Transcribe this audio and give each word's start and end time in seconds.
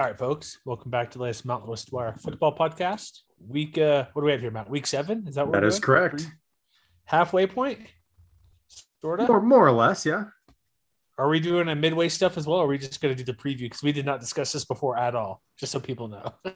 All 0.00 0.06
right, 0.06 0.16
folks. 0.16 0.56
Welcome 0.64 0.90
back 0.90 1.10
to 1.10 1.18
the 1.18 1.24
latest 1.24 1.44
Mountain 1.44 1.68
West 1.68 1.92
Wire 1.92 2.16
football 2.18 2.56
podcast. 2.56 3.18
Week, 3.46 3.76
uh, 3.76 4.06
what 4.14 4.22
do 4.22 4.24
we 4.24 4.32
have 4.32 4.40
here, 4.40 4.50
Matt? 4.50 4.70
Week 4.70 4.86
seven? 4.86 5.26
Is 5.28 5.34
that 5.34 5.46
what 5.46 5.52
That 5.52 5.62
is 5.62 5.74
doing? 5.74 5.82
correct. 5.82 6.26
Halfway 7.04 7.46
point? 7.46 7.80
Sort 9.02 9.20
of? 9.20 9.28
More, 9.28 9.42
more 9.42 9.66
or 9.66 9.72
less, 9.72 10.06
yeah. 10.06 10.24
Are 11.18 11.28
we 11.28 11.38
doing 11.38 11.68
a 11.68 11.74
midway 11.74 12.08
stuff 12.08 12.38
as 12.38 12.46
well? 12.46 12.60
Or 12.60 12.64
are 12.64 12.68
we 12.68 12.78
just 12.78 13.02
going 13.02 13.14
to 13.14 13.24
do 13.24 13.30
the 13.30 13.36
preview? 13.36 13.64
Because 13.64 13.82
we 13.82 13.92
did 13.92 14.06
not 14.06 14.20
discuss 14.20 14.52
this 14.54 14.64
before 14.64 14.96
at 14.96 15.14
all, 15.14 15.42
just 15.58 15.70
so 15.70 15.78
people 15.78 16.08
know. 16.08 16.32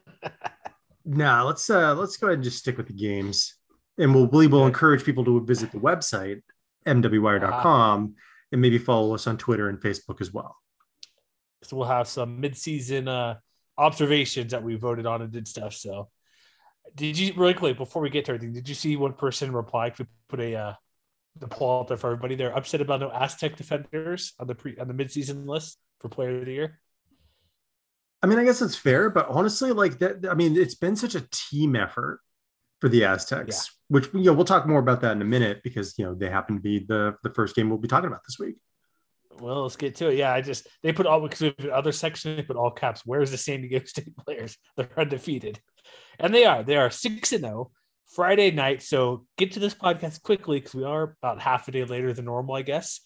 Nah, 1.07 1.43
let's 1.43 1.69
uh 1.69 1.95
let's 1.97 2.17
go 2.17 2.29
ahead 2.29 2.39
and 2.39 2.45
just 2.45 2.61
stick 2.61 2.79
with 2.79 2.87
the 2.87 2.95
games. 2.95 3.57
And 3.99 4.15
we'll 4.15 4.25
we 4.25 4.47
will 4.47 4.67
encourage 4.67 5.05
people 5.05 5.23
to 5.27 5.45
visit 5.45 5.71
the 5.71 5.77
website, 5.77 6.41
mwwire.com, 6.87 8.15
and 8.53 8.61
maybe 8.63 8.79
follow 8.79 9.15
us 9.15 9.27
on 9.27 9.37
Twitter 9.37 9.69
and 9.69 9.79
Facebook 9.79 10.23
as 10.23 10.33
well. 10.33 10.57
So 11.65 11.77
we'll 11.77 11.87
have 11.87 12.09
some 12.09 12.41
mid-season 12.41 13.09
uh, 13.09 13.37
observations 13.79 14.53
that 14.53 14.63
we 14.63 14.77
voted 14.77 15.07
on 15.07 15.23
and 15.23 15.33
did 15.33 15.49
stuff. 15.49 15.75
So, 15.75 16.09
did 16.95 17.19
you 17.19 17.33
really 17.37 17.55
quick 17.55 17.77
before 17.77 18.03
we 18.03 18.11
get 18.11 18.27
to 18.27 18.33
everything? 18.33 18.53
Did 18.53 18.69
you 18.69 18.75
see 18.75 18.97
one 18.97 19.15
person 19.15 19.53
reply? 19.53 19.93
We 19.99 20.07
put 20.29 20.41
a 20.41 20.55
uh, 20.55 20.75
the 21.39 21.49
poll 21.49 21.81
out 21.81 21.89
there 21.89 21.97
for 21.97 22.09
everybody. 22.09 22.35
They're 22.35 22.57
upset 22.57 22.81
about 22.81 23.01
no 23.01 23.11
Aztec 23.11 23.57
defenders 23.57 24.35
on 24.39 24.47
the 24.47 24.55
pre 24.55 24.77
on 24.79 24.89
the 24.89 24.95
mid-season 24.95 25.47
list 25.47 25.79
for 26.01 26.09
Player 26.09 26.39
of 26.39 26.47
the 26.47 26.53
Year. 26.53 26.81
I 28.23 28.27
mean, 28.27 28.39
I 28.39 28.45
guess 28.45 28.63
it's 28.63 28.77
fair, 28.77 29.11
but 29.11 29.29
honestly, 29.29 29.73
like 29.73 29.99
that, 29.99 30.27
I 30.31 30.35
mean, 30.35 30.57
it's 30.57 30.75
been 30.75 30.97
such 30.97 31.15
a 31.15 31.27
team 31.31 31.77
effort 31.77 32.21
for 32.81 32.89
the 32.89 33.05
Aztecs, 33.05 33.71
which 33.89 34.09
you 34.15 34.25
know 34.25 34.33
we'll 34.33 34.45
talk 34.45 34.67
more 34.67 34.79
about 34.81 35.01
that 35.03 35.13
in 35.13 35.23
a 35.23 35.27
minute 35.27 35.61
because 35.63 35.99
you 35.99 36.05
know 36.05 36.15
they 36.15 36.31
happen 36.31 36.57
to 36.57 36.63
be 36.63 36.79
the 36.79 37.17
the 37.23 37.31
first 37.31 37.57
game 37.57 37.69
we'll 37.69 37.79
be 37.79 37.89
talking 37.89 38.09
about 38.09 38.23
this 38.27 38.39
week. 38.39 38.57
Well, 39.41 39.63
let's 39.63 39.77
get 39.77 39.97
to 39.97 40.09
it. 40.09 40.17
Yeah, 40.17 40.33
I 40.33 40.41
just 40.41 40.69
they 40.83 40.93
put 40.93 41.07
all 41.07 41.21
because 41.21 41.41
we 41.41 41.55
have 41.59 41.71
other 41.71 41.93
section 41.93 42.37
they 42.37 42.43
put 42.43 42.57
all 42.57 42.71
caps. 42.71 43.03
Where's 43.05 43.31
the 43.31 43.39
San 43.39 43.63
Diego 43.63 43.85
State 43.85 44.17
players? 44.17 44.57
They're 44.77 44.89
undefeated, 44.97 45.61
and 46.19 46.35
they 46.35 46.45
are. 46.45 46.63
They 46.63 46.77
are 46.77 46.91
six 46.91 47.33
and 47.33 47.43
zero 47.43 47.71
Friday 48.15 48.51
night. 48.51 48.83
So 48.83 49.27
get 49.37 49.53
to 49.53 49.61
this 49.61 49.75
podcast 49.75 50.23
quickly 50.23 50.59
because 50.61 50.75
we 50.75 50.85
are 50.85 51.17
about 51.23 51.41
half 51.41 51.69
a 51.69 51.73
day 51.73 51.85
later 51.85 52.13
than 52.13 52.27
normal, 52.27 52.55
I 52.55 52.63
guess. 52.63 53.01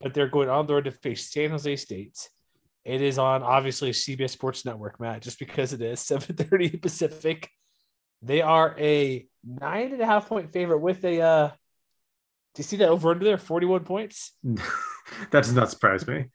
But 0.00 0.14
they're 0.14 0.28
going 0.28 0.48
on 0.48 0.66
the 0.66 0.74
road 0.74 0.84
to 0.84 0.90
face 0.90 1.32
San 1.32 1.50
Jose 1.50 1.76
State. 1.76 2.28
It 2.84 3.00
is 3.00 3.18
on 3.18 3.42
obviously 3.42 3.90
CBS 3.90 4.30
Sports 4.30 4.64
Network, 4.64 5.00
Matt, 5.00 5.22
just 5.22 5.38
because 5.38 5.72
it 5.72 5.82
is 5.82 6.00
seven 6.00 6.36
thirty 6.36 6.70
Pacific. 6.70 7.50
They 8.22 8.40
are 8.40 8.74
a 8.78 9.26
nine 9.44 9.92
and 9.92 10.00
a 10.00 10.06
half 10.06 10.28
point 10.28 10.52
favorite 10.52 10.78
with 10.80 11.04
a. 11.04 11.20
uh 11.20 11.50
Do 12.54 12.60
you 12.60 12.64
see 12.64 12.76
that 12.78 12.88
over 12.88 13.10
under 13.10 13.24
there? 13.24 13.38
Forty 13.38 13.66
one 13.66 13.84
points. 13.84 14.32
that 14.42 15.42
does 15.44 15.52
not 15.54 15.70
surprise 15.70 16.06
me. 16.06 16.26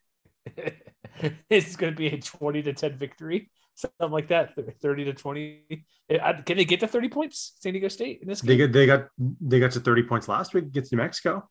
it's 1.49 1.75
going 1.75 1.93
to 1.93 1.97
be 1.97 2.07
a 2.07 2.17
20 2.19 2.61
to 2.63 2.73
10 2.73 2.97
victory, 2.97 3.51
something 3.75 4.09
like 4.09 4.29
that, 4.29 4.53
30 4.81 5.05
to 5.05 5.13
20. 5.13 5.85
Uh, 6.09 6.33
Can 6.45 6.57
they 6.57 6.65
get 6.65 6.79
to 6.79 6.87
30 6.87 7.09
points, 7.09 7.53
San 7.59 7.73
Diego 7.73 7.87
State, 7.87 8.19
in 8.21 8.27
this 8.27 8.41
They 8.41 8.57
game? 8.57 8.67
got 8.67 8.73
they 8.73 8.85
got 8.85 9.07
they 9.41 9.59
got 9.59 9.71
to 9.71 9.79
30 9.79 10.03
points 10.03 10.27
last 10.27 10.53
week 10.53 10.65
against 10.65 10.91
New 10.91 10.97
Mexico. 10.97 11.47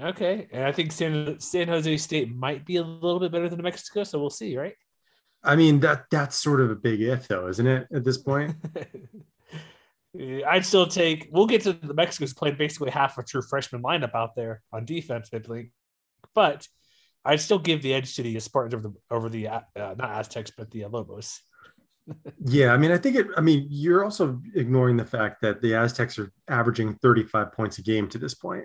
okay. 0.00 0.48
And 0.52 0.64
I 0.64 0.72
think 0.72 0.92
San, 0.92 1.38
San 1.40 1.68
Jose 1.68 1.96
State 1.98 2.34
might 2.34 2.64
be 2.64 2.76
a 2.76 2.82
little 2.82 3.20
bit 3.20 3.32
better 3.32 3.48
than 3.48 3.58
New 3.58 3.64
Mexico, 3.64 4.04
so 4.04 4.18
we'll 4.20 4.30
see, 4.30 4.56
right? 4.56 4.74
I 5.44 5.56
mean 5.56 5.80
that 5.80 6.04
that's 6.10 6.36
sort 6.36 6.60
of 6.60 6.70
a 6.70 6.76
big 6.76 7.00
if 7.00 7.26
though, 7.26 7.48
isn't 7.48 7.66
it? 7.66 7.88
At 7.92 8.04
this 8.04 8.18
point, 8.18 8.54
I'd 10.14 10.66
still 10.66 10.86
take, 10.86 11.28
we'll 11.30 11.46
get 11.46 11.62
to 11.62 11.72
the 11.72 11.94
Mexicans 11.94 12.34
playing 12.34 12.56
basically 12.56 12.90
half 12.90 13.16
a 13.18 13.22
true 13.22 13.42
freshman 13.42 13.82
lineup 13.82 14.14
out 14.14 14.34
there 14.36 14.62
on 14.72 14.84
defense, 14.84 15.30
I 15.32 15.38
think. 15.38 15.70
But 16.34 16.66
I'd 17.24 17.40
still 17.40 17.58
give 17.58 17.82
the 17.82 17.94
edge 17.94 18.14
to 18.16 18.22
the 18.22 18.38
Spartans 18.40 18.74
over 18.74 18.88
the, 18.88 18.94
over 19.10 19.28
the 19.28 19.48
uh, 19.48 19.60
not 19.76 20.10
Aztecs, 20.10 20.52
but 20.56 20.70
the 20.70 20.84
uh, 20.84 20.88
Lobos. 20.88 21.40
yeah. 22.44 22.72
I 22.72 22.76
mean, 22.76 22.90
I 22.90 22.98
think 22.98 23.16
it. 23.16 23.26
I 23.36 23.40
mean, 23.40 23.66
you're 23.70 24.04
also 24.04 24.40
ignoring 24.54 24.96
the 24.96 25.04
fact 25.04 25.40
that 25.42 25.62
the 25.62 25.74
Aztecs 25.74 26.18
are 26.18 26.32
averaging 26.48 26.94
35 26.96 27.52
points 27.52 27.78
a 27.78 27.82
game 27.82 28.08
to 28.08 28.18
this 28.18 28.34
point. 28.34 28.64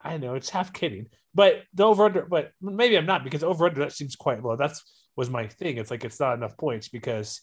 I 0.00 0.16
know 0.18 0.34
it's 0.34 0.50
half 0.50 0.72
kidding, 0.72 1.06
but 1.34 1.62
the 1.74 1.84
over 1.84 2.06
under, 2.06 2.22
but 2.22 2.52
maybe 2.60 2.96
I'm 2.96 3.06
not 3.06 3.22
because 3.22 3.44
over 3.44 3.66
under 3.66 3.80
that 3.80 3.92
seems 3.92 4.16
quite 4.16 4.42
low. 4.42 4.56
That's 4.56 4.82
was 5.16 5.30
my 5.30 5.46
thing. 5.46 5.76
It's 5.76 5.90
like 5.90 6.04
it's 6.04 6.18
not 6.18 6.34
enough 6.34 6.56
points 6.56 6.88
because 6.88 7.42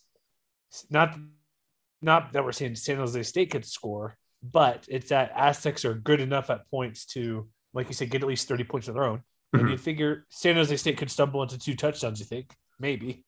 not 0.90 1.18
not 2.02 2.34
that 2.34 2.44
we're 2.44 2.52
saying 2.52 2.76
San 2.76 2.98
Jose 2.98 3.24
State 3.24 3.52
could 3.52 3.66
score, 3.66 4.18
but 4.42 4.86
it's 4.88 5.10
that 5.10 5.32
Aztecs 5.36 5.86
are 5.86 5.94
good 5.94 6.22
enough 6.22 6.50
at 6.50 6.70
points 6.70 7.06
to, 7.08 7.48
like 7.74 7.88
you 7.88 7.94
said, 7.94 8.10
get 8.10 8.22
at 8.22 8.28
least 8.28 8.48
30 8.48 8.64
points 8.64 8.88
of 8.88 8.94
their 8.94 9.04
own. 9.04 9.24
And 9.54 9.64
Mhm. 9.64 9.72
you'd 9.72 9.82
figure 9.82 10.26
San 10.30 10.56
Jose 10.56 10.76
State 10.78 10.98
could 10.98 11.12
stumble 11.12 11.42
into 11.44 11.58
two 11.58 11.76
touchdowns, 11.76 12.20
you 12.20 12.26
think? 12.26 12.56
Maybe. 12.80 13.26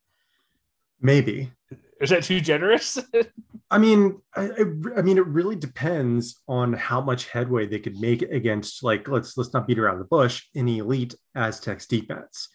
Maybe. 1.00 1.52
Is 2.00 2.10
that 2.10 2.22
too 2.22 2.40
generous? 2.40 2.98
I 3.70 3.78
mean, 3.78 4.20
I, 4.34 4.50
I, 4.96 5.02
mean, 5.02 5.18
it 5.18 5.26
really 5.26 5.56
depends 5.56 6.40
on 6.46 6.72
how 6.74 7.00
much 7.00 7.28
headway 7.28 7.66
they 7.66 7.78
could 7.80 7.96
make 7.96 8.22
against, 8.22 8.82
like, 8.82 9.08
let's 9.08 9.36
let's 9.36 9.52
not 9.52 9.66
beat 9.66 9.78
around 9.78 9.98
the 9.98 10.04
bush, 10.04 10.44
an 10.54 10.68
elite 10.68 11.14
Aztecs 11.34 11.86
defense. 11.86 12.48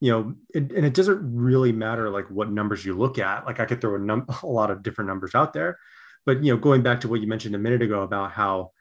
You 0.00 0.12
know, 0.12 0.34
it, 0.54 0.72
and 0.72 0.86
it 0.86 0.94
doesn't 0.94 1.36
really 1.36 1.72
matter 1.72 2.08
like 2.10 2.30
what 2.30 2.50
numbers 2.50 2.84
you 2.84 2.96
look 2.96 3.18
at. 3.18 3.44
Like, 3.44 3.60
I 3.60 3.66
could 3.66 3.80
throw 3.80 3.96
a, 3.96 3.98
num- 3.98 4.26
a 4.42 4.46
lot 4.46 4.70
of 4.70 4.82
different 4.82 5.08
numbers 5.08 5.34
out 5.34 5.52
there, 5.52 5.78
but 6.24 6.42
you 6.42 6.52
know, 6.52 6.58
going 6.58 6.82
back 6.82 7.00
to 7.02 7.08
what 7.08 7.20
you 7.20 7.26
mentioned 7.26 7.54
a 7.54 7.58
minute 7.58 7.82
ago 7.82 8.02
about 8.02 8.32
how, 8.32 8.72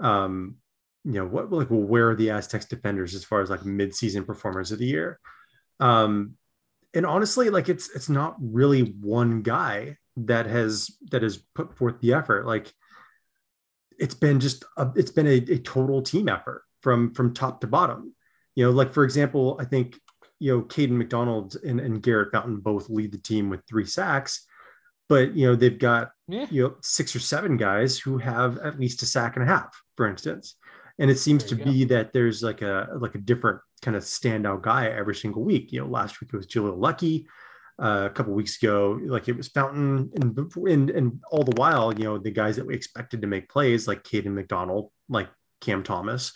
um, 0.00 0.56
you 1.04 1.12
know, 1.12 1.26
what 1.26 1.52
like, 1.52 1.70
well, 1.70 1.80
where 1.80 2.10
are 2.10 2.14
the 2.16 2.30
Aztecs 2.30 2.66
defenders 2.66 3.14
as 3.14 3.24
far 3.24 3.40
as 3.40 3.50
like 3.50 3.64
mid-season 3.64 4.24
performers 4.24 4.72
of 4.72 4.78
the 4.78 4.86
year? 4.86 5.20
Um, 5.80 6.36
and 6.94 7.04
honestly, 7.04 7.50
like 7.50 7.68
it's 7.68 7.90
it's 7.94 8.08
not 8.08 8.36
really 8.40 8.82
one 8.82 9.42
guy 9.42 9.98
that 10.16 10.46
has 10.46 10.90
that 11.10 11.22
has 11.22 11.38
put 11.54 11.76
forth 11.76 12.00
the 12.00 12.14
effort. 12.14 12.46
Like 12.46 12.72
it's 13.98 14.14
been 14.14 14.40
just 14.40 14.64
a, 14.76 14.90
it's 14.94 15.10
been 15.10 15.26
a, 15.26 15.36
a 15.36 15.58
total 15.58 16.02
team 16.02 16.28
effort 16.28 16.62
from 16.80 17.12
from 17.12 17.34
top 17.34 17.60
to 17.60 17.66
bottom. 17.66 18.14
You 18.54 18.66
know, 18.66 18.70
like 18.70 18.92
for 18.92 19.04
example, 19.04 19.56
I 19.60 19.64
think 19.64 19.98
you 20.38 20.56
know 20.56 20.62
Caden 20.62 20.90
McDonald 20.90 21.56
and, 21.64 21.80
and 21.80 22.02
Garrett 22.02 22.32
Fountain 22.32 22.56
both 22.56 22.88
lead 22.88 23.12
the 23.12 23.18
team 23.18 23.50
with 23.50 23.60
three 23.68 23.86
sacks, 23.86 24.46
but 25.08 25.34
you 25.34 25.46
know 25.46 25.54
they've 25.54 25.78
got 25.78 26.10
yeah. 26.28 26.46
you 26.50 26.62
know 26.62 26.76
six 26.82 27.14
or 27.14 27.20
seven 27.20 27.56
guys 27.56 27.98
who 27.98 28.18
have 28.18 28.58
at 28.58 28.78
least 28.78 29.02
a 29.02 29.06
sack 29.06 29.36
and 29.36 29.44
a 29.44 29.48
half, 29.48 29.80
for 29.96 30.08
instance. 30.08 30.56
And 30.98 31.10
it 31.10 31.18
seems 31.18 31.42
to 31.44 31.56
go. 31.56 31.64
be 31.64 31.84
that 31.86 32.12
there's 32.12 32.42
like 32.42 32.62
a 32.62 32.88
like 32.98 33.14
a 33.14 33.18
different 33.18 33.60
kind 33.82 33.96
of 33.96 34.04
standout 34.04 34.62
guy 34.62 34.86
every 34.86 35.14
single 35.14 35.42
week. 35.42 35.72
You 35.72 35.80
know, 35.80 35.86
last 35.86 36.20
week 36.20 36.30
it 36.32 36.36
was 36.36 36.46
Jaleel 36.46 36.78
Lucky. 36.78 37.26
Uh, 37.76 38.06
a 38.08 38.10
couple 38.10 38.32
weeks 38.32 38.62
ago, 38.62 39.00
like 39.06 39.28
it 39.28 39.36
was 39.36 39.48
Fountain, 39.48 40.08
and, 40.14 40.38
and 40.38 40.90
and 40.90 41.20
all 41.32 41.42
the 41.42 41.60
while, 41.60 41.92
you 41.92 42.04
know, 42.04 42.18
the 42.18 42.30
guys 42.30 42.54
that 42.54 42.64
we 42.64 42.72
expected 42.72 43.20
to 43.20 43.26
make 43.26 43.48
plays, 43.48 43.88
like 43.88 44.04
Caden 44.04 44.26
McDonald, 44.26 44.92
like 45.08 45.28
Cam 45.60 45.82
Thomas, 45.82 46.32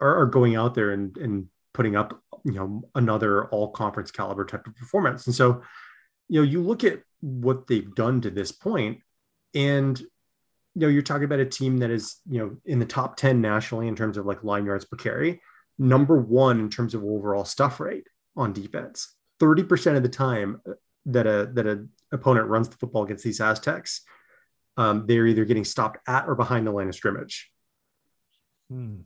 are, 0.00 0.22
are 0.22 0.26
going 0.26 0.56
out 0.56 0.72
there 0.74 0.92
and 0.92 1.14
and 1.18 1.48
putting 1.74 1.94
up, 1.94 2.21
you 2.44 2.52
know, 2.52 2.82
another 2.94 3.46
all 3.46 3.70
conference 3.70 4.10
caliber 4.10 4.44
type 4.44 4.66
of 4.66 4.76
performance. 4.76 5.26
And 5.26 5.34
so, 5.34 5.62
you 6.28 6.40
know, 6.40 6.48
you 6.48 6.62
look 6.62 6.84
at 6.84 7.00
what 7.20 7.66
they've 7.66 7.94
done 7.94 8.20
to 8.22 8.30
this 8.30 8.52
point, 8.52 9.00
and 9.54 9.98
you 10.00 10.06
know, 10.80 10.88
you're 10.88 11.02
talking 11.02 11.24
about 11.24 11.40
a 11.40 11.44
team 11.44 11.78
that 11.78 11.90
is, 11.90 12.16
you 12.28 12.38
know, 12.38 12.56
in 12.64 12.78
the 12.78 12.86
top 12.86 13.16
10 13.16 13.40
nationally 13.40 13.88
in 13.88 13.96
terms 13.96 14.16
of 14.16 14.24
like 14.24 14.42
line 14.42 14.64
yards 14.64 14.84
per 14.84 14.96
carry 14.96 15.40
number 15.78 16.20
one 16.20 16.60
in 16.60 16.70
terms 16.70 16.94
of 16.94 17.02
overall 17.02 17.44
stuff 17.44 17.80
rate 17.80 18.06
on 18.36 18.52
defense. 18.52 19.14
30% 19.40 19.96
of 19.96 20.02
the 20.02 20.08
time 20.08 20.60
that 21.06 21.26
a 21.26 21.50
that 21.54 21.66
an 21.66 21.90
opponent 22.12 22.46
runs 22.46 22.68
the 22.68 22.76
football 22.76 23.04
against 23.04 23.24
these 23.24 23.40
Aztecs, 23.40 24.02
um, 24.76 25.04
they're 25.06 25.26
either 25.26 25.44
getting 25.44 25.64
stopped 25.64 25.98
at 26.06 26.28
or 26.28 26.34
behind 26.34 26.66
the 26.66 26.70
line 26.70 26.88
of 26.88 26.94
scrimmage. 26.94 27.50
Hmm. 28.70 29.00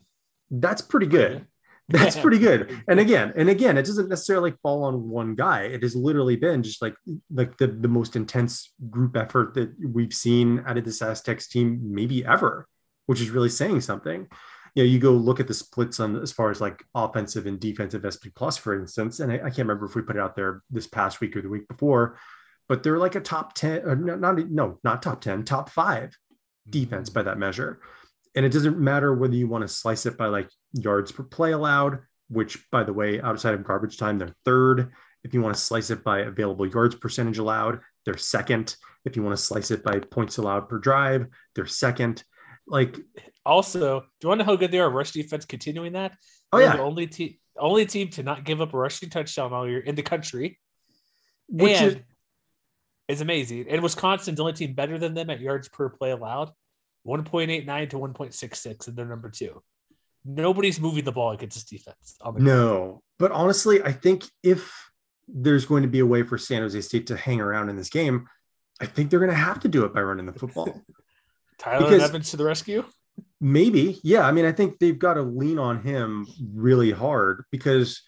That's 0.51 0.83
pretty 0.83 1.07
good. 1.07 1.47
That's 1.89 2.17
pretty 2.21 2.39
good. 2.39 2.83
And 2.89 2.99
again, 2.99 3.33
and 3.37 3.49
again, 3.49 3.79
it 3.79 3.87
doesn't 3.87 4.09
necessarily 4.09 4.53
fall 4.63 4.85
on 4.85 5.09
one 5.09 5.35
guy. 5.35 5.63
It 5.63 5.83
has 5.83 5.95
literally 5.95 6.37
been 6.37 6.63
just 6.63 6.83
like 6.83 6.95
like 7.33 7.57
the, 7.59 7.69
the 7.69 7.89
most 7.89 8.17
intense 8.17 8.73
group 8.91 9.17
effort 9.17 9.55
that 9.55 9.73
we've 9.81 10.15
seen 10.15 10.65
out 10.67 10.79
of 10.79 10.85
this 10.85 11.03
Aztecs 11.03 11.49
team 11.49 11.81
maybe 11.83 12.25
ever, 12.25 12.67
which 13.07 13.21
is 13.21 13.31
really 13.31 13.51
saying 13.51 13.81
something 13.83 14.27
you 14.77 14.83
know, 14.83 14.89
you 14.91 14.99
go 14.99 15.13
look 15.13 15.41
at 15.41 15.49
the 15.49 15.55
splits 15.55 16.01
on 16.01 16.21
as 16.23 16.31
far 16.31 16.51
as 16.51 16.61
like 16.61 16.85
offensive 16.95 17.47
and 17.47 17.59
defensive 17.59 18.05
SP 18.05 18.29
plus, 18.37 18.59
for 18.59 18.79
instance, 18.79 19.21
and 19.21 19.33
I, 19.33 19.37
I, 19.37 19.49
can't 19.49 19.61
remember 19.61 19.87
if 19.87 19.95
we 19.95 20.03
put 20.03 20.17
it 20.17 20.23
out 20.23 20.37
there 20.37 20.63
this 20.71 20.87
past 20.87 21.19
week 21.19 21.35
or 21.35 21.41
the 21.41 21.49
week 21.49 21.67
before, 21.67 22.19
but 22.69 22.83
they're 22.83 22.99
like 22.99 23.15
a 23.15 23.21
top 23.21 23.55
10 23.55 23.85
or 23.85 23.97
not, 23.97 24.21
not 24.21 24.51
no, 24.51 24.79
not 24.85 25.03
top 25.03 25.23
10, 25.23 25.45
top 25.45 25.71
five 25.71 26.15
defense 26.69 27.09
mm-hmm. 27.09 27.21
by 27.21 27.23
that 27.23 27.39
measure. 27.39 27.81
And 28.37 28.45
it 28.45 28.53
doesn't 28.53 28.79
matter 28.79 29.15
whether 29.15 29.35
you 29.35 29.49
want 29.49 29.63
to 29.63 29.69
slice 29.69 30.07
it 30.07 30.17
by 30.17 30.27
like 30.27 30.51
yards 30.73 31.11
per 31.11 31.23
play 31.23 31.53
allowed, 31.53 32.01
which 32.29 32.71
by 32.71 32.85
the 32.85 32.93
way, 32.93 33.21
outside 33.21 33.55
of 33.55 33.65
garbage 33.65 33.97
time, 33.97 34.19
they're 34.19 34.35
third. 34.45 34.93
If 35.25 35.35
you 35.35 35.41
want 35.41 35.55
to 35.57 35.61
slice 35.61 35.91
it 35.91 36.05
by 36.05 36.21
available 36.21 36.67
yards 36.67 36.95
percentage 36.95 37.39
allowed, 37.39 37.81
they're 38.05 38.17
second. 38.17 38.77
If 39.05 39.17
you 39.17 39.23
want 39.23 39.37
to 39.37 39.43
slice 39.43 39.71
it 39.71 39.83
by 39.83 39.99
points 40.01 40.37
allowed 40.37 40.69
per 40.69 40.79
drive, 40.79 41.27
they're 41.55 41.67
second. 41.67 42.23
Like 42.69 42.99
also, 43.45 44.01
do 44.01 44.07
you 44.23 44.29
want 44.29 44.41
to 44.41 44.45
know 44.45 44.53
how 44.53 44.57
good 44.57 44.71
they 44.71 44.81
are 44.81 44.91
rush 44.91 45.13
defense 45.13 45.45
continuing 45.47 45.95
that? 45.95 46.13
Oh 46.53 46.59
They're 46.59 46.67
yeah, 46.67 46.77
the 46.77 46.83
only 46.83 47.07
team 47.07 47.37
only 47.59 47.87
team 47.87 48.11
to 48.11 48.23
not 48.23 48.45
give 48.45 48.61
up 48.61 48.75
a 48.75 48.79
rushing 48.79 49.09
touchdown 49.09 49.53
all 49.53 49.69
year 49.69 49.81
in 49.81 49.95
the 49.95 50.03
country, 50.03 50.59
which 51.49 51.81
and 51.81 51.93
is, 51.93 51.97
is 53.09 53.21
amazing. 53.21 53.67
And 53.69 53.83
Wisconsin's 53.83 54.37
the 54.37 54.43
only 54.43 54.53
team 54.53 54.75
better 54.75 54.99
than 54.99 55.15
them 55.15 55.31
at 55.31 55.41
yards 55.41 55.69
per 55.69 55.89
play 55.89 56.11
allowed, 56.11 56.51
one 57.07 57.25
point 57.25 57.51
eight 57.51 57.67
nine 57.67 57.89
to 57.89 57.99
one 57.99 58.13
point 58.13 58.35
six 58.35 58.61
six, 58.61 58.89
and 58.89 58.97
they're 58.97 59.07
number 59.07 59.31
two. 59.31 59.63
Nobody's 60.25 60.81
moving 60.81 61.05
the 61.05 61.13
ball 61.13 61.31
against 61.31 61.57
this 61.57 61.65
defense. 61.65 62.17
no, 62.37 63.01
but 63.19 63.31
honestly, 63.31 63.83
I 63.83 63.93
think 63.93 64.25
if 64.43 64.73
there's 65.29 65.67
going 65.67 65.83
to 65.83 65.89
be 65.89 66.01
a 66.01 66.07
way 66.07 66.23
for 66.23 66.37
San 66.37 66.63
Jose 66.63 66.81
State 66.81 67.07
to 67.09 67.17
hang 67.17 67.41
around 67.41 67.69
in 67.69 67.77
this 67.77 67.91
game, 67.91 68.27
I 68.81 68.87
think 68.87 69.11
they're 69.11 69.21
going 69.21 69.31
to 69.31 69.37
have 69.37 69.61
to 69.61 69.69
do 69.69 69.85
it 69.85 69.95
by 69.95 70.01
running 70.03 70.27
the 70.27 70.33
football. 70.33 70.83
Tyler 71.59 71.91
because, 71.91 72.11
Nevens 72.11 72.31
to 72.31 72.37
the 72.37 72.45
rescue. 72.45 72.85
Maybe, 73.41 74.01
yeah. 74.03 74.27
I 74.27 74.33
mean, 74.33 74.45
I 74.45 74.53
think 74.53 74.79
they've 74.79 74.99
got 74.99 75.15
to 75.15 75.23
lean 75.23 75.59
on 75.59 75.83
him 75.83 76.27
really 76.55 76.91
hard 76.91 77.45
because 77.51 78.03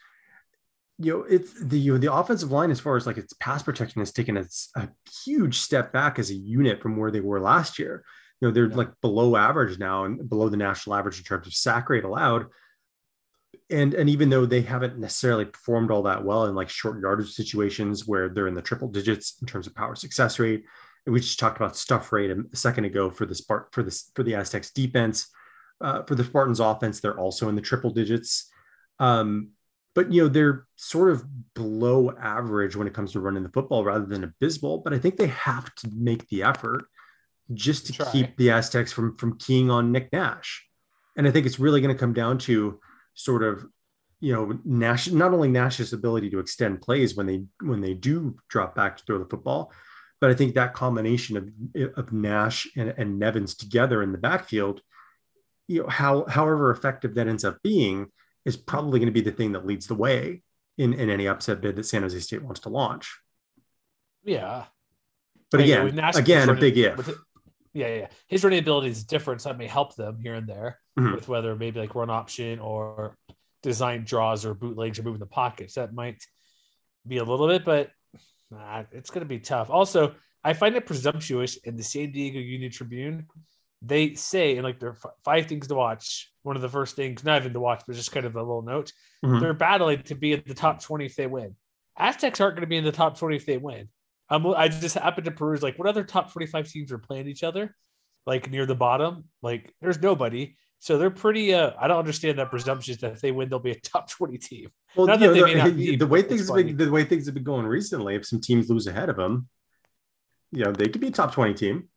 you 0.98 1.12
know 1.12 1.22
it's 1.22 1.52
the 1.62 1.78
you 1.78 1.92
know, 1.92 1.98
the 1.98 2.12
offensive 2.12 2.50
line 2.50 2.70
as 2.70 2.80
far 2.80 2.96
as 2.96 3.06
like 3.06 3.16
its 3.16 3.32
pass 3.34 3.62
protection 3.62 4.00
has 4.00 4.12
taken 4.12 4.36
a, 4.36 4.44
a 4.76 4.88
huge 5.24 5.58
step 5.58 5.92
back 5.92 6.18
as 6.18 6.30
a 6.30 6.34
unit 6.34 6.82
from 6.82 6.96
where 6.96 7.10
they 7.10 7.20
were 7.20 7.40
last 7.40 7.78
year. 7.78 8.04
You 8.40 8.48
know, 8.48 8.54
they're 8.54 8.68
yeah. 8.68 8.76
like 8.76 9.00
below 9.00 9.36
average 9.36 9.78
now 9.78 10.04
and 10.04 10.28
below 10.28 10.48
the 10.48 10.56
national 10.56 10.96
average 10.96 11.18
in 11.18 11.24
terms 11.24 11.46
of 11.46 11.54
sack 11.54 11.88
rate 11.88 12.04
allowed. 12.04 12.46
And 13.70 13.94
and 13.94 14.08
even 14.08 14.30
though 14.30 14.46
they 14.46 14.62
haven't 14.62 14.98
necessarily 14.98 15.44
performed 15.44 15.90
all 15.90 16.02
that 16.04 16.24
well 16.24 16.46
in 16.46 16.54
like 16.54 16.68
short 16.68 17.00
yardage 17.00 17.32
situations 17.32 18.06
where 18.06 18.28
they're 18.28 18.48
in 18.48 18.54
the 18.54 18.62
triple 18.62 18.88
digits 18.88 19.36
in 19.40 19.46
terms 19.46 19.66
of 19.66 19.74
power 19.74 19.94
success 19.94 20.38
rate, 20.38 20.64
and 21.06 21.12
we 21.12 21.20
just 21.20 21.38
talked 21.38 21.56
about 21.56 21.76
stuff 21.76 22.12
rate 22.12 22.30
a 22.30 22.56
second 22.56 22.84
ago 22.84 23.10
for 23.10 23.26
the 23.26 23.34
Spart 23.34 23.72
for 23.72 23.82
this 23.82 24.10
for 24.14 24.22
the 24.22 24.34
Aztecs 24.34 24.70
defense. 24.70 25.28
Uh, 25.80 26.02
for 26.02 26.14
the 26.14 26.24
Spartans 26.24 26.60
offense, 26.60 27.00
they're 27.00 27.18
also 27.18 27.48
in 27.48 27.54
the 27.54 27.62
triple 27.62 27.90
digits. 27.90 28.50
Um, 28.98 29.50
but 29.94 30.12
you 30.12 30.22
know 30.22 30.28
they're 30.28 30.66
sort 30.76 31.10
of 31.10 31.24
below 31.54 32.12
average 32.20 32.76
when 32.76 32.86
it 32.86 32.94
comes 32.94 33.12
to 33.12 33.20
running 33.20 33.42
the 33.42 33.48
football 33.48 33.84
rather 33.84 34.06
than 34.06 34.24
abysmal. 34.24 34.78
But 34.78 34.92
I 34.92 34.98
think 34.98 35.16
they 35.16 35.28
have 35.28 35.74
to 35.76 35.90
make 35.94 36.28
the 36.28 36.42
effort 36.42 36.84
just 37.54 37.86
to 37.86 37.92
Try. 37.92 38.10
keep 38.12 38.36
the 38.36 38.50
Aztecs 38.50 38.92
from 38.92 39.16
from 39.16 39.38
keying 39.38 39.70
on 39.70 39.92
Nick 39.92 40.12
Nash. 40.12 40.66
And 41.16 41.26
I 41.26 41.30
think 41.30 41.46
it's 41.46 41.58
really 41.58 41.80
going 41.80 41.94
to 41.94 41.98
come 41.98 42.12
down 42.12 42.38
to 42.38 42.80
sort 43.14 43.42
of 43.42 43.66
you 44.20 44.32
know 44.32 44.58
Nash 44.64 45.08
not 45.08 45.32
only 45.32 45.48
Nash's 45.48 45.92
ability 45.92 46.30
to 46.30 46.38
extend 46.38 46.82
plays 46.82 47.16
when 47.16 47.26
they 47.26 47.44
when 47.60 47.80
they 47.80 47.94
do 47.94 48.36
drop 48.48 48.74
back 48.74 48.96
to 48.96 49.04
throw 49.04 49.18
the 49.18 49.28
football, 49.28 49.72
but 50.20 50.30
I 50.30 50.34
think 50.34 50.54
that 50.54 50.74
combination 50.74 51.36
of, 51.36 51.90
of 51.96 52.12
Nash 52.12 52.66
and, 52.76 52.94
and 52.96 53.20
Nevens 53.20 53.56
together 53.56 54.02
in 54.02 54.12
the 54.12 54.18
backfield, 54.18 54.80
you 55.66 55.82
know, 55.82 55.88
how 55.88 56.24
however 56.26 56.70
effective 56.70 57.14
that 57.14 57.28
ends 57.28 57.44
up 57.44 57.58
being 57.62 58.08
is 58.44 58.56
probably 58.56 58.98
going 58.98 59.12
to 59.12 59.12
be 59.12 59.20
the 59.20 59.36
thing 59.36 59.52
that 59.52 59.66
leads 59.66 59.86
the 59.86 59.94
way 59.94 60.42
in, 60.76 60.94
in 60.94 61.10
any 61.10 61.28
upset 61.28 61.60
bid 61.60 61.76
that 61.76 61.84
San 61.84 62.02
Jose 62.02 62.18
State 62.20 62.42
wants 62.42 62.60
to 62.60 62.68
launch. 62.68 63.18
Yeah. 64.24 64.64
But 65.50 65.60
again, 65.60 65.98
again, 66.14 66.48
a 66.48 66.54
big 66.54 66.76
if. 66.76 67.08
Yeah, 67.72 67.94
yeah. 67.94 68.06
His 68.28 68.44
running 68.44 68.58
ability 68.58 68.88
is 68.88 69.04
different, 69.04 69.42
so 69.42 69.48
that 69.48 69.58
may 69.58 69.66
help 69.66 69.96
them 69.96 70.18
here 70.20 70.34
and 70.34 70.46
there 70.46 70.78
mm-hmm. 70.98 71.14
with 71.14 71.28
whether 71.28 71.54
maybe 71.56 71.80
like 71.80 71.94
run 71.94 72.10
option 72.10 72.58
or 72.58 73.16
design 73.62 74.04
draws 74.04 74.44
or 74.44 74.54
bootlegs 74.54 74.98
or 74.98 75.02
moving 75.02 75.20
the 75.20 75.26
pockets. 75.26 75.74
That 75.74 75.92
might 75.92 76.22
be 77.06 77.18
a 77.18 77.24
little 77.24 77.48
bit, 77.48 77.64
but 77.64 77.90
Nah, 78.50 78.84
it's 78.92 79.10
going 79.10 79.20
to 79.20 79.28
be 79.28 79.38
tough. 79.38 79.70
Also, 79.70 80.14
I 80.42 80.52
find 80.52 80.74
it 80.76 80.86
presumptuous 80.86 81.56
in 81.58 81.76
the 81.76 81.82
San 81.82 82.12
Diego 82.12 82.38
Union 82.38 82.70
Tribune. 82.70 83.26
They 83.82 84.14
say, 84.14 84.56
in 84.56 84.64
like 84.64 84.80
there 84.80 84.90
are 84.90 85.12
five 85.24 85.46
things 85.46 85.68
to 85.68 85.74
watch. 85.74 86.32
One 86.42 86.56
of 86.56 86.62
the 86.62 86.68
first 86.68 86.96
things, 86.96 87.24
not 87.24 87.42
even 87.42 87.52
to 87.52 87.60
watch, 87.60 87.82
but 87.86 87.94
just 87.94 88.12
kind 88.12 88.26
of 88.26 88.36
a 88.36 88.40
little 88.42 88.62
note. 88.62 88.92
Mm-hmm. 89.24 89.40
They're 89.40 89.54
battling 89.54 90.02
to 90.04 90.14
be 90.14 90.32
in 90.32 90.42
the 90.46 90.54
top 90.54 90.82
20 90.82 91.06
if 91.06 91.14
they 91.14 91.26
win. 91.26 91.54
Aztecs 91.96 92.40
aren't 92.40 92.54
going 92.54 92.62
to 92.62 92.68
be 92.68 92.76
in 92.76 92.84
the 92.84 92.92
top 92.92 93.18
20 93.18 93.36
if 93.36 93.46
they 93.46 93.58
win. 93.58 93.88
Um, 94.30 94.46
I 94.46 94.68
just 94.68 94.94
happened 94.94 95.24
to 95.26 95.30
peruse 95.30 95.62
like 95.62 95.78
what 95.78 95.88
other 95.88 96.04
top 96.04 96.30
45 96.30 96.68
teams 96.68 96.92
are 96.92 96.98
playing 96.98 97.28
each 97.28 97.42
other, 97.42 97.74
like 98.26 98.50
near 98.50 98.66
the 98.66 98.74
bottom. 98.74 99.24
Like 99.42 99.72
there's 99.80 100.00
nobody. 100.00 100.56
So 100.80 100.96
they're 100.98 101.10
pretty. 101.10 101.54
Uh, 101.54 101.72
I 101.78 101.88
don't 101.88 101.98
understand 101.98 102.38
that 102.38 102.50
presumption 102.50 102.96
that 103.00 103.12
if 103.12 103.20
they 103.20 103.32
win, 103.32 103.48
they'll 103.48 103.58
be 103.58 103.72
a 103.72 103.80
top 103.80 104.10
twenty 104.10 104.38
team. 104.38 104.70
Well, 104.94 105.06
know, 105.06 105.16
the, 105.16 105.72
be, 105.76 105.96
the 105.96 106.06
way 106.06 106.22
things 106.22 106.48
have 106.48 106.56
been, 106.56 106.76
the 106.76 106.90
way 106.90 107.04
things 107.04 107.26
have 107.26 107.34
been 107.34 107.44
going 107.44 107.66
recently, 107.66 108.14
if 108.14 108.26
some 108.26 108.40
teams 108.40 108.68
lose 108.68 108.86
ahead 108.86 109.08
of 109.08 109.16
them, 109.16 109.48
you 110.52 110.64
know, 110.64 110.72
they 110.72 110.88
could 110.88 111.00
be 111.00 111.08
a 111.08 111.12
top 111.12 111.32
twenty 111.32 111.54
team. 111.54 111.88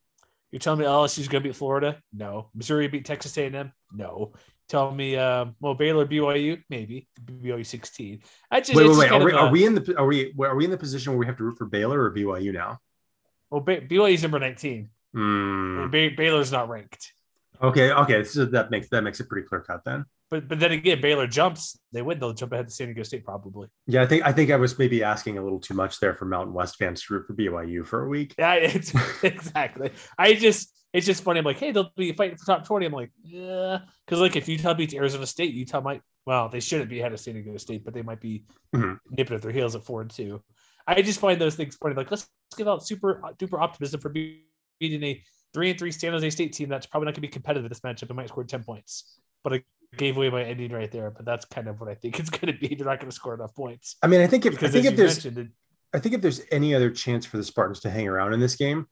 You're 0.52 0.60
telling 0.60 0.80
me 0.80 0.86
LSU's 0.86 1.30
going 1.30 1.44
to 1.44 1.50
beat 1.50 1.56
Florida? 1.56 2.02
No. 2.12 2.50
Missouri 2.54 2.90
beat 2.90 3.06
Texas 3.06 3.38
A&M? 3.38 3.72
No. 3.94 4.34
Tell 4.72 4.90
me, 4.90 5.18
uh, 5.18 5.48
well, 5.60 5.74
Baylor, 5.74 6.06
BYU, 6.06 6.63
maybe 6.70 7.06
BYU 7.25 7.66
16. 7.66 8.22
I 8.50 8.62
just, 8.62 8.74
wait, 8.74 8.88
wait, 8.88 8.98
wait. 8.98 9.12
Are 9.12 9.22
we, 9.22 9.32
a, 9.34 9.36
are 9.36 9.51
we 9.51 9.66
in 9.66 9.75
the 9.75 9.98
are 9.98 10.06
we 10.06 10.34
are 10.40 10.56
we 10.56 10.63
in 10.63 10.72
the 10.72 10.78
position 10.78 11.12
where 11.12 11.20
we 11.20 11.25
have 11.25 11.36
to 11.40 11.44
root 11.44 11.58
for 11.58 11.66
Baylor 11.66 12.01
or 12.01 12.16
BYU 12.16 12.54
now? 12.54 12.80
Well, 13.50 13.60
ba- 13.60 13.82
BYU's 13.82 14.22
number 14.22 14.40
19. 14.40 14.90
Mm. 15.13 15.84
And 15.94 16.16
Baylor's 16.16 16.54
not 16.54 16.70
ranked. 16.70 17.12
Okay, 17.62 17.92
okay, 17.92 18.24
so 18.24 18.46
that 18.46 18.72
makes 18.72 18.88
that 18.92 19.04
makes 19.04 19.20
it 19.20 19.28
pretty 19.28 19.46
clear 19.46 19.60
cut 19.60 19.84
then. 19.84 20.06
But 20.30 20.48
but 20.48 20.62
then 20.62 20.72
again, 20.72 21.01
Baylor 21.01 21.28
jumps, 21.28 21.78
they 21.92 22.01
win, 22.01 22.18
they'll 22.18 22.32
jump 22.32 22.54
ahead 22.54 22.70
to 22.70 22.74
San 22.74 22.88
Diego 22.88 23.04
State 23.04 23.25
probably. 23.25 23.68
Yeah, 23.88 24.04
I 24.04 24.06
think 24.06 24.25
I 24.25 24.32
think 24.32 24.51
I 24.51 24.56
was 24.56 24.80
maybe 24.80 25.04
asking 25.04 25.38
a 25.38 25.44
little 25.44 25.60
too 25.60 25.74
much 25.74 26.00
there 26.00 26.16
for 26.16 26.24
Mountain 26.24 26.54
West 26.54 26.78
fans 26.78 27.04
to 27.04 27.13
root 27.13 27.28
for 27.28 27.34
BYU 27.34 27.86
for 27.86 28.06
a 28.06 28.08
week. 28.08 28.36
Yeah, 28.40 28.54
it's 28.54 28.94
exactly. 29.22 29.92
I 30.18 30.34
just 30.34 30.74
it's 30.94 31.06
just 31.06 31.24
funny. 31.24 31.40
I'm 31.40 31.46
like, 31.46 31.58
hey, 31.60 31.72
they'll 31.72 31.92
be 31.96 32.12
fighting 32.14 32.38
for 32.38 32.46
top 32.46 32.66
20. 32.66 32.86
I'm 32.86 32.92
like, 32.92 33.12
yeah. 33.24 33.80
Because 34.06 34.20
like 34.20 34.36
if 34.36 34.48
Utah 34.50 34.74
beats 34.74 34.94
Arizona 34.94 35.26
State, 35.26 35.54
Utah 35.54 35.82
might 35.82 36.02
well, 36.26 36.50
they 36.50 36.60
shouldn't 36.60 36.90
be 36.90 37.00
ahead 37.00 37.14
of 37.14 37.20
San 37.20 37.34
Diego 37.34 37.58
State, 37.58 37.84
but 37.84 37.94
they 37.96 38.04
might 38.04 38.22
be 38.22 38.44
Mhm. 38.76 39.00
nipping 39.10 39.36
at 39.36 39.42
their 39.42 39.52
heels 39.52 39.76
at 39.76 39.84
four 39.84 40.02
and 40.02 40.12
two. 40.12 40.42
I 40.86 41.02
just 41.02 41.20
find 41.20 41.40
those 41.42 41.56
things 41.56 41.76
funny. 41.78 41.96
Like, 41.96 42.12
let's, 42.12 42.28
let's 42.50 42.58
give 42.58 42.68
out 42.68 42.86
super 42.86 43.22
duper 43.40 43.60
optimism 43.60 44.00
for 44.02 44.10
be- 44.10 44.46
beating 44.80 45.04
a 45.04 45.24
three 45.54 45.70
and 45.72 45.80
three 45.80 45.92
San 45.92 46.12
Jose 46.12 46.30
State 46.30 46.54
team 46.54 46.70
that's 46.70 46.86
probably 46.86 47.06
not 47.06 47.12
going 47.12 47.16
to 47.16 47.22
be 47.22 47.28
competitive 47.28 47.66
in 47.66 47.70
this 47.70 47.80
matchup. 47.80 48.10
It 48.10 48.14
might 48.14 48.28
score 48.30 48.44
10 48.44 48.64
points, 48.64 49.20
but 49.44 49.54
I 49.54 49.64
gave 49.98 50.16
away 50.18 50.30
my 50.30 50.44
ending 50.44 50.72
right 50.72 50.92
there. 50.92 51.10
But 51.12 51.26
that's 51.26 51.46
kind 51.46 51.68
of 51.68 51.80
what 51.80 51.90
I 51.90 51.96
think 51.96 52.20
it's 52.20 52.30
going 52.30 52.54
to 52.54 52.60
be. 52.60 52.76
They're 52.76 52.86
not 52.86 53.00
going 53.00 53.10
to 53.10 53.16
score 53.16 53.34
enough 53.34 53.56
points. 53.56 53.96
I 54.04 54.08
mean, 54.08 54.22
I 54.22 54.28
think 54.28 54.46
if 54.46 54.54
Because 54.54 54.70
I 54.70 54.82
think 54.82 54.86
if 54.92 54.96
there's 54.96 55.26
it- 55.26 55.48
I 55.94 56.00
think 56.00 56.14
if 56.16 56.22
there's 56.22 56.42
any 56.52 56.74
other 56.76 56.90
chance 56.92 57.26
for 57.26 57.38
the 57.38 57.44
Spartans 57.44 57.80
to 57.82 57.90
hang 57.90 58.08
around 58.08 58.34
in 58.34 58.40
this 58.40 58.56
game, 58.56 58.86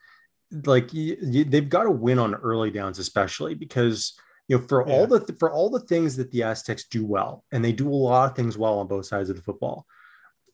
like 0.65 0.91
y 0.94 1.15
y 1.22 1.44
they've 1.48 1.70
got 1.70 1.84
to 1.84 1.91
win 1.91 2.20
on 2.20 2.36
early 2.36 2.72
downs, 2.72 3.00
especially 3.00 3.53
because 3.53 4.20
you 4.48 4.58
know 4.58 4.68
for 4.68 4.86
all 4.86 5.08
the 5.08 5.22
for 5.39 5.51
all 5.51 5.70
the 5.70 5.82
things 5.82 6.15
that 6.18 6.32
the 6.32 6.44
Aztecs 6.44 6.86
do 6.86 7.06
well, 7.06 7.44
and 7.51 7.63
they 7.63 7.72
do 7.72 7.89
a 7.89 7.94
lot 7.94 8.32
of 8.32 8.36
things 8.36 8.58
well 8.58 8.79
on 8.79 8.88
both 8.88 9.06
sides 9.06 9.29
of 9.29 9.36
the 9.36 9.41
football. 9.41 9.86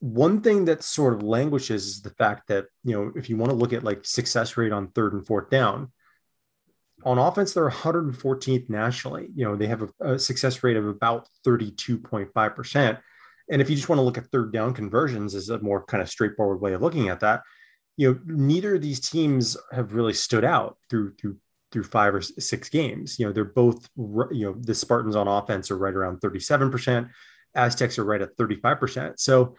One 0.00 0.42
thing 0.42 0.66
that 0.66 0.82
sort 0.82 1.14
of 1.14 1.22
languishes 1.22 1.86
is 1.86 2.02
the 2.02 2.10
fact 2.10 2.48
that 2.48 2.66
you 2.84 2.94
know 2.94 3.12
if 3.16 3.30
you 3.30 3.36
want 3.36 3.50
to 3.50 3.56
look 3.56 3.72
at 3.72 3.84
like 3.84 4.04
success 4.04 4.56
rate 4.56 4.72
on 4.72 4.88
third 4.88 5.14
and 5.14 5.26
fourth 5.26 5.50
down, 5.50 5.92
on 7.04 7.18
offense 7.18 7.54
they're 7.54 7.70
114th 7.70 8.68
nationally. 8.68 9.28
You 9.34 9.46
know 9.46 9.56
they 9.56 9.66
have 9.66 9.82
a, 9.82 10.14
a 10.14 10.18
success 10.18 10.62
rate 10.62 10.76
of 10.76 10.86
about 10.86 11.28
32.5 11.46 12.54
percent. 12.54 12.98
And 13.48 13.62
if 13.62 13.70
you 13.70 13.76
just 13.76 13.88
want 13.88 14.00
to 14.00 14.02
look 14.02 14.18
at 14.18 14.26
third 14.26 14.52
down 14.52 14.74
conversions 14.74 15.34
as 15.34 15.50
a 15.50 15.60
more 15.60 15.84
kind 15.84 16.02
of 16.02 16.10
straightforward 16.10 16.60
way 16.60 16.72
of 16.72 16.82
looking 16.82 17.08
at 17.08 17.20
that, 17.20 17.42
you 17.96 18.12
know, 18.12 18.20
neither 18.26 18.74
of 18.74 18.82
these 18.82 19.00
teams 19.00 19.56
have 19.72 19.94
really 19.94 20.12
stood 20.12 20.44
out 20.44 20.78
through 20.90 21.14
through 21.14 21.36
through 21.72 21.84
five 21.84 22.14
or 22.14 22.20
six 22.20 22.68
games. 22.68 23.18
You 23.18 23.26
know, 23.26 23.32
they're 23.32 23.44
both 23.44 23.88
you 23.96 24.46
know 24.46 24.54
the 24.58 24.74
Spartans 24.74 25.16
on 25.16 25.28
offense 25.28 25.70
are 25.70 25.78
right 25.78 25.94
around 25.94 26.20
37%, 26.20 27.08
Aztecs 27.54 27.98
are 27.98 28.04
right 28.04 28.20
at 28.20 28.36
35%. 28.36 29.18
So 29.18 29.56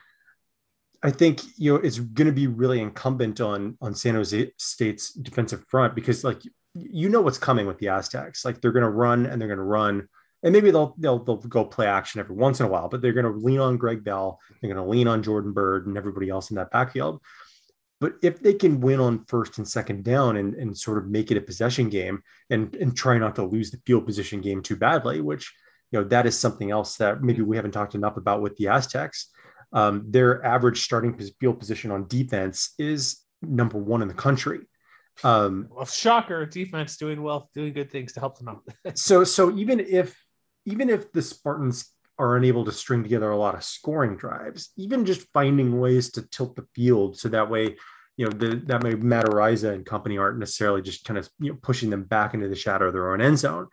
I 1.03 1.11
think 1.11 1.41
you 1.57 1.73
know 1.73 1.79
it's 1.79 1.99
going 1.99 2.27
to 2.27 2.33
be 2.33 2.47
really 2.47 2.79
incumbent 2.79 3.41
on 3.41 3.77
on 3.81 3.93
San 3.93 4.15
Jose 4.15 4.51
State's 4.57 5.13
defensive 5.13 5.65
front 5.67 5.95
because 5.95 6.23
like 6.23 6.41
you 6.73 7.09
know 7.09 7.21
what's 7.21 7.37
coming 7.37 7.67
with 7.67 7.79
the 7.79 7.89
Aztecs. 7.89 8.45
Like 8.45 8.61
they're 8.61 8.71
going 8.71 8.83
to 8.83 8.89
run 8.89 9.25
and 9.25 9.41
they're 9.41 9.47
going 9.47 9.57
to 9.57 9.63
run 9.63 10.07
and 10.43 10.53
maybe 10.53 10.71
they'll 10.71 10.95
they'll 10.97 11.19
they'll 11.19 11.37
go 11.37 11.65
play 11.65 11.87
action 11.87 12.19
every 12.19 12.35
once 12.35 12.59
in 12.59 12.65
a 12.65 12.69
while, 12.69 12.89
but 12.89 13.01
they're 13.01 13.13
going 13.13 13.31
to 13.31 13.39
lean 13.39 13.59
on 13.59 13.77
Greg 13.77 14.03
Bell, 14.03 14.39
they're 14.61 14.73
going 14.73 14.83
to 14.83 14.89
lean 14.89 15.07
on 15.07 15.23
Jordan 15.23 15.51
Byrd 15.51 15.87
and 15.87 15.97
everybody 15.97 16.29
else 16.29 16.51
in 16.51 16.55
that 16.57 16.71
backfield. 16.71 17.21
But 17.99 18.13
if 18.21 18.39
they 18.39 18.53
can 18.53 18.79
win 18.79 18.99
on 18.99 19.25
first 19.25 19.57
and 19.57 19.67
second 19.67 20.03
down 20.03 20.37
and, 20.37 20.53
and 20.53 20.77
sort 20.77 20.99
of 20.99 21.07
make 21.07 21.31
it 21.31 21.37
a 21.37 21.41
possession 21.41 21.89
game 21.89 22.21
and, 22.49 22.75
and 22.75 22.95
try 22.95 23.17
not 23.17 23.35
to 23.35 23.43
lose 23.43 23.71
the 23.71 23.81
field 23.85 24.05
position 24.05 24.39
game 24.41 24.61
too 24.61 24.75
badly, 24.75 25.19
which 25.21 25.51
you 25.91 25.99
know 25.99 26.07
that 26.09 26.25
is 26.25 26.37
something 26.37 26.69
else 26.69 26.97
that 26.97 27.23
maybe 27.23 27.41
we 27.41 27.55
haven't 27.55 27.71
talked 27.71 27.95
enough 27.95 28.17
about 28.17 28.41
with 28.41 28.55
the 28.57 28.67
Aztecs. 28.67 29.31
Um, 29.73 30.05
their 30.07 30.45
average 30.45 30.81
starting 30.81 31.17
field 31.39 31.59
position 31.59 31.91
on 31.91 32.07
defense 32.07 32.73
is 32.77 33.21
number 33.41 33.77
one 33.77 34.01
in 34.01 34.07
the 34.07 34.13
country. 34.13 34.59
Um, 35.23 35.67
well, 35.71 35.85
shocker, 35.85 36.45
defense 36.45 36.97
doing 36.97 37.23
well, 37.23 37.49
doing 37.55 37.73
good 37.73 37.91
things 37.91 38.13
to 38.13 38.19
help 38.19 38.37
them 38.37 38.47
out. 38.49 38.63
so 38.95 39.23
so 39.23 39.55
even 39.57 39.79
if 39.79 40.15
even 40.65 40.89
if 40.89 41.11
the 41.11 41.21
Spartans 41.21 41.91
are 42.19 42.35
unable 42.35 42.65
to 42.65 42.71
string 42.71 43.03
together 43.03 43.29
a 43.31 43.37
lot 43.37 43.55
of 43.55 43.63
scoring 43.63 44.17
drives, 44.17 44.71
even 44.77 45.05
just 45.05 45.27
finding 45.33 45.79
ways 45.79 46.11
to 46.11 46.27
tilt 46.29 46.55
the 46.55 46.65
field 46.73 47.17
so 47.17 47.29
that 47.29 47.49
way, 47.49 47.75
you 48.15 48.25
know, 48.25 48.31
the, 48.31 48.61
that 48.65 48.83
may 48.83 48.95
Matt 48.95 49.25
Araiza 49.25 49.73
and 49.73 49.85
company 49.85 50.17
aren't 50.17 50.39
necessarily 50.39 50.81
just 50.81 51.05
kind 51.05 51.17
of 51.17 51.29
you 51.39 51.51
know 51.51 51.59
pushing 51.61 51.89
them 51.89 52.03
back 52.03 52.33
into 52.33 52.47
the 52.47 52.55
shadow 52.55 52.87
of 52.87 52.93
their 52.93 53.11
own 53.11 53.21
end 53.21 53.37
zone. 53.37 53.67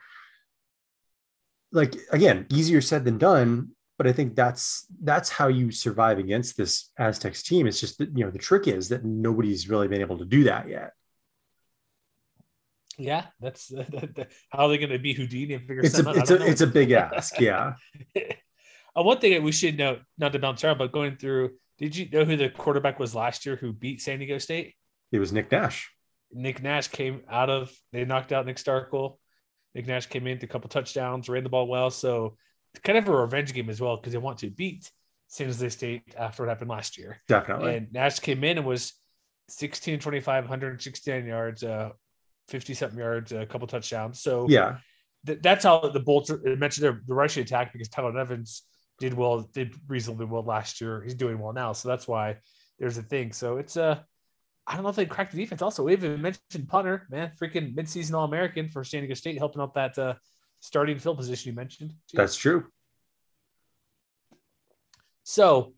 Like 1.72 1.94
again, 2.12 2.46
easier 2.50 2.80
said 2.80 3.04
than 3.04 3.18
done, 3.18 3.70
but 3.96 4.06
I 4.06 4.12
think 4.12 4.36
that's 4.36 4.86
that's 5.02 5.30
how 5.30 5.48
you 5.48 5.70
survive 5.70 6.18
against 6.18 6.56
this 6.56 6.90
Aztecs 6.98 7.42
team. 7.42 7.66
It's 7.66 7.80
just 7.80 7.98
that 7.98 8.16
you 8.16 8.24
know 8.24 8.30
the 8.30 8.38
trick 8.38 8.68
is 8.68 8.90
that 8.90 9.04
nobody's 9.04 9.68
really 9.68 9.88
been 9.88 10.02
able 10.02 10.18
to 10.18 10.24
do 10.26 10.44
that 10.44 10.68
yet. 10.68 10.92
Yeah, 12.98 13.26
that's 13.40 13.72
how 14.50 14.66
are 14.66 14.68
they 14.68 14.78
going 14.78 14.90
to 14.90 14.98
be 14.98 15.12
Houdini 15.12 15.54
and 15.54 15.66
figure 15.66 15.84
It's 15.84 15.96
something 15.96 16.16
a 16.16 16.18
out? 16.18 16.22
it's 16.22 16.30
a 16.30 16.38
know. 16.38 16.46
it's 16.46 16.60
a 16.60 16.66
big 16.66 16.90
ask, 16.92 17.40
yeah. 17.40 17.74
Uh, 18.96 19.02
one 19.02 19.18
thing 19.18 19.32
that 19.32 19.42
we 19.42 19.50
should 19.50 19.76
note, 19.76 19.98
not 20.18 20.32
to 20.32 20.38
bounce 20.38 20.62
around, 20.62 20.78
but 20.78 20.92
going 20.92 21.16
through, 21.16 21.50
did 21.78 21.96
you 21.96 22.08
know 22.10 22.24
who 22.24 22.36
the 22.36 22.48
quarterback 22.48 23.00
was 23.00 23.12
last 23.12 23.44
year 23.44 23.56
who 23.56 23.72
beat 23.72 24.00
San 24.00 24.20
Diego 24.20 24.38
State? 24.38 24.76
It 25.10 25.18
was 25.18 25.32
Nick 25.32 25.50
Nash. 25.50 25.90
Nick 26.32 26.62
Nash 26.62 26.86
came 26.86 27.22
out 27.28 27.50
of, 27.50 27.72
they 27.92 28.04
knocked 28.04 28.30
out 28.30 28.46
Nick 28.46 28.56
Starkel. 28.56 29.18
Nick 29.74 29.88
Nash 29.88 30.06
came 30.06 30.28
in, 30.28 30.38
a 30.40 30.46
couple 30.46 30.68
touchdowns, 30.68 31.28
ran 31.28 31.42
the 31.42 31.50
ball 31.50 31.66
well. 31.66 31.90
So 31.90 32.36
it's 32.72 32.82
kind 32.82 32.96
of 32.96 33.08
a 33.08 33.16
revenge 33.16 33.52
game 33.52 33.68
as 33.68 33.80
well 33.80 33.96
because 33.96 34.12
they 34.12 34.18
want 34.18 34.38
to 34.38 34.50
beat 34.50 34.88
San 35.26 35.48
Jose 35.48 35.68
State 35.70 36.14
after 36.16 36.44
what 36.44 36.48
happened 36.48 36.70
last 36.70 36.96
year. 36.96 37.20
Definitely. 37.26 37.74
And 37.74 37.92
Nash 37.92 38.20
came 38.20 38.44
in 38.44 38.58
and 38.58 38.66
was 38.66 38.92
16 39.48 39.98
25, 39.98 40.44
169 40.44 41.26
yards, 41.26 41.64
uh, 41.64 41.90
50 42.48 42.74
something 42.74 42.98
yards, 42.98 43.32
a 43.32 43.46
couple 43.46 43.66
touchdowns. 43.66 44.20
So 44.20 44.46
Yeah. 44.48 44.78
th- 45.26 45.40
that's 45.42 45.64
how 45.64 45.88
the 45.88 46.00
Bolts 46.00 46.30
mentioned 46.44 46.84
their 46.84 47.00
the 47.06 47.14
rushing 47.14 47.42
attack 47.42 47.72
because 47.72 47.88
Tyler 47.88 48.12
Nevens 48.12 48.62
did 48.98 49.14
well, 49.14 49.40
did 49.52 49.74
reasonably 49.88 50.26
well 50.26 50.42
last 50.44 50.80
year. 50.80 51.02
He's 51.02 51.14
doing 51.14 51.38
well 51.38 51.52
now, 51.52 51.72
so 51.72 51.88
that's 51.88 52.06
why 52.06 52.36
there's 52.78 52.98
a 52.98 53.02
thing. 53.02 53.32
So 53.32 53.56
it's 53.56 53.76
uh, 53.76 54.00
I 54.66 54.74
don't 54.74 54.82
know 54.82 54.88
if 54.90 54.96
they 54.96 55.06
cracked 55.06 55.32
the 55.32 55.38
defense. 55.38 55.62
Also, 55.62 55.82
we 55.84 55.92
even 55.92 56.20
mentioned 56.22 56.68
punter, 56.68 57.06
man, 57.10 57.32
freaking 57.40 57.74
midseason 57.74 58.14
All 58.14 58.24
American 58.24 58.68
for 58.68 58.84
San 58.84 59.00
Diego 59.00 59.14
State, 59.14 59.36
helping 59.38 59.60
out 59.62 59.74
that 59.74 59.98
uh, 59.98 60.14
starting 60.60 60.98
field 60.98 61.16
position 61.18 61.50
you 61.50 61.56
mentioned. 61.56 61.90
Jeez. 61.90 62.16
That's 62.16 62.36
true. 62.36 62.66
So 65.22 65.74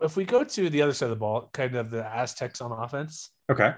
if 0.00 0.16
we 0.16 0.24
go 0.24 0.44
to 0.44 0.70
the 0.70 0.82
other 0.82 0.92
side 0.92 1.06
of 1.06 1.10
the 1.10 1.16
ball, 1.16 1.50
kind 1.52 1.74
of 1.76 1.90
the 1.90 2.04
Aztecs 2.04 2.60
on 2.60 2.72
offense, 2.72 3.30
Okay. 3.50 3.74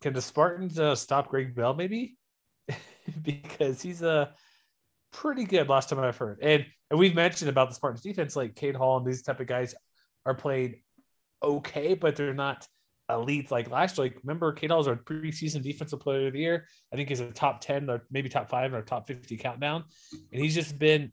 Can 0.00 0.12
the 0.12 0.22
Spartans 0.22 0.78
uh, 0.78 0.94
stop 0.94 1.28
Greg 1.28 1.54
Bell 1.54 1.74
maybe? 1.74 2.16
because 3.22 3.82
he's 3.82 4.02
a 4.02 4.10
uh, 4.10 4.26
pretty 5.12 5.44
good 5.44 5.68
last 5.68 5.88
time 5.88 5.98
I've 5.98 6.16
heard. 6.16 6.38
And 6.42 6.64
and 6.90 6.98
we've 6.98 7.14
mentioned 7.14 7.48
about 7.48 7.68
the 7.68 7.74
Spartans 7.74 8.02
defense, 8.02 8.34
like 8.36 8.56
Cade 8.56 8.76
Hall 8.76 8.96
and 8.96 9.06
these 9.06 9.22
type 9.22 9.40
of 9.40 9.46
guys 9.46 9.74
are 10.26 10.34
played 10.34 10.80
okay, 11.42 11.94
but 11.94 12.16
they're 12.16 12.34
not 12.34 12.66
elite 13.08 13.50
like 13.50 13.70
last 13.70 13.96
year. 13.98 14.06
Like 14.06 14.18
remember, 14.22 14.52
Cade 14.52 14.70
Hall's 14.70 14.88
our 14.88 14.96
preseason 14.96 15.62
defensive 15.62 16.00
player 16.00 16.26
of 16.28 16.32
the 16.32 16.40
year. 16.40 16.66
I 16.92 16.96
think 16.96 17.08
he's 17.08 17.20
a 17.20 17.30
top 17.30 17.60
10 17.60 17.88
or 17.90 18.06
maybe 18.10 18.28
top 18.28 18.48
five 18.48 18.72
or 18.74 18.82
top 18.82 19.06
50 19.06 19.36
countdown. 19.36 19.84
And 20.32 20.42
he's 20.42 20.54
just 20.54 20.78
been 20.78 21.12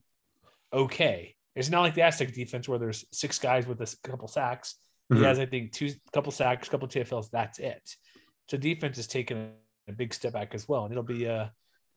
okay. 0.74 1.36
It's 1.56 1.70
not 1.70 1.82
like 1.82 1.96
the 1.96 2.04
Aztec 2.04 2.34
defense 2.34 2.68
where 2.68 2.78
there's 2.78 3.06
six 3.12 3.40
guys 3.40 3.66
with 3.66 3.82
a 3.82 3.96
couple 4.08 4.28
sacks. 4.28 4.76
He 5.10 5.16
Mhm. 5.16 5.24
has, 5.24 5.40
I 5.40 5.46
think, 5.46 5.72
two 5.72 5.92
couple 6.14 6.32
sacks, 6.32 6.70
couple 6.70 6.88
TFLs. 6.88 7.30
That's 7.32 7.60
it. 7.60 7.96
So 8.50 8.58
defense 8.58 8.98
is 8.98 9.08
taking 9.08 9.52
a 9.88 9.92
big 9.92 10.14
step 10.14 10.34
back 10.34 10.56
as 10.56 10.68
well, 10.68 10.84
and 10.84 10.92
it'll 10.92 11.04
be 11.04 11.28
uh 11.28 11.48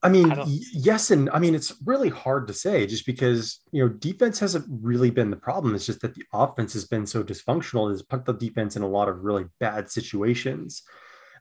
I 0.03 0.09
mean, 0.09 0.33
I 0.33 0.45
yes, 0.73 1.11
and 1.11 1.29
I 1.31 1.39
mean 1.39 1.55
it's 1.55 1.75
really 1.85 2.09
hard 2.09 2.47
to 2.47 2.55
say 2.55 2.87
just 2.87 3.05
because 3.05 3.61
you 3.71 3.85
know 3.85 3.93
defense 3.93 4.39
hasn't 4.39 4.65
really 4.69 5.11
been 5.11 5.31
the 5.31 5.37
problem. 5.37 5.75
It's 5.75 5.87
just 5.87 6.01
that 6.01 6.15
the 6.15 6.25
offense 6.33 6.73
has 6.73 6.87
been 6.87 7.07
so 7.07 7.23
dysfunctional. 7.23 7.93
It's 7.93 8.03
put 8.03 8.25
the 8.25 8.33
defense 8.33 8.77
in 8.77 8.83
a 8.83 8.89
lot 8.89 9.09
of 9.09 9.25
really 9.25 9.45
bad 9.59 9.91
situations. 9.91 10.83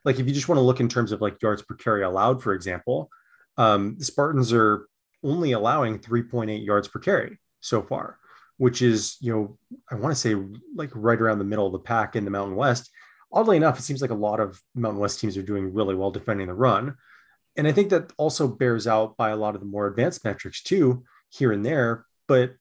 Like 0.04 0.18
if 0.18 0.26
you 0.26 0.34
just 0.34 0.48
want 0.48 0.58
to 0.58 0.62
look 0.62 0.80
in 0.80 0.88
terms 0.88 1.12
of 1.12 1.22
like 1.22 1.40
yards 1.40 1.62
per 1.62 1.74
carry 1.74 2.02
allowed, 2.02 2.42
for 2.42 2.52
example, 2.52 3.10
um, 3.56 3.96
the 3.98 4.04
Spartans 4.04 4.52
are 4.52 4.88
only 5.22 5.52
allowing 5.52 5.98
3.8 5.98 6.64
yards 6.64 6.88
per 6.88 6.98
carry 6.98 7.38
so 7.60 7.82
far, 7.82 8.18
which 8.58 8.82
is 8.82 9.16
you 9.20 9.32
know 9.32 9.58
I 9.90 9.94
want 9.94 10.14
to 10.14 10.20
say 10.20 10.36
like 10.74 10.90
right 10.94 11.20
around 11.20 11.38
the 11.38 11.44
middle 11.44 11.66
of 11.66 11.72
the 11.72 11.78
pack 11.78 12.14
in 12.14 12.26
the 12.26 12.30
Mountain 12.30 12.56
West. 12.56 12.90
Oddly 13.32 13.56
enough, 13.56 13.78
it 13.78 13.82
seems 13.82 14.02
like 14.02 14.10
a 14.10 14.14
lot 14.14 14.40
of 14.40 14.60
Mountain 14.74 15.00
West 15.00 15.20
teams 15.20 15.36
are 15.36 15.42
doing 15.42 15.72
really 15.72 15.94
well 15.94 16.10
defending 16.10 16.48
the 16.48 16.54
run 16.54 16.96
and 17.56 17.66
I 17.66 17.72
think 17.72 17.90
that 17.90 18.12
also 18.16 18.48
bears 18.48 18.86
out 18.86 19.16
by 19.16 19.30
a 19.30 19.36
lot 19.36 19.54
of 19.54 19.60
the 19.60 19.66
more 19.66 19.86
advanced 19.86 20.24
metrics 20.24 20.62
too, 20.62 21.04
here 21.30 21.52
and 21.52 21.64
there. 21.64 22.06
But 22.28 22.54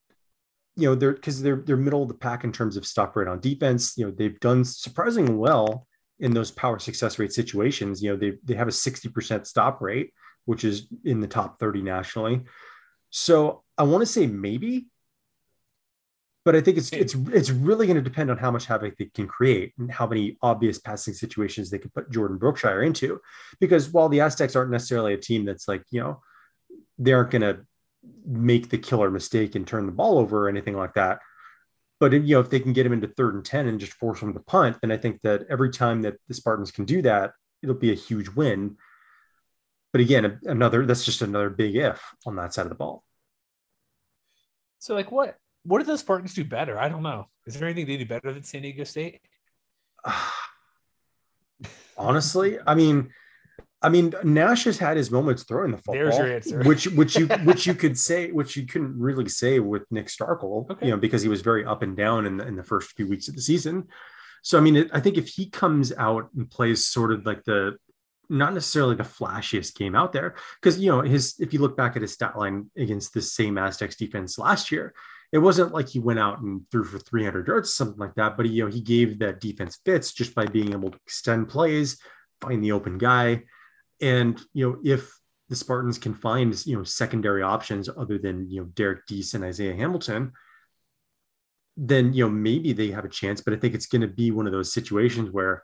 you 0.76 0.90
know, 0.90 0.96
they're 0.96 1.14
because 1.14 1.42
they're 1.42 1.62
they're 1.66 1.78
middle 1.78 2.04
of 2.04 2.08
the 2.08 2.16
pack 2.16 2.44
in 2.44 2.52
terms 2.52 2.78
of 2.78 2.86
stop 2.86 3.16
rate 3.16 3.28
on 3.28 3.40
defense. 3.40 3.98
You 3.98 4.06
know, 4.06 4.12
they've 4.12 4.40
done 4.40 4.64
surprisingly 4.66 5.36
well 5.36 5.88
in 6.20 6.34
those 6.34 6.52
power 6.52 6.80
success 6.80 7.20
rate 7.20 7.34
situations. 7.34 8.02
You 8.02 8.12
know, 8.12 8.18
they 8.18 8.34
they 8.44 8.56
have 8.56 8.68
a 8.68 8.72
60% 8.72 9.46
stop 9.46 9.82
rate, 9.82 10.12
which 10.46 10.64
is 10.64 10.88
in 11.06 11.20
the 11.20 11.28
top 11.28 11.60
30 11.60 11.82
nationally. 11.82 12.42
So 13.10 13.64
I 13.78 13.84
want 13.84 14.02
to 14.02 14.06
say 14.06 14.28
maybe, 14.28 14.88
but 16.50 16.56
I 16.56 16.62
think 16.62 16.80
it's 16.80 16.92
it's 16.92 17.14
it's 17.32 17.52
really 17.52 17.86
going 17.86 17.96
to 17.96 18.02
depend 18.02 18.32
on 18.32 18.40
how 18.40 18.50
much 18.50 18.66
havoc 18.66 18.98
they 18.98 19.06
can 19.06 19.28
create 19.28 19.72
and 19.78 19.92
how 19.92 20.08
many 20.08 20.36
obvious 20.42 20.80
passing 20.80 21.14
situations 21.14 21.70
they 21.70 21.78
can 21.78 21.92
put 21.92 22.10
Jordan 22.10 22.40
Brookshire 22.40 22.82
into. 22.82 23.22
Because 23.60 23.94
while 23.94 24.10
the 24.10 24.22
Aztecs 24.22 24.56
aren't 24.56 24.72
necessarily 24.72 25.14
a 25.14 25.18
team 25.18 25.46
that's 25.46 25.68
like 25.68 25.84
you 25.92 26.02
know 26.02 26.24
they 26.98 27.14
aren't 27.14 27.30
going 27.30 27.44
to 27.44 27.60
make 28.26 28.70
the 28.70 28.80
killer 28.80 29.12
mistake 29.12 29.54
and 29.54 29.68
turn 29.68 29.86
the 29.86 29.92
ball 29.92 30.18
over 30.18 30.48
or 30.48 30.50
anything 30.50 30.76
like 30.76 30.96
that. 30.96 31.20
But 32.00 32.14
you 32.14 32.34
know 32.34 32.40
if 32.40 32.50
they 32.50 32.60
can 32.60 32.74
get 32.74 32.84
him 32.84 32.94
into 32.94 33.10
third 33.10 33.36
and 33.36 33.46
ten 33.46 33.68
and 33.68 33.80
just 33.80 33.94
force 33.94 34.20
him 34.20 34.34
to 34.34 34.40
punt, 34.40 34.78
then 34.82 34.92
I 34.92 34.98
think 34.98 35.22
that 35.22 35.46
every 35.52 35.70
time 35.70 36.02
that 36.02 36.16
the 36.28 36.34
Spartans 36.34 36.72
can 36.72 36.86
do 36.86 37.04
that, 37.04 37.34
it'll 37.62 37.76
be 37.76 37.92
a 37.92 37.96
huge 37.96 38.28
win. 38.30 38.78
But 39.92 40.02
again, 40.02 40.40
another 40.46 40.84
that's 40.88 41.06
just 41.06 41.22
another 41.22 41.52
big 41.52 41.76
if 41.76 42.02
on 42.26 42.38
that 42.38 42.56
side 42.56 42.64
of 42.64 42.70
the 42.70 42.74
ball. 42.76 43.04
So 44.80 44.96
like 44.96 45.12
what 45.12 45.38
what 45.64 45.80
do 45.80 45.86
the 45.86 45.98
Spartans 45.98 46.34
do 46.34 46.44
better? 46.44 46.80
I 46.80 46.90
don't 46.90 47.04
know. 47.04 47.28
Is 47.46 47.56
there 47.56 47.68
anything 47.68 47.88
they 47.88 47.98
do 47.98 48.06
better 48.06 48.32
than 48.32 48.44
San 48.44 48.62
Diego 48.62 48.84
State? 48.84 49.22
Honestly, 51.98 52.58
I 52.66 52.76
mean, 52.76 53.10
I 53.82 53.90
mean, 53.90 54.14
Nash 54.24 54.66
has 54.66 54.78
had 54.78 54.98
his 54.98 55.12
moments 55.12 55.44
throwing 55.44 55.72
the 55.72 55.78
football. 55.78 55.96
There's 55.96 56.18
your 56.18 56.34
answer. 56.34 56.64
which 56.64 56.88
which 56.88 57.18
you 57.18 57.28
which 57.44 57.66
you 57.68 57.74
could 57.74 57.98
say 57.98 58.32
which 58.32 58.56
you 58.58 58.66
couldn't 58.66 58.98
really 59.00 59.28
say 59.30 59.60
with 59.60 59.84
Nick 59.92 60.08
Starkel, 60.08 60.70
Okay. 60.72 60.86
you 60.88 60.92
know, 60.92 60.98
because 60.98 61.22
he 61.22 61.30
was 61.30 61.42
very 61.42 61.66
up 61.66 61.82
and 61.82 61.96
down 61.96 62.26
in 62.26 62.38
the, 62.38 62.48
in 62.48 62.56
the 62.56 62.64
first 62.64 62.92
few 62.92 63.08
weeks 63.08 63.28
of 63.28 63.36
the 63.36 63.42
season. 63.42 63.88
So 64.44 64.58
I 64.58 64.62
mean, 64.62 64.76
it, 64.78 64.90
I 64.94 65.00
think 65.02 65.18
if 65.18 65.28
he 65.28 65.50
comes 65.50 65.92
out 65.98 66.30
and 66.36 66.50
plays 66.50 66.86
sort 66.88 67.12
of 67.12 67.26
like 67.26 67.44
the 67.44 67.78
not 68.30 68.54
necessarily 68.54 68.96
the 68.96 69.04
flashiest 69.04 69.76
game 69.76 69.96
out 69.96 70.14
there, 70.14 70.36
because 70.62 70.80
you 70.80 70.90
know 70.92 71.02
his 71.02 71.36
if 71.40 71.54
you 71.54 71.60
look 71.60 71.76
back 71.76 71.96
at 71.96 72.02
his 72.02 72.14
stat 72.14 72.38
line 72.38 72.70
against 72.78 73.14
the 73.14 73.22
same 73.22 73.58
Aztecs 73.58 73.96
defense 73.98 74.38
last 74.38 74.72
year, 74.72 74.94
it 75.32 75.38
wasn't 75.38 75.74
like 75.74 75.90
he 75.90 76.00
went 76.00 76.20
out 76.20 76.42
and 76.42 76.62
threw 76.72 76.84
for 76.84 77.00
300 77.00 77.48
yards, 77.48 77.74
something 77.74 78.00
like 78.00 78.16
that. 78.16 78.36
But 78.36 78.50
you 78.50 78.64
know 78.64 78.72
he 78.72 78.82
gave 78.82 79.20
that 79.20 79.42
defense 79.42 79.80
fits 79.86 80.12
just 80.12 80.34
by 80.34 80.46
being 80.46 80.74
able 80.74 80.92
to 80.92 81.00
extend 81.06 81.50
plays, 81.50 82.00
find 82.42 82.64
the 82.64 82.72
open 82.72 82.98
guy, 82.98 83.44
and 84.02 84.40
you 84.54 84.70
know 84.70 84.80
if 84.84 85.12
the 85.50 85.56
Spartans 85.56 85.98
can 85.98 86.14
find 86.14 86.66
you 86.66 86.78
know 86.78 86.84
secondary 86.84 87.44
options 87.44 87.90
other 87.90 88.18
than 88.18 88.50
you 88.50 88.62
know 88.62 88.68
Derrick 88.74 89.06
Deese 89.08 89.34
and 89.34 89.44
Isaiah 89.44 89.76
Hamilton, 89.76 90.32
then 91.78 92.14
you 92.14 92.24
know 92.24 92.30
maybe 92.30 92.74
they 92.74 92.92
have 92.92 93.06
a 93.06 93.10
chance. 93.10 93.42
But 93.42 93.54
I 93.54 93.58
think 93.58 93.76
it's 93.76 93.88
going 93.88 94.02
to 94.02 94.08
be 94.08 94.32
one 94.32 94.48
of 94.48 94.52
those 94.52 94.74
situations 94.74 95.30
where 95.30 95.64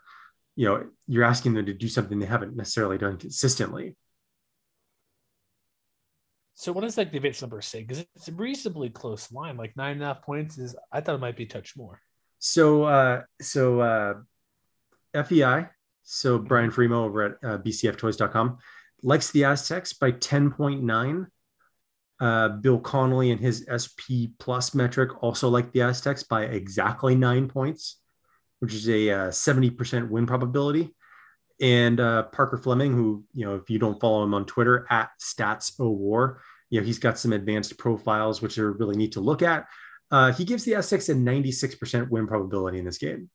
you 0.55 0.67
know 0.67 0.85
you're 1.07 1.23
asking 1.23 1.53
them 1.55 1.65
to 1.65 1.73
do 1.73 1.87
something 1.87 2.19
they 2.19 2.25
haven't 2.25 2.55
necessarily 2.55 2.97
done 2.97 3.17
consistently. 3.17 3.95
So 6.55 6.71
what 6.71 6.81
does 6.81 6.97
like 6.97 7.11
the 7.11 7.17
advanced 7.17 7.41
number 7.41 7.61
say? 7.61 7.81
Because 7.81 8.05
it's 8.15 8.29
a 8.29 8.31
reasonably 8.31 8.89
close 8.89 9.31
line. 9.31 9.57
Like 9.57 9.75
nine 9.75 9.93
and 9.93 10.03
a 10.03 10.07
half 10.07 10.21
points 10.21 10.57
is 10.57 10.75
I 10.91 11.01
thought 11.01 11.15
it 11.15 11.21
might 11.21 11.35
be 11.35 11.43
a 11.43 11.47
touch 11.47 11.75
more. 11.75 12.01
So 12.39 12.83
uh 12.83 13.23
so 13.41 13.81
uh 13.81 14.13
FEI, 15.23 15.67
so 16.03 16.37
Brian 16.37 16.71
Fremeau 16.71 17.05
over 17.05 17.23
at 17.23 17.31
uh, 17.43 17.57
bcftoys.com 17.59 18.57
likes 19.01 19.31
the 19.31 19.45
Aztecs 19.45 19.93
by 19.93 20.11
10.9. 20.11 21.27
Uh, 22.19 22.49
Bill 22.49 22.79
Connolly 22.79 23.31
and 23.31 23.41
his 23.41 23.67
SP 23.67 24.31
plus 24.39 24.73
metric 24.73 25.21
also 25.21 25.49
like 25.49 25.71
the 25.71 25.81
Aztecs 25.81 26.23
by 26.23 26.43
exactly 26.43 27.15
nine 27.15 27.47
points, 27.47 27.99
which 28.59 28.73
is 28.73 28.87
a 28.89 29.09
uh, 29.09 29.27
70% 29.29 30.09
win 30.09 30.25
probability. 30.25 30.95
And 31.61 31.99
uh, 31.99 32.23
Parker 32.23 32.57
Fleming, 32.57 32.93
who, 32.93 33.23
you 33.33 33.45
know, 33.45 33.55
if 33.55 33.69
you 33.69 33.79
don't 33.79 33.99
follow 33.99 34.23
him 34.23 34.33
on 34.33 34.45
Twitter 34.45 34.85
at 34.89 35.09
Stats 35.21 35.79
O 35.79 35.89
War, 35.89 36.41
you 36.69 36.79
know, 36.79 36.85
he's 36.85 36.99
got 36.99 37.17
some 37.17 37.33
advanced 37.33 37.77
profiles, 37.77 38.41
which 38.41 38.57
are 38.57 38.73
really 38.73 38.97
neat 38.97 39.13
to 39.13 39.21
look 39.21 39.41
at. 39.41 39.65
Uh, 40.11 40.31
he 40.33 40.43
gives 40.43 40.63
the 40.65 40.75
Aztecs 40.75 41.09
a 41.09 41.15
96% 41.15 42.09
win 42.09 42.27
probability 42.27 42.79
in 42.79 42.85
this 42.85 42.97
game 42.97 43.29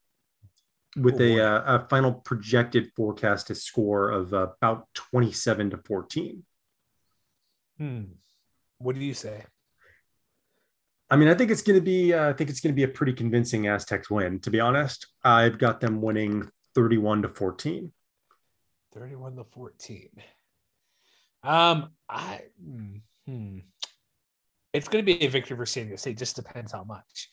with 0.96 1.20
Oh, 1.20 1.24
a, 1.24 1.40
uh, 1.40 1.78
a 1.78 1.88
final 1.88 2.12
projected 2.12 2.90
forecasted 2.96 3.56
score 3.56 4.10
of 4.10 4.34
uh, 4.34 4.48
about 4.60 4.88
27 4.94 5.70
to 5.70 5.76
14. 5.78 6.42
Hmm. 7.78 8.02
What 8.78 8.96
do 8.96 9.00
you 9.02 9.14
say? 9.14 9.44
I 11.10 11.16
mean, 11.16 11.28
I 11.28 11.34
think 11.34 11.50
it's 11.50 11.62
going 11.62 11.78
to 11.78 11.84
be, 11.84 12.14
uh, 12.14 12.30
I 12.30 12.32
think 12.32 12.50
it's 12.50 12.60
going 12.60 12.72
to 12.72 12.76
be 12.76 12.84
a 12.84 12.88
pretty 12.88 13.12
convincing 13.12 13.66
Aztecs 13.66 14.10
win. 14.10 14.40
To 14.40 14.50
be 14.50 14.60
honest, 14.60 15.06
I've 15.24 15.58
got 15.58 15.80
them 15.80 16.00
winning 16.00 16.48
31 16.74 17.22
to 17.22 17.28
14. 17.28 17.92
31 18.92 19.36
to 19.36 19.44
14. 19.44 20.08
Um, 21.42 21.90
I 22.08 22.40
hmm, 22.62 22.96
hmm. 23.26 23.58
it's 24.72 24.88
gonna 24.88 25.02
be 25.02 25.22
a 25.22 25.28
victory 25.28 25.56
for 25.56 25.66
San 25.66 25.84
Diego 25.84 25.96
State, 25.96 26.18
just 26.18 26.36
depends 26.36 26.72
how 26.72 26.84
much. 26.84 27.30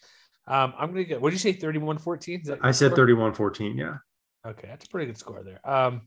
Um, 0.48 0.74
I'm 0.78 0.92
gonna 0.92 1.04
go. 1.04 1.20
What 1.20 1.32
did 1.32 1.44
you 1.44 1.52
say? 1.52 1.60
31 1.60 1.98
14? 1.98 2.44
I 2.62 2.72
said 2.72 2.96
31 2.96 3.34
14. 3.34 3.78
Yeah. 3.78 3.98
Okay, 4.46 4.68
that's 4.68 4.86
a 4.86 4.90
pretty 4.90 5.08
good 5.08 5.18
score 5.18 5.44
there. 5.44 5.60
Um, 5.70 6.04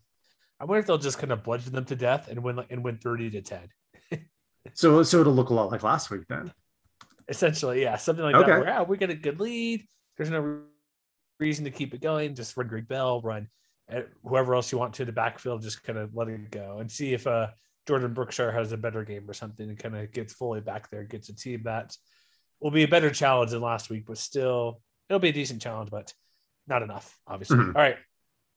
I 0.58 0.64
wonder 0.64 0.80
if 0.80 0.86
they'll 0.86 0.98
just 0.98 1.18
kind 1.18 1.32
of 1.32 1.42
bludgeon 1.42 1.72
them 1.72 1.84
to 1.86 1.96
death 1.96 2.28
and 2.28 2.42
win 2.42 2.60
and 2.70 2.82
win 2.84 2.98
30 2.98 3.30
to 3.30 3.42
10. 3.42 3.68
So, 4.74 5.02
so 5.02 5.22
it'll 5.22 5.32
look 5.32 5.48
a 5.48 5.54
lot 5.54 5.70
like 5.70 5.82
last 5.82 6.10
week 6.10 6.26
then. 6.28 6.52
Essentially, 7.26 7.80
yeah, 7.80 7.96
something 7.96 8.22
like 8.22 8.34
Okay. 8.34 8.50
that. 8.50 8.60
Where 8.60 8.80
ah, 8.80 8.82
we 8.82 8.98
get 8.98 9.08
a 9.08 9.14
good 9.14 9.40
lead. 9.40 9.86
There's 10.16 10.28
no 10.28 10.60
reason 11.38 11.64
to 11.64 11.70
keep 11.70 11.94
it 11.94 12.02
going. 12.02 12.34
Just 12.34 12.54
run 12.58 12.68
Greg 12.68 12.86
Bell, 12.86 13.22
run 13.22 13.48
whoever 14.24 14.54
else 14.54 14.72
you 14.72 14.78
want 14.78 14.94
to 14.94 15.04
the 15.04 15.12
backfield. 15.12 15.62
Just 15.62 15.82
kind 15.82 15.98
of 15.98 16.14
let 16.14 16.28
it 16.28 16.50
go 16.50 16.78
and 16.78 16.90
see 16.90 17.12
if 17.14 17.26
uh 17.26 17.48
Jordan 17.86 18.14
Brookshire 18.14 18.52
has 18.52 18.72
a 18.72 18.76
better 18.76 19.04
game 19.04 19.28
or 19.28 19.32
something 19.32 19.68
and 19.68 19.78
kind 19.78 19.96
of 19.96 20.12
gets 20.12 20.32
fully 20.34 20.60
back 20.60 20.90
there, 20.90 21.04
gets 21.04 21.28
a 21.28 21.34
team 21.34 21.62
that 21.64 21.96
will 22.60 22.70
be 22.70 22.84
a 22.84 22.88
better 22.88 23.10
challenge 23.10 23.50
than 23.50 23.60
last 23.62 23.90
week, 23.90 24.04
but 24.06 24.18
still 24.18 24.80
it'll 25.08 25.18
be 25.18 25.30
a 25.30 25.32
decent 25.32 25.62
challenge, 25.62 25.90
but 25.90 26.12
not 26.66 26.82
enough, 26.82 27.18
obviously. 27.26 27.56
Mhm. 27.56 27.74
All 27.74 27.82
right. 27.82 27.96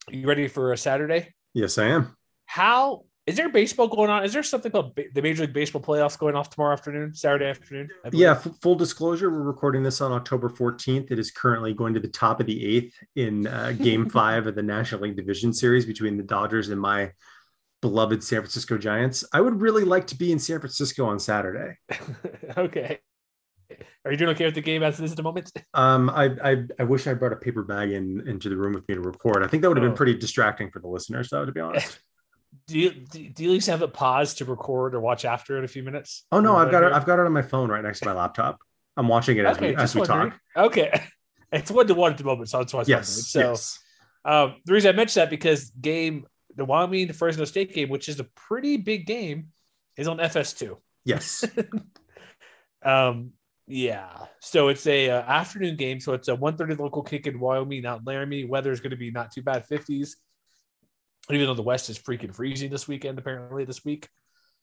You 0.09 0.27
ready 0.27 0.47
for 0.47 0.73
a 0.73 0.77
Saturday? 0.77 1.33
Yes, 1.53 1.77
I 1.77 1.85
am. 1.85 2.15
How 2.45 3.05
is 3.25 3.35
there 3.37 3.47
baseball 3.49 3.87
going 3.87 4.09
on? 4.09 4.25
Is 4.25 4.33
there 4.33 4.43
something 4.43 4.71
called 4.71 4.95
ba- 4.95 5.05
the 5.13 5.21
Major 5.21 5.43
League 5.43 5.53
Baseball 5.53 5.81
playoffs 5.81 6.17
going 6.19 6.35
off 6.35 6.49
tomorrow 6.49 6.73
afternoon, 6.73 7.13
Saturday 7.13 7.45
afternoon? 7.45 7.89
Yeah, 8.11 8.31
f- 8.31 8.47
full 8.61 8.75
disclosure, 8.75 9.29
we're 9.31 9.41
recording 9.43 9.81
this 9.81 10.01
on 10.01 10.11
October 10.11 10.49
14th. 10.49 11.09
It 11.11 11.19
is 11.19 11.31
currently 11.31 11.73
going 11.73 11.93
to 11.93 12.01
the 12.01 12.09
top 12.09 12.39
of 12.41 12.47
the 12.47 12.65
eighth 12.65 12.93
in 13.15 13.47
uh, 13.47 13.71
game 13.71 14.09
five 14.09 14.45
of 14.47 14.55
the 14.55 14.63
National 14.63 15.01
League 15.01 15.15
Division 15.15 15.53
Series 15.53 15.85
between 15.85 16.17
the 16.17 16.23
Dodgers 16.23 16.67
and 16.69 16.81
my 16.81 17.11
beloved 17.81 18.23
San 18.23 18.39
Francisco 18.39 18.77
Giants. 18.77 19.23
I 19.33 19.39
would 19.41 19.61
really 19.61 19.83
like 19.85 20.07
to 20.07 20.15
be 20.17 20.31
in 20.31 20.39
San 20.39 20.59
Francisco 20.59 21.05
on 21.05 21.19
Saturday. 21.19 21.77
okay. 22.57 22.99
Are 24.05 24.11
you 24.11 24.17
doing 24.17 24.31
okay 24.31 24.45
with 24.45 24.55
the 24.55 24.61
game 24.61 24.83
as 24.83 24.99
it 24.99 25.05
is 25.05 25.11
at 25.11 25.17
the 25.17 25.23
moment? 25.23 25.49
Um, 25.73 26.09
I, 26.11 26.25
I 26.43 26.63
I 26.77 26.83
wish 26.83 27.07
I 27.07 27.15
brought 27.15 27.33
a 27.33 27.37
paper 27.37 27.63
bag 27.63 27.91
in 27.91 28.27
into 28.27 28.47
the 28.47 28.55
room 28.55 28.73
with 28.73 28.87
me 28.87 28.93
to 28.93 29.01
record. 29.01 29.43
I 29.43 29.47
think 29.47 29.61
that 29.63 29.69
would 29.69 29.77
have 29.77 29.85
Oh. 29.85 29.89
been 29.89 29.97
pretty 29.97 30.13
distracting 30.13 30.69
for 30.69 30.79
the 30.79 30.87
listeners, 30.87 31.29
though, 31.31 31.45
to 31.45 31.51
be 31.51 31.59
honest. 31.61 31.99
Do 32.67 32.79
you 32.79 32.91
do 32.91 33.29
do 33.29 33.43
you 33.43 33.49
at 33.49 33.53
least 33.53 33.67
have 33.67 33.81
it 33.81 33.93
paused 33.93 34.37
to 34.37 34.45
record 34.45 34.95
or 34.95 35.01
watch 35.01 35.25
after 35.25 35.57
in 35.57 35.63
a 35.63 35.67
few 35.67 35.83
minutes? 35.83 36.25
Oh 36.31 36.39
no, 36.39 36.55
I've 36.55 36.71
got 36.71 36.83
it. 36.83 36.93
I've 36.93 37.05
got 37.05 37.19
it 37.19 37.25
on 37.25 37.33
my 37.33 37.41
phone 37.41 37.69
right 37.69 37.83
next 37.83 37.99
to 37.99 38.05
my 38.05 38.13
laptop. 38.13 38.59
I'm 38.95 39.07
watching 39.07 39.37
it 39.37 39.45
as 39.45 39.59
we 39.59 39.75
as 39.75 39.95
we 39.95 40.01
wondering. 40.01 40.31
talk. 40.31 40.65
Okay. 40.65 41.01
It's 41.51 41.69
one 41.69 41.85
to 41.85 41.93
one 41.93 42.13
at 42.13 42.17
the 42.17 42.23
moment, 42.23 42.49
so 42.49 42.57
that's 42.57 42.73
why 42.73 42.79
was 42.79 42.89
Yes. 42.89 43.09
So 43.27 43.51
yes. 43.51 43.79
um, 44.25 44.55
the 44.65 44.73
reason 44.73 44.89
I 44.89 44.97
mentioned 44.97 45.21
that 45.21 45.29
because 45.29 45.69
game 45.69 46.25
the 46.55 46.65
Wyoming 46.65 47.05
the 47.05 47.13
Fresno 47.13 47.45
State 47.45 47.75
game, 47.75 47.89
which 47.89 48.09
is 48.09 48.19
a 48.19 48.23
pretty 48.23 48.77
big 48.77 49.05
game, 49.05 49.49
is 49.95 50.07
on 50.07 50.17
FS2. 50.17 50.77
Yes. 51.05 51.45
Um, 52.83 53.31
yeah. 53.67 54.09
So 54.41 54.67
it's 54.67 54.85
a 54.87 55.09
uh, 55.09 55.21
afternoon 55.21 55.77
game. 55.77 55.99
So 55.99 56.13
it's 56.13 56.27
a 56.27 56.35
1.30 56.35 56.79
local 56.79 57.01
kick 57.01 57.27
in 57.27 57.39
Wyoming 57.39 57.85
out 57.85 58.01
Laramie. 58.05 58.45
Weather 58.45 58.71
is 58.71 58.81
going 58.81 58.91
to 58.91 58.97
be 58.97 59.11
not 59.11 59.31
too 59.31 59.41
bad, 59.41 59.67
50s. 59.67 60.15
Even 61.29 61.47
though 61.47 61.53
the 61.53 61.61
West 61.61 61.89
is 61.89 61.97
freaking 61.97 62.33
freezing 62.33 62.69
this 62.69 62.87
weekend, 62.87 63.17
apparently 63.17 63.65
this 63.65 63.85
week. 63.85 64.09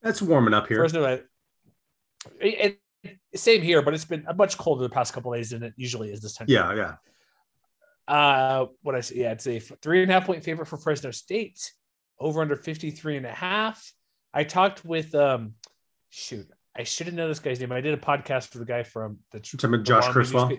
That's 0.03 0.21
warming 0.21 0.55
up 0.55 0.67
here. 0.69 0.79
Fresno, 0.79 1.05
it, 1.05 1.27
it- 2.41 2.81
same 3.35 3.63
here, 3.63 3.81
but 3.81 3.95
it's 3.95 4.05
been 4.05 4.27
much 4.37 4.59
colder 4.59 4.83
the 4.83 4.91
past 4.91 5.15
couple 5.15 5.33
days 5.33 5.51
than 5.51 5.63
it 5.63 5.73
usually 5.77 6.11
is 6.11 6.21
this 6.21 6.35
time. 6.35 6.47
Yeah, 6.51 6.75
yeah. 6.75 6.95
Uh, 8.07 8.67
what 8.83 8.95
I 8.95 9.01
say, 9.01 9.17
yeah, 9.17 9.33
it's 9.33 9.47
a 9.47 9.59
three 9.59 10.03
and 10.03 10.11
a 10.11 10.15
half 10.15 10.27
point 10.27 10.45
favorite 10.45 10.67
for 10.67 10.77
Fresno 10.77 11.11
State, 11.11 11.73
over 12.19 12.43
under 12.43 12.57
53 12.57 13.17
and 13.17 13.25
a 13.25 13.33
half. 13.33 13.91
I 14.35 14.45
talked 14.45 14.85
with, 14.85 15.15
um, 15.15 15.55
shoot, 16.11 16.47
I 16.77 16.83
should 16.85 17.07
have 17.07 17.15
known 17.15 17.29
this 17.29 17.39
guy's 17.41 17.59
name. 17.61 17.73
I 17.73 17.81
did 17.81 17.95
a 17.95 17.97
podcast 17.97 18.49
for 18.49 18.59
the 18.59 18.65
guy 18.67 18.83
from 18.83 19.19
the, 19.33 19.39
the 19.39 19.79
Josh 19.79 20.09
Criswell? 20.09 20.51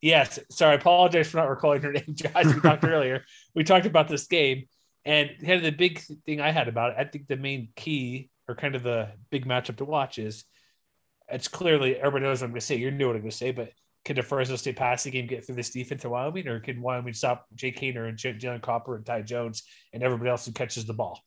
Yes, 0.00 0.38
sorry, 0.50 0.72
I 0.72 0.74
apologize 0.76 1.28
for 1.28 1.36
not 1.36 1.50
recalling 1.50 1.82
her 1.82 1.92
name, 1.92 2.04
Josh. 2.14 2.46
We 2.46 2.60
talked 2.60 2.84
earlier. 2.86 3.24
We 3.54 3.64
talked 3.64 3.86
about 3.86 4.08
this 4.08 4.26
game, 4.26 4.64
and 5.04 5.30
kind 5.40 5.52
of 5.54 5.62
the 5.62 5.72
big 5.72 6.00
thing 6.26 6.40
I 6.40 6.50
had 6.50 6.68
about 6.68 6.90
it. 6.92 6.96
I 6.98 7.04
think 7.04 7.26
the 7.28 7.36
main 7.36 7.68
key, 7.76 8.30
or 8.48 8.54
kind 8.54 8.74
of 8.74 8.82
the 8.82 9.08
big 9.30 9.46
matchup 9.46 9.76
to 9.78 9.84
watch, 9.84 10.18
is 10.18 10.44
it's 11.28 11.48
clearly 11.48 11.96
everybody 11.96 12.24
knows 12.24 12.40
what 12.40 12.46
I'm 12.46 12.50
going 12.52 12.60
to 12.60 12.66
say. 12.66 12.76
You 12.76 12.90
know 12.90 13.06
what 13.06 13.16
I'm 13.16 13.22
going 13.22 13.30
to 13.30 13.36
say, 13.36 13.50
but 13.52 13.72
can 14.04 14.16
the 14.16 14.22
Fresno 14.22 14.56
State 14.56 14.76
passing 14.76 15.12
game 15.12 15.26
get 15.26 15.44
through 15.46 15.54
this 15.56 15.70
defense 15.70 16.02
to 16.02 16.08
Wyoming, 16.08 16.48
or 16.48 16.60
can 16.60 16.80
Wyoming 16.80 17.12
stop 17.14 17.46
Jake 17.54 17.78
Haener 17.78 18.08
and 18.08 18.18
Jalen 18.18 18.62
Cropper 18.62 18.96
and 18.96 19.04
Ty 19.06 19.22
Jones 19.22 19.62
and 19.92 20.02
everybody 20.02 20.30
else 20.30 20.46
who 20.46 20.52
catches 20.52 20.86
the 20.86 20.94
ball? 20.94 21.20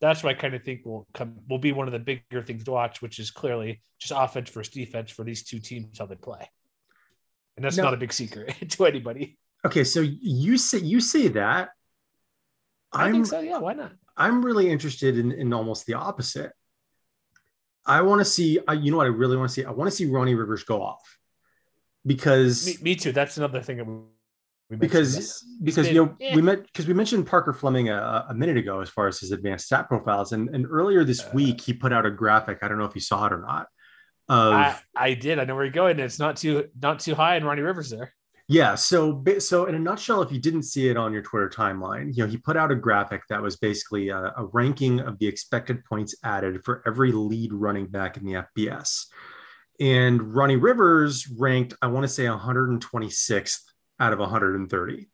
That's 0.00 0.22
what 0.22 0.30
I 0.36 0.38
kind 0.38 0.54
of 0.54 0.62
think 0.62 0.84
will 0.84 1.06
come 1.12 1.36
will 1.48 1.58
be 1.58 1.72
one 1.72 1.88
of 1.88 1.92
the 1.92 1.98
bigger 1.98 2.42
things 2.42 2.64
to 2.64 2.70
watch, 2.70 3.02
which 3.02 3.18
is 3.18 3.30
clearly 3.32 3.82
just 3.98 4.12
offense 4.14 4.48
versus 4.50 4.72
defense 4.72 5.10
for 5.10 5.24
these 5.24 5.42
two 5.42 5.58
teams 5.58 5.98
how 5.98 6.06
they 6.06 6.14
play. 6.14 6.48
and 7.56 7.64
that's 7.64 7.76
No. 7.76 7.82
not 7.84 7.94
a 7.94 7.96
big 7.96 8.12
secret 8.12 8.54
to 8.70 8.86
anybody. 8.86 9.36
Okay, 9.66 9.82
so 9.82 10.00
you 10.02 10.56
say 10.56 10.78
you 10.78 11.00
say 11.00 11.26
that. 11.28 11.70
I 12.92 13.06
I'm 13.06 13.12
think 13.12 13.26
so. 13.26 13.40
Yeah, 13.40 13.58
why 13.58 13.74
not? 13.74 13.92
I'm 14.16 14.44
really 14.44 14.70
interested 14.70 15.18
in, 15.18 15.32
in 15.32 15.52
almost 15.52 15.86
the 15.86 15.94
opposite. 15.94 16.52
I 17.86 18.02
want 18.02 18.20
to 18.20 18.24
see, 18.24 18.58
I, 18.66 18.74
you 18.74 18.90
know 18.90 18.96
what 18.98 19.06
I 19.06 19.10
really 19.10 19.36
want 19.36 19.48
to 19.48 19.54
see? 19.54 19.64
I 19.64 19.70
want 19.70 19.88
to 19.90 19.96
see 19.96 20.06
Ronnie 20.06 20.34
Rivers 20.34 20.64
go 20.64 20.82
off 20.82 21.18
because 22.06 22.66
Me, 22.66 22.76
me 22.82 22.94
too. 22.96 23.12
That's 23.12 23.36
another 23.36 23.62
thing 23.62 23.78
that 23.78 23.86
we, 23.86 24.76
because 24.76 25.44
because 25.62 25.86
been- 25.86 25.94
you 25.94 26.04
know 26.04 26.16
eh. 26.20 26.34
we 26.34 26.42
met 26.42 26.64
because 26.66 26.86
we 26.86 26.92
mentioned 26.94 27.26
Parker 27.26 27.54
Fleming 27.54 27.88
a, 27.88 28.26
a 28.28 28.34
minute 28.34 28.58
ago 28.58 28.80
as 28.80 28.90
far 28.90 29.08
as 29.08 29.18
his 29.18 29.32
advanced 29.32 29.64
stat 29.66 29.88
profiles 29.88 30.32
and 30.32 30.54
and 30.54 30.66
earlier 30.68 31.04
this 31.04 31.22
Uh, 31.22 31.30
week 31.32 31.60
he 31.62 31.72
put 31.72 31.90
out 31.92 32.04
a 32.04 32.10
graphic 32.10 32.58
I 32.62 32.68
don't 32.68 32.76
know 32.78 32.84
if 32.84 32.94
you 32.94 33.00
saw 33.00 33.24
it 33.26 33.32
or 33.32 33.40
not 33.40 33.66
of 34.28 34.52
I, 34.52 34.76
I 34.94 35.14
did. 35.14 35.38
I 35.38 35.44
know 35.44 35.54
where 35.54 35.64
you're 35.64 35.72
going. 35.72 35.98
It's 35.98 36.18
not 36.18 36.36
too 36.36 36.68
not 36.78 37.00
too 37.00 37.14
high 37.14 37.36
in 37.36 37.44
Ronnie 37.44 37.62
Rivers 37.62 37.88
there. 37.88 38.12
Yeah. 38.50 38.76
So, 38.76 39.22
so 39.40 39.66
in 39.66 39.74
a 39.74 39.78
nutshell, 39.78 40.22
if 40.22 40.32
you 40.32 40.40
didn't 40.40 40.62
see 40.62 40.88
it 40.88 40.96
on 40.96 41.12
your 41.12 41.20
Twitter 41.20 41.50
timeline, 41.50 42.16
you 42.16 42.24
know, 42.24 42.30
he 42.30 42.38
put 42.38 42.56
out 42.56 42.72
a 42.72 42.74
graphic 42.74 43.22
that 43.28 43.42
was 43.42 43.56
basically 43.56 44.08
a, 44.08 44.32
a 44.38 44.48
ranking 44.54 45.00
of 45.00 45.18
the 45.18 45.26
expected 45.26 45.84
points 45.84 46.16
added 46.24 46.64
for 46.64 46.82
every 46.86 47.12
lead 47.12 47.52
running 47.52 47.86
back 47.86 48.16
in 48.16 48.24
the 48.24 48.44
FBS. 48.56 49.04
And 49.80 50.34
Ronnie 50.34 50.56
Rivers 50.56 51.28
ranked, 51.28 51.74
I 51.82 51.88
want 51.88 52.04
to 52.04 52.08
say 52.08 52.24
126th 52.24 53.60
out 54.00 54.14
of 54.14 54.18
130. 54.18 55.10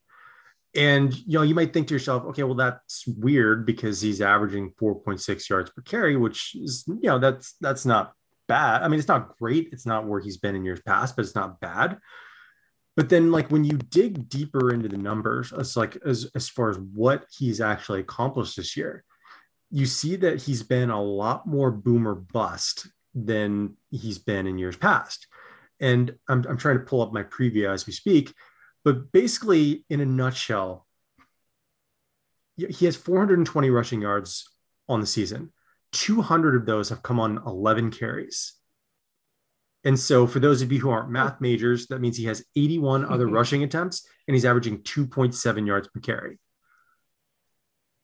And 0.77 1.15
you 1.15 1.39
know, 1.39 1.43
you 1.43 1.57
might 1.57 1.73
think 1.73 1.89
to 1.89 1.95
yourself, 1.95 2.25
okay, 2.27 2.45
well, 2.45 2.55
that's 2.55 3.05
weird 3.07 3.67
because 3.67 4.01
he's 4.01 4.21
averaging 4.21 4.73
4.6 4.81 5.49
yards 5.49 5.71
per 5.71 5.83
carry, 5.83 6.17
which 6.17 6.55
is, 6.55 6.85
you 6.87 6.99
know, 7.03 7.19
that's 7.19 7.55
that's 7.61 7.85
not 7.85 8.13
bad. 8.49 8.83
I 8.83 8.89
mean, 8.89 8.99
it's 8.99 9.09
not 9.09 9.37
great. 9.39 9.71
It's 9.73 9.87
not 9.87 10.07
where 10.07 10.21
he's 10.21 10.39
been 10.39 10.57
in 10.57 10.65
years 10.65 10.81
past, 10.85 11.17
but 11.17 11.25
it's 11.25 11.35
not 11.35 11.61
bad. 11.61 11.99
But 12.97 13.09
then, 13.09 13.33
like 13.33 13.51
when 13.51 13.65
you 13.65 13.77
dig 13.77 14.29
deeper 14.29 14.73
into 14.73 14.89
the 14.89 14.97
numbers, 14.97 15.53
it's 15.57 15.77
like 15.77 15.97
as 16.07 16.31
as 16.35 16.49
far 16.49 16.71
as 16.71 16.79
what 16.79 17.27
he's 17.37 17.61
actually 17.61 18.01
accomplished 18.01 18.57
this 18.57 18.77
year, 18.77 19.05
you 19.71 19.87
see 19.87 20.17
that 20.17 20.43
he's 20.43 20.63
been 20.63 20.91
a 20.91 21.03
lot 21.03 21.47
more 21.47 21.71
boomer 21.71 22.15
bust 22.15 22.87
than 23.15 23.77
he's 23.91 24.19
been 24.19 24.47
in 24.47 24.59
years 24.59 24.77
past. 24.77 25.27
And 25.81 26.17
I'm 26.29 26.45
I'm 26.49 26.57
trying 26.57 26.79
to 26.79 26.85
pull 26.85 27.03
up 27.03 27.13
my 27.13 27.25
preview 27.25 27.69
as 27.69 27.87
we 27.87 27.93
speak, 27.93 28.33
but 28.85 29.11
basically, 29.11 29.85
in 29.91 30.01
a 30.01 30.07
nutshell, 30.07 30.87
he 32.57 32.85
has 32.85 32.97
420 32.97 33.71
rushing 33.71 34.03
yards 34.03 34.49
on 34.89 35.01
the 35.01 35.07
season. 35.07 35.53
200 35.93 36.57
of 36.57 36.67
those 36.67 36.89
have 36.91 37.03
come 37.03 37.19
on 37.19 37.41
11 37.47 37.91
carries. 37.91 38.53
And 39.85 40.01
so, 40.01 40.27
for 40.27 40.41
those 40.41 40.63
of 40.63 40.73
you 40.73 40.81
who 40.81 40.91
aren't 40.91 41.11
math 41.11 41.35
oh. 41.35 41.39
majors, 41.41 41.87
that 41.89 42.01
means 42.01 42.17
he 42.17 42.25
has 42.25 42.45
81 42.57 43.05
other 43.05 43.27
rushing 43.27 43.63
attempts 43.63 44.07
and 44.27 44.35
he's 44.35 44.45
averaging 44.45 44.79
2.7 44.79 45.67
yards 45.67 45.89
per 45.89 46.01
carry. 46.01 46.39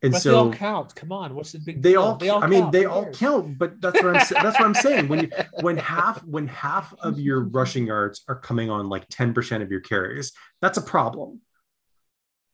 And 0.03 0.13
but 0.13 0.23
they 0.23 0.31
all 0.31 0.53
so 0.53 0.57
count. 0.57 0.95
Come 0.95 1.13
on, 1.13 1.35
what's 1.35 1.53
the 1.53 1.59
big? 1.59 1.83
they 1.83 1.93
deal? 1.93 2.03
all, 2.03 2.43
I 2.43 2.47
mean, 2.47 2.63
count. 2.63 2.73
they 2.73 2.85
all 2.87 3.11
count, 3.13 3.59
but 3.59 3.81
that's 3.81 4.03
what 4.03 4.17
I'm 4.17 4.43
that's 4.43 4.59
what 4.59 4.63
I'm 4.63 4.75
saying. 4.75 5.09
When 5.09 5.21
you, 5.21 5.31
when 5.61 5.77
half 5.77 6.25
when 6.25 6.49
half 6.49 6.95
of 7.01 7.21
your 7.21 7.41
rushing 7.41 7.87
yards 7.87 8.23
are 8.27 8.37
coming 8.37 8.71
on 8.71 8.89
like 8.89 9.09
10% 9.09 9.63
of 9.63 9.71
your 9.71 9.81
carries, 9.81 10.33
that's 10.63 10.79
a 10.79 10.83
problem. 10.83 11.41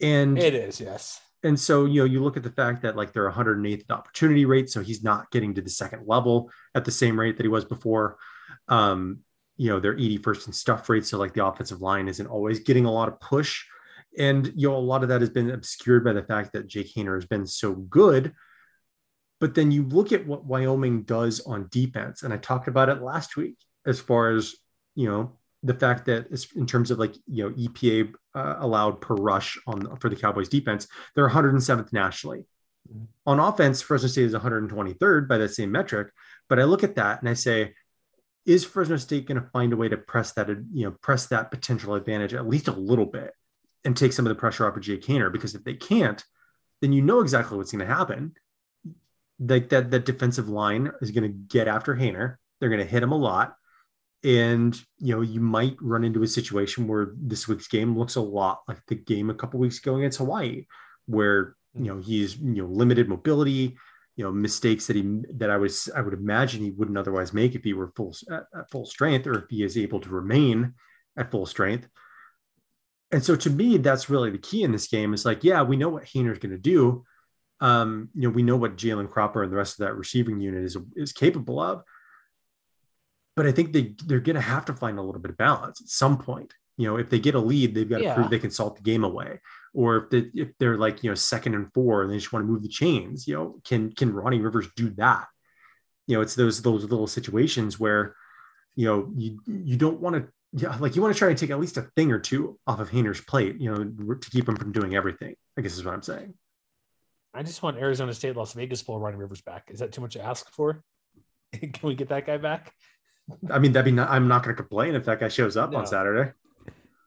And 0.00 0.36
It 0.38 0.54
is 0.54 0.80
yes. 0.80 1.20
and 1.44 1.58
so, 1.58 1.84
you 1.84 2.00
know, 2.00 2.04
you 2.04 2.22
look 2.22 2.36
at 2.36 2.42
the 2.42 2.50
fact 2.50 2.82
that 2.82 2.96
like 2.96 3.12
they're 3.12 3.30
108th 3.30 3.90
opportunity 3.90 4.44
rate. 4.44 4.68
So 4.68 4.82
he's 4.82 5.04
not 5.04 5.30
getting 5.30 5.54
to 5.54 5.62
the 5.62 5.70
second 5.70 6.02
level 6.06 6.50
at 6.74 6.84
the 6.84 6.90
same 6.90 7.18
rate 7.18 7.36
that 7.36 7.44
he 7.44 7.48
was 7.48 7.64
before. 7.64 8.18
Um, 8.68 9.20
you 9.56 9.70
know, 9.70 9.80
they're 9.80 9.96
81st 9.96 10.48
in 10.48 10.52
stuff 10.52 10.88
rate. 10.88 11.06
So 11.06 11.18
like 11.18 11.32
the 11.32 11.44
offensive 11.44 11.80
line 11.80 12.08
isn't 12.08 12.26
always 12.26 12.60
getting 12.60 12.84
a 12.84 12.92
lot 12.92 13.08
of 13.08 13.20
push. 13.20 13.64
And, 14.18 14.52
you 14.54 14.68
know, 14.68 14.76
a 14.76 14.78
lot 14.78 15.02
of 15.02 15.08
that 15.08 15.20
has 15.20 15.30
been 15.30 15.50
obscured 15.50 16.04
by 16.04 16.12
the 16.12 16.22
fact 16.22 16.52
that 16.52 16.66
Jake 16.66 16.94
Haener 16.94 17.14
has 17.14 17.26
been 17.26 17.46
so 17.46 17.72
good. 17.72 18.32
But 19.40 19.54
then 19.54 19.70
you 19.70 19.84
look 19.84 20.12
at 20.12 20.26
what 20.26 20.44
Wyoming 20.46 21.02
does 21.02 21.40
on 21.40 21.68
defense. 21.70 22.22
And 22.22 22.32
I 22.32 22.38
talked 22.38 22.68
about 22.68 22.88
it 22.88 23.02
last 23.02 23.36
week 23.36 23.56
as 23.86 24.00
far 24.00 24.30
as, 24.30 24.54
you 24.94 25.08
know, 25.08 25.36
the 25.62 25.74
fact 25.74 26.06
that 26.06 26.26
it's 26.30 26.50
in 26.52 26.66
terms 26.66 26.90
of 26.90 26.98
like, 26.98 27.14
you 27.26 27.44
know, 27.44 27.50
EPA 27.54 28.14
uh, 28.34 28.56
allowed 28.58 29.00
per 29.00 29.14
rush 29.14 29.58
on 29.66 29.96
for 29.98 30.08
the 30.08 30.16
Cowboys 30.16 30.48
defense, 30.48 30.86
they're 31.14 31.28
107th 31.28 31.92
nationally. 31.92 32.44
On 33.26 33.40
offense, 33.40 33.82
Fresno 33.82 34.08
State 34.08 34.26
is 34.26 34.34
123rd 34.34 35.28
by 35.28 35.38
that 35.38 35.50
same 35.50 35.72
metric. 35.72 36.08
But 36.48 36.60
I 36.60 36.64
look 36.64 36.84
at 36.84 36.94
that 36.96 37.20
and 37.20 37.28
I 37.28 37.34
say, 37.34 37.74
is 38.46 38.64
Fresno 38.64 38.96
State 38.96 39.26
going 39.26 39.40
to 39.40 39.48
find 39.48 39.72
a 39.72 39.76
way 39.76 39.88
to 39.88 39.96
press 39.96 40.32
that, 40.32 40.48
you 40.72 40.84
know, 40.84 40.92
press 41.02 41.26
that 41.26 41.50
potential 41.50 41.94
advantage 41.94 42.32
at 42.32 42.48
least 42.48 42.68
a 42.68 42.72
little 42.72 43.06
bit 43.06 43.32
and 43.84 43.96
take 43.96 44.12
some 44.12 44.26
of 44.26 44.30
the 44.30 44.38
pressure 44.38 44.66
off 44.66 44.76
of 44.76 44.82
Jake 44.82 45.02
Haener? 45.02 45.32
Because 45.32 45.54
if 45.54 45.64
they 45.64 45.74
can't, 45.74 46.22
then 46.80 46.92
you 46.92 47.02
know 47.02 47.20
exactly 47.20 47.58
what's 47.58 47.72
going 47.72 47.86
to 47.86 47.92
happen. 47.92 48.34
Like 49.40 49.68
that, 49.70 49.90
that 49.90 50.06
defensive 50.06 50.48
line 50.48 50.92
is 51.02 51.10
going 51.10 51.24
to 51.24 51.36
get 51.36 51.68
after 51.68 51.94
Haener. 51.94 52.36
They're 52.60 52.70
going 52.70 52.80
to 52.80 52.90
hit 52.90 53.02
him 53.02 53.12
a 53.12 53.18
lot. 53.18 53.56
And 54.24 54.74
you 54.98 55.14
know, 55.14 55.20
you 55.20 55.40
might 55.40 55.76
run 55.80 56.04
into 56.04 56.22
a 56.22 56.28
situation 56.28 56.86
where 56.88 57.12
this 57.16 57.46
week's 57.46 57.68
game 57.68 57.98
looks 57.98 58.16
a 58.16 58.20
lot 58.20 58.62
like 58.66 58.80
the 58.86 58.94
game 58.94 59.28
a 59.28 59.34
couple 59.34 59.60
weeks 59.60 59.78
ago 59.78 59.96
against 59.96 60.18
Hawaii, 60.18 60.66
where 61.06 61.54
you 61.74 61.82
mm-hmm. 61.82 61.84
know 61.84 61.98
he's 61.98 62.36
you 62.36 62.62
know 62.62 62.66
limited 62.66 63.08
mobility, 63.08 63.76
you 64.16 64.24
know 64.24 64.32
mistakes 64.32 64.86
that 64.86 64.96
he 64.96 65.22
that 65.34 65.50
I 65.50 65.58
was 65.58 65.90
I 65.94 66.00
would 66.00 66.14
imagine 66.14 66.62
he 66.62 66.70
wouldn't 66.70 66.98
otherwise 66.98 67.32
make 67.32 67.54
if 67.54 67.64
he 67.64 67.74
were 67.74 67.92
full 67.94 68.14
at, 68.30 68.44
at 68.58 68.70
full 68.70 68.86
strength 68.86 69.26
or 69.26 69.38
if 69.40 69.44
he 69.50 69.62
is 69.62 69.76
able 69.76 70.00
to 70.00 70.08
remain 70.08 70.74
at 71.16 71.30
full 71.30 71.46
strength. 71.46 71.88
And 73.12 73.22
so 73.22 73.36
to 73.36 73.50
me, 73.50 73.76
that's 73.76 74.10
really 74.10 74.30
the 74.30 74.38
key 74.38 74.64
in 74.64 74.72
this 74.72 74.88
game. 74.88 75.14
Is 75.14 75.24
like, 75.24 75.44
yeah, 75.44 75.62
we 75.62 75.76
know 75.76 75.90
what 75.90 76.04
Haener's 76.04 76.38
going 76.38 76.52
to 76.52 76.58
do. 76.58 77.04
Um, 77.60 78.08
you 78.14 78.22
know, 78.22 78.30
we 78.30 78.42
know 78.42 78.56
what 78.56 78.76
Jalen 78.76 79.10
Cropper 79.10 79.42
and 79.42 79.52
the 79.52 79.56
rest 79.56 79.78
of 79.78 79.86
that 79.86 79.94
receiving 79.94 80.40
unit 80.40 80.64
is 80.64 80.76
is 80.96 81.12
capable 81.12 81.60
of. 81.60 81.82
But 83.36 83.46
I 83.46 83.52
think 83.52 83.72
they 83.72 83.94
they're 84.06 84.20
going 84.20 84.36
to 84.36 84.40
have 84.40 84.64
to 84.66 84.74
find 84.74 84.98
a 84.98 85.02
little 85.02 85.20
bit 85.20 85.30
of 85.30 85.36
balance 85.36 85.80
at 85.82 85.88
some 85.88 86.16
point. 86.16 86.54
You 86.78 86.86
know, 86.88 86.96
if 86.96 87.08
they 87.08 87.18
get 87.18 87.34
a 87.34 87.38
lead, 87.40 87.74
they've 87.74 87.88
got 87.88 87.98
to 87.98 88.04
Yeah. 88.04 88.14
prove 88.14 88.28
they 88.30 88.38
can 88.38 88.50
salt 88.50 88.76
the 88.76 88.82
game 88.82 89.04
away. 89.04 89.40
Or 89.72 89.96
if 89.96 90.10
they 90.10 90.30
if 90.34 90.48
they're 90.58 90.76
like 90.78 91.02
you 91.02 91.10
know 91.10 91.14
second 91.14 91.54
and 91.54 91.72
four 91.72 92.02
and 92.02 92.10
they 92.10 92.16
just 92.18 92.32
want 92.32 92.44
to 92.44 92.50
move 92.50 92.62
the 92.62 92.68
chains, 92.68 93.26
you 93.26 93.34
know, 93.34 93.60
can 93.64 93.92
can 93.92 94.12
Ronnie 94.12 94.40
Rivers 94.40 94.68
do 94.76 94.90
that? 94.90 95.26
You 96.06 96.16
know, 96.16 96.22
it's 96.22 96.34
those 96.34 96.62
those 96.62 96.82
little 96.84 97.06
situations 97.06 97.80
where, 97.80 98.14
you 98.74 98.86
know, 98.86 99.10
you 99.16 99.40
you 99.46 99.76
don't 99.76 100.00
want 100.00 100.16
to 100.16 100.28
yeah, 100.52 100.76
like 100.78 100.96
you 100.96 101.02
want 101.02 101.12
to 101.14 101.18
try 101.18 101.28
and 101.28 101.36
take 101.36 101.50
at 101.50 101.60
least 101.60 101.76
a 101.76 101.82
thing 101.96 102.10
or 102.12 102.18
two 102.18 102.58
off 102.66 102.80
of 102.80 102.90
Haener's 102.90 103.20
plate, 103.20 103.60
you 103.60 103.70
know, 103.74 104.14
to 104.14 104.30
keep 104.30 104.48
him 104.48 104.56
from 104.56 104.72
doing 104.72 104.94
everything. 104.94 105.34
I 105.58 105.60
guess 105.62 105.72
is 105.76 105.84
what 105.84 105.92
I'm 105.94 106.02
saying. 106.02 106.34
I 107.34 107.42
just 107.42 107.62
want 107.62 107.76
Arizona 107.76 108.14
State, 108.14 108.36
Las 108.36 108.54
Vegas 108.54 108.82
pull 108.82 108.98
Ronnie 108.98 109.16
Rivers 109.18 109.42
back. 109.42 109.64
Is 109.70 109.80
that 109.80 109.92
too 109.92 110.00
much 110.00 110.14
to 110.14 110.22
ask 110.22 110.50
for? 110.52 110.82
Can 111.52 111.72
we 111.82 111.94
get 111.94 112.08
that 112.08 112.26
guy 112.26 112.38
back? 112.38 112.72
I 113.50 113.58
mean, 113.58 113.72
that'd 113.72 113.84
be 113.84 113.90
not, 113.90 114.08
I'm 114.08 114.28
not 114.28 114.42
going 114.44 114.54
to 114.56 114.62
complain 114.62 114.94
if 114.94 115.04
that 115.04 115.20
guy 115.20 115.28
shows 115.28 115.56
up 115.56 115.72
No. 115.72 115.78
on 115.78 115.86
Saturday. 115.86 116.32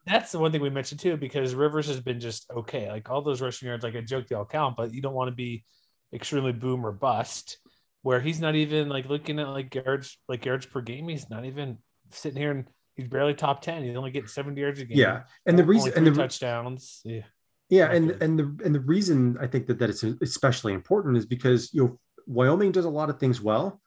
That's 0.06 0.32
the 0.32 0.38
one 0.38 0.50
thing 0.50 0.62
we 0.62 0.70
mentioned 0.70 1.00
too, 1.00 1.16
because 1.16 1.54
Rivers 1.54 1.86
has 1.88 2.00
been 2.00 2.20
just 2.20 2.50
okay. 2.50 2.90
Like 2.90 3.10
all 3.10 3.22
those 3.22 3.40
rushing 3.40 3.68
yards, 3.68 3.84
like 3.84 3.96
I 3.96 4.00
joke, 4.00 4.28
they 4.28 4.34
all 4.34 4.46
count, 4.46 4.76
but 4.76 4.94
you 4.94 5.02
don't 5.02 5.14
want 5.14 5.28
to 5.28 5.34
be 5.34 5.64
extremely 6.12 6.52
boom 6.52 6.84
or 6.84 6.92
bust, 6.92 7.58
where 8.02 8.20
he's 8.20 8.40
not 8.40 8.54
even 8.54 8.88
like 8.88 9.08
looking 9.08 9.38
at 9.38 9.48
like 9.48 9.74
yards, 9.74 10.18
like 10.28 10.44
yards 10.44 10.66
per 10.66 10.80
game. 10.80 11.08
He's 11.08 11.28
not 11.28 11.44
even 11.44 11.78
sitting 12.10 12.40
here 12.40 12.50
and 12.50 12.64
he's 12.94 13.08
barely 13.08 13.34
top 13.34 13.60
ten. 13.60 13.84
He's 13.84 13.96
only 13.96 14.10
getting 14.10 14.28
seventy 14.28 14.60
yards 14.60 14.80
a 14.80 14.84
game. 14.84 14.98
Yeah, 14.98 15.22
and 15.46 15.58
the 15.58 15.64
reason 15.64 15.92
and 15.94 16.06
the 16.06 16.12
touchdowns. 16.12 17.00
Yeah, 17.04 17.22
Yeah, 17.68 17.92
and 17.92 18.10
and 18.22 18.38
the 18.38 18.56
and 18.64 18.74
the 18.74 18.80
reason 18.80 19.36
I 19.40 19.46
think 19.46 19.66
that 19.66 19.78
that 19.78 19.90
it's 19.90 20.02
especially 20.02 20.72
important 20.72 21.16
is 21.16 21.26
because 21.26 21.72
you 21.72 21.84
know 21.84 21.98
Wyoming 22.26 22.72
does 22.72 22.84
a 22.84 22.90
lot 22.90 23.10
of 23.10 23.18
things 23.18 23.40
well, 23.40 23.80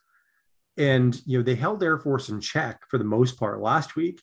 and 0.78 1.20
you 1.26 1.38
know 1.38 1.44
they 1.44 1.56
held 1.56 1.84
Air 1.84 1.98
Force 1.98 2.30
in 2.30 2.40
check 2.40 2.82
for 2.90 2.98
the 2.98 3.04
most 3.04 3.40
part 3.40 3.62
last 3.62 3.96
week, 3.96 4.22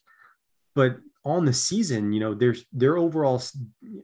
but 0.73 0.97
on 1.23 1.45
the 1.45 1.53
season, 1.53 2.13
you 2.13 2.19
know, 2.19 2.33
there's 2.33 2.65
their 2.73 2.97
overall 2.97 3.41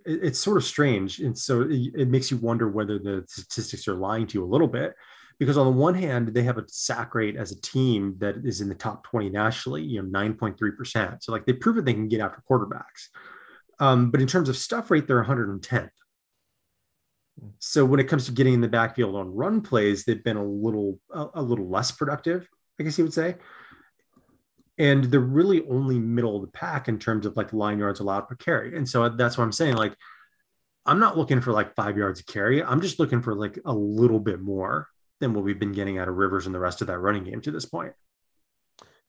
it- 0.06 0.24
it's 0.24 0.40
sort 0.40 0.58
of 0.58 0.64
strange, 0.64 1.20
and 1.20 1.38
so 1.38 1.62
it, 1.62 1.92
it 1.96 2.10
makes 2.10 2.30
you 2.32 2.38
wonder 2.38 2.70
whether 2.70 3.00
the 3.00 3.26
statistics 3.28 3.88
are 3.88 3.96
lying 3.96 4.28
to 4.28 4.38
you 4.40 4.44
a 4.44 4.48
little 4.48 4.68
bit, 4.68 4.94
because 5.40 5.58
on 5.58 5.66
the 5.66 5.72
one 5.72 5.96
hand 5.96 6.30
they 6.30 6.44
have 6.44 6.58
a 6.58 6.68
sack 6.68 7.16
rate 7.16 7.36
as 7.36 7.52
a 7.52 7.62
team 7.62 8.16
that 8.20 8.36
is 8.46 8.62
in 8.62 8.70
the 8.70 8.76
top 8.76 9.04
20 9.04 9.30
nationally, 9.30 9.84
you 9.84 10.02
know, 10.02 10.08
9.3 10.10 10.78
percent. 10.78 11.24
So 11.24 11.32
like 11.32 11.46
they 11.46 11.54
prove 11.54 11.76
that 11.78 11.86
they 11.86 11.94
can 11.94 12.08
get 12.08 12.22
after 12.22 12.44
quarterbacks. 12.50 13.10
Um, 13.80 14.10
but 14.12 14.22
in 14.22 14.28
terms 14.28 14.50
of 14.50 14.58
stuff 14.58 14.90
rate, 14.90 15.08
they're 15.08 15.24
110th. 15.24 15.90
So 17.60 17.86
when 17.86 18.00
it 18.00 18.08
comes 18.08 18.26
to 18.26 18.32
getting 18.32 18.56
in 18.56 18.62
the 18.62 18.68
backfield 18.68 19.16
on 19.16 19.34
run 19.36 19.62
plays, 19.62 20.04
they've 20.04 20.24
been 20.24 20.38
a 20.38 20.44
little 20.44 21.00
a, 21.12 21.28
a 21.36 21.42
little 21.42 21.70
less 21.70 21.92
productive, 21.92 22.48
I 22.80 22.84
guess 22.84 22.98
you 22.98 23.04
would 23.04 23.14
say. 23.14 23.36
And 24.78 25.06
they're 25.06 25.20
really 25.20 25.66
only 25.68 25.98
middle 25.98 26.36
of 26.36 26.42
the 26.42 26.48
pack 26.50 26.88
in 26.88 27.00
terms 27.00 27.26
of 27.26 27.36
like 27.36 27.52
line 27.54 27.80
yards 27.80 28.00
allowed 28.00 28.28
per 28.28 28.36
carry. 28.36 28.78
And 28.78 28.88
so 28.88 29.10
that's 29.10 29.38
what 29.38 29.44
I'm 29.44 29.52
saying. 29.52 29.76
Like, 29.76 29.96
I'm 30.86 31.00
not 31.00 31.18
looking 31.18 31.42
for 31.42 31.52
like 31.52 31.76
five 31.76 31.98
yards 31.98 32.20
of 32.20 32.28
carry. 32.28 32.64
I'm 32.64 32.82
just 32.82 33.00
looking 33.00 33.22
for 33.22 33.36
like 33.36 33.60
a 33.66 33.74
little 33.74 34.20
bit 34.20 34.40
more 34.40 34.88
than 35.20 35.34
what 35.34 35.44
we've 35.44 35.60
been 35.60 35.74
getting 35.74 35.98
out 35.98 36.08
of 36.08 36.16
Rivers 36.16 36.46
and 36.46 36.54
the 36.54 36.60
rest 36.60 36.82
of 36.82 36.88
that 36.88 37.00
running 37.00 37.24
game 37.24 37.42
to 37.42 37.52
this 37.52 37.66
point. 37.66 37.94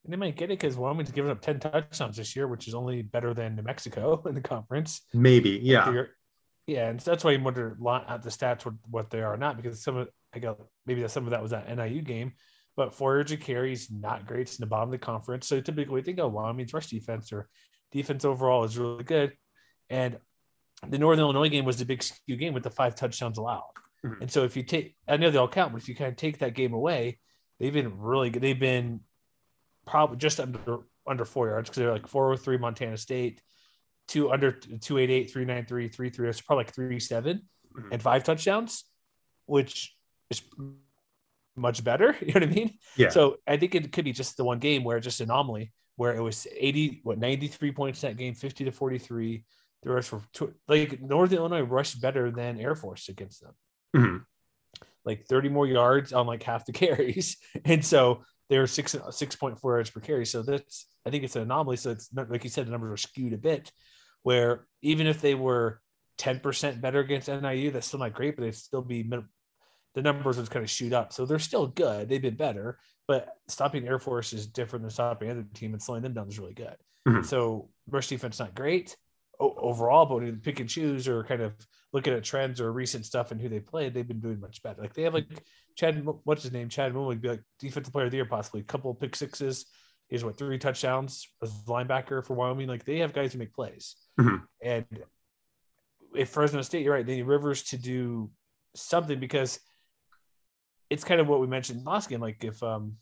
And 0.04 0.12
they 0.12 0.16
might 0.16 0.36
get 0.36 0.44
it 0.44 0.58
because 0.58 0.76
Wyoming's 0.76 1.10
given 1.10 1.30
up 1.30 1.40
10 1.40 1.60
touchdowns 1.60 2.16
this 2.16 2.34
year, 2.34 2.48
which 2.48 2.66
is 2.66 2.74
only 2.74 3.02
better 3.02 3.34
than 3.34 3.56
New 3.56 3.62
Mexico 3.62 4.22
in 4.26 4.34
the 4.34 4.40
conference. 4.40 5.02
Maybe, 5.12 5.60
yeah. 5.62 6.04
yeah, 6.66 6.88
and 6.88 7.00
so 7.00 7.10
that's 7.10 7.24
why 7.24 7.32
you 7.32 7.42
wonder 7.42 7.76
at 8.08 8.22
the 8.22 8.30
stats 8.30 8.64
what, 8.64 8.74
what 8.90 9.10
they 9.10 9.22
are 9.22 9.36
not 9.36 9.56
because 9.56 9.82
some 9.82 9.96
of 9.96 10.08
I 10.34 10.38
got 10.38 10.58
maybe 10.84 11.00
that 11.00 11.10
some 11.10 11.24
of 11.24 11.30
that 11.30 11.42
was 11.42 11.52
that 11.52 11.74
NIU 11.74 12.02
game, 12.02 12.32
but 12.78 12.94
four 12.94 13.16
yards 13.16 13.32
of 13.32 13.40
carries 13.40 13.90
not 13.90 14.24
great. 14.24 14.42
It's 14.42 14.56
in 14.56 14.62
the 14.62 14.68
bottom 14.68 14.88
of 14.88 14.92
the 14.92 15.04
conference. 15.04 15.48
So 15.48 15.60
typically 15.60 15.94
we 15.94 16.00
think, 16.00 16.20
oh, 16.20 16.28
Wyoming's 16.28 16.72
rush 16.72 16.86
defense 16.86 17.32
or 17.32 17.48
defense 17.90 18.24
overall 18.24 18.62
is 18.62 18.78
really 18.78 19.02
good. 19.02 19.32
And 19.90 20.16
the 20.86 20.96
Northern 20.96 21.24
Illinois 21.24 21.48
game 21.48 21.64
was 21.64 21.78
the 21.78 21.84
big 21.84 22.04
skew 22.04 22.36
game 22.36 22.54
with 22.54 22.62
the 22.62 22.70
five 22.70 22.94
touchdowns 22.94 23.36
allowed. 23.36 23.64
Mm-hmm. 24.06 24.22
And 24.22 24.30
so 24.30 24.44
if 24.44 24.56
you 24.56 24.62
take, 24.62 24.94
I 25.08 25.16
know 25.16 25.28
they 25.28 25.38
all 25.38 25.48
count, 25.48 25.72
but 25.72 25.82
if 25.82 25.88
you 25.88 25.96
kind 25.96 26.10
of 26.10 26.16
take 26.16 26.38
that 26.38 26.54
game 26.54 26.72
away, 26.72 27.18
they've 27.58 27.72
been 27.72 27.98
really 27.98 28.30
good. 28.30 28.42
They've 28.42 28.58
been 28.58 29.00
probably 29.84 30.18
just 30.18 30.38
under 30.38 30.78
under 31.04 31.24
four 31.24 31.48
yards 31.48 31.68
because 31.68 31.80
they're 31.80 31.92
like 31.92 32.06
403 32.06 32.58
Montana 32.58 32.96
State, 32.96 33.42
two 34.06 34.30
under 34.30 34.52
288, 34.52 35.32
393, 35.32 35.88
33. 35.88 36.28
It's 36.28 36.40
probably 36.40 36.64
like 36.64 36.74
37 36.74 37.42
mm-hmm. 37.76 37.88
and 37.90 38.00
five 38.00 38.22
touchdowns, 38.22 38.84
which 39.46 39.96
is 40.30 40.42
much 41.58 41.84
better. 41.84 42.16
You 42.20 42.28
know 42.28 42.40
what 42.40 42.42
I 42.44 42.46
mean? 42.46 42.78
Yeah. 42.96 43.10
So 43.10 43.36
I 43.46 43.56
think 43.56 43.74
it 43.74 43.92
could 43.92 44.04
be 44.04 44.12
just 44.12 44.36
the 44.36 44.44
one 44.44 44.58
game 44.58 44.84
where 44.84 45.00
just 45.00 45.20
anomaly 45.20 45.72
where 45.98 46.14
it 46.14 46.20
was 46.20 46.46
80, 46.56 47.00
what 47.02 47.18
93 47.18 47.72
points 47.72 48.02
that 48.02 48.16
game, 48.16 48.32
50 48.32 48.66
to 48.66 48.70
43. 48.70 49.44
The 49.82 49.90
rush 49.90 50.06
for 50.06 50.22
like 50.68 51.00
Northern 51.02 51.38
Illinois 51.38 51.62
rushed 51.62 52.00
better 52.00 52.30
than 52.30 52.60
Air 52.60 52.76
Force 52.76 53.08
against 53.08 53.42
them. 53.42 53.52
Mm-hmm. 53.96 54.16
Like 55.04 55.26
30 55.26 55.48
more 55.48 55.66
yards 55.66 56.12
on 56.12 56.26
like 56.26 56.44
half 56.44 56.66
the 56.66 56.72
carries. 56.84 57.36
And 57.64 57.84
so 57.84 58.22
they 58.48 58.58
were 58.58 58.68
six 58.68 58.94
six 59.10 59.34
point 59.34 59.58
four 59.58 59.74
yards 59.74 59.90
per 59.90 60.00
carry. 60.00 60.24
So 60.24 60.42
that's 60.42 60.86
I 61.04 61.10
think 61.10 61.24
it's 61.24 61.36
an 61.36 61.42
anomaly. 61.42 61.76
So 61.76 61.90
it's 61.90 62.12
not, 62.12 62.30
like 62.30 62.44
you 62.44 62.50
said, 62.50 62.66
the 62.66 62.70
numbers 62.70 62.92
are 62.92 63.08
skewed 63.08 63.32
a 63.32 63.38
bit. 63.38 63.72
Where 64.22 64.66
even 64.82 65.06
if 65.08 65.20
they 65.20 65.34
were 65.34 65.80
10% 66.18 66.80
better 66.80 67.00
against 67.00 67.28
NIU, 67.28 67.70
that's 67.70 67.86
still 67.86 68.00
not 68.00 68.14
great, 68.14 68.36
but 68.36 68.42
they'd 68.42 68.54
still 68.54 68.82
be 68.82 69.02
the 69.98 70.02
numbers 70.02 70.36
would 70.36 70.48
kind 70.48 70.64
of 70.64 70.70
shoot 70.70 70.92
up. 70.92 71.12
So 71.12 71.26
they're 71.26 71.40
still 71.40 71.66
good. 71.66 72.08
They've 72.08 72.22
been 72.22 72.36
better, 72.36 72.78
but 73.08 73.34
stopping 73.48 73.84
Air 73.84 73.98
Force 73.98 74.32
is 74.32 74.46
different 74.46 74.84
than 74.84 74.92
stopping 74.92 75.28
other 75.28 75.44
team 75.54 75.72
and 75.72 75.82
slowing 75.82 76.02
them 76.02 76.14
down 76.14 76.28
is 76.28 76.38
really 76.38 76.54
good. 76.54 76.76
Mm-hmm. 77.08 77.22
So 77.24 77.68
rush 77.90 78.06
defense 78.06 78.38
not 78.38 78.54
great 78.54 78.96
overall, 79.40 80.06
but 80.06 80.16
when 80.16 80.26
you 80.26 80.32
pick 80.34 80.60
and 80.60 80.68
choose 80.68 81.08
or 81.08 81.24
kind 81.24 81.42
of 81.42 81.52
looking 81.92 82.12
at 82.12 82.22
trends 82.22 82.60
or 82.60 82.72
recent 82.72 83.06
stuff 83.06 83.32
and 83.32 83.40
who 83.40 83.48
they 83.48 83.58
played, 83.58 83.92
they've 83.92 84.06
been 84.06 84.20
doing 84.20 84.38
much 84.38 84.62
better. 84.62 84.80
Like 84.80 84.94
they 84.94 85.02
have 85.02 85.14
like 85.14 85.26
Chad, 85.74 86.06
what's 86.22 86.44
his 86.44 86.52
name? 86.52 86.68
Chad 86.68 86.92
Muma 86.92 87.06
would 87.08 87.20
be 87.20 87.30
like 87.30 87.42
defensive 87.58 87.92
player 87.92 88.04
of 88.04 88.12
the 88.12 88.18
year, 88.18 88.24
possibly 88.24 88.60
a 88.60 88.64
couple 88.64 88.92
of 88.92 89.00
pick 89.00 89.16
sixes. 89.16 89.66
He's 90.06 90.24
what 90.24 90.38
three 90.38 90.58
touchdowns 90.58 91.26
as 91.42 91.50
linebacker 91.66 92.24
for 92.24 92.34
Wyoming. 92.34 92.68
Like 92.68 92.84
they 92.84 92.98
have 92.98 93.12
guys 93.12 93.32
who 93.32 93.40
make 93.40 93.52
plays. 93.52 93.96
Mm-hmm. 94.20 94.36
And 94.62 94.86
if 96.14 96.28
Fresno 96.28 96.62
State, 96.62 96.84
you're 96.84 96.94
right, 96.94 97.04
they 97.04 97.16
need 97.16 97.22
Rivers 97.22 97.64
to 97.64 97.76
do 97.76 98.30
something 98.76 99.18
because 99.18 99.58
it's 100.90 101.04
kind 101.04 101.20
of 101.20 101.28
what 101.28 101.40
we 101.40 101.46
mentioned 101.46 101.84
last 101.84 102.08
game. 102.08 102.20
Like 102.20 102.42
if 102.44 102.62
um 102.62 102.94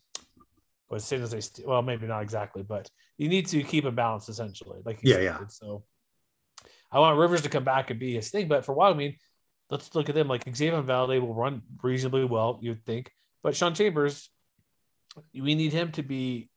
was 0.89 1.05
San 1.05 1.21
Jose 1.21 1.63
well, 1.65 1.83
maybe 1.83 2.07
not 2.07 2.23
exactly, 2.23 2.63
but 2.63 2.89
you 3.19 3.29
need 3.29 3.47
to 3.49 3.63
keep 3.63 3.85
a 3.85 3.91
balance 3.91 4.29
essentially. 4.29 4.81
Like 4.85 5.01
yeah, 5.03 5.15
said. 5.15 5.23
yeah. 5.23 5.47
So 5.49 5.85
I 6.91 7.01
want 7.01 7.19
Rivers 7.19 7.43
to 7.43 7.49
come 7.49 7.65
back 7.65 7.91
and 7.91 7.99
be 7.99 8.15
his 8.15 8.31
thing. 8.31 8.49
But 8.49 8.65
for 8.65 8.73
a 8.73 8.75
while, 8.75 8.93
I 8.93 8.97
mean, 8.97 9.17
let's 9.71 9.95
look 9.95 10.09
at 10.09 10.15
them. 10.15 10.29
Like 10.29 10.45
Xazavian 10.45 10.85
Valladay 10.85 11.21
will 11.21 11.35
run 11.35 11.63
reasonably 11.83 12.25
well, 12.25 12.59
you'd 12.63 12.85
think. 12.85 13.11
But 13.43 13.57
Sean 13.57 13.75
Chambers, 13.75 14.29
we 15.35 15.55
need 15.55 15.73
him 15.73 15.93
to 15.93 16.03
be 16.03 16.51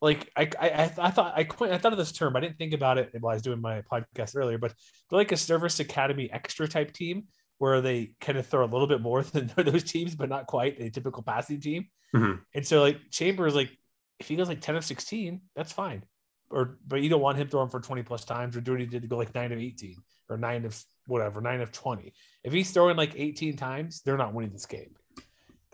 like 0.00 0.30
I 0.36 0.50
I, 0.58 0.68
I 0.98 1.10
thought 1.10 1.34
I 1.36 1.40
I 1.40 1.78
thought 1.78 1.92
of 1.92 1.98
this 1.98 2.12
term. 2.12 2.36
I 2.36 2.40
didn't 2.40 2.58
think 2.58 2.74
about 2.74 2.98
it 2.98 3.10
while 3.20 3.32
I 3.32 3.34
was 3.36 3.42
doing 3.42 3.60
my 3.60 3.82
podcast 3.82 4.36
earlier, 4.36 4.58
but 4.58 4.74
like 5.10 5.32
a 5.32 5.36
service 5.36 5.80
academy 5.80 6.30
extra 6.32 6.68
type 6.68 6.92
team 6.92 7.24
where 7.58 7.80
they 7.80 8.14
kind 8.20 8.38
of 8.38 8.46
throw 8.46 8.64
a 8.64 8.66
little 8.66 8.86
bit 8.86 9.00
more 9.00 9.22
than 9.32 9.50
those 9.56 9.84
teams, 9.84 10.14
but 10.14 10.28
not 10.28 10.46
quite 10.46 10.80
a 10.80 10.90
typical 10.90 11.22
passing 11.22 11.60
team. 11.60 11.88
Mm-hmm. 12.14 12.40
And 12.54 12.66
so 12.66 12.80
like 12.80 12.98
Chambers, 13.10 13.54
like 13.54 13.70
if 14.18 14.28
he 14.28 14.36
goes 14.36 14.48
like 14.48 14.60
10 14.60 14.76
of 14.76 14.84
16, 14.84 15.40
that's 15.54 15.72
fine 15.72 16.04
or 16.50 16.78
but 16.86 17.02
you 17.02 17.08
don't 17.08 17.20
want 17.20 17.38
him 17.38 17.48
throwing 17.48 17.68
for 17.68 17.80
20 17.80 18.02
plus 18.02 18.24
times 18.24 18.56
or 18.56 18.60
doing 18.60 18.80
he 18.80 18.86
did 18.86 19.02
to 19.02 19.08
go 19.08 19.16
like 19.16 19.34
nine 19.34 19.52
of 19.52 19.58
18 19.58 19.96
or 20.28 20.36
nine 20.36 20.64
of 20.64 20.80
whatever, 21.06 21.40
nine 21.40 21.60
of 21.60 21.72
20. 21.72 22.12
If 22.44 22.52
he's 22.52 22.70
throwing 22.70 22.96
like 22.96 23.12
18 23.14 23.56
times, 23.56 24.02
they're 24.02 24.16
not 24.16 24.34
winning 24.34 24.52
this 24.52 24.66
game. 24.66 24.94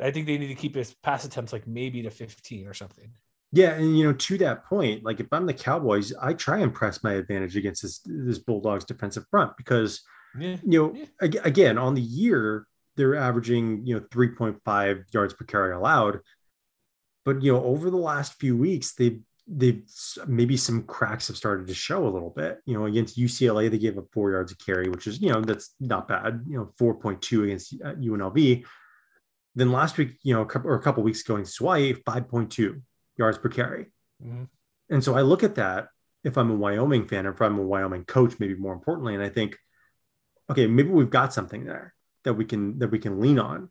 I 0.00 0.10
think 0.10 0.26
they 0.26 0.38
need 0.38 0.48
to 0.48 0.54
keep 0.54 0.74
his 0.74 0.94
pass 1.02 1.24
attempts 1.24 1.52
like 1.52 1.66
maybe 1.66 2.02
to 2.02 2.10
15 2.10 2.66
or 2.66 2.74
something. 2.74 3.10
Yeah, 3.52 3.74
and 3.74 3.96
you 3.96 4.04
know, 4.04 4.14
to 4.14 4.38
that 4.38 4.64
point, 4.64 5.04
like 5.04 5.20
if 5.20 5.26
I'm 5.30 5.46
the 5.46 5.54
Cowboys, 5.54 6.12
I 6.20 6.32
try 6.32 6.58
and 6.58 6.72
press 6.72 7.04
my 7.04 7.14
advantage 7.14 7.56
against 7.56 7.82
this 7.82 8.00
this 8.04 8.38
Bulldogs 8.38 8.86
defensive 8.86 9.26
front 9.30 9.56
because 9.58 10.02
yeah. 10.38 10.56
you 10.64 10.80
know, 10.80 10.94
yeah. 10.94 11.40
again, 11.44 11.78
on 11.78 11.94
the 11.94 12.00
year 12.00 12.66
they're 12.96 13.16
averaging, 13.16 13.86
you 13.86 13.94
know, 13.94 14.00
3.5 14.10 15.04
yards 15.12 15.34
per 15.34 15.44
carry 15.44 15.72
allowed. 15.72 16.20
But 17.24 17.42
you 17.42 17.52
know, 17.52 17.64
over 17.64 17.90
the 17.90 17.96
last 17.96 18.34
few 18.34 18.56
weeks, 18.56 18.94
they've 18.94 19.20
they 19.46 19.82
maybe 20.26 20.56
some 20.56 20.84
cracks 20.84 21.28
have 21.28 21.36
started 21.36 21.66
to 21.66 21.74
show 21.74 22.06
a 22.06 22.10
little 22.10 22.30
bit. 22.30 22.60
You 22.64 22.74
know, 22.74 22.86
against 22.86 23.18
UCLA, 23.18 23.70
they 23.70 23.78
gave 23.78 23.98
up 23.98 24.06
four 24.12 24.30
yards 24.30 24.52
of 24.52 24.58
carry, 24.58 24.88
which 24.88 25.06
is, 25.06 25.20
you 25.20 25.32
know, 25.32 25.40
that's 25.40 25.74
not 25.80 26.08
bad. 26.08 26.44
You 26.48 26.58
know, 26.58 26.72
4.2 26.80 27.44
against 27.44 27.78
UNLV. 27.78 28.64
Uh, 28.64 28.68
then 29.54 29.70
last 29.70 29.98
week, 29.98 30.16
you 30.22 30.34
know, 30.34 30.42
a 30.42 30.46
couple, 30.46 30.70
or 30.70 30.74
a 30.74 30.82
couple 30.82 31.02
weeks 31.02 31.22
ago 31.22 31.36
in 31.36 31.44
Hawaii, 31.44 31.92
5.2 31.92 32.80
yards 33.18 33.38
per 33.38 33.48
carry. 33.48 33.86
Mm-hmm. 34.24 34.44
And 34.90 35.04
so 35.04 35.14
I 35.14 35.22
look 35.22 35.42
at 35.42 35.56
that 35.56 35.88
if 36.24 36.38
I'm 36.38 36.50
a 36.50 36.54
Wyoming 36.54 37.06
fan, 37.06 37.26
or 37.26 37.32
if 37.32 37.42
I'm 37.42 37.58
a 37.58 37.62
Wyoming 37.62 38.04
coach, 38.04 38.34
maybe 38.38 38.54
more 38.54 38.72
importantly, 38.72 39.14
and 39.14 39.22
I 39.22 39.28
think, 39.28 39.58
okay, 40.50 40.66
maybe 40.66 40.90
we've 40.90 41.10
got 41.10 41.32
something 41.32 41.64
there 41.64 41.94
that 42.24 42.34
we 42.34 42.44
can 42.44 42.78
that 42.78 42.90
we 42.90 42.98
can 42.98 43.20
lean 43.20 43.38
on 43.38 43.70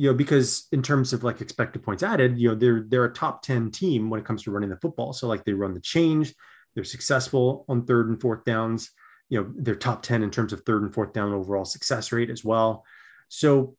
you 0.00 0.10
know, 0.10 0.14
because 0.14 0.66
in 0.72 0.82
terms 0.82 1.12
of 1.12 1.24
like 1.24 1.42
expected 1.42 1.82
points 1.82 2.02
added, 2.02 2.38
you 2.38 2.48
know, 2.48 2.54
they're 2.54 2.86
they're 2.88 3.04
a 3.04 3.12
top 3.12 3.42
10 3.42 3.70
team 3.70 4.08
when 4.08 4.18
it 4.18 4.24
comes 4.24 4.42
to 4.42 4.50
running 4.50 4.70
the 4.70 4.78
football. 4.78 5.12
So 5.12 5.26
like 5.28 5.44
they 5.44 5.52
run 5.52 5.74
the 5.74 5.80
change, 5.80 6.34
they're 6.74 6.84
successful 6.84 7.66
on 7.68 7.84
third 7.84 8.08
and 8.08 8.18
fourth 8.18 8.46
downs, 8.46 8.92
you 9.28 9.38
know, 9.40 9.52
they're 9.54 9.74
top 9.74 10.02
10 10.02 10.22
in 10.22 10.30
terms 10.30 10.54
of 10.54 10.62
third 10.62 10.82
and 10.82 10.94
fourth 10.94 11.12
down 11.12 11.34
overall 11.34 11.66
success 11.66 12.12
rate 12.12 12.30
as 12.30 12.42
well. 12.42 12.84
So 13.28 13.76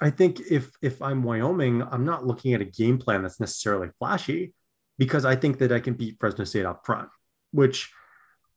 I 0.00 0.10
think 0.10 0.40
if 0.50 0.70
if 0.80 1.02
I'm 1.02 1.24
Wyoming, 1.24 1.82
I'm 1.82 2.04
not 2.04 2.24
looking 2.24 2.54
at 2.54 2.60
a 2.60 2.66
game 2.66 2.98
plan 2.98 3.22
that's 3.22 3.40
necessarily 3.40 3.88
flashy 3.98 4.54
because 4.98 5.24
I 5.24 5.34
think 5.34 5.58
that 5.58 5.72
I 5.72 5.80
can 5.80 5.94
beat 5.94 6.16
Fresno 6.20 6.44
State 6.44 6.64
up 6.64 6.86
front, 6.86 7.08
which 7.50 7.90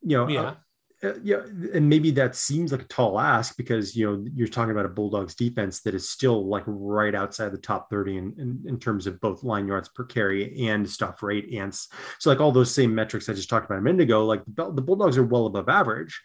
you 0.03 0.17
know, 0.17 0.27
yeah. 0.27 0.55
Uh, 1.03 1.13
yeah, 1.21 1.41
and 1.75 1.87
maybe 1.87 2.09
that 2.09 2.35
seems 2.35 2.71
like 2.71 2.81
a 2.81 2.85
tall 2.85 3.19
ask 3.19 3.55
because 3.55 3.95
you 3.95 4.09
know 4.09 4.25
you're 4.33 4.47
talking 4.47 4.71
about 4.71 4.85
a 4.85 4.89
Bulldogs 4.89 5.35
defense 5.35 5.81
that 5.81 5.93
is 5.93 6.09
still 6.09 6.47
like 6.47 6.63
right 6.65 7.13
outside 7.13 7.51
the 7.51 7.57
top 7.59 7.91
30 7.91 8.17
in, 8.17 8.33
in, 8.39 8.63
in 8.65 8.79
terms 8.79 9.05
of 9.05 9.21
both 9.21 9.43
line 9.43 9.67
yards 9.67 9.89
per 9.89 10.03
carry 10.05 10.67
and 10.67 10.89
stuff 10.89 11.21
rate 11.21 11.53
and 11.53 11.71
so 11.75 12.31
like 12.31 12.39
all 12.39 12.51
those 12.51 12.73
same 12.73 12.95
metrics 12.95 13.29
I 13.29 13.33
just 13.33 13.47
talked 13.47 13.67
about 13.67 13.77
a 13.77 13.81
minute 13.81 14.01
ago, 14.01 14.25
like 14.25 14.41
the, 14.47 14.71
the 14.71 14.81
Bulldogs 14.81 15.19
are 15.19 15.23
well 15.23 15.45
above 15.45 15.69
average, 15.69 16.19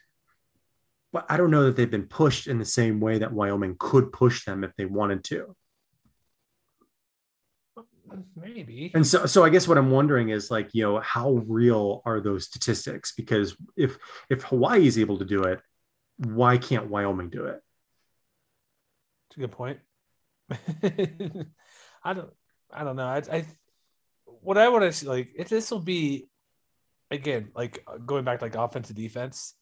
but 1.12 1.26
I 1.28 1.36
don't 1.36 1.50
know 1.50 1.64
that 1.64 1.76
they've 1.76 1.90
been 1.90 2.06
pushed 2.06 2.46
in 2.46 2.58
the 2.58 2.64
same 2.64 2.98
way 2.98 3.18
that 3.18 3.32
Wyoming 3.32 3.76
could 3.78 4.10
push 4.10 4.46
them 4.46 4.64
if 4.64 4.74
they 4.76 4.86
wanted 4.86 5.22
to 5.24 5.54
maybe. 8.36 8.92
And 8.94 9.06
so 9.06 9.26
so 9.26 9.44
i 9.44 9.48
guess 9.48 9.66
what 9.66 9.78
i'm 9.78 9.90
wondering 9.90 10.30
is 10.30 10.50
like 10.50 10.70
you 10.72 10.82
know 10.82 11.00
how 11.00 11.42
real 11.46 12.02
are 12.04 12.20
those 12.20 12.46
statistics? 12.46 13.12
Because 13.12 13.56
if 13.76 13.98
if 14.30 14.42
hawaii 14.44 14.86
is 14.86 14.98
able 14.98 15.18
to 15.18 15.24
do 15.24 15.42
it 15.44 15.60
why 16.18 16.58
can't 16.58 16.88
wyoming 16.88 17.30
do 17.30 17.46
it? 17.46 17.60
It's 19.28 19.36
a 19.36 19.40
good 19.40 19.52
point. 19.52 19.78
I 22.04 22.12
don't 22.14 22.30
i 22.72 22.84
don't 22.84 22.96
know. 22.96 23.06
I, 23.06 23.22
I 23.30 23.46
what 24.26 24.58
i 24.58 24.68
want 24.68 24.84
to 24.84 24.92
see 24.92 25.06
like 25.06 25.30
if 25.36 25.48
this 25.48 25.70
will 25.70 25.80
be 25.80 26.28
again 27.10 27.50
like 27.54 27.84
going 28.04 28.24
back 28.24 28.38
to 28.40 28.44
like 28.46 28.54
offensive 28.54 28.96
defense 28.96 29.54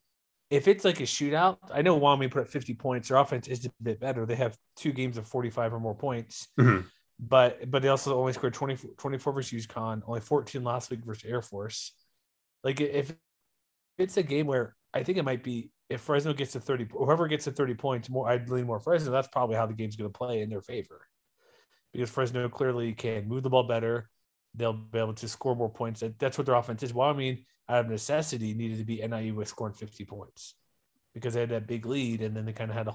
if 0.48 0.68
it's 0.68 0.84
like 0.84 1.00
a 1.00 1.04
shootout 1.04 1.58
i 1.72 1.82
know 1.82 1.96
wyoming 1.96 2.30
put 2.30 2.42
up 2.42 2.48
50 2.48 2.74
points. 2.74 3.08
Their 3.08 3.18
offense 3.18 3.48
is 3.48 3.66
a 3.66 3.70
bit 3.82 4.00
better. 4.00 4.26
They 4.26 4.36
have 4.36 4.56
two 4.76 4.92
games 4.92 5.16
of 5.18 5.26
45 5.26 5.74
or 5.74 5.80
more 5.80 5.94
points. 5.94 6.48
Mm-hmm 6.58 6.86
but 7.20 7.70
but 7.70 7.82
they 7.82 7.88
also 7.88 8.18
only 8.18 8.32
scored 8.32 8.54
20, 8.54 8.76
24 8.96 9.32
versus 9.32 9.66
UConn, 9.66 10.02
only 10.06 10.20
14 10.20 10.64
last 10.64 10.90
week 10.90 11.04
versus 11.04 11.24
Air 11.24 11.42
Force. 11.42 11.92
Like 12.64 12.80
if 12.80 13.12
it's 13.98 14.16
a 14.16 14.22
game 14.22 14.46
where 14.46 14.74
I 14.94 15.02
think 15.02 15.18
it 15.18 15.24
might 15.24 15.44
be 15.44 15.70
if 15.90 16.00
Fresno 16.00 16.32
gets 16.32 16.52
to 16.52 16.60
30, 16.60 16.86
whoever 16.92 17.28
gets 17.28 17.44
to 17.44 17.50
30 17.50 17.74
points, 17.74 18.08
more 18.08 18.28
I'd 18.28 18.48
lean 18.48 18.66
more 18.66 18.80
Fresno. 18.80 19.10
That's 19.10 19.28
probably 19.28 19.56
how 19.56 19.66
the 19.66 19.74
game's 19.74 19.96
going 19.96 20.10
to 20.10 20.16
play 20.16 20.40
in 20.40 20.48
their 20.48 20.62
favor. 20.62 21.06
Because 21.92 22.08
Fresno 22.08 22.48
clearly 22.48 22.92
can 22.92 23.28
move 23.28 23.42
the 23.42 23.50
ball 23.50 23.64
better. 23.64 24.08
They'll 24.54 24.72
be 24.72 24.98
able 24.98 25.14
to 25.14 25.28
score 25.28 25.56
more 25.56 25.68
points. 25.68 26.02
That's 26.18 26.38
what 26.38 26.46
their 26.46 26.54
offense 26.54 26.82
is. 26.82 26.94
Well, 26.94 27.08
I 27.08 27.12
mean, 27.12 27.44
out 27.68 27.84
of 27.84 27.90
necessity, 27.90 28.54
needed 28.54 28.78
to 28.78 28.84
be 28.84 29.04
NIU 29.06 29.34
with 29.34 29.48
scoring 29.48 29.74
50 29.74 30.04
points 30.04 30.54
because 31.12 31.34
they 31.34 31.40
had 31.40 31.50
that 31.50 31.66
big 31.66 31.86
lead 31.86 32.22
and 32.22 32.36
then 32.36 32.44
they 32.44 32.52
kind 32.52 32.70
of 32.70 32.76
had 32.76 32.88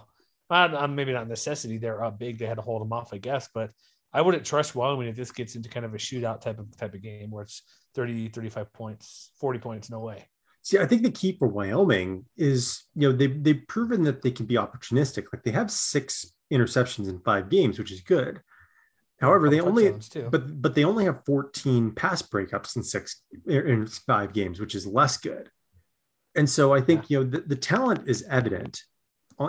a, 0.74 0.88
maybe 0.88 1.12
not 1.12 1.28
necessity. 1.28 1.78
They're 1.78 2.04
up 2.04 2.18
big. 2.18 2.38
They 2.38 2.46
had 2.46 2.56
to 2.56 2.62
hold 2.62 2.82
them 2.82 2.94
off, 2.94 3.14
I 3.14 3.18
guess. 3.18 3.50
But 3.54 3.72
I 4.16 4.22
wouldn't 4.22 4.46
trust 4.46 4.76
Wyoming 4.76 5.10
if 5.10 5.18
this 5.18 5.34
gets 5.34 5.58
into 5.58 5.68
kind 5.68 5.86
of 5.86 5.94
a 5.94 5.98
shootout 5.98 6.40
type 6.40 6.58
of 6.58 6.76
type 6.78 6.94
of 6.94 7.02
game 7.02 7.30
where 7.32 7.44
it's 7.44 7.64
30, 7.96 8.30
35 8.30 8.72
points, 8.72 9.32
40 9.42 9.60
points, 9.60 9.90
no 9.90 10.00
way. 10.00 10.26
See, 10.62 10.80
I 10.80 10.86
think 10.86 11.04
the 11.04 11.12
key 11.12 11.36
for 11.38 11.50
Wyoming 11.50 12.24
is, 12.38 12.86
you 12.96 13.10
know, 13.10 13.16
they 13.16 13.28
they've 13.28 13.62
proven 13.68 14.04
that 14.04 14.22
they 14.22 14.32
can 14.32 14.46
be 14.46 14.56
opportunistic. 14.56 15.26
Like 15.34 15.44
they 15.44 15.52
have 15.52 15.70
six 15.70 16.32
interceptions 16.52 17.10
in 17.10 17.20
five 17.20 17.50
games, 17.50 17.78
which 17.78 17.92
is 17.92 18.00
good. 18.00 18.42
However, 19.20 19.50
they 19.50 19.60
only 19.60 19.92
but 20.32 20.62
but 20.62 20.76
they 20.76 20.86
only 20.86 21.04
have 21.04 21.26
14 21.26 21.92
pass 21.92 22.22
breakups 22.22 22.78
in 22.78 22.84
six 22.84 23.22
in 23.46 23.86
five 23.86 24.32
games, 24.32 24.62
which 24.62 24.76
is 24.76 24.88
less 24.88 25.18
good. 25.18 25.50
And 26.36 26.50
so 26.50 26.74
I 26.74 26.80
think 26.80 27.10
yeah. 27.10 27.20
you 27.20 27.24
know 27.26 27.30
the, 27.32 27.42
the 27.42 27.56
talent 27.58 28.08
is 28.08 28.26
evident 28.30 28.82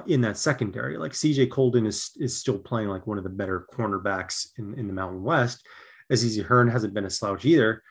in 0.06 0.20
that 0.22 0.36
secondary. 0.36 0.98
Like 0.98 1.12
CJ 1.12 1.50
Coldon 1.50 1.86
is 1.86 2.10
is 2.16 2.36
still 2.36 2.58
playing 2.58 2.88
like 2.88 3.06
one 3.06 3.18
of 3.18 3.24
the 3.24 3.30
better 3.30 3.66
cornerbacks 3.72 4.48
in, 4.58 4.74
in 4.74 4.86
the 4.86 4.92
Mountain 4.92 5.22
West. 5.22 5.66
Azizi 6.12 6.44
Hearn 6.44 6.68
hasn't 6.68 6.94
been 6.94 7.04
a 7.04 7.10
slouch 7.10 7.44
either. 7.44 7.82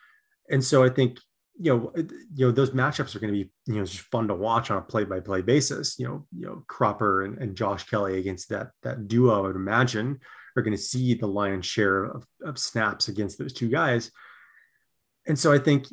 And 0.50 0.64
so 0.64 0.84
I 0.84 0.90
think 0.90 1.20
you 1.58 1.74
know 1.74 1.94
you 2.34 2.46
know 2.46 2.52
those 2.52 2.72
matchups 2.72 3.16
are 3.16 3.20
going 3.20 3.34
to 3.34 3.44
be 3.44 3.52
you 3.66 3.80
know 3.80 3.86
just 3.86 4.06
fun 4.12 4.28
to 4.28 4.36
watch 4.36 4.72
on 4.72 4.78
a 4.78 4.82
play 4.82 5.04
by 5.04 5.20
play 5.20 5.42
basis. 5.42 5.98
You 5.98 6.08
know 6.08 6.28
you 6.38 6.46
know 6.46 6.64
Cropper 6.68 7.24
and, 7.24 7.38
and 7.38 7.56
Josh 7.56 7.86
Kelly 7.86 8.20
against 8.20 8.50
that 8.50 8.72
that 8.84 9.08
duo. 9.08 9.38
I 9.38 9.48
would 9.48 9.56
imagine 9.56 10.20
are 10.58 10.62
going 10.62 10.76
to 10.76 10.82
see 10.82 11.14
the 11.14 11.28
lion's 11.28 11.66
share 11.66 12.06
of, 12.06 12.26
of 12.42 12.58
snaps 12.58 13.10
against 13.10 13.38
those 13.38 13.52
two 13.52 13.68
guys. 13.68 14.10
And 15.28 15.38
so 15.38 15.52
I 15.52 15.60
think 15.60 15.88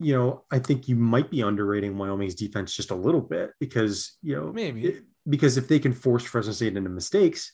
you 0.00 0.14
know, 0.14 0.44
I 0.50 0.58
think 0.58 0.88
you 0.88 0.96
might 0.96 1.30
be 1.30 1.42
underrating 1.42 1.96
Wyoming's 1.96 2.34
defense 2.34 2.74
just 2.74 2.90
a 2.90 2.94
little 2.94 3.20
bit 3.20 3.52
because, 3.60 4.16
you 4.22 4.34
know, 4.34 4.50
maybe 4.50 4.86
it, 4.86 5.04
because 5.28 5.56
if 5.56 5.68
they 5.68 5.78
can 5.78 5.92
force 5.92 6.24
Fresno 6.24 6.52
State 6.52 6.76
into 6.76 6.90
mistakes, 6.90 7.52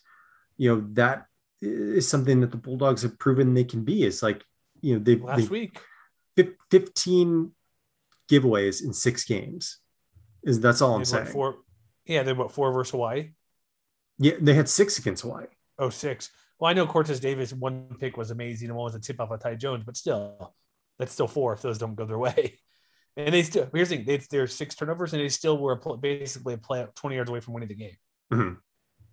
you 0.57 0.75
know, 0.75 0.87
that 0.93 1.27
is 1.61 2.09
something 2.09 2.41
that 2.41 2.51
the 2.51 2.57
Bulldogs 2.57 3.03
have 3.03 3.19
proven 3.19 3.55
they 3.55 3.65
can 3.65 3.85
be. 3.85 4.05
It's 4.05 4.23
like, 4.23 4.45
you 4.81 4.95
know, 4.95 5.03
they've 5.03 5.23
last 5.23 5.51
week 5.51 5.81
15 6.71 7.53
giveaways 8.31 8.85
in 8.85 8.93
six 8.93 9.25
games. 9.25 9.79
Is 10.43 10.61
that's 10.61 10.81
all 10.81 10.95
I'm 10.95 11.05
saying. 11.05 11.27
Four, 11.27 11.57
yeah, 12.05 12.23
they 12.23 12.33
what 12.33 12.53
four 12.53 12.73
versus 12.73 12.93
Hawaii. 12.93 13.31
Yeah, 14.19 14.35
they 14.41 14.55
had 14.55 14.69
six 14.69 14.99
against 14.99 15.23
Hawaii. 15.23 15.47
Oh, 15.79 15.91
six. 15.91 16.31
Well, 16.59 16.71
I 16.71 16.75
know 16.75 16.87
Cortez 16.87 17.21
Davis 17.21 17.53
one 17.53 17.97
pick 18.01 18.17
was 18.17 18.31
amazing 18.31 18.69
and 18.69 18.77
one 18.77 18.85
was 18.85 18.95
a 18.95 19.01
tip 19.01 19.21
off 19.21 19.31
of 19.31 19.41
Ty 19.41 19.57
Jones, 19.57 19.85
but 19.85 19.97
still, 19.97 20.55
that's 20.99 21.13
still 21.13 21.27
four 21.27 21.53
if 21.53 21.63
those 21.63 21.79
don't 21.79 21.95
go 21.95 22.07
their 22.07 22.19
way. 22.19 22.59
And 23.17 23.33
they 23.33 23.43
still 23.43 23.69
here's 23.73 23.89
the 23.89 23.97
thing: 23.97 24.07
they, 24.07 24.19
there's 24.31 24.55
six 24.55 24.75
turnovers, 24.75 25.13
and 25.13 25.23
they 25.23 25.29
still 25.29 25.59
were 25.59 25.77
basically 25.97 26.55
a 26.55 26.59
play 26.59 26.87
20 26.95 27.17
yards 27.17 27.31
away 27.31 27.41
from 27.41 27.55
winning 27.55 27.69
the 27.69 27.75
game. 27.75 27.97
Mm-hmm. 28.33 28.55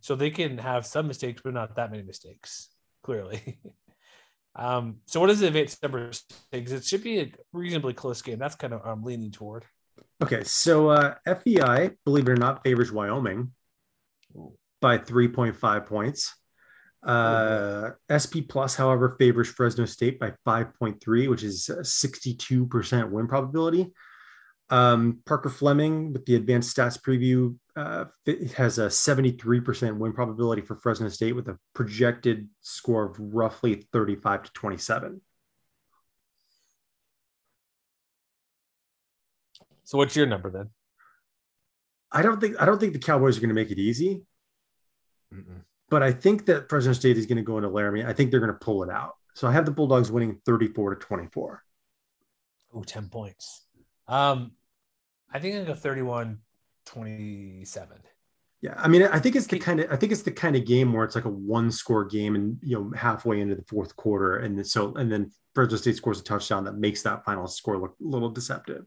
So 0.01 0.15
they 0.15 0.31
can 0.31 0.57
have 0.57 0.85
some 0.85 1.07
mistakes, 1.07 1.41
but 1.43 1.53
not 1.53 1.75
that 1.77 1.91
many 1.91 2.03
mistakes. 2.03 2.69
Clearly. 3.03 3.59
um, 4.55 4.97
so 5.05 5.19
what 5.21 5.29
is 5.29 5.39
the 5.39 5.47
advanced 5.47 5.81
number 5.81 6.11
six? 6.11 6.71
It 6.71 6.83
should 6.83 7.03
be 7.03 7.19
a 7.19 7.31
reasonably 7.53 7.93
close 7.93 8.21
game. 8.21 8.39
That's 8.39 8.55
kind 8.55 8.73
of 8.73 8.81
I'm 8.85 9.03
leaning 9.03 9.31
toward. 9.31 9.65
Okay, 10.21 10.43
so 10.43 10.89
uh, 10.89 11.15
FEI, 11.25 11.91
believe 12.05 12.27
it 12.27 12.31
or 12.31 12.35
not, 12.35 12.63
favors 12.63 12.91
Wyoming 12.91 13.51
by 14.81 14.97
3.5 14.97 15.85
points. 15.85 16.35
Uh, 17.05 17.91
SP 18.07 18.47
Plus, 18.47 18.75
however, 18.75 19.15
favors 19.19 19.49
Fresno 19.49 19.85
State 19.85 20.19
by 20.19 20.33
5.3, 20.47 21.29
which 21.29 21.43
is 21.43 21.69
62% 21.69 23.09
win 23.09 23.27
probability. 23.27 23.91
Um, 24.69 25.19
Parker 25.25 25.49
Fleming 25.49 26.13
with 26.13 26.25
the 26.25 26.35
advanced 26.35 26.75
stats 26.75 26.99
preview 26.99 27.57
uh, 27.75 28.05
has 28.55 28.79
a 28.79 28.87
73% 28.87 29.97
win 29.97 30.13
probability 30.13 30.61
for 30.61 30.75
Fresno 30.75 31.09
State 31.09 31.33
with 31.33 31.47
a 31.47 31.57
projected 31.73 32.47
score 32.61 33.05
of 33.05 33.17
roughly 33.19 33.85
35 33.91 34.43
to 34.43 34.51
27. 34.53 35.21
So 39.83 39.97
what's 39.97 40.15
your 40.15 40.25
number 40.25 40.49
then? 40.49 40.69
I 42.11 42.21
don't 42.21 42.39
think 42.39 42.55
I 42.61 42.65
don't 42.65 42.79
think 42.79 42.93
the 42.93 42.99
Cowboys 42.99 43.37
are 43.37 43.41
going 43.41 43.49
to 43.49 43.55
make 43.55 43.71
it 43.71 43.79
easy. 43.79 44.23
Mm-mm. 45.33 45.63
But 45.93 46.01
I 46.01 46.12
think 46.12 46.47
that 46.47 46.69
Fresno 46.69 46.91
State 46.93 47.19
is 47.19 47.27
going 47.27 47.36
to 47.36 47.43
go 47.43 47.58
into 47.58 47.69
Laramie. 47.69 48.03
I 48.03 48.13
think 48.13 48.32
they're 48.32 48.39
going 48.39 48.51
to 48.51 48.58
pull 48.58 48.82
it 48.82 48.89
out. 48.89 49.13
So 49.36 49.47
I 49.47 49.51
have 49.51 49.63
the 49.63 49.69
Bulldogs 49.69 50.12
winning 50.12 50.39
34 50.43 50.95
to 50.95 51.06
24. 51.06 51.63
Oh, 52.73 52.82
10 52.82 53.10
points. 53.10 53.62
Um, 54.08 54.53
I 55.32 55.38
think 55.38 55.53
i'm 55.53 55.65
going 55.65 55.75
go 55.75 55.79
31 55.79 56.39
27. 56.88 57.97
Yeah, 58.62 58.73
I 58.75 58.88
mean, 58.88 59.03
I 59.03 59.19
think 59.19 59.36
it's 59.36 59.45
the 59.45 59.60
kind 59.60 59.82
of 59.82 59.91
I 59.91 59.95
think 59.95 60.12
it's 60.12 60.23
the 60.23 60.32
kind 60.32 60.56
of 60.56 60.65
game 60.65 60.93
where 60.93 61.06
it's 61.06 61.13
like 61.13 61.25
a 61.25 61.29
one 61.29 61.69
score 61.69 62.06
game, 62.06 62.34
and 62.34 62.58
you 62.63 62.75
know, 62.75 62.91
halfway 62.97 63.39
into 63.39 63.53
the 63.53 63.63
fourth 63.63 63.95
quarter, 63.95 64.38
and 64.38 64.65
so 64.65 64.95
and 64.95 65.12
then 65.12 65.29
Fresno 65.53 65.77
State 65.77 65.97
scores 65.97 66.19
a 66.19 66.23
touchdown 66.23 66.63
that 66.63 66.75
makes 66.75 67.03
that 67.03 67.23
final 67.23 67.45
score 67.45 67.77
look 67.77 67.95
a 68.01 68.03
little 68.03 68.29
deceptive. 68.29 68.86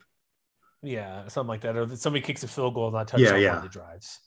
Yeah, 0.82 1.28
something 1.28 1.48
like 1.48 1.60
that, 1.60 1.76
or 1.76 1.94
somebody 1.94 2.24
kicks 2.24 2.42
a 2.42 2.48
field 2.48 2.74
goal 2.74 2.90
not 2.90 3.06
touchdown 3.06 3.40
yeah, 3.40 3.54
yeah. 3.54 3.60
the 3.60 3.68
drives, 3.68 4.18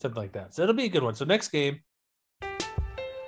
something 0.00 0.22
like 0.22 0.32
that. 0.34 0.54
So 0.54 0.62
it'll 0.62 0.76
be 0.76 0.84
a 0.84 0.88
good 0.88 1.02
one. 1.02 1.16
So 1.16 1.24
next 1.24 1.48
game, 1.48 1.80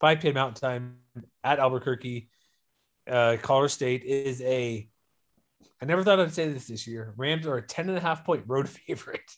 5 0.00 0.20
p.m. 0.20 0.34
Mountain 0.34 0.60
Time 0.60 0.96
at 1.42 1.58
Albuquerque. 1.58 2.28
Uh, 3.08 3.36
Colorado 3.40 3.68
State 3.68 4.04
is 4.04 4.40
a, 4.42 4.88
I 5.80 5.84
never 5.84 6.02
thought 6.02 6.20
I'd 6.20 6.32
say 6.32 6.48
this 6.48 6.66
this 6.66 6.86
year. 6.86 7.14
Rams 7.16 7.46
are 7.46 7.56
a 7.56 7.62
10 7.62 7.88
and 7.88 7.98
a 7.98 8.00
half 8.00 8.24
point 8.24 8.44
road 8.46 8.68
favorite. 8.86 9.30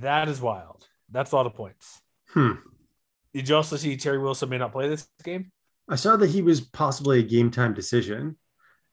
That 0.00 0.28
is 0.28 0.40
wild. 0.40 0.86
That's 1.10 1.32
a 1.32 1.36
lot 1.36 1.46
of 1.46 1.54
points. 1.54 2.00
Hmm. 2.28 2.52
Did 3.34 3.48
you 3.48 3.56
also 3.56 3.76
see 3.76 3.96
Terry 3.96 4.18
Wilson 4.18 4.48
may 4.48 4.58
not 4.58 4.72
play 4.72 4.88
this 4.88 5.08
game? 5.24 5.50
I 5.88 5.96
saw 5.96 6.16
that 6.16 6.30
he 6.30 6.42
was 6.42 6.60
possibly 6.60 7.18
a 7.18 7.22
game 7.22 7.50
time 7.50 7.74
decision. 7.74 8.36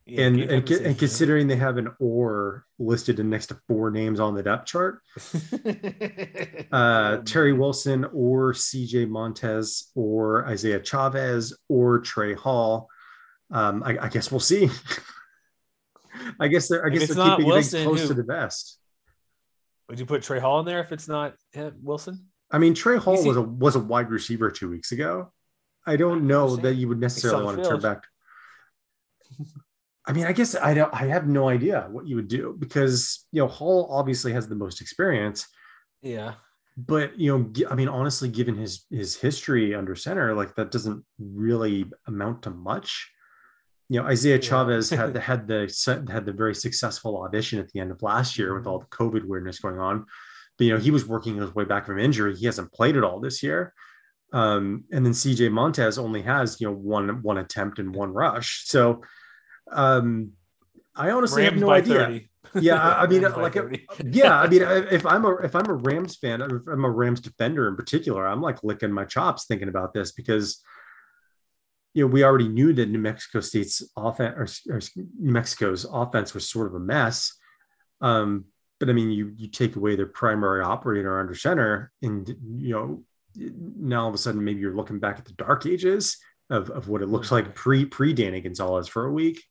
Yeah, 0.09 0.25
and 0.25 0.39
and, 0.41 0.71
and, 0.71 0.97
considering 0.97 1.47
they 1.47 1.55
have 1.55 1.77
an 1.77 1.89
or 1.99 2.65
listed 2.79 3.19
in 3.19 3.29
next 3.29 3.47
to 3.47 3.59
four 3.67 3.91
names 3.91 4.19
on 4.19 4.33
the 4.33 4.41
depth 4.41 4.65
chart, 4.65 5.01
uh, 6.71 7.17
Terry 7.17 7.53
Wilson 7.53 8.05
or 8.05 8.53
CJ 8.53 9.07
Montes 9.07 9.91
or 9.95 10.47
Isaiah 10.47 10.79
Chavez 10.79 11.57
or 11.67 11.99
Trey 11.99 12.33
Hall. 12.33 12.87
Um, 13.51 13.83
I, 13.83 13.97
I, 14.05 14.09
guess 14.09 14.31
we'll 14.31 14.39
see. 14.39 14.69
I 16.39 16.47
guess 16.47 16.67
they're 16.67 16.85
I 16.85 16.89
guess 16.89 17.07
they're 17.07 17.29
keeping 17.29 17.45
Wilson, 17.45 17.83
close 17.83 18.01
who? 18.01 18.07
to 18.07 18.13
the 18.13 18.23
vest. 18.23 18.79
Would 19.89 19.99
you 19.99 20.05
put 20.05 20.23
Trey 20.23 20.39
Hall 20.39 20.59
in 20.59 20.65
there 20.65 20.81
if 20.81 20.91
it's 20.91 21.07
not 21.07 21.35
Wilson? 21.81 22.27
I 22.51 22.57
mean, 22.57 22.73
Trey 22.73 22.97
Hall 22.97 23.23
was 23.23 23.37
a 23.37 23.41
was 23.41 23.75
a 23.75 23.79
wide 23.79 24.09
receiver 24.09 24.49
two 24.49 24.69
weeks 24.69 24.91
ago. 24.91 25.31
I 25.85 25.95
don't 25.95 26.27
know 26.27 26.55
that 26.57 26.75
you 26.75 26.87
would 26.87 26.99
necessarily 26.99 27.43
want 27.43 27.63
to 27.63 27.69
turn 27.69 27.79
back. 27.79 28.03
I 30.09 30.11
mean, 30.11 30.25
I 30.25 30.31
guess 30.33 30.55
I 30.55 30.73
don't. 30.73 30.91
I 30.91 31.05
have 31.05 31.27
no 31.27 31.49
idea 31.49 31.87
what 31.91 32.07
you 32.07 32.15
would 32.15 32.27
do 32.27 32.55
because 32.57 33.27
you 33.31 33.39
know 33.39 33.47
Hall 33.47 33.87
obviously 33.91 34.33
has 34.33 34.47
the 34.47 34.55
most 34.55 34.81
experience. 34.81 35.47
Yeah, 36.01 36.33
but 36.75 37.19
you 37.19 37.37
know, 37.37 37.67
I 37.69 37.75
mean, 37.75 37.89
honestly, 37.89 38.27
given 38.27 38.55
his 38.55 38.87
his 38.89 39.15
history 39.15 39.75
under 39.75 39.93
center, 39.93 40.33
like 40.33 40.55
that 40.55 40.71
doesn't 40.71 41.05
really 41.19 41.85
amount 42.07 42.41
to 42.43 42.49
much. 42.49 43.11
You 43.87 44.01
know, 44.01 44.07
Isaiah 44.07 44.39
Chavez 44.39 44.89
had 44.89 45.13
the 45.13 45.19
had 45.19 45.47
the 45.47 46.07
had 46.11 46.25
the 46.25 46.33
very 46.33 46.55
successful 46.55 47.21
audition 47.21 47.59
at 47.59 47.69
the 47.71 47.79
end 47.79 47.91
of 47.91 48.01
last 48.01 48.35
year 48.35 48.55
with 48.57 48.65
all 48.65 48.79
the 48.79 48.87
COVID 48.87 49.25
weirdness 49.25 49.59
going 49.59 49.77
on. 49.77 50.07
But 50.57 50.65
you 50.65 50.73
know, 50.73 50.79
he 50.79 50.89
was 50.89 51.05
working 51.05 51.35
his 51.35 51.53
way 51.53 51.65
back 51.65 51.85
from 51.85 51.99
injury. 51.99 52.35
He 52.35 52.47
hasn't 52.47 52.73
played 52.73 52.97
at 52.97 53.03
all 53.03 53.19
this 53.19 53.43
year. 53.43 53.75
Um, 54.33 54.85
and 54.91 55.05
then 55.05 55.13
CJ 55.13 55.51
Montes 55.51 55.99
only 55.99 56.23
has 56.23 56.59
you 56.59 56.65
know 56.65 56.73
one 56.73 57.21
one 57.21 57.37
attempt 57.37 57.77
and 57.77 57.93
one 57.93 58.11
rush. 58.11 58.63
So 58.65 59.03
um, 59.71 60.31
I 60.95 61.11
honestly 61.11 61.43
Rams 61.43 61.53
have 61.53 61.61
no 61.61 61.71
idea. 61.71 62.05
30. 62.05 62.29
Yeah, 62.61 62.81
I 62.81 63.05
mean, 63.05 63.21
like, 63.37 63.55
yeah, 64.03 64.39
I 64.39 64.47
mean, 64.47 64.63
if 64.63 65.05
I'm 65.05 65.25
a 65.25 65.35
if 65.35 65.55
I'm 65.55 65.69
a 65.69 65.73
Rams 65.73 66.15
fan, 66.15 66.41
if 66.41 66.67
I'm 66.67 66.85
a 66.85 66.89
Rams 66.89 67.21
defender 67.21 67.67
in 67.67 67.75
particular, 67.75 68.27
I'm 68.27 68.41
like 68.41 68.63
licking 68.63 68.91
my 68.91 69.05
chops 69.05 69.45
thinking 69.45 69.69
about 69.69 69.93
this 69.93 70.11
because 70.11 70.61
you 71.93 72.03
know 72.03 72.07
we 72.07 72.23
already 72.23 72.47
knew 72.47 72.73
that 72.73 72.89
New 72.89 72.99
Mexico 72.99 73.39
State's 73.39 73.83
offense 73.95 74.61
or, 74.67 74.75
or 74.75 74.79
New 74.95 75.31
Mexico's 75.31 75.85
offense 75.85 76.33
was 76.33 76.49
sort 76.49 76.67
of 76.67 76.75
a 76.75 76.79
mess. 76.79 77.33
Um, 78.01 78.45
but 78.79 78.89
I 78.89 78.93
mean, 78.93 79.11
you 79.11 79.33
you 79.35 79.47
take 79.49 79.75
away 79.75 79.95
their 79.95 80.07
primary 80.07 80.63
operator 80.63 81.19
under 81.19 81.35
center, 81.35 81.91
and 82.01 82.27
you 82.57 82.73
know 82.73 83.03
now 83.35 84.03
all 84.03 84.09
of 84.09 84.15
a 84.15 84.17
sudden 84.17 84.43
maybe 84.43 84.59
you're 84.59 84.75
looking 84.75 84.99
back 84.99 85.19
at 85.19 85.25
the 85.25 85.33
dark 85.33 85.65
ages 85.65 86.17
of, 86.49 86.69
of 86.71 86.87
what 86.87 87.01
it 87.01 87.09
looks 87.09 87.31
like 87.31 87.53
pre 87.55 87.85
pre 87.85 88.13
Danny 88.13 88.41
Gonzalez 88.41 88.87
for 88.87 89.05
a 89.05 89.11
week. 89.11 89.43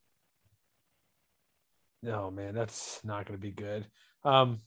Oh 2.07 2.31
man, 2.31 2.53
that's 2.53 2.99
not 3.03 3.25
going 3.25 3.37
to 3.37 3.41
be 3.41 3.51
good. 3.51 3.85
Um, 4.23 4.59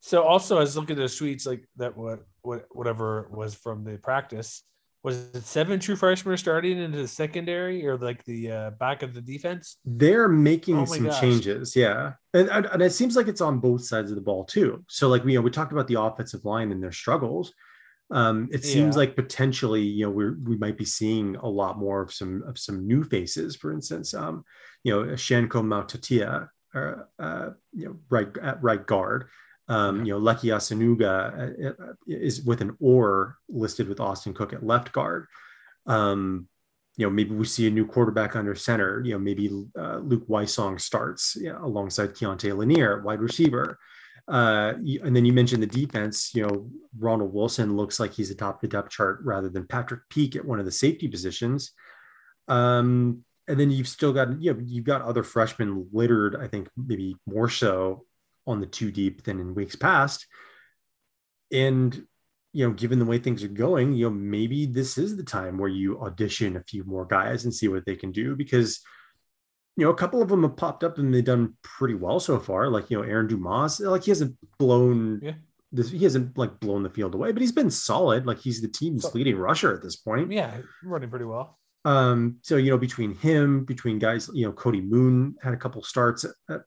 so 0.00 0.22
also 0.22 0.56
I 0.56 0.60
was 0.60 0.76
looking 0.76 0.96
at 0.96 1.00
the 1.00 1.04
tweets 1.04 1.46
like 1.46 1.64
that 1.76 1.96
what 1.96 2.20
what 2.42 2.66
whatever 2.70 3.28
was 3.32 3.54
from 3.54 3.84
the 3.84 3.96
practice 3.98 4.62
was 5.04 5.28
it 5.34 5.44
seven 5.44 5.78
true 5.78 5.96
freshmen 5.96 6.36
starting 6.38 6.78
into 6.78 6.96
the 6.96 7.06
secondary 7.06 7.86
or 7.86 7.98
like 7.98 8.24
the 8.24 8.50
uh, 8.50 8.70
back 8.70 9.02
of 9.02 9.12
the 9.12 9.20
defense? 9.20 9.76
They're 9.84 10.28
making 10.28 10.78
oh 10.78 10.84
some 10.86 11.04
gosh. 11.04 11.20
changes, 11.20 11.76
yeah, 11.76 12.14
and, 12.32 12.48
and 12.48 12.82
it 12.82 12.92
seems 12.92 13.14
like 13.14 13.28
it's 13.28 13.42
on 13.42 13.60
both 13.60 13.84
sides 13.84 14.10
of 14.10 14.16
the 14.16 14.22
ball 14.22 14.44
too. 14.44 14.82
So 14.88 15.08
like 15.08 15.22
we 15.22 15.32
you 15.32 15.38
know 15.38 15.42
we 15.42 15.50
talked 15.50 15.72
about 15.72 15.88
the 15.88 16.00
offensive 16.00 16.46
line 16.46 16.72
and 16.72 16.82
their 16.82 16.90
struggles. 16.90 17.52
Um, 18.10 18.48
it 18.50 18.64
seems 18.64 18.96
yeah. 18.96 19.00
like 19.00 19.14
potentially 19.14 19.82
you 19.82 20.06
know 20.06 20.10
we 20.10 20.30
we 20.30 20.56
might 20.56 20.78
be 20.78 20.86
seeing 20.86 21.36
a 21.36 21.48
lot 21.48 21.78
more 21.78 22.00
of 22.00 22.12
some 22.12 22.42
of 22.48 22.58
some 22.58 22.86
new 22.86 23.04
faces. 23.04 23.56
For 23.56 23.74
instance, 23.74 24.14
um, 24.14 24.42
you 24.84 24.92
know 24.94 25.12
Shanko 25.12 25.62
Mautatia, 25.62 26.48
uh, 26.74 26.94
uh, 27.18 27.50
you 27.72 27.86
know 27.86 27.96
right 28.10 28.28
at 28.38 28.62
right 28.62 28.84
guard. 28.84 29.28
Um, 29.66 30.04
you 30.04 30.12
know, 30.12 30.20
Leki 30.20 30.52
Asanuga 30.54 31.72
uh, 31.80 31.94
is 32.06 32.42
with 32.42 32.60
an 32.60 32.76
or 32.80 33.38
listed 33.48 33.88
with 33.88 34.00
Austin 34.00 34.34
Cook 34.34 34.52
at 34.52 34.66
left 34.66 34.92
guard. 34.92 35.26
Um, 35.86 36.48
you 36.96 37.06
know, 37.06 37.10
maybe 37.10 37.34
we 37.34 37.44
see 37.44 37.66
a 37.66 37.70
new 37.70 37.86
quarterback 37.86 38.36
under 38.36 38.54
center. 38.54 39.02
You 39.04 39.12
know, 39.12 39.18
maybe 39.18 39.50
uh, 39.78 39.98
Luke 39.98 40.28
Wysong 40.28 40.80
starts 40.80 41.36
you 41.36 41.52
know, 41.52 41.64
alongside 41.64 42.14
Keontae 42.14 42.56
Lanier, 42.56 43.02
wide 43.02 43.20
receiver. 43.20 43.78
Uh, 44.26 44.74
and 45.02 45.14
then 45.14 45.24
you 45.24 45.32
mentioned 45.32 45.62
the 45.62 45.66
defense. 45.66 46.34
You 46.34 46.46
know, 46.46 46.70
Ronald 46.98 47.32
Wilson 47.34 47.76
looks 47.76 47.98
like 47.98 48.12
he's 48.12 48.30
atop 48.30 48.60
the 48.60 48.68
depth 48.68 48.90
chart 48.90 49.20
rather 49.24 49.48
than 49.48 49.66
Patrick 49.66 50.00
Peak 50.08 50.36
at 50.36 50.44
one 50.44 50.58
of 50.58 50.64
the 50.64 50.72
safety 50.72 51.08
positions. 51.08 51.72
Um, 52.48 53.24
and 53.46 53.58
then 53.60 53.70
you've 53.70 53.88
still 53.88 54.12
got 54.12 54.40
you 54.40 54.52
know 54.52 54.60
you've 54.64 54.84
got 54.84 55.02
other 55.02 55.22
freshmen 55.22 55.88
littered. 55.92 56.36
I 56.36 56.48
think 56.48 56.68
maybe 56.76 57.16
more 57.26 57.48
so 57.48 58.06
on 58.46 58.60
the 58.60 58.66
two 58.66 58.90
deep 58.90 59.22
than 59.24 59.40
in 59.40 59.54
weeks 59.54 59.76
past. 59.76 60.26
And 61.52 62.06
you 62.52 62.66
know, 62.66 62.72
given 62.72 62.98
the 62.98 63.04
way 63.04 63.18
things 63.18 63.42
are 63.42 63.48
going, 63.48 63.94
you 63.94 64.06
know, 64.06 64.14
maybe 64.14 64.66
this 64.66 64.96
is 64.96 65.16
the 65.16 65.24
time 65.24 65.58
where 65.58 65.68
you 65.68 66.00
audition 66.00 66.56
a 66.56 66.62
few 66.62 66.84
more 66.84 67.04
guys 67.04 67.44
and 67.44 67.52
see 67.52 67.66
what 67.68 67.84
they 67.84 67.96
can 67.96 68.12
do 68.12 68.36
because 68.36 68.80
you 69.76 69.84
know, 69.84 69.90
a 69.90 69.96
couple 69.96 70.22
of 70.22 70.28
them 70.28 70.42
have 70.42 70.56
popped 70.56 70.84
up 70.84 70.98
and 70.98 71.12
they've 71.12 71.24
done 71.24 71.56
pretty 71.62 71.94
well 71.94 72.20
so 72.20 72.38
far. 72.38 72.68
Like, 72.68 72.90
you 72.90 72.96
know, 72.96 73.02
Aaron 73.02 73.26
Dumas, 73.26 73.80
like 73.80 74.04
he 74.04 74.10
hasn't 74.12 74.36
blown 74.58 75.20
yeah. 75.22 75.32
this, 75.72 75.90
he 75.90 76.04
hasn't 76.04 76.38
like 76.38 76.60
blown 76.60 76.84
the 76.84 76.90
field 76.90 77.14
away, 77.14 77.32
but 77.32 77.42
he's 77.42 77.52
been 77.52 77.70
solid. 77.70 78.24
Like 78.24 78.38
he's 78.38 78.62
the 78.62 78.68
team's 78.68 79.02
so, 79.02 79.10
leading 79.14 79.36
rusher 79.36 79.74
at 79.74 79.82
this 79.82 79.96
point. 79.96 80.30
Yeah, 80.30 80.58
running 80.84 81.10
pretty 81.10 81.24
well. 81.24 81.58
Um, 81.84 82.38
so 82.42 82.56
you 82.56 82.70
know, 82.70 82.78
between 82.78 83.14
him, 83.14 83.64
between 83.64 83.98
guys, 83.98 84.30
you 84.32 84.46
know, 84.46 84.52
Cody 84.52 84.80
Moon 84.80 85.36
had 85.42 85.54
a 85.54 85.58
couple 85.58 85.82
starts 85.82 86.24
at, 86.24 86.32
at 86.48 86.62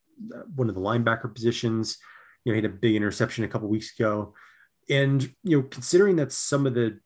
one 0.55 0.70
of 0.70 0.76
the 0.76 0.82
linebacker 0.82 1.34
positions. 1.34 1.97
You 2.43 2.51
know, 2.51 2.55
he 2.55 2.61
had 2.61 2.72
a 2.72 2.76
big 2.76 2.95
interception 2.95 3.43
a 3.43 3.47
couple 3.47 3.68
weeks 3.68 3.97
ago, 3.97 4.34
and 4.89 5.24
you 5.43 5.57
know, 5.57 5.63
considering 5.63 6.18
that 6.18 6.32
some 6.32 6.65
of 6.65 6.74
the 6.74 6.99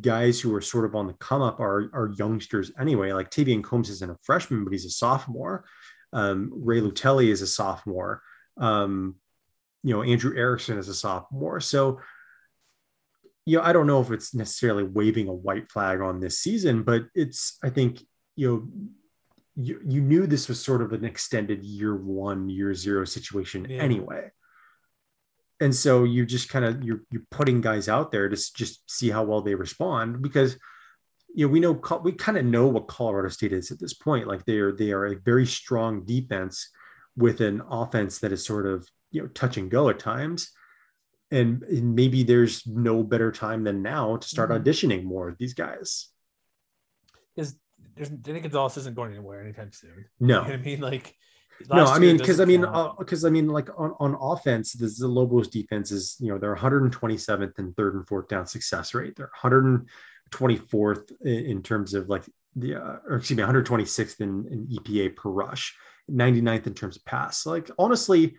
guys 0.00 0.40
who 0.40 0.54
are 0.54 0.60
sort 0.60 0.84
of 0.84 0.94
on 0.94 1.06
the 1.06 1.12
come 1.14 1.42
up 1.42 1.60
are 1.60 1.90
are 1.92 2.14
youngsters 2.18 2.72
anyway. 2.78 3.12
Like 3.12 3.30
Tavian 3.30 3.62
Combs 3.62 3.90
isn't 3.90 4.10
a 4.10 4.18
freshman, 4.22 4.64
but 4.64 4.72
he's 4.72 4.84
a 4.84 4.90
sophomore. 4.90 5.64
Um, 6.12 6.50
Ray 6.54 6.80
Lutelli 6.80 7.28
is 7.28 7.42
a 7.42 7.46
sophomore. 7.46 8.22
Um, 8.58 9.16
you 9.82 9.94
know, 9.94 10.02
Andrew 10.02 10.36
Erickson 10.36 10.78
is 10.78 10.88
a 10.88 10.94
sophomore. 10.94 11.60
So, 11.60 12.00
you 13.44 13.58
know, 13.58 13.64
I 13.64 13.72
don't 13.72 13.86
know 13.86 14.00
if 14.00 14.10
it's 14.10 14.34
necessarily 14.34 14.84
waving 14.84 15.28
a 15.28 15.34
white 15.34 15.70
flag 15.70 16.00
on 16.00 16.20
this 16.20 16.38
season, 16.38 16.82
but 16.82 17.04
it's 17.14 17.58
I 17.62 17.70
think 17.70 18.00
you 18.36 18.48
know 18.48 18.68
you, 19.56 19.80
you 19.84 20.00
knew 20.00 20.26
this 20.26 20.48
was 20.48 20.62
sort 20.62 20.82
of 20.82 20.92
an 20.92 21.04
extended 21.04 21.62
year 21.64 21.94
one, 21.94 22.48
year 22.48 22.74
zero 22.74 23.04
situation 23.04 23.66
yeah. 23.68 23.82
anyway. 23.82 24.30
And 25.60 25.74
so 25.74 26.04
you 26.04 26.24
just 26.24 26.48
kind 26.48 26.64
of 26.64 26.82
you're 26.82 27.02
you're 27.10 27.26
putting 27.30 27.60
guys 27.60 27.88
out 27.88 28.12
there 28.12 28.28
to 28.28 28.36
just 28.36 28.90
see 28.90 29.10
how 29.10 29.24
well 29.24 29.42
they 29.42 29.54
respond 29.54 30.22
because 30.22 30.56
you 31.34 31.46
know 31.46 31.52
we 31.52 31.60
know 31.60 31.80
we 32.02 32.12
kind 32.12 32.38
of 32.38 32.44
know 32.44 32.66
what 32.66 32.88
Colorado 32.88 33.28
State 33.28 33.52
is 33.52 33.70
at 33.70 33.78
this 33.78 33.94
point. 33.94 34.26
Like 34.26 34.44
they 34.44 34.58
are 34.58 34.72
they 34.72 34.92
are 34.92 35.06
a 35.06 35.20
very 35.20 35.46
strong 35.46 36.04
defense 36.04 36.68
with 37.16 37.40
an 37.40 37.62
offense 37.70 38.18
that 38.20 38.32
is 38.32 38.44
sort 38.44 38.66
of 38.66 38.88
you 39.10 39.22
know 39.22 39.28
touch 39.28 39.56
and 39.56 39.70
go 39.70 39.88
at 39.88 39.98
times. 39.98 40.50
And, 41.32 41.62
and 41.62 41.94
maybe 41.94 42.22
there's 42.22 42.66
no 42.66 43.02
better 43.02 43.32
time 43.32 43.64
than 43.64 43.82
now 43.82 44.16
to 44.16 44.28
start 44.28 44.50
mm-hmm. 44.50 44.62
auditioning 44.62 45.04
more 45.04 45.28
of 45.28 45.38
these 45.38 45.54
guys. 45.54 46.08
Because 47.34 47.56
there's 47.96 48.08
Danny 48.08 48.40
Gonzalez 48.40 48.76
isn't 48.78 48.96
going 48.96 49.12
anywhere 49.12 49.42
anytime 49.42 49.72
soon. 49.72 50.06
No, 50.20 50.42
you 50.42 50.48
know 50.48 50.54
I 50.54 50.56
mean 50.58 50.80
like. 50.80 51.14
No, 51.70 51.84
I 51.84 51.98
mean 51.98 52.16
because 52.16 52.40
I 52.40 52.44
mean 52.44 52.62
because 52.98 53.24
uh, 53.24 53.28
I 53.28 53.30
mean 53.30 53.48
like 53.48 53.68
on, 53.78 53.94
on 54.00 54.16
offense, 54.20 54.72
the, 54.72 54.92
the 54.98 55.06
Lobos 55.06 55.48
defense 55.48 55.92
is 55.92 56.16
you 56.18 56.32
know 56.32 56.38
they're 56.38 56.56
127th 56.56 57.58
and 57.58 57.76
third 57.76 57.94
and 57.94 58.06
fourth 58.08 58.28
down 58.28 58.46
success 58.46 58.94
rate. 58.94 59.14
They're 59.16 59.30
124th 59.40 61.12
in, 61.20 61.46
in 61.46 61.62
terms 61.62 61.94
of 61.94 62.08
like 62.08 62.24
the 62.56 62.76
uh, 62.76 62.96
or 63.06 63.16
excuse 63.16 63.36
me 63.36 63.44
126th 63.44 64.20
in, 64.20 64.46
in 64.50 64.66
EPA 64.66 65.14
per 65.14 65.28
rush, 65.28 65.76
99th 66.10 66.66
in 66.66 66.74
terms 66.74 66.96
of 66.96 67.04
pass. 67.04 67.46
Like 67.46 67.70
honestly, 67.78 68.34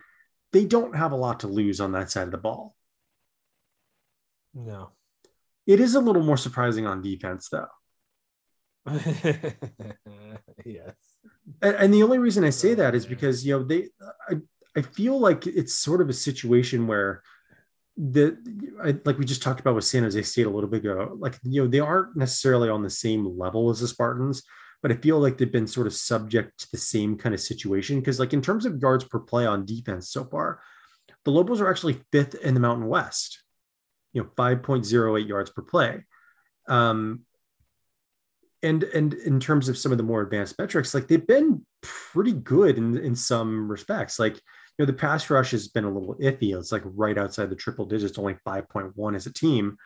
they 0.52 0.66
don't 0.66 0.94
have 0.94 1.12
a 1.12 1.16
lot 1.16 1.40
to 1.40 1.48
lose 1.48 1.80
on 1.80 1.92
that 1.92 2.10
side 2.10 2.24
of 2.24 2.32
the 2.32 2.38
ball. 2.38 2.76
No, 4.54 4.92
it 5.66 5.80
is 5.80 5.94
a 5.94 6.00
little 6.00 6.22
more 6.22 6.36
surprising 6.36 6.86
on 6.86 7.02
defense 7.02 7.48
though. 7.48 7.66
yes. 10.64 10.94
And, 11.62 11.76
and, 11.76 11.94
the 11.94 12.02
only 12.02 12.18
reason 12.18 12.44
I 12.44 12.50
say 12.50 12.72
oh, 12.72 12.74
that 12.76 12.94
is 12.94 13.06
because 13.06 13.46
you 13.46 13.56
know 13.56 13.64
they 13.64 13.88
I, 14.28 14.34
I 14.76 14.82
feel 14.82 15.18
like 15.18 15.46
it's 15.46 15.74
sort 15.74 16.02
of 16.02 16.10
a 16.10 16.14
situation 16.14 16.86
where 16.86 17.22
the 17.96 18.36
I, 18.82 18.98
like 19.04 19.18
we 19.18 19.24
just 19.24 19.42
talked 19.42 19.60
about 19.60 19.74
with 19.74 19.84
San 19.84 20.02
Jose 20.02 20.20
State 20.22 20.46
a 20.46 20.50
little 20.50 20.68
bit 20.68 20.80
ago, 20.80 21.16
like 21.18 21.38
you 21.44 21.62
know 21.62 21.68
they 21.68 21.80
aren't 21.80 22.16
necessarily 22.16 22.68
on 22.68 22.82
the 22.82 22.90
same 22.90 23.38
level 23.38 23.70
as 23.70 23.80
the 23.80 23.88
Spartans, 23.88 24.42
but 24.82 24.92
I 24.92 24.96
feel 24.96 25.18
like 25.18 25.38
they've 25.38 25.50
been 25.50 25.66
sort 25.66 25.86
of 25.86 25.94
subject 25.94 26.58
to 26.60 26.70
the 26.72 26.78
same 26.78 27.16
kind 27.16 27.34
of 27.34 27.40
situation 27.40 28.00
because 28.00 28.18
like 28.20 28.32
in 28.32 28.42
terms 28.42 28.66
of 28.66 28.82
yards 28.82 29.04
per 29.04 29.20
play 29.20 29.46
on 29.46 29.64
defense 29.64 30.10
so 30.10 30.24
far, 30.24 30.60
the 31.24 31.30
Lobos 31.30 31.60
are 31.60 31.70
actually 31.70 32.00
fifth 32.12 32.34
in 32.34 32.54
the 32.54 32.60
Mountain 32.60 32.88
West. 32.88 33.43
You 34.14 34.22
know, 34.22 34.30
5.08 34.36 35.28
yards 35.28 35.50
per 35.50 35.62
play. 35.62 36.04
Um, 36.66 37.26
and 38.64 38.82
and 38.82 39.12
in 39.12 39.38
terms 39.38 39.68
of 39.68 39.76
some 39.76 39.92
of 39.92 39.98
the 39.98 40.04
more 40.04 40.22
advanced 40.22 40.58
metrics 40.58 40.94
like 40.94 41.06
they've 41.06 41.26
been 41.26 41.64
pretty 41.82 42.32
good 42.32 42.78
in 42.78 42.96
in 42.96 43.14
some 43.14 43.70
respects. 43.70 44.18
Like 44.18 44.34
you 44.34 44.40
know 44.78 44.86
the 44.86 44.94
pass 44.94 45.28
rush 45.28 45.50
has 45.50 45.68
been 45.68 45.84
a 45.84 45.90
little 45.90 46.16
iffy. 46.16 46.58
It's 46.58 46.72
like 46.72 46.82
right 46.84 47.18
outside 47.18 47.50
the 47.50 47.56
triple 47.56 47.84
digits 47.84 48.18
only 48.18 48.36
5.1 48.46 49.14
as 49.14 49.26
a 49.26 49.32
team. 49.32 49.76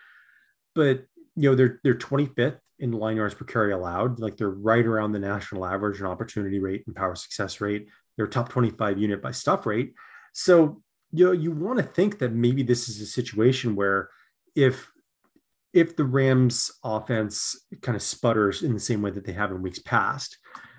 But 0.75 1.05
you 1.35 1.51
know 1.51 1.55
they're 1.57 1.81
they're 1.83 1.97
25th 1.97 2.61
in 2.79 2.93
line 2.93 3.17
yards 3.17 3.35
per 3.35 3.45
carry 3.45 3.73
allowed. 3.73 4.21
Like 4.21 4.37
they're 4.37 4.49
right 4.49 4.87
around 4.87 5.11
the 5.11 5.19
national 5.19 5.67
average 5.67 5.99
in 5.99 6.07
opportunity 6.07 6.61
rate 6.61 6.85
and 6.87 6.95
power 6.95 7.17
success 7.17 7.61
rate. 7.61 7.89
They're 8.17 8.29
top 8.29 8.49
25 8.49 8.99
unit 8.99 9.21
by 9.21 9.33
stuff 9.33 9.67
rate. 9.67 9.95
So 10.33 10.83
you 11.11 11.27
know 11.27 11.33
you 11.33 11.51
want 11.51 11.79
to 11.79 11.85
think 11.85 12.21
that 12.21 12.33
maybe 12.33 12.63
this 12.63 12.89
is 12.89 13.01
a 13.01 13.07
situation 13.07 13.75
where 13.75 14.11
if 14.59 14.91
if 15.73 15.95
the 15.95 16.05
Rams 16.05 16.73
offense 16.83 17.67
kind 17.83 17.95
of 17.95 18.03
sputters 18.03 18.63
in 18.63 18.75
the 18.75 18.81
same 18.81 19.03
way 19.03 19.11
that 19.11 19.25
they 19.25 19.33
have 19.33 19.53
in 19.53 19.63
weeks 19.63 19.79
past, 19.79 20.37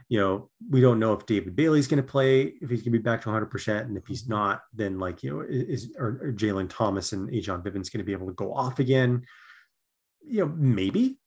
you 0.09 0.19
know, 0.19 0.49
we 0.69 0.81
don't 0.81 0.99
know 0.99 1.13
if 1.13 1.25
David 1.25 1.55
Bailey's 1.55 1.87
going 1.87 2.03
to 2.03 2.11
play, 2.11 2.41
if 2.61 2.69
he's 2.69 2.81
going 2.81 2.91
to 2.91 2.99
be 2.99 3.03
back 3.03 3.21
to 3.21 3.29
100%. 3.29 3.81
And 3.81 3.95
if 3.95 4.07
he's 4.07 4.23
mm-hmm. 4.23 4.33
not, 4.33 4.61
then 4.73 4.99
like, 4.99 5.23
you 5.23 5.31
know, 5.31 5.45
is 5.47 5.95
or, 5.97 6.33
Jalen 6.35 6.69
Thomas 6.69 7.13
and 7.13 7.29
A'Jon 7.29 7.63
Vivens 7.63 7.89
going 7.89 7.99
to 7.99 8.03
be 8.03 8.11
able 8.11 8.27
to 8.27 8.33
go 8.33 8.53
off 8.53 8.79
again? 8.79 9.23
You 10.25 10.45
know, 10.45 10.53
maybe. 10.57 11.19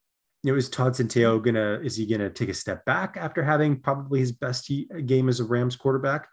You 0.43 0.53
know, 0.53 0.59
is 0.59 0.69
Todd 0.69 0.95
Centeio 0.95 1.37
mm-hmm. 1.37 1.45
gonna 1.45 1.81
is 1.85 1.97
he 1.97 2.05
gonna 2.05 2.29
take 2.29 2.49
a 2.49 2.55
step 2.55 2.85
back 2.85 3.17
after 3.17 3.45
having 3.45 3.81
probably 3.81 4.19
his 4.19 4.33
best 4.33 4.71
game 5.07 5.29
as 5.29 5.39
a 5.39 5.45
Rams 5.45 5.77
quarterback? 5.77 6.29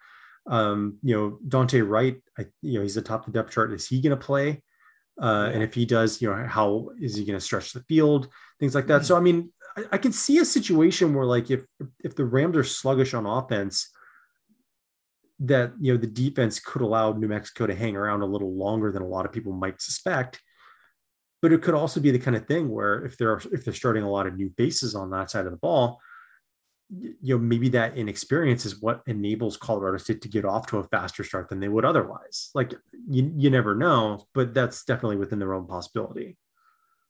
Um, 0.50 0.98
you 1.04 1.16
know, 1.16 1.38
Dante 1.48 1.82
Wright, 1.82 2.18
I, 2.36 2.48
you 2.64 2.80
know, 2.80 2.82
he's 2.82 2.98
atop 2.98 3.26
the 3.26 3.32
depth 3.32 3.52
chart. 3.52 3.72
Is 3.72 3.88
he 3.88 4.02
gonna 4.02 4.18
play? 4.18 4.64
Uh. 5.22 5.52
And 5.54 5.62
if 5.62 5.74
he 5.74 5.86
does, 5.86 6.22
you 6.22 6.30
know, 6.30 6.48
how 6.48 6.90
is 7.00 7.16
he 7.16 7.26
going 7.26 7.38
to 7.38 7.44
stretch 7.44 7.74
the 7.74 7.84
field? 7.84 8.30
Things 8.60 8.76
like 8.76 8.88
that. 8.88 9.02
Mm-hmm. 9.02 9.06
So, 9.06 9.18
I 9.18 9.20
mean, 9.20 9.52
I, 9.76 9.84
I 9.94 9.98
can 9.98 10.12
see 10.12 10.38
a 10.40 10.46
situation 10.46 11.14
where, 11.14 11.26
like, 11.26 11.52
if 11.52 11.66
if 12.04 12.16
the 12.16 12.26
Rams 12.26 12.58
are 12.58 12.64
sluggish 12.64 13.14
on 13.14 13.26
offense, 13.26 13.90
that 15.40 15.74
you 15.80 15.94
know 15.94 16.00
the 16.00 16.08
defense 16.08 16.60
could 16.60 16.82
allow 16.82 17.14
New 17.14 17.28
Mexico 17.28 17.68
to 17.68 17.76
hang 17.76 17.96
around 17.96 18.22
a 18.22 18.26
little 18.26 18.54
longer 18.56 18.92
than 18.92 19.02
a 19.02 19.08
lot 19.08 19.26
of 19.26 19.32
people 19.32 19.54
might 19.54 19.82
suspect. 19.82 20.42
But 21.42 21.54
it 21.54 21.62
could 21.62 21.74
also 21.74 22.02
be 22.02 22.12
the 22.12 22.20
kind 22.20 22.36
of 22.36 22.48
thing 22.48 22.70
where 22.70 23.06
if 23.06 23.18
they're 23.18 23.42
if 23.52 23.64
they're 23.64 23.74
starting 23.74 24.04
a 24.04 24.12
lot 24.12 24.28
of 24.28 24.36
new 24.36 24.50
bases 24.50 24.96
on 24.96 25.10
that 25.12 25.32
side 25.32 25.46
of 25.46 25.52
the 25.52 25.58
ball, 25.58 26.00
you 26.90 27.16
know 27.22 27.38
maybe 27.38 27.70
that 27.70 27.98
inexperience 27.98 28.66
is 28.66 28.82
what 28.82 29.02
enables 29.06 29.58
Colorado 29.58 29.98
State 29.98 30.22
to 30.22 30.28
get 30.28 30.46
off 30.46 30.68
to 30.68 30.78
a 30.78 30.84
faster 30.84 31.24
start 31.24 31.50
than 31.50 31.60
they 31.60 31.68
would 31.68 31.86
otherwise. 31.86 32.50
Like 32.56 32.74
you 33.10 33.32
you 33.36 33.50
never 33.50 33.76
know, 33.76 34.26
but 34.34 34.54
that's 34.54 34.84
definitely 34.86 35.18
within 35.18 35.40
their 35.40 35.54
own 35.54 35.68
possibility. 35.68 36.38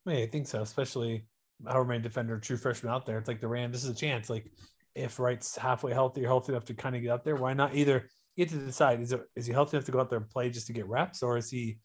Yeah, 0.06 0.18
I 0.18 0.28
think 0.28 0.48
so, 0.48 0.62
especially 0.62 1.26
our 1.68 1.86
main 1.86 2.02
defender, 2.02 2.40
true 2.40 2.58
freshman 2.58 2.94
out 2.94 3.06
there. 3.06 3.18
It's 3.18 3.28
like 3.28 3.42
the 3.42 3.48
Rams. 3.48 3.74
This 3.74 3.84
is 3.84 3.92
a 3.92 3.96
chance. 3.96 4.30
Like 4.30 4.52
if 4.96 5.20
Wright's 5.20 5.56
halfway 5.56 5.94
healthy 5.94 6.26
or 6.26 6.28
healthy 6.28 6.54
enough 6.54 6.66
to 6.66 6.74
kind 6.74 6.96
of 6.96 7.02
get 7.02 7.12
out 7.12 7.24
there, 7.24 7.36
why 7.36 7.54
not 7.54 7.76
either 7.76 8.10
have 8.38 8.50
to 8.50 8.58
decide 8.58 9.02
is, 9.02 9.12
it, 9.12 9.22
is 9.36 9.46
he 9.46 9.54
healthy 9.54 9.78
enough 9.78 9.86
to 9.86 9.92
go 9.92 10.00
out 10.00 10.10
there 10.10 10.20
and 10.20 10.30
play 10.30 10.50
just 10.50 10.68
to 10.68 10.74
get 10.74 10.88
reps, 10.88 11.24
or 11.24 11.38
is 11.38 11.50
he 11.50 11.80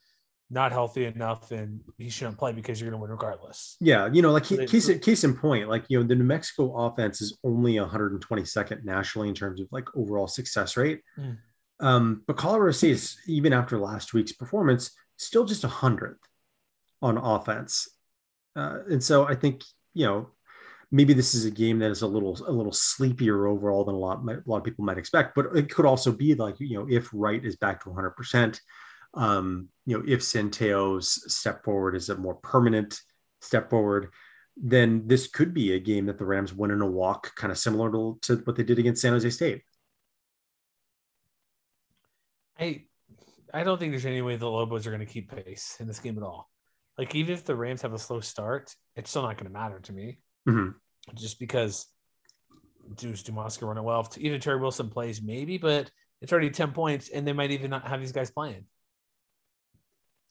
not 0.51 0.73
healthy 0.73 1.05
enough 1.07 1.51
and 1.51 1.81
he 1.99 2.09
shouldn't 2.09 2.39
play 2.39 2.53
because 2.53 2.81
you're 2.81 2.91
going 2.91 2.99
to 2.99 3.03
win 3.03 3.11
regardless? 3.11 3.77
Yeah, 3.81 4.09
you 4.13 4.23
know, 4.23 4.31
like 4.31 4.45
so 4.45 4.65
case 4.67 4.91
case 4.99 5.25
in 5.25 5.35
point, 5.35 5.69
like 5.69 5.85
you 5.89 5.99
know, 5.99 6.07
the 6.07 6.15
New 6.15 6.25
Mexico 6.25 6.75
offense 6.87 7.21
is 7.21 7.39
only 7.45 7.75
122nd 7.75 8.85
nationally 8.85 9.29
in 9.29 9.35
terms 9.35 9.61
of 9.61 9.69
like 9.71 9.89
overall 9.97 10.27
success 10.27 10.77
rate. 10.77 11.01
Mm. 11.19 11.39
Um, 11.81 12.23
but 12.27 12.37
Colorado 12.37 12.73
State 12.73 12.93
is 12.93 13.19
even 13.27 13.53
after 13.53 13.79
last 13.79 14.15
week's 14.15 14.33
performance, 14.33 14.93
still 15.17 15.45
just 15.45 15.65
a 15.65 15.69
hundredth 15.69 16.21
on 17.03 17.19
offense. 17.19 17.89
Uh, 18.57 18.79
and 18.89 19.03
so 19.03 19.27
I 19.27 19.35
think 19.35 19.63
you 19.93 20.07
know 20.07 20.31
maybe 20.91 21.13
this 21.13 21.35
is 21.35 21.45
a 21.45 21.51
game 21.51 21.81
that 21.81 21.91
is 21.91 22.03
a 22.03 22.07
little 22.07 22.39
a 22.47 22.53
little 22.53 22.73
sleepier 22.73 23.47
overall 23.47 23.85
than 23.85 23.97
a 23.97 23.99
lot 23.99 24.19
a 24.19 24.43
lot 24.47 24.59
of 24.59 24.65
people 24.65 24.85
might 24.85 24.99
expect. 24.99 25.35
But 25.35 25.57
it 25.57 25.69
could 25.71 25.87
also 25.87 26.13
be 26.13 26.35
like 26.35 26.61
you 26.61 26.79
know 26.79 26.87
if 26.89 27.11
Wright 27.13 27.45
is 27.45 27.57
back 27.57 27.83
to 27.83 27.89
100 27.89 28.11
percent, 28.11 28.61
um, 29.15 29.69
you 29.87 29.97
know 29.97 30.05
if 30.07 30.21
Centeio's 30.21 31.33
step 31.33 31.65
forward 31.65 31.95
is 31.95 32.09
a 32.09 32.17
more 32.17 32.35
permanent 32.37 33.01
step 33.41 33.71
forward, 33.71 34.11
then 34.57 35.07
this 35.07 35.27
could 35.27 35.55
be 35.55 35.73
a 35.73 35.81
game 35.81 36.07
that 36.07 36.19
the 36.19 36.25
Rams 36.25 36.55
win 36.55 36.71
in 36.71 36.81
a 36.81 36.91
walk, 36.91 37.35
kind 37.37 37.51
of 37.51 37.59
similar 37.59 37.91
to, 37.93 38.19
to 38.23 38.37
what 38.45 38.57
they 38.57 38.65
did 38.65 38.79
against 38.79 39.03
San 39.03 39.13
Jose 39.13 39.31
State. 39.31 39.63
I 42.59 42.85
I 43.53 43.65
don't 43.65 43.79
think 43.79 43.93
there's 43.93 44.07
any 44.07 44.23
way 44.23 44.37
the 44.37 44.51
Lobos 44.51 44.87
are 44.87 44.91
going 44.91 45.07
to 45.07 45.13
keep 45.13 45.31
pace 45.31 45.77
in 45.81 45.87
this 45.87 46.01
game 46.01 46.17
at 46.17 46.25
all. 46.25 46.51
Like 46.97 47.15
even 47.15 47.35
if 47.35 47.45
the 47.45 47.57
Rams 47.57 47.83
have 47.83 47.93
a 47.93 47.99
slow 47.99 48.21
start, 48.21 48.75
it's 48.97 49.11
still 49.11 49.23
not 49.23 49.37
going 49.37 49.47
to 49.47 49.53
matter 49.53 49.81
to 49.81 49.93
me. 49.93 50.19
Mm-hmm 50.49 50.71
just 51.13 51.39
because 51.39 51.87
Deuce 52.97 53.23
Dumas 53.23 53.57
can 53.57 53.69
run 53.69 53.79
it 53.79 53.85
well. 53.85 54.09
Even 54.17 54.41
Terry 54.41 54.61
Wilson 54.61 54.89
plays, 54.89 55.21
maybe, 55.21 55.59
but 55.59 55.91
it's 56.23 56.33
already 56.33 56.51
10 56.51 56.73
points 56.73 57.09
and 57.11 57.27
they 57.27 57.33
might 57.33 57.51
even 57.51 57.71
not 57.71 57.87
have 57.87 58.01
these 58.01 58.13
guys 58.13 58.31
playing. 58.31 58.65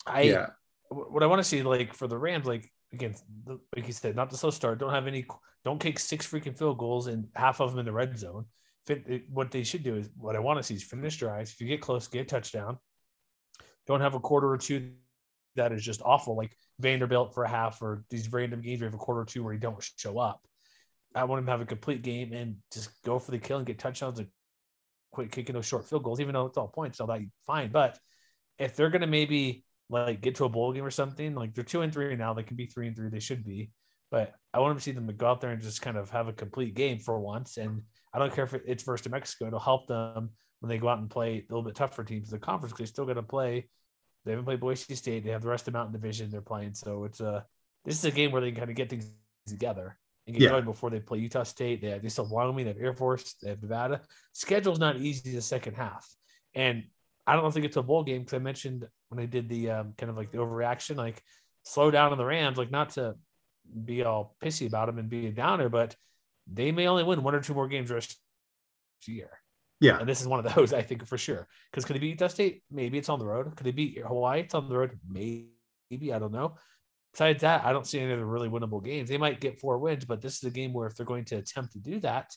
I, 0.06 0.22
yeah. 0.22 0.48
what 0.90 1.24
I 1.24 1.28
want 1.28 1.40
to 1.40 1.48
see, 1.48 1.64
like 1.64 1.94
for 1.94 2.08
the 2.08 2.18
Rams, 2.18 2.46
like 2.46 2.70
again, 2.92 3.16
like 3.48 3.88
you 3.88 3.94
said, 3.94 4.16
not 4.16 4.30
the 4.30 4.38
slow 4.38 4.50
start, 4.50 4.80
don't 4.80 4.92
have 4.94 5.08
any, 5.08 5.26
don't 5.66 5.80
kick 5.80 6.00
six 6.00 6.28
freaking 6.28 6.58
field 6.58 6.78
goals 6.78 7.08
and 7.08 7.28
half 7.36 7.60
of 7.60 7.72
them 7.72 7.80
in 7.80 7.86
the 7.86 7.92
red 7.92 8.18
zone. 8.18 8.46
What 9.30 9.52
they 9.52 9.64
should 9.64 9.84
do 9.84 9.96
is 9.96 10.10
what 10.18 10.36
I 10.36 10.40
want 10.40 10.60
to 10.60 10.64
see 10.64 10.76
is 10.76 10.84
finish 10.84 11.18
drives. 11.18 11.54
If 11.54 11.62
you 11.62 11.68
get 11.68 11.82
close, 11.82 12.08
get 12.08 12.22
a 12.22 12.26
touchdown. 12.26 12.78
Don't 13.88 14.02
have 14.02 14.14
a 14.14 14.20
quarter 14.20 14.50
or 14.50 14.58
two 14.58 14.92
that 15.56 15.72
is 15.72 15.84
just 15.84 16.02
awful, 16.04 16.36
like 16.36 16.56
Vanderbilt 16.80 17.34
for 17.34 17.44
a 17.44 17.50
half 17.50 17.82
or 17.82 18.04
these 18.10 18.32
random 18.32 18.62
games 18.62 18.82
where 18.82 18.88
you 18.88 18.92
have 18.92 19.00
a 19.00 19.04
quarter 19.04 19.22
or 19.22 19.26
two 19.26 19.44
where 19.44 19.54
you 19.54 19.60
don't 19.60 19.82
show 19.98 20.20
up. 20.20 20.42
I 21.16 21.26
want 21.26 21.40
him 21.40 21.46
to 21.46 21.52
have 21.52 21.62
a 21.62 21.66
complete 21.66 22.02
game 22.02 22.34
and 22.34 22.56
just 22.74 22.90
go 23.04 23.20
for 23.20 23.32
the 23.32 23.38
kill 23.38 23.58
and 23.58 23.66
get 23.66 23.78
touchdowns 23.80 24.20
and 24.20 24.28
quit 25.12 25.32
kicking 25.32 25.54
those 25.54 25.66
short 25.66 25.88
field 25.88 26.04
goals, 26.04 26.20
even 26.20 26.34
though 26.34 26.48
it's 26.48 26.58
all 26.58 26.68
points, 26.68 27.00
all 27.00 27.08
that 27.08 27.22
fine. 27.46 27.72
But 27.72 28.00
if 28.58 28.76
they're 28.76 28.90
gonna 28.90 29.08
maybe 29.08 29.64
like 29.90 30.22
get 30.22 30.36
to 30.36 30.46
a 30.46 30.50
bowl 30.50 30.74
game 30.74 30.84
or 30.84 30.92
something, 30.92 31.36
like 31.36 31.54
they're 31.54 31.64
two 31.64 31.82
and 31.82 31.94
three 31.94 32.16
now, 32.16 32.34
they 32.34 32.44
can 32.44 32.56
be 32.56 32.66
three 32.66 32.88
and 32.88 32.96
three, 32.96 33.10
they 33.10 33.20
should 33.20 33.44
be. 33.44 33.72
But 34.12 34.34
I 34.54 34.60
want 34.60 34.78
to 34.78 34.84
see 34.84 34.92
them 34.92 35.08
to 35.08 35.14
go 35.14 35.28
out 35.28 35.42
there 35.42 35.52
and 35.52 35.62
just 35.62 35.82
kind 35.82 35.98
of 35.98 36.10
have 36.12 36.28
a 36.28 36.34
complete 36.34 36.76
game 36.76 37.00
for 37.00 37.20
once. 37.20 37.58
And 37.58 37.82
I 38.14 38.20
don't 38.20 38.34
care 38.34 38.44
if 38.44 38.54
it's 38.54 38.84
versus 38.84 39.12
Mexico, 39.12 39.48
it'll 39.48 39.60
help 39.60 39.88
them 39.88 40.30
when 40.60 40.70
they 40.70 40.78
go 40.78 40.88
out 40.88 41.00
and 41.00 41.10
play 41.10 41.38
a 41.38 41.54
little 41.54 41.64
bit 41.64 41.76
tougher 41.76 42.04
teams 42.04 42.32
in 42.32 42.40
the 42.40 42.46
conference 42.46 42.72
because 42.72 42.90
they 42.90 42.94
still 42.94 43.06
got 43.06 43.16
to 43.16 43.24
play. 43.24 43.68
They 44.24 44.32
haven't 44.32 44.46
played 44.46 44.60
Boise 44.60 44.96
State. 44.96 45.24
They 45.24 45.32
have 45.32 45.42
the 45.42 45.50
rest 45.50 45.68
of 45.68 45.74
the 45.74 45.80
Mountain 45.80 46.00
Division 46.00 46.30
they're 46.30 46.42
playing. 46.42 46.76
So 46.76 47.04
it's 47.06 47.20
a 47.20 47.46
this 47.86 47.98
is 47.98 48.06
a 48.06 48.12
game 48.12 48.32
where 48.32 48.42
they 48.42 48.52
can 48.52 48.60
kind 48.60 48.70
of 48.70 48.76
get 48.76 48.90
things 48.90 49.12
together 49.48 49.98
and 50.26 50.36
get 50.36 50.44
yeah. 50.44 50.50
going 50.50 50.66
before 50.66 50.90
they 50.90 51.00
play 51.00 51.20
Utah 51.20 51.44
State. 51.44 51.82
They 51.82 51.90
have, 51.90 52.02
they 52.02 52.10
still 52.10 52.26
have 52.26 52.32
Wyoming, 52.32 52.66
they 52.66 52.72
have 52.72 52.82
Air 52.82 52.94
Force, 52.94 53.36
they 53.42 53.50
have 53.50 53.62
Nevada. 53.62 54.02
Schedule's 54.32 54.80
not 54.80 54.98
easy 54.98 55.34
the 55.34 55.42
second 55.42 55.74
half. 55.74 56.08
And 56.56 56.84
I 57.26 57.36
don't 57.36 57.52
think 57.52 57.66
it's 57.66 57.78
a 57.78 57.84
bowl 57.84 58.04
game 58.04 58.20
because 58.22 58.36
I 58.36 58.40
mentioned 58.40 58.88
when 59.14 59.24
I 59.24 59.28
did 59.28 59.50
the 59.50 59.72
um, 59.72 59.94
kind 59.98 60.10
of 60.10 60.18
like 60.18 60.32
the 60.32 60.40
overreaction, 60.40 60.96
like 60.96 61.22
slow 61.64 61.92
down 61.92 62.12
on 62.12 62.18
the 62.18 62.26
Rams, 62.26 62.58
like 62.58 62.72
not 62.72 62.92
to 62.92 63.16
be 63.86 64.04
all 64.04 64.36
pissy 64.44 64.68
about 64.68 64.88
them 64.88 64.98
and 64.98 65.10
be 65.10 65.28
a 65.28 65.32
downer, 65.32 65.70
but 65.70 65.96
they 66.52 66.72
may 66.72 66.88
only 66.88 67.04
win 67.04 67.24
one 67.24 67.36
or 67.36 67.42
two 67.42 67.54
more 67.54 67.68
games 67.68 67.90
rest 67.90 68.18
year. 69.06 69.30
Yeah. 69.80 70.00
And 70.00 70.08
this 70.08 70.22
is 70.22 70.28
one 70.28 70.46
of 70.46 70.56
those, 70.56 70.74
I 70.74 70.82
think, 70.82 71.06
for 71.06 71.18
sure. 71.18 71.48
Because 71.72 71.86
could 71.86 71.96
they 71.96 72.00
beat 72.00 72.12
Utah 72.12 72.28
State? 72.28 72.64
Maybe 72.72 72.98
it's 72.98 73.10
on 73.10 73.20
the 73.20 73.26
road. 73.26 73.56
Could 73.56 73.66
they 73.66 73.72
beat 73.72 74.00
Hawaii? 74.00 74.42
It's 74.42 74.56
on 74.56 74.70
the 74.70 74.78
road. 74.78 75.00
Maybe. 75.10 75.50
I 76.12 76.18
don't 76.18 76.32
know 76.32 76.56
besides 77.14 77.42
that, 77.42 77.64
I 77.64 77.72
don't 77.72 77.88
see 77.88 78.00
any 78.00 78.12
other 78.12 78.26
really 78.26 78.50
winnable 78.50 78.84
games. 78.84 79.08
They 79.08 79.18
might 79.18 79.40
get 79.40 79.60
four 79.60 79.78
wins, 79.78 80.04
but 80.04 80.22
this 80.22 80.38
is 80.38 80.44
a 80.44 80.50
game 80.50 80.74
where 80.74 80.88
if 80.88 80.96
they're 80.96 81.06
going 81.06 81.26
to 81.26 81.38
attempt 81.38 81.74
to 81.74 81.80
do 81.80 82.00
that, 82.00 82.36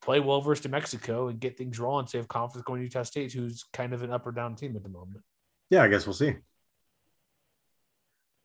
play 0.00 0.20
well 0.20 0.40
versus 0.40 0.64
New 0.64 0.70
Mexico 0.70 1.28
and 1.28 1.40
get 1.40 1.58
things 1.58 1.78
rolling, 1.78 2.06
so 2.06 2.18
have 2.18 2.28
confidence 2.28 2.64
going 2.64 2.80
to 2.80 2.84
Utah 2.84 3.02
State, 3.02 3.32
who's 3.32 3.64
kind 3.72 3.92
of 3.92 4.02
an 4.02 4.12
up 4.12 4.26
or 4.26 4.32
down 4.32 4.54
team 4.54 4.76
at 4.76 4.82
the 4.82 4.88
moment. 4.88 5.22
Yeah, 5.70 5.82
I 5.82 5.88
guess 5.88 6.06
we'll 6.06 6.14
see. 6.14 6.34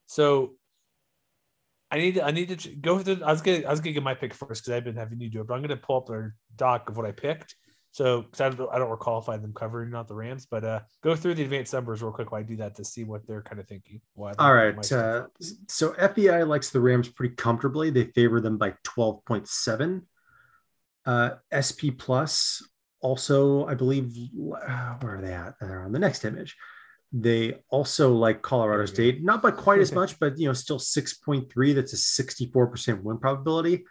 So 0.05 0.53
I 1.91 1.97
need 1.97 2.15
to, 2.15 2.26
I 2.26 2.32
need 2.32 2.57
to 2.59 2.69
go 2.69 2.99
through. 2.99 3.23
I 3.23 3.32
was 3.32 3.41
gonna 3.41 3.63
I 3.65 3.71
was 3.71 3.80
gonna 3.80 3.93
get 3.93 4.03
my 4.03 4.13
pick 4.13 4.34
first 4.34 4.63
because 4.63 4.78
I've 4.78 4.84
been 4.84 4.95
having 4.95 5.19
you 5.19 5.30
do 5.30 5.41
it, 5.41 5.47
but 5.47 5.55
I'm 5.55 5.61
gonna 5.61 5.78
pull 5.78 5.97
up 5.97 6.07
their 6.07 6.36
doc 6.55 6.89
of 6.89 6.97
what 6.97 7.05
I 7.05 7.11
picked 7.11 7.55
so, 7.95 8.23
because 8.23 8.41
I 8.41 8.49
don't, 8.49 8.69
I 8.73 8.78
don't 8.78 8.89
recall 8.89 9.19
if 9.19 9.30
I 9.30 9.34
had 9.34 9.41
them 9.41 9.53
covering 9.53 9.89
not 9.89 10.09
the 10.09 10.15
Rams, 10.15 10.45
but 10.45 10.65
uh, 10.65 10.82
go 11.01 11.15
through 11.15 11.36
the 11.36 11.43
advanced 11.43 11.71
numbers 11.71 12.03
real 12.03 12.11
quick 12.11 12.30
while 12.30 12.41
I 12.41 12.43
do 12.43 12.57
that 12.57 12.76
to 12.76 12.84
see 12.84 13.05
what 13.05 13.26
they're 13.26 13.41
kind 13.41 13.57
of 13.57 13.69
thinking. 13.69 14.01
All 14.17 14.53
right. 14.53 14.91
Uh, 14.91 15.28
so 15.69 15.93
FPI 15.93 16.45
likes 16.45 16.71
the 16.71 16.82
Rams 16.82 17.07
pretty 17.07 17.36
comfortably. 17.36 17.91
They 17.91 18.03
favor 18.07 18.41
them 18.41 18.57
by 18.57 18.73
12.7. 18.84 20.01
Uh, 21.05 21.30
SP 21.55 21.95
Plus 21.97 22.67
also, 22.99 23.65
I 23.65 23.76
believe, 23.76 24.13
where 24.34 24.99
are 25.01 25.21
they 25.21 25.34
at? 25.34 25.53
They're 25.61 25.86
on 25.86 25.93
the 25.93 25.99
next 25.99 26.26
image. 26.26 26.57
They 27.18 27.55
also 27.70 28.13
like 28.13 28.41
Colorado 28.41 28.86
State, 28.86 29.24
not 29.24 29.41
by 29.41 29.51
quite 29.51 29.80
as 29.80 29.91
much, 29.99 30.20
but 30.20 30.38
you 30.38 30.47
know, 30.47 30.53
still 30.53 30.80
6.3. 30.80 31.76
That's 31.76 31.93
a 31.93 32.24
64% 32.24 33.01
win 33.03 33.18
probability 33.18 33.86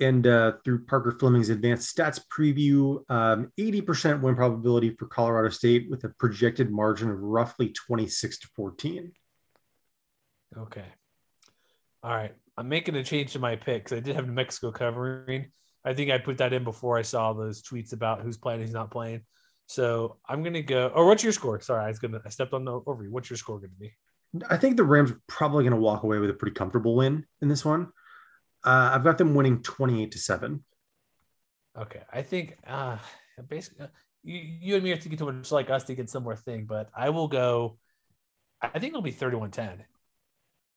and 0.00 0.26
uh, 0.26 0.52
through 0.64 0.84
Parker 0.84 1.16
Fleming's 1.18 1.50
advanced 1.50 1.96
stats 1.96 2.20
preview, 2.26 3.08
um, 3.10 3.52
80% 3.58 4.20
win 4.20 4.34
probability 4.34 4.90
for 4.90 5.06
Colorado 5.06 5.50
State 5.50 5.88
with 5.88 6.04
a 6.04 6.08
projected 6.08 6.70
margin 6.70 7.10
of 7.10 7.20
roughly 7.20 7.68
26 7.68 8.40
to 8.40 8.48
14. 8.56 9.12
Okay. 10.56 10.84
All 12.02 12.10
right. 12.14 12.34
I'm 12.56 12.68
making 12.68 12.96
a 12.96 13.04
change 13.04 13.32
to 13.32 13.38
my 13.38 13.56
pick 13.56 13.84
because 13.84 13.96
I 13.96 14.00
did 14.00 14.16
have 14.16 14.26
New 14.26 14.32
Mexico 14.32 14.70
covering. 14.72 15.50
I 15.84 15.94
think 15.94 16.10
I 16.10 16.18
put 16.18 16.38
that 16.38 16.52
in 16.52 16.64
before 16.64 16.98
I 16.98 17.02
saw 17.02 17.32
those 17.32 17.62
tweets 17.62 17.92
about 17.92 18.22
who's 18.22 18.36
playing, 18.36 18.60
who's 18.60 18.72
not 18.72 18.90
playing. 18.90 19.22
So 19.66 20.16
I'm 20.28 20.42
gonna 20.42 20.62
go. 20.62 20.88
Or 20.94 21.06
what's 21.06 21.22
your 21.22 21.32
score? 21.32 21.60
Sorry, 21.60 21.84
I 21.84 21.88
was 21.88 21.98
gonna. 21.98 22.20
I 22.24 22.28
stepped 22.28 22.52
on 22.52 22.64
the 22.64 22.80
over. 22.86 23.04
you. 23.04 23.10
What's 23.10 23.30
your 23.30 23.36
score 23.36 23.58
gonna 23.58 23.72
be? 23.78 23.92
I 24.50 24.56
think 24.56 24.76
the 24.76 24.84
Rams 24.84 25.12
are 25.12 25.20
probably 25.26 25.64
gonna 25.64 25.76
walk 25.76 26.02
away 26.02 26.18
with 26.18 26.30
a 26.30 26.34
pretty 26.34 26.54
comfortable 26.54 26.96
win 26.96 27.26
in 27.40 27.48
this 27.48 27.64
one. 27.64 27.88
Uh, 28.64 28.90
I've 28.94 29.04
got 29.04 29.18
them 29.18 29.34
winning 29.34 29.62
28 29.62 30.12
to 30.12 30.18
7. 30.18 30.64
Okay. 31.78 32.02
I 32.12 32.22
think 32.22 32.56
uh, 32.66 32.96
basically 33.48 33.84
uh, 33.84 33.88
you, 34.22 34.38
you 34.38 34.74
and 34.74 34.84
me 34.84 34.92
are 34.92 34.96
thinking 34.96 35.18
too 35.18 35.30
much 35.30 35.52
like 35.52 35.70
us 35.70 35.84
to 35.84 35.94
get 35.94 36.08
similar 36.08 36.36
thing, 36.36 36.64
but 36.64 36.88
I 36.96 37.10
will 37.10 37.28
go. 37.28 37.78
I 38.62 38.78
think 38.78 38.92
it'll 38.92 39.02
be 39.02 39.10
31 39.10 39.50
10. 39.50 39.64
I 39.66 39.74
think 39.74 39.86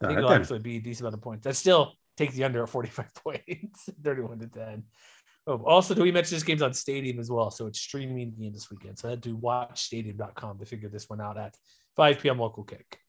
right, 0.02 0.18
it'll 0.18 0.30
then. 0.30 0.42
actually 0.42 0.60
be 0.60 0.78
a 0.78 0.82
decent 0.82 1.02
amount 1.02 1.16
of 1.16 1.22
points. 1.22 1.46
That 1.46 1.56
still 1.56 1.94
take 2.18 2.34
the 2.34 2.44
under 2.44 2.64
at 2.64 2.70
45 2.70 3.14
points, 3.24 3.90
31 4.04 4.40
to 4.40 4.48
10. 4.48 4.84
Oh, 5.50 5.64
also, 5.66 5.94
do 5.96 6.02
we 6.04 6.12
mention 6.12 6.36
this 6.36 6.44
game's 6.44 6.62
on 6.62 6.74
Stadium 6.74 7.20
as 7.20 7.32
well? 7.32 7.50
So 7.50 7.68
it's 7.68 7.80
streaming 7.80 8.18
the 8.32 8.44
game 8.44 8.54
this 8.54 8.70
weekend. 8.70 9.00
So 9.00 9.08
I 9.08 9.12
had 9.12 9.24
to 9.24 9.36
watch 9.38 9.82
stadium.com 9.82 10.60
to 10.60 10.66
figure 10.66 10.90
this 10.90 11.10
one 11.10 11.22
out 11.22 11.38
at 11.38 11.56
5 11.96 12.20
p.m. 12.20 12.38
local 12.38 12.66
kick. 12.66 13.00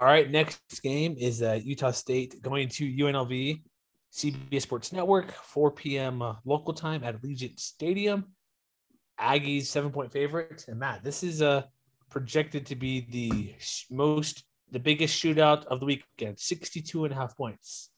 All 0.00 0.08
right, 0.08 0.28
next 0.28 0.58
game 0.82 1.14
is 1.16 1.40
uh, 1.40 1.60
Utah 1.62 1.92
State 1.92 2.42
going 2.42 2.68
to 2.70 2.92
UNLV, 2.92 3.62
CBS 4.12 4.62
Sports 4.62 4.92
Network, 4.92 5.30
4 5.30 5.70
p.m. 5.70 6.20
Uh, 6.20 6.34
local 6.44 6.74
time 6.74 7.04
at 7.04 7.22
Allegiant 7.22 7.60
Stadium. 7.60 8.24
Aggies 9.20 9.66
seven 9.66 9.92
point 9.92 10.10
favorite. 10.10 10.64
And 10.66 10.80
Matt, 10.80 11.04
this 11.04 11.22
is 11.22 11.40
uh, 11.40 11.62
projected 12.10 12.66
to 12.66 12.74
be 12.74 13.06
the 13.08 13.54
most, 13.88 14.42
the 14.74 14.80
biggest 14.80 15.22
shootout 15.22 15.64
of 15.66 15.78
the 15.78 15.86
weekend 15.86 16.38
62 16.38 17.04
and 17.04 17.14
a 17.14 17.16
half 17.16 17.36
points. 17.36 17.90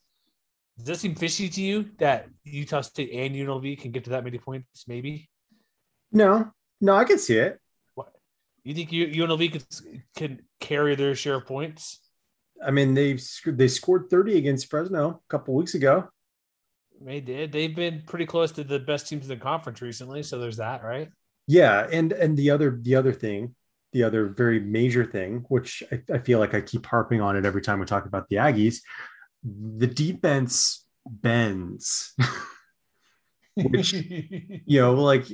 Does 0.77 0.85
that 0.85 0.97
seem 0.97 1.15
fishy 1.15 1.49
to 1.49 1.61
you 1.61 1.89
that 1.97 2.27
Utah 2.43 2.81
State 2.81 3.09
and 3.11 3.35
UNLV 3.35 3.81
can 3.81 3.91
get 3.91 4.03
to 4.03 4.11
that 4.11 4.23
many 4.23 4.37
points? 4.37 4.85
Maybe. 4.87 5.27
No, 6.11 6.51
no, 6.79 6.95
I 6.95 7.03
can 7.03 7.17
see 7.17 7.37
it. 7.37 7.59
What 7.95 8.13
you 8.63 8.75
think 8.75 8.91
UNLV 8.91 9.51
can 9.51 10.03
can 10.15 10.41
carry 10.59 10.93
their 10.95 11.15
share 11.15 11.35
of 11.35 11.47
points? 11.47 11.99
I 12.63 12.69
mean, 12.69 12.93
they 12.93 13.17
they 13.47 13.67
scored 13.67 14.11
thirty 14.11 14.37
against 14.37 14.69
Fresno 14.69 15.09
a 15.09 15.19
couple 15.29 15.55
weeks 15.55 15.73
ago. 15.73 16.07
They 17.01 17.21
did. 17.21 17.51
They've 17.51 17.75
been 17.75 18.03
pretty 18.05 18.27
close 18.27 18.51
to 18.53 18.63
the 18.63 18.79
best 18.79 19.07
teams 19.07 19.23
in 19.23 19.29
the 19.29 19.43
conference 19.43 19.81
recently. 19.81 20.21
So 20.21 20.37
there's 20.37 20.57
that, 20.57 20.83
right? 20.83 21.09
Yeah, 21.47 21.87
and 21.91 22.11
and 22.11 22.37
the 22.37 22.51
other 22.51 22.77
the 22.79 22.95
other 22.95 23.13
thing, 23.13 23.55
the 23.97 24.03
other 24.03 24.27
very 24.27 24.59
major 24.59 25.03
thing, 25.03 25.43
which 25.49 25.81
I, 25.91 26.01
I 26.13 26.17
feel 26.19 26.37
like 26.37 26.53
I 26.53 26.61
keep 26.61 26.85
harping 26.85 27.19
on 27.19 27.35
it 27.35 27.45
every 27.45 27.63
time 27.63 27.79
we 27.79 27.87
talk 27.87 28.05
about 28.05 28.29
the 28.29 28.35
Aggies, 28.35 28.81
the 29.43 29.87
defense 29.87 30.85
bends. 31.09 32.13
which 33.55 33.91
you 33.93 34.79
know 34.79 34.93
like 34.93 35.25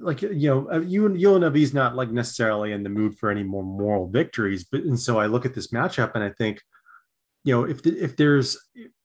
like 0.00 0.22
you 0.22 0.48
know 0.48 0.70
uh, 0.70 0.78
you 0.78 1.08
UNLV's 1.08 1.74
not 1.74 1.96
like 1.96 2.12
necessarily 2.12 2.70
in 2.70 2.84
the 2.84 2.88
mood 2.88 3.18
for 3.18 3.32
any 3.32 3.42
more 3.42 3.64
moral 3.64 4.06
victories 4.06 4.62
but 4.62 4.82
and 4.82 4.96
so 4.96 5.18
I 5.18 5.26
look 5.26 5.44
at 5.44 5.52
this 5.52 5.72
matchup 5.72 6.12
and 6.14 6.22
I 6.22 6.30
think 6.30 6.60
you 7.42 7.52
know 7.52 7.64
if 7.64 7.82
the, 7.82 8.00
if 8.00 8.16
there's 8.16 8.56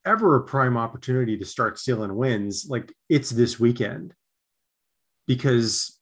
ever 0.05 0.36
a 0.36 0.43
prime 0.43 0.78
opportunity 0.78 1.36
to 1.36 1.45
start 1.45 1.80
stealing 1.80 2.15
wins 2.15 2.67
like 2.69 2.93
it's 3.09 3.32
this 3.32 3.59
weekend 3.59 4.13
because 5.25 5.97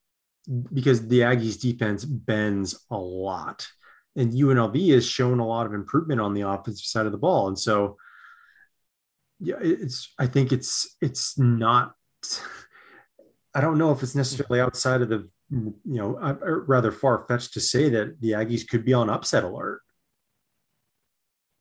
because 0.74 1.08
the 1.08 1.22
Aggies 1.22 1.60
defense 1.60 2.06
bends 2.06 2.86
a 2.89 2.98
lot. 2.98 3.68
And 4.16 4.32
UNLV 4.32 4.93
has 4.93 5.06
shown 5.06 5.39
a 5.39 5.48
lot 5.48 5.66
of 5.66 5.74
improvement 5.74 6.22
on 6.22 6.34
the 6.34 6.41
offensive 6.41 6.86
side 6.86 7.06
of 7.06 7.12
the 7.12 7.18
ball. 7.18 7.48
And 7.48 7.60
so 7.60 7.98
yeah 9.39 9.58
it's 9.62 10.14
i 10.18 10.26
think 10.26 10.52
it's 10.52 10.96
it's 11.02 11.38
not 11.38 11.93
i 13.54 13.62
don't 13.62 13.78
know 13.78 13.91
if 13.91 14.02
it's 14.02 14.16
necessarily 14.16 14.62
outside 14.62 15.02
of 15.02 15.10
the 15.10 15.30
you 15.52 15.76
know 15.86 16.18
uh, 16.18 16.36
rather 16.41 16.91
far-fetched 16.91 17.54
to 17.54 17.62
say 17.62 17.89
that 17.89 18.20
the 18.22 18.32
aggies 18.32 18.68
could 18.68 18.84
be 18.84 18.93
on 18.93 19.12
upset 19.12 19.43
alert. 19.43 19.82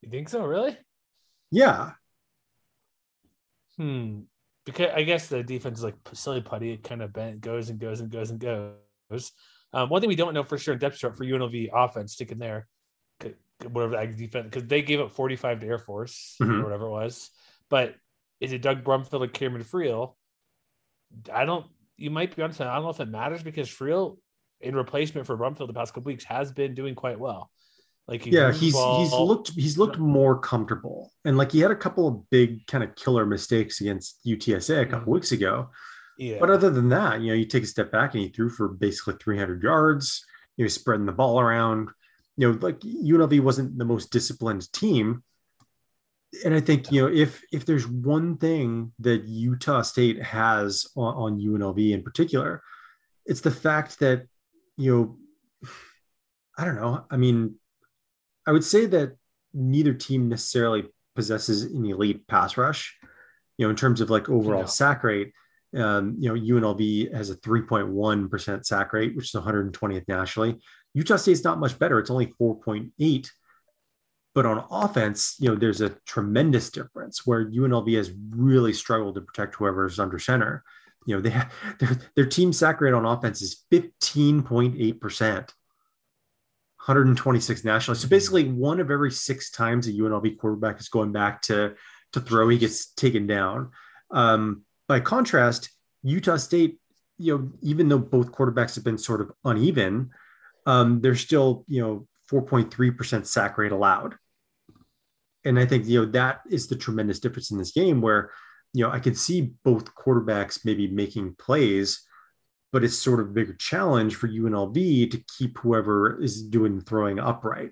You 0.01 0.09
think 0.09 0.31
so 0.31 0.47
really? 0.47 0.79
Yeah. 1.51 1.93
Hmm 3.77 4.21
because 4.65 4.91
i 4.95 5.03
guess 5.03 5.29
the 5.29 5.43
defense 5.43 5.79
is 5.79 5.85
like 5.85 5.97
silly 6.13 6.41
putty 6.41 6.73
it 6.73 6.83
kind 6.83 7.03
of 7.03 7.13
bent 7.13 7.41
goes 7.41 7.71
and 7.71 7.79
goes 7.79 8.01
and 8.01 8.11
goes 8.11 8.31
and 8.31 8.41
goes 8.41 9.33
um, 9.73 9.89
one 9.89 10.01
thing 10.01 10.09
we 10.09 10.17
don't 10.17 10.35
know 10.35 10.45
for 10.45 10.59
sure 10.59 10.75
in 10.75 10.81
depth 10.81 10.99
chart 10.99 11.17
for 11.17 11.25
unlv 11.25 11.69
offense 11.73 12.13
sticking 12.13 12.39
there 12.39 12.69
whatever 13.71 14.07
the 14.07 14.13
defense 14.17 14.47
because 14.51 14.69
they 14.69 14.83
gave 14.83 15.01
up 15.01 15.13
45 15.13 15.61
to 15.61 15.67
Air 15.67 15.79
Force 15.79 16.37
mm-hmm. 16.41 16.61
or 16.61 16.65
whatever 16.65 16.87
it 16.87 16.91
was. 16.91 17.31
But 17.69 17.95
is 18.41 18.53
it 18.53 18.63
Doug 18.63 18.85
Brumfield 18.85 19.25
or 19.25 19.29
Cameron 19.29 19.65
Friel? 19.65 20.15
I 21.33 21.45
don't. 21.45 21.67
You 21.97 22.11
might 22.11 22.35
be 22.35 22.43
honest. 22.43 22.61
I 22.61 22.75
don't 22.75 22.85
know 22.85 22.91
if 22.91 23.01
it 23.01 23.09
matters 23.09 23.43
because 23.43 23.69
Friel, 23.69 24.19
in 24.61 24.75
replacement 24.75 25.27
for 25.27 25.37
Brumfield 25.37 25.69
the 25.69 25.75
past 25.75 25.95
couple 25.95 26.11
weeks, 26.11 26.25
has 26.25 26.53
been 26.53 26.75
doing 26.75 26.95
quite 26.95 27.19
well. 27.19 27.51
Like 28.07 28.27
yeah, 28.27 28.53
he's 28.53 28.75
he's 28.75 29.13
looked 29.13 29.51
he's 29.51 29.79
looked 29.79 29.99
more 29.99 30.39
comfortable, 30.39 31.11
and 31.25 31.39
like 31.39 31.53
he 31.53 31.61
had 31.61 31.71
a 31.71 31.77
couple 31.77 32.07
of 32.07 32.29
big 32.29 32.67
kind 32.67 32.85
of 32.85 32.95
killer 32.97 33.25
mistakes 33.25 33.81
against 33.81 34.21
UTSA 34.27 34.83
a 34.83 34.85
couple 34.85 35.01
mm-hmm. 35.01 35.13
weeks 35.13 35.33
ago. 35.33 35.71
Yeah. 36.19 36.37
But 36.39 36.51
other 36.51 36.71
than 36.71 36.91
that, 36.91 37.23
you 37.23 37.29
know, 37.29 37.35
you 37.35 37.47
take 37.47 37.65
a 37.65 37.67
step 37.67 37.91
back 37.91 38.15
and 38.15 38.23
he 38.23 38.29
threw 38.29 38.49
for 38.49 38.69
basically 38.69 39.15
300 39.21 39.63
yards. 39.63 40.25
He 40.57 40.63
was 40.63 40.75
spreading 40.75 41.07
the 41.07 41.13
ball 41.13 41.41
around. 41.41 41.89
You 42.37 42.53
know, 42.53 42.59
like 42.61 42.81
UNLV 42.81 43.41
wasn't 43.41 43.79
the 43.79 43.85
most 43.85 44.13
disciplined 44.13 44.71
team, 44.73 45.23
and 46.45 46.55
I 46.55 46.61
think 46.61 46.93
you 46.93 47.03
know 47.03 47.09
if 47.09 47.43
if 47.53 47.65
there's 47.65 47.87
one 47.87 48.37
thing 48.37 48.93
that 48.99 49.25
Utah 49.25 49.83
State 49.83 50.23
has 50.23 50.87
on, 50.95 51.15
on 51.15 51.41
UNLV 51.41 51.93
in 51.93 52.03
particular, 52.03 52.63
it's 53.25 53.41
the 53.41 53.51
fact 53.51 54.01
that 54.01 54.27
you 54.77 54.95
know 54.95 55.71
I 56.59 56.65
don't 56.65 56.77
know. 56.77 57.07
I 57.11 57.17
mean, 57.17 57.57
I 58.47 58.53
would 58.53 58.65
say 58.65 58.87
that 58.87 59.17
neither 59.53 59.95
team 59.95 60.29
necessarily 60.29 60.85
possesses 61.15 61.63
an 61.63 61.85
elite 61.85 62.27
pass 62.27 62.57
rush. 62.57 62.97
You 63.57 63.67
know, 63.67 63.71
in 63.71 63.77
terms 63.77 64.01
of 64.01 64.11
like 64.11 64.29
overall 64.29 64.63
no. 64.63 64.67
sack 64.67 65.05
rate, 65.05 65.33
um, 65.77 66.17
you 66.19 66.29
know, 66.29 66.35
UNLV 66.35 67.15
has 67.15 67.31
a 67.31 67.37
3.1% 67.37 68.65
sack 68.65 68.93
rate, 68.93 69.15
which 69.15 69.35
is 69.35 69.41
120th 69.41 70.09
nationally. 70.09 70.59
Utah 70.93 71.17
State's 71.17 71.45
not 71.45 71.61
much 71.61 71.79
better. 71.79 71.99
It's 71.99 72.11
only 72.11 72.35
4.8 72.41 73.29
but 74.35 74.47
on 74.47 74.65
offense, 74.71 75.37
you 75.39 75.49
know, 75.49 75.55
there's 75.55 75.81
a 75.81 75.97
tremendous 76.07 76.71
difference 76.71 77.25
where 77.25 77.49
UNLV 77.49 77.97
has 77.97 78.13
really 78.31 78.73
struggled 78.73 79.15
to 79.15 79.21
protect 79.21 79.55
whoever's 79.55 80.01
under 80.01 80.19
center. 80.19 80.65
You 81.07 81.17
know, 81.17 81.23
they 81.23 81.31
have, 81.31 81.53
their, 81.79 81.99
their 82.17 82.27
team 82.27 82.53
sack 82.53 82.81
rate 82.81 82.95
on 82.95 83.07
offense 83.07 83.41
is 83.43 83.65
15.8%, 83.73 85.49
126 86.87 87.65
nationally. 87.65 87.99
So 87.99 88.09
basically, 88.09 88.45
one 88.45 88.81
of 88.81 88.91
every 88.91 89.11
six 89.11 89.51
times 89.51 89.89
a 89.89 89.93
UNLV 89.93 90.39
quarterback 90.39 90.81
is 90.81 90.89
going 90.89 91.13
back 91.13 91.43
to, 91.43 91.75
to 92.13 92.21
throw, 92.21 92.49
he 92.49 92.59
gets 92.59 92.93
taken 92.93 93.27
down. 93.27 93.71
Um, 94.11 94.63
by 94.87 95.01
contrast, 95.01 95.71
Utah 96.03 96.37
State, 96.37 96.79
you 97.19 97.39
know, 97.39 97.53
even 97.63 97.89
though 97.89 97.99
both 97.99 98.33
quarterbacks 98.33 98.75
have 98.75 98.85
been 98.85 98.99
sort 98.99 99.21
of 99.21 99.33
uneven, 99.45 100.11
um, 100.67 101.01
they're 101.01 101.15
still, 101.15 101.65
you 101.69 101.81
know, 101.81 102.07
4.3% 102.31 103.27
sack 103.27 103.59
rate 103.59 103.73
allowed 103.73 104.17
and 105.45 105.59
I 105.59 105.67
think 105.67 105.87
you 105.87 106.01
know 106.01 106.11
that 106.13 106.41
is 106.51 106.67
the 106.67 106.77
tremendous 106.77 107.21
difference 107.21 107.51
in 107.51 107.59
this 107.59 107.73
game 107.73 108.01
where 108.01 108.31
you 108.73 108.85
know 108.85 108.91
I 108.91 108.99
could 108.99 109.17
see 109.17 109.53
both 109.63 109.95
quarterbacks 109.95 110.65
maybe 110.65 110.89
making 110.89 111.37
plays, 111.39 112.03
but 112.75 112.83
it's 112.83 112.99
sort 112.99 113.21
of 113.21 113.29
a 113.29 113.31
bigger 113.31 113.55
challenge 113.55 114.17
for 114.17 114.27
UNLV 114.27 115.09
to 115.13 115.25
keep 115.39 115.57
whoever 115.59 116.21
is 116.21 116.43
doing 116.43 116.81
throwing 116.81 117.21
upright. 117.21 117.71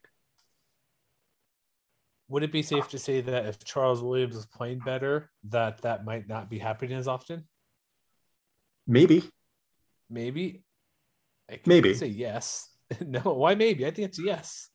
Would 2.29 2.45
it 2.45 2.53
be 2.53 2.63
safe 2.63 2.89
to 2.91 3.01
say 3.01 3.21
that 3.21 3.47
if 3.47 3.65
Charles 3.65 4.01
Williams 4.01 4.37
is 4.37 4.47
playing 4.47 4.79
better, 4.79 5.29
that 5.49 5.83
that 5.83 6.05
might 6.05 6.29
not 6.29 6.49
be 6.49 6.61
happening 6.61 6.97
as 6.97 7.09
often? 7.09 7.49
Maybe. 8.87 9.25
Maybe. 10.09 10.63
I 11.51 11.59
maybe 11.67 11.95
say 11.95 12.07
yes. 12.07 12.71
no, 13.05 13.23
why 13.23 13.57
maybe? 13.57 13.85
I 13.85 13.91
think 13.91 14.11
it's 14.11 14.21
yes. 14.21 14.69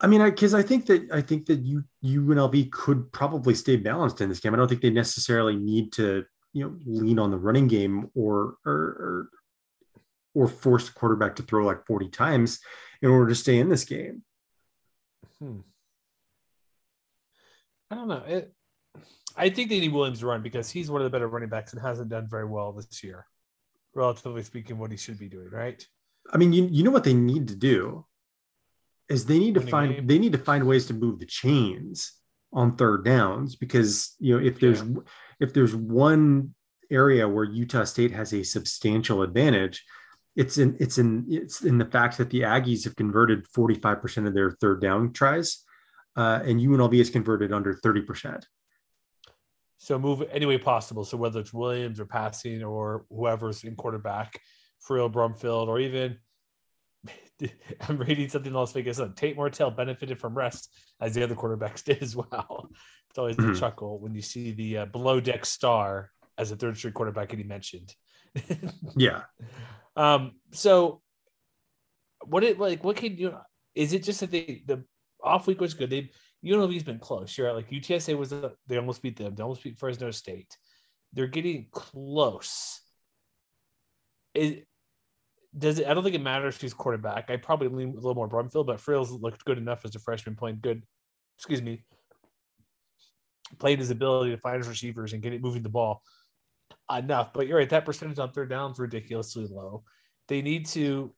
I 0.00 0.06
mean, 0.06 0.24
because 0.24 0.54
I, 0.54 0.60
I, 0.60 0.62
think 0.62 0.86
that 0.86 1.06
I 1.12 1.20
think 1.20 1.44
that 1.46 1.60
you 1.60 1.84
UNLV 2.02 2.70
could 2.70 3.12
probably 3.12 3.54
stay 3.54 3.76
balanced 3.76 4.22
in 4.22 4.30
this 4.30 4.40
game. 4.40 4.54
I 4.54 4.56
don't 4.56 4.68
think 4.68 4.80
they 4.80 4.88
necessarily 4.88 5.56
need 5.56 5.92
to 5.92 6.24
you 6.54 6.64
know 6.64 6.76
lean 6.86 7.18
on 7.18 7.30
the 7.30 7.38
running 7.38 7.68
game 7.68 8.08
or 8.14 8.54
or 8.64 8.72
or, 8.72 9.30
or 10.34 10.48
force 10.48 10.86
the 10.86 10.92
quarterback 10.92 11.36
to 11.36 11.42
throw 11.42 11.64
like 11.64 11.86
forty 11.86 12.08
times 12.08 12.60
in 13.02 13.10
order 13.10 13.28
to 13.28 13.34
stay 13.34 13.58
in 13.58 13.68
this 13.68 13.84
game. 13.84 14.22
Hmm. 15.38 15.60
I 17.90 17.94
don't 17.96 18.08
know. 18.08 18.22
It, 18.26 18.52
I 19.36 19.48
think 19.50 19.68
they 19.68 19.80
need 19.80 19.92
Williams 19.92 20.20
to 20.20 20.26
run 20.26 20.42
because 20.42 20.70
he's 20.70 20.90
one 20.90 21.00
of 21.00 21.04
the 21.04 21.10
better 21.10 21.28
running 21.28 21.48
backs 21.48 21.72
and 21.72 21.80
hasn't 21.80 22.10
done 22.10 22.28
very 22.28 22.44
well 22.44 22.72
this 22.72 23.02
year, 23.02 23.26
relatively 23.94 24.42
speaking, 24.42 24.78
what 24.78 24.90
he 24.90 24.96
should 24.96 25.18
be 25.18 25.28
doing, 25.28 25.48
right? 25.50 25.84
I 26.32 26.36
mean, 26.36 26.52
you, 26.52 26.68
you 26.70 26.84
know 26.84 26.90
what 26.90 27.04
they 27.04 27.14
need 27.14 27.48
to 27.48 27.56
do 27.56 28.04
is 29.08 29.26
they 29.26 29.38
need 29.38 29.54
to 29.54 29.60
find 29.60 29.94
game. 29.94 30.06
they 30.06 30.18
need 30.18 30.32
to 30.32 30.38
find 30.38 30.66
ways 30.66 30.86
to 30.86 30.94
move 30.94 31.18
the 31.18 31.26
chains 31.26 32.12
on 32.52 32.76
third 32.76 33.04
downs 33.04 33.56
because 33.56 34.14
you 34.18 34.36
know 34.36 34.44
if 34.44 34.60
there's 34.60 34.82
yeah. 34.82 35.00
if 35.40 35.52
there's 35.52 35.74
one 35.74 36.54
area 36.90 37.28
where 37.28 37.44
Utah 37.44 37.84
State 37.84 38.12
has 38.12 38.32
a 38.32 38.42
substantial 38.42 39.22
advantage, 39.22 39.84
it's 40.40 40.56
in 40.56 40.74
it's 40.80 40.96
in 40.96 41.26
it's 41.28 41.62
in 41.62 41.76
the 41.76 41.84
fact 41.84 42.16
that 42.16 42.30
the 42.30 42.40
Aggies 42.40 42.84
have 42.84 42.96
converted 42.96 43.46
45% 43.46 44.26
of 44.26 44.32
their 44.32 44.52
third 44.52 44.80
down 44.80 45.12
tries, 45.12 45.64
uh, 46.16 46.40
and 46.42 46.58
UNLV 46.58 46.96
has 46.96 47.10
converted 47.10 47.52
under 47.52 47.74
30%. 47.74 48.44
So 49.76 49.98
move 49.98 50.22
any 50.32 50.46
way 50.46 50.56
possible. 50.56 51.04
So 51.04 51.18
whether 51.18 51.40
it's 51.40 51.52
Williams 51.52 52.00
or 52.00 52.06
passing 52.06 52.62
or 52.62 53.04
whoever's 53.10 53.64
in 53.64 53.76
quarterback, 53.76 54.40
Friel 54.86 55.12
Brumfield, 55.12 55.68
or 55.68 55.78
even 55.78 56.16
I'm 57.88 57.98
reading 57.98 58.28
something 58.30 58.50
in 58.50 58.56
Las 58.56 58.72
Vegas. 58.72 58.98
On 58.98 59.14
Tate 59.14 59.36
Martell 59.36 59.70
benefited 59.70 60.18
from 60.18 60.36
rest 60.36 60.74
as 61.02 61.14
the 61.14 61.22
other 61.22 61.34
quarterbacks 61.34 61.84
did 61.84 62.02
as 62.02 62.16
well. 62.16 62.70
It's 63.10 63.18
always 63.18 63.36
mm-hmm. 63.36 63.52
the 63.52 63.60
chuckle 63.60 63.98
when 63.98 64.14
you 64.14 64.22
see 64.22 64.52
the 64.52 64.78
uh, 64.78 64.86
below 64.86 65.20
deck 65.20 65.44
star 65.44 66.10
as 66.38 66.50
a 66.50 66.56
third 66.56 66.78
string 66.78 66.94
quarterback, 66.94 67.30
and 67.32 67.42
he 67.42 67.46
mentioned. 67.46 67.94
yeah. 68.96 69.22
Um. 70.00 70.32
So, 70.52 71.02
what 72.24 72.42
it 72.42 72.58
like? 72.58 72.82
What 72.82 72.96
can 72.96 73.18
you? 73.18 73.34
Is 73.74 73.92
it 73.92 74.02
just 74.02 74.20
that 74.20 74.30
they 74.30 74.62
the 74.64 74.82
off 75.22 75.46
week 75.46 75.60
was 75.60 75.74
good? 75.74 75.90
They 75.90 76.10
UNLV's 76.42 76.82
been 76.82 76.98
close. 76.98 77.36
You're 77.36 77.48
right. 77.48 77.56
Like 77.56 77.70
UTSA 77.70 78.16
was 78.16 78.32
a, 78.32 78.52
they 78.66 78.78
almost 78.78 79.02
beat 79.02 79.18
them. 79.18 79.34
They 79.34 79.42
almost 79.42 79.62
beat 79.62 79.78
Fresno 79.78 80.10
State. 80.10 80.56
They're 81.12 81.26
getting 81.26 81.66
close. 81.70 82.80
Is 84.34 84.62
does 85.56 85.80
it? 85.80 85.86
I 85.86 85.92
don't 85.92 86.02
think 86.02 86.14
it 86.14 86.22
matters 86.22 86.58
who's 86.58 86.72
quarterback. 86.72 87.28
I 87.28 87.36
probably 87.36 87.68
lean 87.68 87.90
a 87.90 87.94
little 87.96 88.14
more 88.14 88.28
Brumfield, 88.28 88.66
but 88.66 88.80
Friel's 88.80 89.10
looked 89.10 89.44
good 89.44 89.58
enough 89.58 89.84
as 89.84 89.94
a 89.96 89.98
freshman, 89.98 90.34
playing 90.34 90.60
good. 90.62 90.82
Excuse 91.36 91.60
me, 91.60 91.84
playing 93.58 93.78
his 93.78 93.90
ability 93.90 94.30
to 94.30 94.38
find 94.38 94.56
his 94.56 94.68
receivers 94.68 95.12
and 95.12 95.22
get 95.22 95.34
it 95.34 95.42
moving 95.42 95.62
the 95.62 95.68
ball 95.68 96.02
enough. 96.98 97.32
But 97.32 97.46
you're 97.46 97.58
right, 97.58 97.70
that 97.70 97.84
percentage 97.84 98.18
on 98.18 98.32
third 98.32 98.50
down 98.50 98.72
is 98.72 98.78
ridiculously 98.78 99.46
low. 99.50 99.84
They 100.28 100.42
need 100.42 100.66
to 100.66 101.12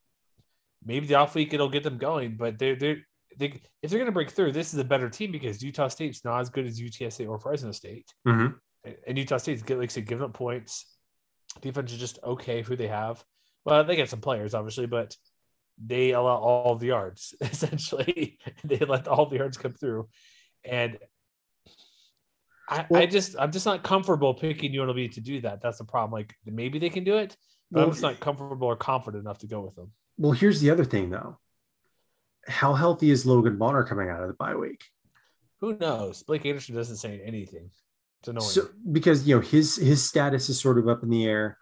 maybe 0.84 1.06
the 1.06 1.14
off 1.14 1.34
week 1.34 1.52
it'll 1.54 1.68
get 1.68 1.82
them 1.82 1.98
going, 1.98 2.36
but 2.36 2.58
they're 2.58 2.76
they're 2.76 2.98
they, 3.38 3.60
if 3.82 3.90
they're 3.90 3.98
going 3.98 4.06
to 4.06 4.12
break 4.12 4.30
through, 4.30 4.52
this 4.52 4.74
is 4.74 4.78
a 4.78 4.84
better 4.84 5.08
team 5.08 5.32
because 5.32 5.62
Utah 5.62 5.88
State's 5.88 6.24
not 6.24 6.40
as 6.40 6.50
good 6.50 6.66
as 6.66 6.78
UTSA 6.78 7.26
or 7.26 7.38
Fresno 7.38 7.72
State, 7.72 8.12
mm-hmm. 8.26 8.90
and 9.06 9.18
Utah 9.18 9.38
State's 9.38 9.62
like 9.68 9.78
I 9.78 9.86
said, 9.86 10.06
giving 10.06 10.24
up 10.24 10.34
points. 10.34 10.86
Defense 11.60 11.92
is 11.92 11.98
just 11.98 12.18
okay 12.24 12.62
who 12.62 12.76
they 12.76 12.88
have. 12.88 13.22
Well, 13.64 13.84
they 13.84 13.96
get 13.96 14.08
some 14.08 14.20
players 14.20 14.54
obviously, 14.54 14.86
but 14.86 15.16
they 15.82 16.12
allow 16.12 16.36
all 16.36 16.76
the 16.76 16.88
yards 16.88 17.34
essentially. 17.40 18.38
they 18.64 18.78
let 18.78 19.08
all 19.08 19.26
the 19.26 19.36
yards 19.36 19.56
come 19.56 19.74
through, 19.74 20.08
and 20.64 20.98
I, 22.68 22.86
well, 22.88 23.02
I, 23.02 23.06
just 23.06 23.36
I'm 23.38 23.52
just 23.52 23.66
not 23.66 23.82
comfortable 23.82 24.34
picking 24.34 24.72
UNLV 24.72 25.12
to 25.12 25.20
do 25.20 25.40
that. 25.42 25.60
That's 25.62 25.78
the 25.78 25.84
problem. 25.84 26.12
Like 26.12 26.34
maybe 26.46 26.78
they 26.78 26.90
can 26.90 27.04
do 27.04 27.16
it, 27.16 27.36
but 27.70 27.78
well, 27.78 27.86
I'm 27.86 27.92
just 27.92 28.02
not 28.02 28.20
comfortable 28.20 28.68
or 28.68 28.76
confident 28.76 29.22
enough 29.22 29.38
to 29.38 29.46
go 29.46 29.60
with 29.60 29.74
them. 29.74 29.92
Well, 30.16 30.32
here's 30.32 30.60
the 30.60 30.70
other 30.70 30.84
thing 30.84 31.10
though. 31.10 31.38
How 32.46 32.74
healthy 32.74 33.10
is 33.10 33.26
Logan 33.26 33.58
Bonner 33.58 33.84
coming 33.84 34.08
out 34.08 34.22
of 34.22 34.28
the 34.28 34.34
bye 34.34 34.54
week? 34.54 34.84
Who 35.60 35.76
knows? 35.76 36.22
Blake 36.22 36.44
Anderson 36.44 36.74
doesn't 36.74 36.96
say 36.96 37.20
anything. 37.24 37.70
It's 38.20 38.28
annoying. 38.28 38.48
So, 38.48 38.68
because 38.90 39.26
you 39.26 39.34
know 39.34 39.40
his 39.40 39.76
his 39.76 40.04
status 40.04 40.48
is 40.48 40.60
sort 40.60 40.78
of 40.78 40.88
up 40.88 41.02
in 41.02 41.10
the 41.10 41.26
air. 41.26 41.58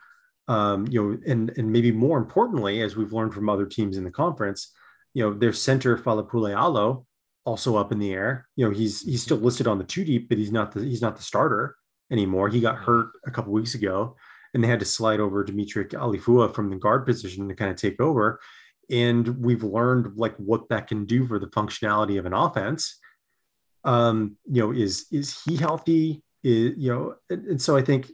Um, 0.49 0.87
you 0.89 1.03
know, 1.03 1.19
and 1.27 1.51
and 1.57 1.71
maybe 1.71 1.93
more 1.93 2.19
importantly, 2.19 2.83
as 2.83 2.97
we've 2.97 3.13
learned 3.13 3.35
from 3.35 3.49
other 3.49 3.67
teams 3.67 3.97
in 3.97 4.05
the 4.05 4.11
conference, 4.11 4.73
you 5.15 5.23
know, 5.23 5.33
their 5.33 5.53
center 5.53 5.97
Falapule 5.97 6.57
Alo 6.57 7.07
also 7.45 7.77
up 7.77 7.93
in 7.93 7.99
the 7.99 8.13
air. 8.13 8.47
You 8.57 8.67
know, 8.67 8.75
he's 8.75 9.03
he's 9.03 9.23
still 9.23 9.39
listed 9.39 9.67
on 9.67 9.79
the 9.79 9.85
two 9.85 10.05
deep, 10.05 10.29
but 10.29 10.39
he's 10.39 10.53
not 10.53 10.73
the 10.73 10.81
he's 10.81 11.03
not 11.03 11.17
the 11.17 11.23
starter 11.23 11.77
anymore. 12.11 12.49
He 12.49 12.61
got 12.61 12.77
hurt 12.77 13.11
a 13.27 13.31
couple 13.31 13.53
weeks 13.53 13.75
ago, 13.75 14.17
and 14.55 14.63
they 14.63 14.69
had 14.69 14.81
to 14.81 14.87
slide 14.87 15.21
over 15.21 15.45
Dimitri 15.45 15.87
Alifua 15.87 16.55
from 16.55 16.71
the 16.71 16.77
guard 16.77 17.07
position 17.07 17.49
to 17.49 17.55
kind 17.55 17.71
of 17.71 17.77
take 17.77 18.01
over. 18.01 18.41
And 18.91 19.45
we've 19.45 19.63
learned 19.63 20.17
like 20.17 20.37
what 20.37 20.69
that 20.71 20.89
can 20.89 21.05
do 21.05 21.27
for 21.27 21.39
the 21.39 21.47
functionality 21.47 22.19
of 22.19 22.27
an 22.27 22.33
offense. 22.33 22.99
Um, 23.85 24.37
you 24.51 24.63
know, 24.63 24.73
is 24.73 25.07
is 25.11 25.41
he 25.45 25.57
healthy? 25.57 26.23
Is 26.43 26.75
you 26.77 26.93
know, 26.93 27.15
and, 27.31 27.47
and 27.47 27.63
so 27.63 27.77
I 27.77 27.83
think 27.83 28.11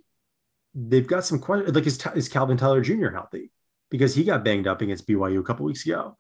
they've 0.75 1.07
got 1.07 1.25
some 1.25 1.39
questions. 1.39 1.75
Like, 1.75 1.87
is, 1.87 1.99
is 2.15 2.29
Calvin 2.29 2.57
Tyler 2.57 2.83
Jr. 2.83 3.09
healthy? 3.09 3.51
Because 3.91 4.15
he 4.15 4.25
got 4.25 4.45
banged 4.45 4.67
up 4.67 4.83
against 4.83 5.07
BYU 5.07 5.41
a 5.41 5.45
couple 5.45 5.65
weeks 5.65 5.87
ago 5.87 6.17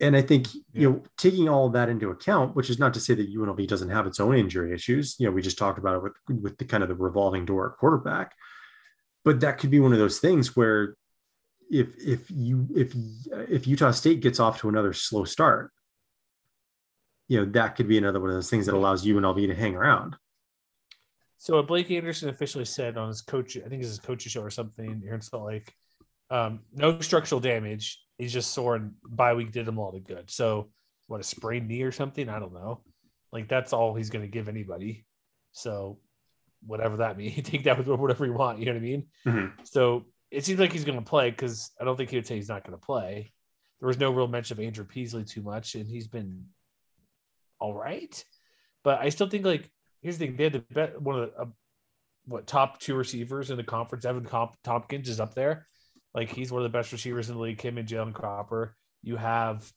and 0.00 0.16
I 0.16 0.22
think 0.22 0.52
yeah. 0.54 0.60
you 0.72 0.90
know 0.90 1.02
taking 1.16 1.48
all 1.48 1.66
of 1.66 1.72
that 1.74 1.88
into 1.88 2.10
account, 2.10 2.56
which 2.56 2.70
is 2.70 2.78
not 2.78 2.94
to 2.94 3.00
say 3.00 3.14
that 3.14 3.34
UNLV 3.34 3.66
doesn't 3.66 3.90
have 3.90 4.06
its 4.06 4.20
own 4.20 4.36
injury 4.36 4.74
issues. 4.74 5.16
You 5.18 5.26
know, 5.26 5.32
we 5.32 5.42
just 5.42 5.58
talked 5.58 5.78
about 5.78 5.96
it 5.96 6.02
with 6.02 6.42
with 6.42 6.58
the 6.58 6.64
kind 6.64 6.82
of 6.82 6.88
the 6.88 6.94
revolving 6.94 7.44
door 7.44 7.70
at 7.70 7.78
quarterback, 7.78 8.32
but 9.24 9.40
that 9.40 9.58
could 9.58 9.70
be 9.70 9.80
one 9.80 9.92
of 9.92 9.98
those 9.98 10.18
things 10.18 10.56
where 10.56 10.96
if 11.70 11.88
if 11.98 12.30
you 12.30 12.66
if 12.74 12.94
if 13.48 13.66
Utah 13.66 13.92
State 13.92 14.20
gets 14.20 14.40
off 14.40 14.58
to 14.60 14.68
another 14.68 14.92
slow 14.92 15.24
start, 15.24 15.70
you 17.28 17.38
know 17.38 17.50
that 17.52 17.76
could 17.76 17.88
be 17.88 17.98
another 17.98 18.20
one 18.20 18.30
of 18.30 18.36
those 18.36 18.50
things 18.50 18.66
that 18.66 18.74
allows 18.74 19.04
UNLV 19.04 19.46
to 19.46 19.54
hang 19.54 19.76
around. 19.76 20.16
So 21.36 21.56
what 21.56 21.68
Blake 21.68 21.90
Anderson 21.90 22.28
officially 22.28 22.66
said 22.66 22.98
on 22.98 23.08
his 23.08 23.22
coach, 23.22 23.56
I 23.56 23.66
think 23.68 23.80
it's 23.80 23.88
his 23.88 23.98
coach's 23.98 24.32
show 24.32 24.42
or 24.42 24.50
something 24.50 25.00
here 25.02 25.14
in 25.14 25.22
Salt 25.22 25.46
Lake, 25.46 25.72
um, 26.28 26.60
no 26.74 27.00
structural 27.00 27.40
damage 27.40 27.98
he's 28.20 28.32
just 28.32 28.52
sore 28.52 28.76
and 28.76 28.92
bye 29.04 29.34
week 29.34 29.52
did 29.52 29.66
him 29.66 29.78
a 29.78 29.80
lot 29.80 29.96
of 29.96 30.04
good. 30.04 30.30
So 30.30 30.70
what 31.06 31.20
a 31.20 31.24
sprained 31.24 31.68
knee 31.68 31.82
or 31.82 31.92
something? 31.92 32.28
I 32.28 32.38
don't 32.38 32.52
know. 32.52 32.82
Like 33.32 33.48
that's 33.48 33.72
all 33.72 33.94
he's 33.94 34.10
going 34.10 34.24
to 34.24 34.30
give 34.30 34.48
anybody. 34.48 35.06
So 35.52 35.98
whatever 36.64 36.98
that 36.98 37.16
means, 37.16 37.42
take 37.48 37.64
that 37.64 37.78
with 37.78 37.88
whatever 37.88 38.26
you 38.26 38.32
want. 38.32 38.58
You 38.58 38.66
know 38.66 38.72
what 38.72 38.78
I 38.78 38.82
mean? 38.82 39.06
Mm-hmm. 39.26 39.64
So 39.64 40.04
it 40.30 40.44
seems 40.44 40.60
like 40.60 40.72
he's 40.72 40.84
going 40.84 40.98
to 40.98 41.04
play 41.04 41.30
because 41.30 41.70
I 41.80 41.84
don't 41.84 41.96
think 41.96 42.10
he 42.10 42.16
would 42.16 42.26
say 42.26 42.36
he's 42.36 42.48
not 42.48 42.64
going 42.64 42.78
to 42.78 42.84
play. 42.84 43.32
There 43.80 43.88
was 43.88 43.98
no 43.98 44.10
real 44.10 44.28
mention 44.28 44.58
of 44.58 44.64
Andrew 44.64 44.84
Peasley 44.84 45.24
too 45.24 45.42
much, 45.42 45.74
and 45.74 45.88
he's 45.88 46.06
been 46.06 46.44
all 47.58 47.74
right. 47.74 48.22
But 48.84 49.00
I 49.00 49.08
still 49.08 49.28
think 49.28 49.46
like 49.46 49.70
here's 50.02 50.18
the 50.18 50.26
thing: 50.26 50.36
they 50.36 50.44
had 50.44 50.52
the 50.52 50.64
bet 50.70 51.00
one 51.00 51.18
of 51.18 51.30
the 51.30 51.40
uh, 51.40 51.46
what 52.26 52.46
top 52.46 52.78
two 52.78 52.94
receivers 52.94 53.50
in 53.50 53.56
the 53.56 53.64
conference. 53.64 54.04
Evan 54.04 54.26
Comp- 54.26 54.56
Thompkins 54.62 55.08
is 55.08 55.18
up 55.18 55.34
there. 55.34 55.66
Like 56.14 56.30
he's 56.30 56.50
one 56.50 56.62
of 56.62 56.70
the 56.70 56.76
best 56.76 56.92
receivers 56.92 57.28
in 57.28 57.36
the 57.36 57.42
league. 57.42 57.60
Him 57.60 57.78
and 57.78 57.88
Jalen 57.88 58.12
Cropper. 58.12 58.76
You 59.02 59.16
have 59.16 59.70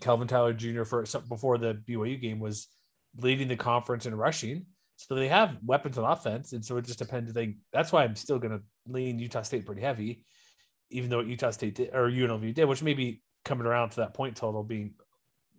Calvin 0.00 0.28
Tyler 0.28 0.52
Jr. 0.52 0.84
for 0.84 1.04
before 1.28 1.58
the 1.58 1.74
BYU 1.74 2.20
game 2.20 2.40
was 2.40 2.68
leading 3.16 3.48
the 3.48 3.56
conference 3.56 4.06
in 4.06 4.14
rushing. 4.14 4.66
So 4.96 5.14
they 5.14 5.28
have 5.28 5.58
weapons 5.64 5.96
on 5.96 6.10
offense, 6.10 6.52
and 6.52 6.64
so 6.64 6.76
it 6.76 6.84
just 6.84 6.98
depends. 6.98 7.32
They, 7.32 7.56
that's 7.72 7.92
why 7.92 8.02
I'm 8.02 8.16
still 8.16 8.40
going 8.40 8.58
to 8.58 8.64
lean 8.92 9.20
Utah 9.20 9.42
State 9.42 9.64
pretty 9.64 9.80
heavy, 9.80 10.24
even 10.90 11.08
though 11.08 11.20
Utah 11.20 11.52
State 11.52 11.76
did, 11.76 11.94
or 11.94 12.10
UNLV 12.10 12.52
did, 12.52 12.64
which 12.64 12.82
may 12.82 12.94
be 12.94 13.22
coming 13.44 13.66
around 13.66 13.90
to 13.90 13.96
that 13.98 14.14
point 14.14 14.36
total 14.36 14.64
being 14.64 14.94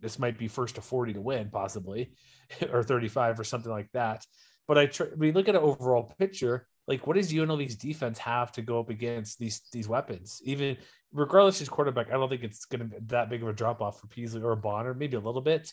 this 0.01 0.19
might 0.19 0.37
be 0.37 0.47
first 0.47 0.75
to 0.75 0.81
40 0.81 1.13
to 1.13 1.21
win, 1.21 1.49
possibly, 1.49 2.13
or 2.71 2.83
35 2.83 3.39
or 3.39 3.43
something 3.43 3.71
like 3.71 3.89
that. 3.93 4.25
But 4.67 4.77
I 4.77 4.85
tr- 4.87 5.15
we 5.17 5.31
look 5.31 5.47
at 5.47 5.55
an 5.55 5.61
overall 5.61 6.13
picture 6.19 6.67
like 6.89 7.05
what 7.05 7.15
does 7.15 7.31
UNLV's 7.31 7.75
defense 7.75 8.17
have 8.17 8.51
to 8.53 8.63
go 8.63 8.79
up 8.79 8.89
against 8.89 9.37
these 9.37 9.61
these 9.71 9.87
weapons? 9.87 10.41
Even 10.43 10.75
regardless 11.13 11.57
of 11.57 11.59
his 11.59 11.69
quarterback, 11.69 12.07
I 12.07 12.13
don't 12.13 12.29
think 12.29 12.43
it's 12.43 12.65
to 12.65 12.79
be 12.79 12.97
that 13.05 13.29
big 13.29 13.43
of 13.43 13.47
a 13.47 13.53
drop 13.53 13.79
off 13.79 14.01
for 14.01 14.07
Peasley 14.07 14.41
or 14.41 14.55
Bonner, 14.55 14.95
maybe 14.95 15.15
a 15.15 15.19
little 15.19 15.39
bit, 15.39 15.71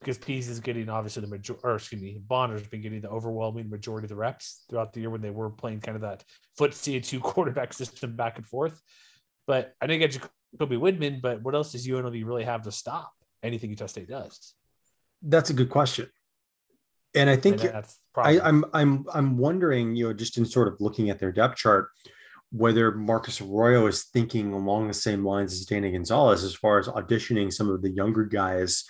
because 0.00 0.18
Peasley 0.18 0.52
is 0.52 0.60
getting 0.60 0.88
obviously 0.88 1.20
the 1.20 1.26
major, 1.26 1.56
or 1.64 1.74
excuse 1.74 2.00
me, 2.00 2.22
Bonner's 2.24 2.66
been 2.68 2.80
getting 2.80 3.00
the 3.00 3.10
overwhelming 3.10 3.68
majority 3.68 4.04
of 4.04 4.10
the 4.10 4.16
reps 4.16 4.62
throughout 4.70 4.92
the 4.92 5.00
year 5.00 5.10
when 5.10 5.20
they 5.20 5.30
were 5.30 5.50
playing 5.50 5.80
kind 5.80 5.96
of 5.96 6.02
that 6.02 6.24
foot 6.56 6.74
C 6.74 7.00
two 7.00 7.18
quarterback 7.32 7.72
system 7.72 8.14
back 8.14 8.38
and 8.38 8.46
forth. 8.46 8.80
But 9.48 9.74
I 9.80 9.88
didn't 9.88 10.12
think 10.12 10.30
Jacoby 10.56 10.76
Windmon, 10.76 11.20
but 11.20 11.42
what 11.42 11.56
else 11.56 11.72
does 11.72 11.88
UNLV 11.88 12.24
really 12.24 12.44
have 12.44 12.62
to 12.62 12.72
stop 12.72 13.12
anything 13.42 13.70
Utah 13.70 13.86
State 13.86 14.08
does? 14.08 14.54
That's 15.22 15.50
a 15.50 15.54
good 15.54 15.70
question. 15.70 16.08
And 17.14 17.28
I 17.28 17.36
think 17.36 17.62
and 17.64 17.84
I, 18.16 18.40
I'm 18.40 18.64
I'm 18.72 19.04
I'm 19.12 19.38
wondering, 19.38 19.94
you 19.94 20.08
know, 20.08 20.12
just 20.14 20.38
in 20.38 20.46
sort 20.46 20.68
of 20.68 20.80
looking 20.80 21.10
at 21.10 21.18
their 21.18 21.32
depth 21.32 21.56
chart, 21.56 21.90
whether 22.50 22.92
Marcus 22.92 23.40
Arroyo 23.40 23.86
is 23.86 24.04
thinking 24.04 24.52
along 24.52 24.88
the 24.88 24.94
same 24.94 25.24
lines 25.24 25.52
as 25.52 25.66
Danny 25.66 25.90
Gonzalez 25.92 26.44
as 26.44 26.54
far 26.54 26.78
as 26.78 26.88
auditioning 26.88 27.52
some 27.52 27.68
of 27.68 27.82
the 27.82 27.90
younger 27.90 28.24
guys 28.24 28.84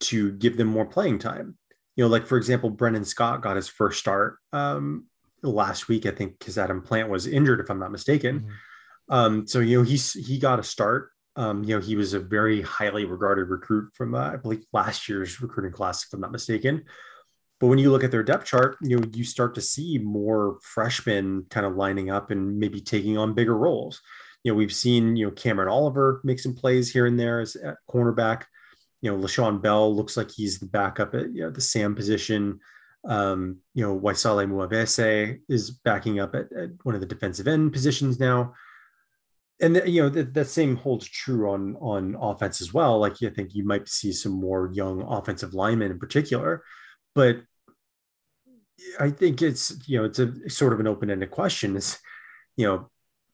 to 0.00 0.32
give 0.32 0.56
them 0.56 0.68
more 0.68 0.86
playing 0.86 1.18
time. 1.18 1.56
You 1.96 2.04
know, 2.04 2.08
like 2.08 2.26
for 2.26 2.36
example, 2.36 2.70
Brennan 2.70 3.04
Scott 3.04 3.42
got 3.42 3.56
his 3.56 3.68
first 3.68 3.98
start 3.98 4.38
um, 4.52 5.06
last 5.42 5.88
week, 5.88 6.06
I 6.06 6.10
think, 6.10 6.38
because 6.38 6.58
Adam 6.58 6.82
Plant 6.82 7.08
was 7.08 7.26
injured, 7.26 7.60
if 7.60 7.70
I'm 7.70 7.78
not 7.78 7.92
mistaken. 7.92 8.40
Mm-hmm. 8.40 9.14
Um, 9.14 9.46
so 9.46 9.60
you 9.60 9.78
know, 9.78 9.84
he's 9.84 10.12
he 10.12 10.38
got 10.38 10.58
a 10.58 10.64
start. 10.64 11.10
Um, 11.36 11.64
you 11.64 11.74
know, 11.74 11.80
he 11.80 11.96
was 11.96 12.14
a 12.14 12.20
very 12.20 12.62
highly 12.62 13.04
regarded 13.04 13.50
recruit 13.50 13.90
from 13.94 14.14
uh, 14.14 14.32
I 14.32 14.36
believe 14.36 14.64
last 14.72 15.08
year's 15.08 15.40
recruiting 15.40 15.72
class, 15.72 16.04
if 16.04 16.12
I'm 16.12 16.20
not 16.20 16.32
mistaken. 16.32 16.84
But 17.58 17.68
when 17.68 17.78
you 17.78 17.90
look 17.90 18.04
at 18.04 18.10
their 18.10 18.22
depth 18.22 18.46
chart, 18.46 18.76
you 18.82 18.98
know, 18.98 19.08
you 19.12 19.24
start 19.24 19.54
to 19.54 19.60
see 19.60 19.98
more 19.98 20.58
freshmen 20.62 21.46
kind 21.48 21.64
of 21.64 21.76
lining 21.76 22.10
up 22.10 22.30
and 22.30 22.58
maybe 22.58 22.80
taking 22.80 23.16
on 23.16 23.34
bigger 23.34 23.56
roles. 23.56 24.02
You 24.44 24.52
know, 24.52 24.56
we've 24.56 24.74
seen, 24.74 25.16
you 25.16 25.26
know, 25.26 25.32
Cameron 25.32 25.68
Oliver 25.68 26.20
make 26.22 26.38
some 26.38 26.54
plays 26.54 26.92
here 26.92 27.06
and 27.06 27.18
there 27.18 27.40
as 27.40 27.56
at 27.56 27.76
cornerback. 27.90 28.44
You 29.00 29.10
know, 29.10 29.22
LaShawn 29.22 29.62
Bell 29.62 29.94
looks 29.94 30.16
like 30.16 30.30
he's 30.30 30.58
the 30.58 30.66
backup 30.66 31.14
at 31.14 31.32
you 31.32 31.42
know, 31.42 31.50
the 31.50 31.60
Sam 31.60 31.94
position. 31.94 32.60
Um, 33.04 33.58
you 33.72 33.82
know, 33.82 33.98
Waisale 33.98 34.46
Muavese 34.46 35.40
is 35.48 35.70
backing 35.70 36.20
up 36.20 36.34
at, 36.34 36.52
at, 36.52 36.70
one 36.82 36.94
of 36.94 37.00
the 37.00 37.06
defensive 37.06 37.48
end 37.48 37.72
positions 37.72 38.20
now. 38.20 38.54
And 39.60 39.80
you 39.86 40.02
know 40.02 40.08
that, 40.10 40.34
that 40.34 40.48
same 40.48 40.76
holds 40.76 41.08
true 41.08 41.50
on 41.50 41.76
on 41.76 42.14
offense 42.20 42.60
as 42.60 42.74
well. 42.74 42.98
Like 42.98 43.22
I 43.22 43.30
think 43.30 43.54
you 43.54 43.64
might 43.64 43.88
see 43.88 44.12
some 44.12 44.32
more 44.32 44.70
young 44.74 45.00
offensive 45.00 45.54
linemen 45.54 45.92
in 45.92 45.98
particular 45.98 46.62
but 47.16 47.40
I 49.00 49.08
think 49.10 49.40
it's 49.40 49.74
you 49.88 49.98
know 49.98 50.04
it's 50.04 50.18
a 50.18 50.50
sort 50.50 50.74
of 50.74 50.80
an 50.80 50.86
open-ended 50.86 51.30
question. 51.30 51.74
Is 51.74 51.98
you 52.56 52.66
know 52.66 52.90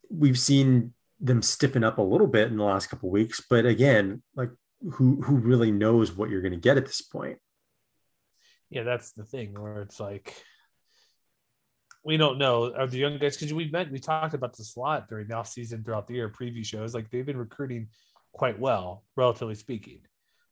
we've 0.09 0.39
seen 0.39 0.95
them 1.21 1.43
stiffen 1.43 1.85
up 1.85 1.99
a 1.99 2.03
little 2.03 2.29
bit 2.29 2.49
in 2.49 2.57
the 2.57 2.65
last 2.65 2.89
couple 2.89 3.11
weeks, 3.11 3.43
but 3.51 3.67
again, 3.67 4.23
like 4.37 4.51
who 4.93 5.21
who 5.21 5.37
really 5.37 5.73
knows 5.73 6.13
what 6.13 6.31
you're 6.31 6.41
going 6.43 6.53
to 6.53 6.59
get 6.59 6.77
at 6.77 6.87
this 6.87 7.03
point? 7.03 7.39
Yeah, 8.71 8.85
that's 8.85 9.13
the 9.13 9.25
thing 9.25 9.61
where 9.61 9.83
it's 9.83 9.99
like 9.99 10.33
we 12.05 12.17
don't 12.17 12.39
know 12.39 12.73
are 12.73 12.87
the 12.87 12.99
young 12.99 13.19
guys 13.19 13.37
because 13.37 13.53
we've 13.53 13.73
met 13.73 13.91
we 13.91 13.99
talked 13.99 14.35
about 14.35 14.57
this 14.57 14.77
a 14.77 14.81
lot 14.81 15.09
during 15.09 15.27
the 15.27 15.35
off 15.35 15.49
season 15.49 15.83
throughout 15.83 16.07
the 16.07 16.15
year 16.15 16.29
preview 16.29 16.65
shows 16.65 16.95
like 16.95 17.09
they've 17.11 17.27
been 17.27 17.37
recruiting 17.37 17.87
quite 18.33 18.59
well 18.59 19.05
relatively 19.15 19.55
speaking 19.55 20.01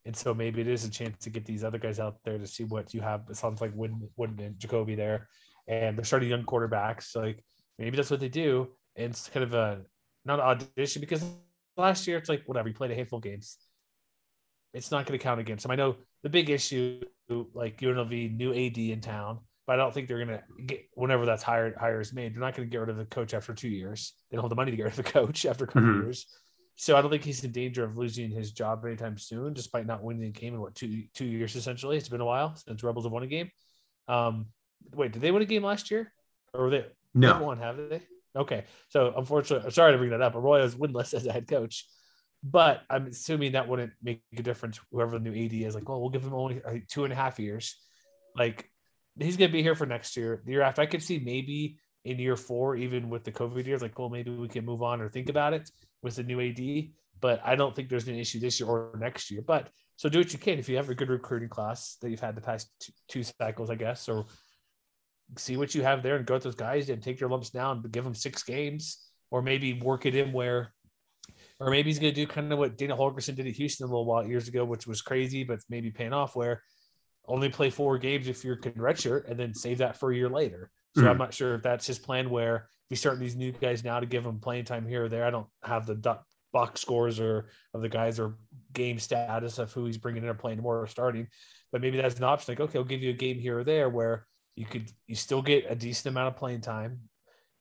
and 0.07 0.16
so 0.16 0.32
maybe 0.32 0.61
it 0.61 0.68
is 0.68 0.84
a 0.84 0.90
chance 0.90 1.24
to 1.24 1.30
get 1.30 1.44
these 1.44 1.64
other 1.64 1.78
guys 1.78 2.01
out 2.01 2.16
there 2.24 2.38
to 2.38 2.46
see 2.46 2.64
what 2.64 2.94
you 2.94 3.01
have. 3.01 3.22
It 3.28 3.36
sounds 3.36 3.61
like 3.61 3.72
Wooden, 3.74 4.09
Wooden 4.16 4.40
and 4.40 4.59
Jacoby 4.59 4.94
there, 4.94 5.28
and 5.68 5.96
they're 5.96 6.05
starting 6.05 6.30
young 6.30 6.44
quarterbacks. 6.44 7.05
So 7.05 7.20
like 7.20 7.44
maybe 7.78 7.96
that's 7.96 8.11
what 8.11 8.20
they 8.20 8.28
do. 8.28 8.68
And 8.96 9.11
it's 9.11 9.28
kind 9.28 9.44
of 9.44 9.55
a 9.55 9.82
not 10.24 10.40
an 10.40 10.46
audition 10.46 11.01
because 11.01 11.24
last 11.76 12.07
year, 12.07 12.16
it's 12.16 12.28
like 12.28 12.42
whatever. 12.46 12.68
you 12.68 12.74
played 12.74 12.90
a 12.90 12.94
handful 12.94 13.18
of 13.18 13.22
games. 13.22 13.59
It's 14.72 14.90
not 14.90 15.07
going 15.07 15.18
to 15.18 15.22
count 15.22 15.40
against 15.40 15.64
them. 15.64 15.72
I 15.72 15.76
know 15.76 15.96
the 16.22 16.28
big 16.28 16.48
issue, 16.48 17.01
like 17.55 17.78
UNLV, 17.80 18.36
new 18.36 18.53
AD 18.53 18.78
in 18.78 19.01
town, 19.01 19.40
but 19.66 19.74
I 19.74 19.76
don't 19.76 19.92
think 19.92 20.07
they're 20.07 20.24
going 20.24 20.38
to 20.38 20.62
get 20.62 20.88
whenever 20.94 21.26
that's 21.26 21.42
hired 21.42 21.76
hire 21.76 22.01
is 22.01 22.12
made. 22.12 22.34
They're 22.34 22.40
not 22.40 22.55
going 22.55 22.68
to 22.68 22.72
get 22.72 22.78
rid 22.78 22.90
of 22.90 22.96
the 22.96 23.05
coach 23.05 23.34
after 23.34 23.53
two 23.53 23.68
years. 23.68 24.14
They 24.30 24.36
don't 24.36 24.44
have 24.44 24.51
the 24.51 24.57
money 24.57 24.70
to 24.70 24.76
get 24.76 24.84
rid 24.84 24.98
of 24.98 25.05
the 25.05 25.12
coach 25.12 25.44
after 25.44 25.64
a 25.64 25.66
couple 25.66 25.82
mm-hmm. 25.82 26.03
years. 26.03 26.26
So 26.81 26.97
I 26.97 27.03
don't 27.03 27.11
think 27.11 27.24
he's 27.24 27.45
in 27.45 27.53
danger 27.53 27.85
of 27.85 27.99
losing 27.99 28.31
his 28.31 28.53
job 28.53 28.87
anytime 28.87 29.18
soon, 29.18 29.53
despite 29.53 29.85
not 29.85 30.03
winning 30.03 30.24
a 30.24 30.31
game 30.31 30.55
in 30.55 30.62
what 30.62 30.74
two 30.74 31.03
two 31.12 31.26
years 31.26 31.55
essentially. 31.55 31.99
It's 31.99 32.09
been 32.09 32.22
a 32.22 32.24
while 32.24 32.57
since 32.57 32.83
Rebels 32.83 33.05
have 33.05 33.12
won 33.12 33.22
a 33.22 33.26
game. 33.26 33.51
Um, 34.09 34.47
wait, 34.95 35.12
did 35.12 35.20
they 35.20 35.31
win 35.31 35.43
a 35.43 35.45
game 35.45 35.62
last 35.62 35.91
year, 35.91 36.11
or 36.55 36.62
were 36.62 36.70
they? 36.70 36.87
No, 37.12 37.43
one 37.43 37.59
have 37.59 37.76
they? 37.76 38.01
Okay, 38.35 38.64
so 38.89 39.12
unfortunately, 39.14 39.70
sorry 39.72 39.93
to 39.93 39.99
bring 39.99 40.09
that 40.09 40.22
up. 40.22 40.35
Arroyo 40.35 40.64
is 40.64 40.74
winless 40.74 41.12
as 41.14 41.26
a 41.26 41.33
head 41.33 41.47
coach, 41.47 41.87
but 42.43 42.81
I'm 42.89 43.09
assuming 43.09 43.53
that 43.53 43.68
wouldn't 43.68 43.93
make 44.03 44.22
a 44.35 44.43
difference. 44.43 44.81
Whoever 44.91 45.18
the 45.18 45.31
new 45.31 45.45
AD 45.45 45.53
is, 45.53 45.74
like, 45.74 45.87
well, 45.87 46.01
we'll 46.01 46.09
give 46.09 46.24
him 46.24 46.33
only 46.33 46.62
two 46.89 47.05
and 47.05 47.12
a 47.12 47.16
half 47.16 47.39
years. 47.39 47.76
Like, 48.35 48.70
he's 49.18 49.37
going 49.37 49.51
to 49.51 49.53
be 49.53 49.62
here 49.62 49.74
for 49.74 49.85
next 49.85 50.16
year. 50.16 50.41
The 50.47 50.53
year 50.53 50.62
after, 50.62 50.81
I 50.81 50.87
could 50.87 51.03
see 51.03 51.18
maybe 51.18 51.78
in 52.07 52.18
year 52.18 52.37
four, 52.37 52.74
even 52.74 53.11
with 53.11 53.24
the 53.24 53.33
COVID 53.33 53.66
years, 53.66 53.83
like, 53.83 53.99
well, 53.99 54.09
maybe 54.09 54.31
we 54.31 54.49
can 54.49 54.64
move 54.64 54.83
on 54.83 55.03
or 55.03 55.11
think 55.11 55.28
about 55.28 55.53
it 55.53 55.70
with 56.03 56.16
the 56.16 56.22
new 56.22 56.40
AD. 56.40 56.90
But 57.20 57.40
I 57.44 57.55
don't 57.55 57.74
think 57.74 57.88
there's 57.88 58.09
an 58.09 58.18
issue 58.18 58.40
this 58.40 58.61
year 58.61 58.68
or 58.68 58.96
next 58.98 59.30
year. 59.30 59.42
But 59.46 59.68
so 59.96 60.09
do 60.09 60.18
what 60.18 60.32
you 60.32 60.38
can 60.38 60.59
if 60.59 60.68
you 60.68 60.76
have 60.76 60.88
a 60.88 60.94
good 60.94 61.11
recruiting 61.11 61.51
class 61.51 61.96
that 62.01 62.11
you've 62.11 62.20
had 62.20 62.34
the 62.34 62.40
past 62.40 62.70
two, 62.80 62.92
two 63.09 63.22
cycles, 63.22 63.68
I 63.68 63.74
guess, 63.74 64.09
or 64.09 64.26
see 65.36 65.57
what 65.57 65.74
you 65.74 65.82
have 65.82 66.03
there 66.03 66.16
and 66.16 66.26
go 66.26 66.34
with 66.34 66.42
those 66.42 66.55
guys 66.55 66.88
and 66.88 67.03
take 67.03 67.20
your 67.20 67.30
lumps 67.30 67.55
now 67.55 67.74
but 67.74 67.92
give 67.92 68.05
them 68.05 68.14
six 68.14 68.42
games, 68.42 69.07
or 69.30 69.42
maybe 69.42 69.74
work 69.74 70.07
it 70.07 70.14
in 70.14 70.32
where, 70.32 70.72
or 71.61 71.70
maybe 71.70 71.90
he's 71.90 71.98
going 71.98 72.14
to 72.14 72.20
do 72.20 72.26
kind 72.26 72.53
of 72.53 72.59
what 72.59 72.78
Dana 72.78 72.96
Holgorsen 72.96 73.36
did 73.36 73.46
at 73.46 73.55
Houston 73.55 73.84
a 73.84 73.88
little 73.88 74.07
while 74.07 74.26
years 74.26 74.48
ago, 74.48 74.64
which 74.64 74.86
was 74.86 75.03
crazy, 75.03 75.44
but 75.44 75.61
maybe 75.68 75.90
paying 75.90 76.12
off 76.12 76.34
where 76.34 76.62
only 77.26 77.48
play 77.48 77.70
four 77.70 77.98
games 77.98 78.28
if 78.28 78.44
you're 78.44 78.57
can 78.57 78.72
redshirt 78.72 79.30
and 79.30 79.38
then 79.38 79.55
save 79.55 79.78
that 79.78 79.96
for 79.96 80.11
a 80.11 80.16
year 80.16 80.28
later. 80.28 80.70
So 80.95 81.03
mm-hmm. 81.03 81.11
I'm 81.11 81.18
not 81.18 81.34
sure 81.34 81.55
if 81.55 81.62
that's 81.62 81.86
his 81.86 81.99
plan 81.99 82.30
where 82.30 82.68
you 82.88 82.97
start 82.97 83.20
these 83.20 83.36
new 83.36 83.53
guys 83.53 83.84
now 83.84 84.01
to 84.01 84.07
give 84.07 84.24
them 84.24 84.41
playing 84.41 84.64
time 84.64 84.86
here 84.86 85.05
or 85.05 85.09
there. 85.09 85.24
I 85.24 85.30
don't 85.30 85.47
have 85.62 85.86
the 85.86 86.18
box 86.53 86.80
scores 86.80 87.20
or 87.20 87.47
of 87.74 87.82
the 87.82 87.88
guys 87.88 88.18
or 88.18 88.36
game 88.72 88.99
status 88.99 89.59
of 89.59 89.72
who 89.72 89.84
he's 89.86 89.99
bringing 89.99 90.24
in 90.24 90.28
or 90.28 90.34
playing 90.34 90.61
more 90.61 90.80
or 90.80 90.86
starting, 90.86 91.28
but 91.70 91.80
maybe 91.80 91.97
that's 91.97 92.16
an 92.16 92.24
option. 92.24 92.53
Like, 92.53 92.61
okay, 92.61 92.78
I'll 92.78 92.84
give 92.84 93.03
you 93.03 93.11
a 93.11 93.14
game 93.14 93.38
here 93.38 93.61
or 93.61 93.64
there 93.64 93.88
where 93.88 94.26
you 94.57 94.66
could 94.66 94.91
you 95.07 95.14
still 95.14 95.43
get 95.43 95.66
a 95.68 95.74
decent 95.74 96.12
amount 96.12 96.34
of 96.34 96.36
playing 96.36 96.61
time, 96.61 97.01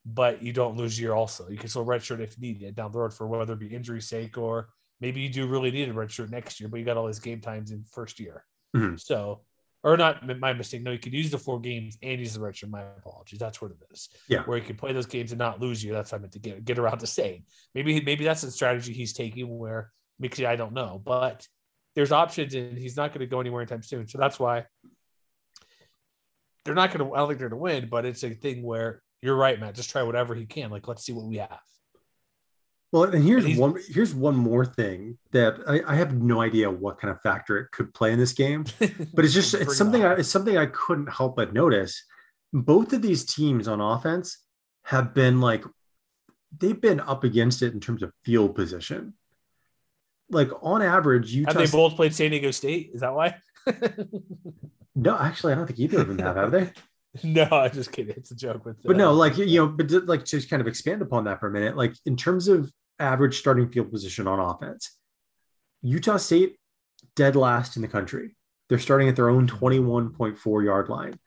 but 0.05 0.41
you 0.41 0.51
don't 0.51 0.75
lose 0.75 0.99
year 0.99 1.13
also. 1.13 1.47
You 1.49 1.57
can 1.57 1.69
still 1.69 1.85
redshirt 1.85 2.19
if 2.19 2.39
needed 2.39 2.75
down 2.75 2.91
the 2.91 2.97
road 2.97 3.13
for 3.13 3.27
whether 3.27 3.53
it 3.53 3.59
be 3.59 3.67
injury 3.67 4.01
sake 4.01 4.37
or 4.37 4.69
maybe 4.99 5.21
you 5.21 5.29
do 5.29 5.47
really 5.47 5.71
need 5.71 5.89
a 5.89 5.93
redshirt 5.93 6.29
next 6.29 6.59
year, 6.59 6.67
but 6.67 6.79
you 6.79 6.85
got 6.85 6.97
all 6.97 7.07
these 7.07 7.19
game 7.19 7.41
times 7.41 7.71
in 7.71 7.83
first 7.83 8.19
year. 8.19 8.43
Mm-hmm. 8.75 8.95
So 8.97 9.41
or 9.83 9.95
not 9.97 10.25
my 10.39 10.53
mistake. 10.53 10.83
No, 10.83 10.91
you 10.91 10.99
could 10.99 11.13
use 11.13 11.31
the 11.31 11.37
four 11.37 11.59
games 11.59 11.97
and 12.01 12.19
use 12.19 12.33
the 12.33 12.39
redshirt. 12.39 12.69
My 12.69 12.81
apologies. 12.81 13.39
That's 13.39 13.61
what 13.61 13.71
it 13.71 13.77
is. 13.91 14.09
Yeah. 14.27 14.43
Where 14.43 14.57
you 14.57 14.63
can 14.63 14.75
play 14.75 14.91
those 14.91 15.05
games 15.05 15.31
and 15.31 15.39
not 15.39 15.61
lose 15.61 15.83
you. 15.83 15.93
That's 15.93 16.11
what 16.11 16.19
I 16.19 16.21
meant 16.21 16.33
to 16.33 16.39
get 16.39 16.65
get 16.65 16.79
around 16.79 16.99
to 16.99 17.07
saying. 17.07 17.43
Maybe 17.73 18.01
maybe 18.01 18.25
that's 18.25 18.41
the 18.41 18.51
strategy 18.51 18.93
he's 18.93 19.13
taking 19.13 19.57
where 19.57 19.91
because 20.19 20.43
I 20.43 20.55
don't 20.55 20.73
know. 20.73 21.01
But 21.03 21.47
there's 21.95 22.11
options 22.11 22.53
and 22.53 22.77
he's 22.77 22.97
not 22.97 23.11
going 23.11 23.21
to 23.21 23.27
go 23.27 23.39
anywhere 23.39 23.61
anytime 23.61 23.83
soon. 23.83 24.07
So 24.07 24.17
that's 24.17 24.39
why 24.39 24.65
they're 26.65 26.75
not 26.75 26.91
going 26.91 27.07
to. 27.07 27.13
I 27.15 27.19
don't 27.19 27.29
think 27.29 27.39
they're 27.39 27.49
going 27.49 27.59
to 27.59 27.63
win, 27.63 27.89
but 27.89 28.05
it's 28.05 28.23
a 28.23 28.31
thing 28.31 28.63
where 28.63 29.01
you're 29.21 29.35
right, 29.35 29.59
Matt. 29.59 29.75
Just 29.75 29.89
try 29.89 30.03
whatever 30.03 30.35
he 30.35 30.45
can. 30.45 30.71
Like, 30.71 30.87
let's 30.87 31.05
see 31.05 31.13
what 31.13 31.25
we 31.25 31.37
have. 31.37 31.59
Well, 32.91 33.03
and 33.03 33.23
here's 33.23 33.45
and 33.45 33.57
one. 33.57 33.75
Here's 33.87 34.15
one 34.15 34.35
more 34.35 34.65
thing 34.65 35.17
that 35.31 35.57
I, 35.67 35.81
I, 35.85 35.95
have 35.95 36.15
no 36.15 36.41
idea 36.41 36.71
what 36.71 36.99
kind 36.99 37.11
of 37.11 37.21
factor 37.21 37.59
it 37.59 37.71
could 37.71 37.93
play 37.93 38.11
in 38.11 38.17
this 38.17 38.33
game, 38.33 38.65
but 39.13 39.25
it's 39.25 39.33
just 39.33 39.53
it's 39.53 39.77
something. 39.77 40.03
I, 40.03 40.13
it's 40.13 40.29
something 40.29 40.57
I 40.57 40.65
couldn't 40.67 41.07
help 41.07 41.35
but 41.35 41.53
notice. 41.53 42.03
Both 42.51 42.93
of 42.93 43.03
these 43.03 43.25
teams 43.25 43.67
on 43.67 43.79
offense 43.79 44.43
have 44.85 45.13
been 45.13 45.39
like 45.39 45.63
they've 46.57 46.79
been 46.79 46.99
up 46.99 47.23
against 47.23 47.61
it 47.61 47.73
in 47.73 47.79
terms 47.79 48.01
of 48.01 48.11
field 48.23 48.55
position. 48.55 49.13
Like 50.31 50.49
on 50.63 50.81
average, 50.81 51.31
you 51.31 51.45
have 51.45 51.55
they 51.55 51.67
both 51.67 51.95
played 51.95 52.15
San 52.15 52.31
Diego 52.31 52.49
State. 52.49 52.89
Is 52.93 53.01
that 53.01 53.13
why? 53.13 53.35
No, 54.95 55.17
actually, 55.17 55.53
I 55.53 55.55
don't 55.55 55.67
think 55.67 55.79
either 55.79 56.01
of 56.01 56.07
them 56.07 56.19
have, 56.19 56.35
have 56.35 56.51
they? 56.51 56.71
no, 57.23 57.47
I'm 57.51 57.71
just 57.71 57.91
kidding. 57.91 58.15
It's 58.15 58.31
a 58.31 58.35
joke. 58.35 58.65
With, 58.65 58.81
but 58.83 58.97
no, 58.97 59.13
like 59.13 59.37
you 59.37 59.59
know, 59.59 59.67
but 59.67 59.91
like 60.07 60.25
to 60.25 60.41
kind 60.47 60.61
of 60.61 60.67
expand 60.67 61.01
upon 61.01 61.23
that 61.25 61.39
for 61.39 61.47
a 61.47 61.51
minute, 61.51 61.75
like 61.75 61.93
in 62.05 62.15
terms 62.15 62.47
of 62.47 62.71
average 62.99 63.39
starting 63.39 63.69
field 63.69 63.91
position 63.91 64.27
on 64.27 64.39
offense, 64.39 64.97
Utah 65.81 66.17
State 66.17 66.57
dead 67.15 67.35
last 67.35 67.75
in 67.75 67.81
the 67.81 67.87
country. 67.87 68.35
They're 68.67 68.79
starting 68.79 69.09
at 69.09 69.15
their 69.15 69.29
own 69.29 69.47
21.4 69.47 70.63
yard 70.63 70.89
line. 70.89 71.19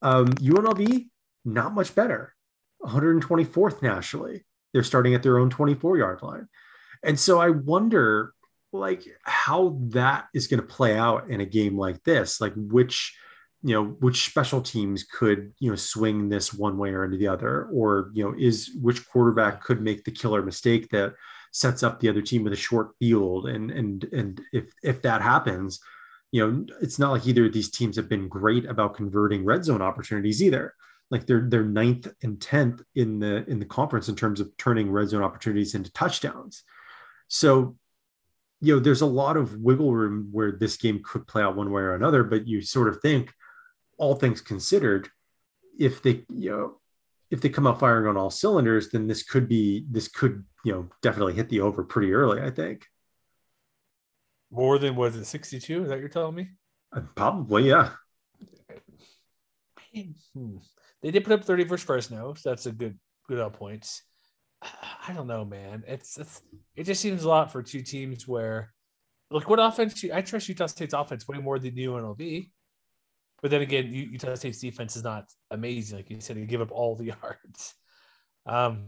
Um, 0.00 0.28
UNLV 0.28 1.06
not 1.44 1.74
much 1.74 1.94
better, 1.94 2.34
124th 2.82 3.82
nationally. 3.82 4.44
They're 4.72 4.82
starting 4.82 5.14
at 5.14 5.22
their 5.22 5.38
own 5.38 5.50
24 5.50 5.98
yard 5.98 6.22
line, 6.22 6.48
and 7.04 7.20
so 7.20 7.38
I 7.38 7.50
wonder 7.50 8.32
like 8.72 9.04
how 9.22 9.78
that 9.88 10.26
is 10.34 10.46
going 10.46 10.60
to 10.60 10.66
play 10.66 10.96
out 10.96 11.30
in 11.30 11.40
a 11.40 11.46
game 11.46 11.78
like 11.78 12.04
this 12.04 12.38
like 12.38 12.52
which 12.54 13.16
you 13.62 13.74
know 13.74 13.84
which 14.00 14.26
special 14.26 14.60
teams 14.60 15.04
could 15.04 15.52
you 15.58 15.70
know 15.70 15.76
swing 15.76 16.28
this 16.28 16.54
one 16.54 16.78
way 16.78 16.90
or 16.90 17.04
into 17.04 17.16
the 17.16 17.28
other? 17.28 17.64
Or 17.72 18.10
you 18.14 18.24
know 18.24 18.34
is 18.38 18.70
which 18.80 19.08
quarterback 19.08 19.62
could 19.62 19.80
make 19.80 20.04
the 20.04 20.12
killer 20.12 20.42
mistake 20.42 20.90
that 20.90 21.14
sets 21.52 21.82
up 21.82 21.98
the 21.98 22.08
other 22.08 22.22
team 22.22 22.44
with 22.44 22.52
a 22.52 22.56
short 22.56 22.90
field? 22.98 23.48
And 23.48 23.70
and 23.70 24.04
and 24.12 24.40
if 24.52 24.72
if 24.82 25.02
that 25.02 25.22
happens 25.22 25.80
you 26.30 26.46
know 26.46 26.66
it's 26.80 26.98
not 26.98 27.12
like 27.12 27.26
either 27.26 27.46
of 27.46 27.52
these 27.52 27.70
teams 27.70 27.96
have 27.96 28.08
been 28.08 28.28
great 28.28 28.66
about 28.66 28.94
converting 28.94 29.44
red 29.44 29.64
zone 29.64 29.82
opportunities 29.82 30.42
either. 30.42 30.74
Like 31.10 31.26
they're 31.26 31.46
they're 31.48 31.64
ninth 31.64 32.06
and 32.22 32.38
10th 32.38 32.82
in 32.94 33.18
the 33.18 33.48
in 33.48 33.58
the 33.58 33.64
conference 33.64 34.08
in 34.08 34.16
terms 34.16 34.40
of 34.40 34.54
turning 34.58 34.90
red 34.90 35.08
zone 35.08 35.22
opportunities 35.22 35.74
into 35.74 35.92
touchdowns. 35.92 36.64
So 37.28 37.76
you 38.60 38.74
know, 38.74 38.80
there's 38.80 39.02
a 39.02 39.06
lot 39.06 39.36
of 39.36 39.56
wiggle 39.56 39.94
room 39.94 40.28
where 40.32 40.52
this 40.52 40.76
game 40.76 41.00
could 41.04 41.26
play 41.26 41.42
out 41.42 41.56
one 41.56 41.70
way 41.70 41.80
or 41.80 41.94
another, 41.94 42.24
but 42.24 42.46
you 42.46 42.60
sort 42.60 42.88
of 42.88 43.00
think, 43.00 43.32
all 43.98 44.14
things 44.14 44.40
considered, 44.40 45.08
if 45.78 46.02
they, 46.02 46.24
you 46.32 46.50
know, 46.50 46.80
if 47.30 47.40
they 47.40 47.48
come 47.48 47.66
out 47.66 47.80
firing 47.80 48.06
on 48.06 48.16
all 48.16 48.30
cylinders, 48.30 48.88
then 48.90 49.06
this 49.06 49.22
could 49.22 49.48
be, 49.48 49.84
this 49.90 50.08
could, 50.08 50.44
you 50.64 50.72
know, 50.72 50.88
definitely 51.02 51.34
hit 51.34 51.48
the 51.48 51.60
over 51.60 51.84
pretty 51.84 52.12
early, 52.12 52.40
I 52.40 52.50
think. 52.50 52.86
More 54.50 54.78
than 54.78 54.96
was 54.96 55.14
it 55.14 55.26
62? 55.26 55.82
Is 55.82 55.88
that 55.90 55.98
you're 55.98 56.08
telling 56.08 56.34
me? 56.34 56.48
Uh, 56.90 57.02
probably, 57.14 57.68
yeah. 57.68 57.90
Hmm. 60.34 60.56
They 61.02 61.10
did 61.10 61.24
put 61.24 61.34
up 61.34 61.44
30 61.44 61.64
versus 61.64 61.84
Fresno, 61.84 62.34
so 62.34 62.48
that's 62.48 62.66
a 62.66 62.72
good, 62.72 62.98
good 63.28 63.40
out 63.40 63.52
points. 63.52 64.02
I 64.62 65.12
don't 65.12 65.26
know, 65.26 65.44
man. 65.44 65.84
It's, 65.86 66.18
it's 66.18 66.42
it 66.76 66.84
just 66.84 67.00
seems 67.00 67.24
a 67.24 67.28
lot 67.28 67.52
for 67.52 67.62
two 67.62 67.82
teams 67.82 68.26
where, 68.26 68.72
like, 69.30 69.48
what 69.48 69.58
offense? 69.58 70.02
I 70.12 70.22
trust 70.22 70.48
Utah 70.48 70.66
State's 70.66 70.94
offense 70.94 71.28
way 71.28 71.38
more 71.38 71.58
than 71.58 71.74
UNLV. 71.74 72.50
But 73.40 73.50
then 73.50 73.62
again, 73.62 73.92
Utah 73.92 74.34
State's 74.34 74.60
defense 74.60 74.96
is 74.96 75.04
not 75.04 75.26
amazing. 75.50 75.98
Like 75.98 76.10
you 76.10 76.20
said, 76.20 76.36
you 76.36 76.44
give 76.44 76.60
up 76.60 76.72
all 76.72 76.96
the 76.96 77.04
yards. 77.22 77.74
Um, 78.46 78.86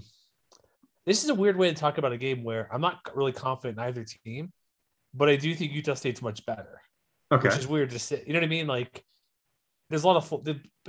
this 1.07 1.23
is 1.23 1.31
a 1.31 1.35
weird 1.35 1.57
way 1.57 1.69
to 1.69 1.75
talk 1.75 1.99
about 1.99 2.13
a 2.13 2.19
game 2.19 2.43
where 2.43 2.69
I'm 2.73 2.81
not 2.81 2.99
really 3.15 3.33
confident 3.33 3.79
in 3.79 3.85
either 3.85 4.05
team, 4.25 4.53
but 5.15 5.29
I 5.29 5.37
do 5.37 5.55
think 5.55 5.73
Utah 5.73 5.95
State's 5.95 6.23
much 6.23 6.45
better. 6.47 6.81
Okay. 7.33 7.49
Which 7.49 7.59
is 7.59 7.69
weird 7.69 7.91
to 7.91 7.99
say. 7.99 8.23
You 8.27 8.33
know 8.33 8.41
what 8.41 8.47
I 8.47 8.49
mean? 8.49 8.67
Like, 8.67 9.05
there's 9.89 10.03
a 10.03 10.07
lot 10.07 10.17
of 10.17 10.31
what 10.31 10.45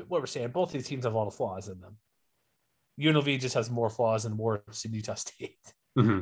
we're 0.09 0.25
saying. 0.25 0.49
Both 0.49 0.71
these 0.71 0.87
teams 0.87 1.05
have 1.05 1.13
a 1.13 1.17
lot 1.17 1.27
of 1.27 1.35
flaws 1.35 1.67
in 1.67 1.79
them. 1.79 1.97
UNLV 2.99 3.39
just 3.39 3.55
has 3.55 3.69
more 3.69 3.89
flaws 3.89 4.25
and 4.25 4.35
more 4.35 4.63
than 4.65 4.93
Utah 4.93 5.13
State. 5.15 5.57
Mm-hmm. 5.97 6.21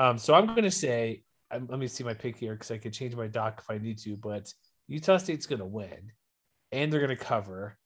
Um, 0.00 0.18
so 0.18 0.34
I'm 0.34 0.46
going 0.46 0.62
to 0.62 0.70
say, 0.70 1.22
um, 1.50 1.66
let 1.68 1.78
me 1.78 1.88
see 1.88 2.04
my 2.04 2.14
pick 2.14 2.36
here 2.36 2.52
because 2.52 2.70
I 2.70 2.78
could 2.78 2.92
change 2.92 3.16
my 3.16 3.26
doc 3.26 3.60
if 3.62 3.70
I 3.70 3.78
need 3.78 3.98
to, 3.98 4.16
but 4.16 4.52
Utah 4.88 5.18
State's 5.18 5.46
going 5.46 5.60
to 5.60 5.66
win 5.66 6.12
and 6.72 6.92
they're 6.92 7.04
going 7.04 7.16
to 7.16 7.24
cover. 7.24 7.78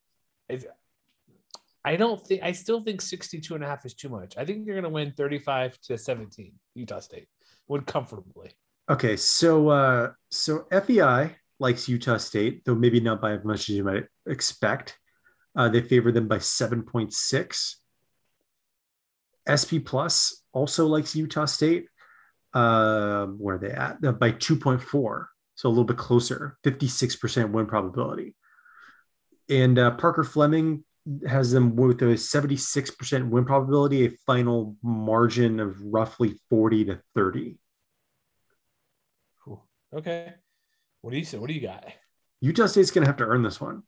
I 1.85 1.97
don't 1.97 2.25
think, 2.25 2.43
I 2.43 2.53
still 2.53 2.83
think 2.83 3.01
62 3.01 3.55
and 3.55 3.65
a 3.65 3.67
half 3.67 3.85
is 3.85 3.95
too 3.95 4.09
much. 4.09 4.37
I 4.37 4.45
think 4.45 4.65
they're 4.65 4.75
going 4.75 4.85
to 4.85 4.91
win 4.91 5.13
35 5.17 5.79
to 5.83 5.99
17. 5.99 6.53
Utah 6.75 7.01
State 7.01 7.29
would 7.69 7.87
comfortably. 7.87 8.53
Okay. 8.89 9.17
So, 9.17 9.69
uh, 9.69 10.13
so 10.31 10.67
FEI 10.71 11.37
likes 11.59 11.89
Utah 11.89 12.19
State, 12.19 12.65
though 12.65 12.75
maybe 12.75 13.01
not 13.01 13.21
by 13.21 13.33
as 13.33 13.45
much 13.45 13.69
as 13.69 13.71
you 13.71 13.85
might 13.85 14.05
expect. 14.27 14.99
Uh, 15.57 15.69
they 15.69 15.81
favor 15.81 16.13
them 16.13 16.29
by 16.29 16.39
7.6. 16.39 17.75
SP 19.51 19.85
Plus 19.85 20.43
also 20.53 20.87
likes 20.87 21.17
Utah 21.17 21.47
State. 21.47 21.87
Uh, 22.55 23.27
where 23.27 23.57
are 23.57 23.59
they 23.59 23.71
at? 23.71 23.99
Uh, 24.05 24.13
by 24.13 24.31
2.4. 24.31 25.27
So 25.63 25.69
a 25.69 25.71
little 25.71 25.85
bit 25.85 25.97
closer, 25.97 26.59
56% 26.65 27.53
win 27.53 27.67
probability. 27.67 28.35
And 29.49 29.79
uh, 29.79 29.93
Parker 29.93 30.25
Fleming 30.25 30.83
has 31.25 31.53
them 31.53 31.77
with 31.77 32.03
a 32.03 32.17
76% 32.17 33.29
win 33.29 33.45
probability, 33.45 34.07
a 34.07 34.11
final 34.27 34.75
margin 34.83 35.61
of 35.61 35.81
roughly 35.81 36.35
40 36.51 36.87
to 36.87 37.01
30. 37.15 37.59
Cool. 39.45 39.65
Okay. 39.95 40.35
What 41.03 41.13
do 41.13 41.19
you 41.19 41.25
say? 41.25 41.39
What 41.39 41.47
do 41.47 41.55
you 41.55 41.61
got? 41.61 41.85
Utah 42.41 42.67
State's 42.67 42.91
going 42.91 43.05
to 43.05 43.09
have 43.09 43.19
to 43.19 43.27
earn 43.27 43.45
this 43.45 43.61
one. 43.61 43.85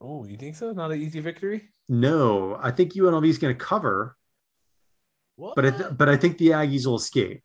Oh, 0.00 0.24
you 0.24 0.38
think 0.38 0.56
so? 0.56 0.72
Not 0.72 0.90
an 0.90 1.02
easy 1.02 1.20
victory? 1.20 1.68
No, 1.86 2.58
I 2.58 2.70
think 2.70 2.94
UNLV 2.94 3.28
is 3.28 3.36
going 3.36 3.54
to 3.54 3.62
cover. 3.62 4.16
What? 5.36 5.54
But 5.54 5.66
I 5.66 5.70
th- 5.70 5.90
but 5.98 6.08
I 6.08 6.16
think 6.16 6.38
the 6.38 6.48
Aggies 6.48 6.86
will 6.86 6.96
escape. 6.96 7.44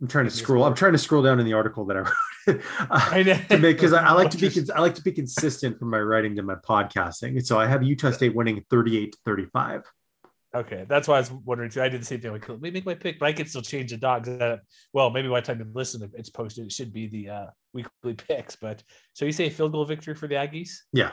I'm 0.00 0.08
trying 0.08 0.24
to 0.24 0.30
scroll. 0.30 0.64
I'm 0.64 0.74
trying 0.74 0.92
to 0.92 0.98
scroll 0.98 1.22
down 1.22 1.40
in 1.40 1.46
the 1.46 1.52
article 1.52 1.84
that 1.86 1.96
I 1.96 2.00
wrote. 2.00 2.62
I 2.90 3.22
know 3.22 3.58
because 3.60 3.92
I, 3.92 4.04
I, 4.04 4.12
like 4.12 4.30
to 4.30 4.38
be 4.38 4.50
I 4.74 4.80
like 4.80 4.94
to 4.94 5.02
be 5.02 5.12
consistent 5.12 5.78
from 5.78 5.90
my 5.90 6.00
writing 6.00 6.36
to 6.36 6.42
my 6.42 6.54
podcasting. 6.54 7.44
So 7.44 7.58
I 7.58 7.66
have 7.66 7.82
Utah 7.82 8.10
State 8.10 8.34
winning 8.34 8.64
38 8.70 9.12
to 9.12 9.18
35. 9.24 9.82
Okay, 10.52 10.84
that's 10.88 11.06
why 11.06 11.16
I 11.16 11.20
was 11.20 11.30
wondering 11.30 11.70
too. 11.70 11.80
I 11.80 11.88
did 11.88 12.00
the 12.00 12.06
same 12.06 12.20
thing. 12.20 12.32
Like, 12.32 12.48
let 12.48 12.60
me 12.60 12.72
make 12.72 12.84
my 12.84 12.94
pick, 12.94 13.20
but 13.20 13.26
I 13.26 13.32
can 13.32 13.46
still 13.46 13.62
change 13.62 13.90
the 13.90 13.98
dogs. 13.98 14.28
That 14.28 14.60
well, 14.92 15.10
maybe 15.10 15.28
by 15.28 15.40
the 15.40 15.46
time 15.46 15.60
you 15.60 15.66
listen, 15.72 16.10
it's 16.14 16.30
posted. 16.30 16.64
It 16.64 16.72
should 16.72 16.92
be 16.92 17.06
the 17.06 17.28
uh, 17.28 17.46
weekly 17.72 18.14
picks. 18.28 18.56
But 18.56 18.82
so 19.12 19.26
you 19.26 19.32
say 19.32 19.48
field 19.50 19.72
goal 19.72 19.84
victory 19.84 20.14
for 20.14 20.26
the 20.26 20.34
Aggies? 20.34 20.78
Yeah, 20.92 21.12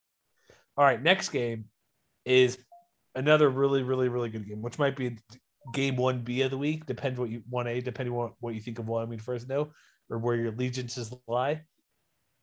All 0.77 0.85
right, 0.85 1.01
next 1.01 1.29
game 1.29 1.65
is 2.25 2.57
another 3.15 3.49
really, 3.49 3.83
really, 3.83 4.09
really 4.09 4.29
good 4.29 4.47
game, 4.47 4.61
which 4.61 4.79
might 4.79 4.95
be 4.95 5.17
game 5.73 5.95
one 5.95 6.23
B 6.23 6.41
of 6.41 6.51
the 6.51 6.57
week. 6.57 6.85
Depends 6.85 7.19
what 7.19 7.29
you 7.29 7.43
one 7.49 7.67
A, 7.67 7.81
depending 7.81 8.15
on 8.15 8.33
what 8.39 8.55
you 8.55 8.61
think 8.61 8.79
of 8.79 8.87
Wyoming 8.87 9.19
Fresno, 9.19 9.71
or 10.09 10.17
where 10.17 10.35
your 10.35 10.53
allegiances 10.53 11.13
lie. 11.27 11.61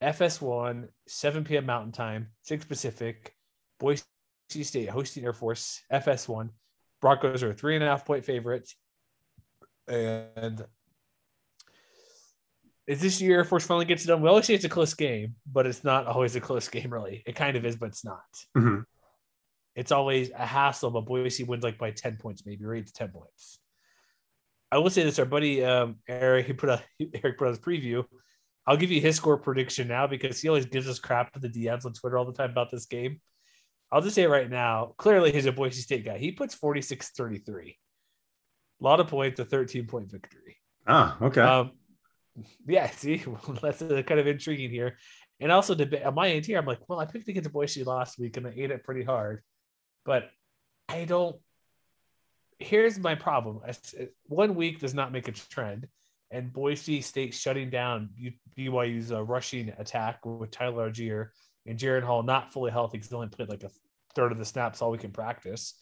FS1, 0.03 0.89
7 1.09 1.45
p.m. 1.45 1.67
Mountain 1.67 1.93
Time, 1.93 2.29
6 2.43 2.67
Pacific, 2.67 3.35
Boise 3.81 4.05
State 4.49 4.89
hosting 4.89 5.25
Air 5.25 5.33
Force, 5.33 5.83
FS1. 5.93 6.51
Broncos 7.01 7.43
are 7.43 7.53
three 7.53 7.75
and 7.75 7.85
a 7.85 7.89
half 7.89 8.05
point 8.05 8.25
favorites. 8.25 8.77
And 9.89 10.65
is 12.89 13.03
this 13.03 13.21
year 13.21 13.37
Air 13.37 13.45
Force 13.45 13.67
finally 13.67 13.85
gets 13.85 14.05
it 14.05 14.09
done? 14.09 14.23
We 14.23 14.31
always 14.31 14.47
say 14.47 14.55
it's 14.55 14.65
a 14.65 14.69
close 14.69 14.95
game, 14.95 15.35
but 15.47 15.67
it's 15.67 15.85
not 15.85 16.07
always 16.07 16.35
a 16.37 16.41
close 16.41 16.69
game, 16.69 16.91
really. 16.91 17.23
It 17.27 17.37
kind 17.37 17.55
of 17.55 17.65
is, 17.67 17.77
but 17.77 17.91
it's 17.91 18.05
not. 18.05 18.25
Mm-hmm. 18.57 18.81
It's 19.77 19.93
always 19.93 20.31
a 20.31 20.47
hassle, 20.47 20.91
but 20.91 21.03
Boise 21.03 21.45
wins 21.45 21.63
like 21.63 21.79
by 21.79 21.91
10 21.91 22.17
points, 22.17 22.45
maybe, 22.47 22.65
or 22.65 22.75
eight 22.75 22.87
to 22.87 22.93
10 22.93 23.11
points. 23.11 23.61
I 24.73 24.79
will 24.79 24.91
say 24.91 25.05
this: 25.05 25.19
our 25.19 25.27
buddy 25.27 25.63
um, 25.63 25.97
Eric, 26.09 26.47
he 26.47 26.53
put 26.55 26.71
a 26.71 26.83
Eric 27.23 27.39
put 27.39 27.49
out 27.49 27.51
his 27.51 27.59
preview. 27.59 28.05
I'll 28.67 28.77
give 28.77 28.91
you 28.91 29.01
his 29.01 29.17
score 29.17 29.39
prediction 29.39 29.87
now 29.89 30.07
because 30.07 30.41
he 30.41 30.49
always 30.49 30.67
gives 30.67 30.89
us 30.89 30.99
crap 30.99 31.33
to 31.33 31.41
the 31.41 31.49
DMs 31.49 31.85
on 31.85 31.93
Twitter 31.93 32.19
all 32.19 32.27
the 32.27 32.33
time 32.33 32.51
about 32.51 32.71
this 32.71 32.87
game. 32.87 33.21
I'll 33.91 34.03
just 34.03 34.15
say 34.15 34.25
it 34.25 34.29
right 34.29 34.51
now. 34.51 34.95
Clearly, 34.99 35.33
he's 35.33 35.47
a 35.47 35.53
Boise 35.53 35.81
State 35.81 36.05
guy. 36.05 36.19
He 36.19 36.33
puts 36.33 36.55
46 36.55 37.11
33. 37.11 37.79
A 38.81 38.85
lot 38.85 39.01
of 39.01 39.09
points, 39.09 39.41
a 39.41 39.45
13 39.45 39.87
point 39.87 40.11
victory. 40.11 40.57
Ah, 40.87 41.17
okay. 41.23 41.41
Um, 41.41 41.73
yeah, 42.67 42.91
see, 42.91 43.25
that's 43.63 43.83
uh, 43.83 44.03
kind 44.03 44.21
of 44.21 44.27
intriguing 44.27 44.71
here. 44.71 44.99
And 45.41 45.53
also, 45.53 45.75
debate 45.75 46.03
on 46.03 46.15
my 46.15 46.31
end 46.31 46.47
here, 46.47 46.59
I'm 46.59 46.67
like, 46.67 46.81
well, 46.89 46.99
I 46.99 47.05
picked 47.05 47.29
against 47.29 47.53
Boise 47.53 47.85
last 47.85 48.19
week 48.19 48.37
and 48.37 48.47
I 48.47 48.53
ate 48.57 48.71
it 48.71 48.85
pretty 48.85 49.05
hard, 49.05 49.43
but 50.05 50.31
I 50.89 51.05
don't. 51.05 51.37
Here's 52.59 52.99
my 52.99 53.15
problem: 53.15 53.61
one 54.25 54.57
week 54.57 54.81
does 54.81 54.95
not 54.95 55.13
make 55.13 55.29
a 55.29 55.33
trend, 55.33 55.87
and 56.31 56.53
Boise 56.53 57.01
State 57.03 57.35
shutting 57.35 57.71
down 57.71 58.11
BYU's 58.57 59.13
uh, 59.13 59.23
rushing 59.23 59.73
attack 59.79 60.27
with 60.27 60.51
Tyler 60.51 60.91
Allgeier 60.91 61.29
and 61.67 61.79
Jaren 61.79 62.03
Hall 62.03 62.23
not 62.23 62.53
fully 62.53 62.73
healthy 62.73 62.99
because 62.99 63.11
he 63.11 63.15
only 63.15 63.29
played 63.29 63.49
like 63.49 63.63
a 63.63 63.71
third 64.15 64.33
of 64.33 64.39
the 64.39 64.45
snaps 64.45 64.83
all 64.83 64.91
we 64.91 64.99
can 64.99 65.13
practice. 65.13 65.75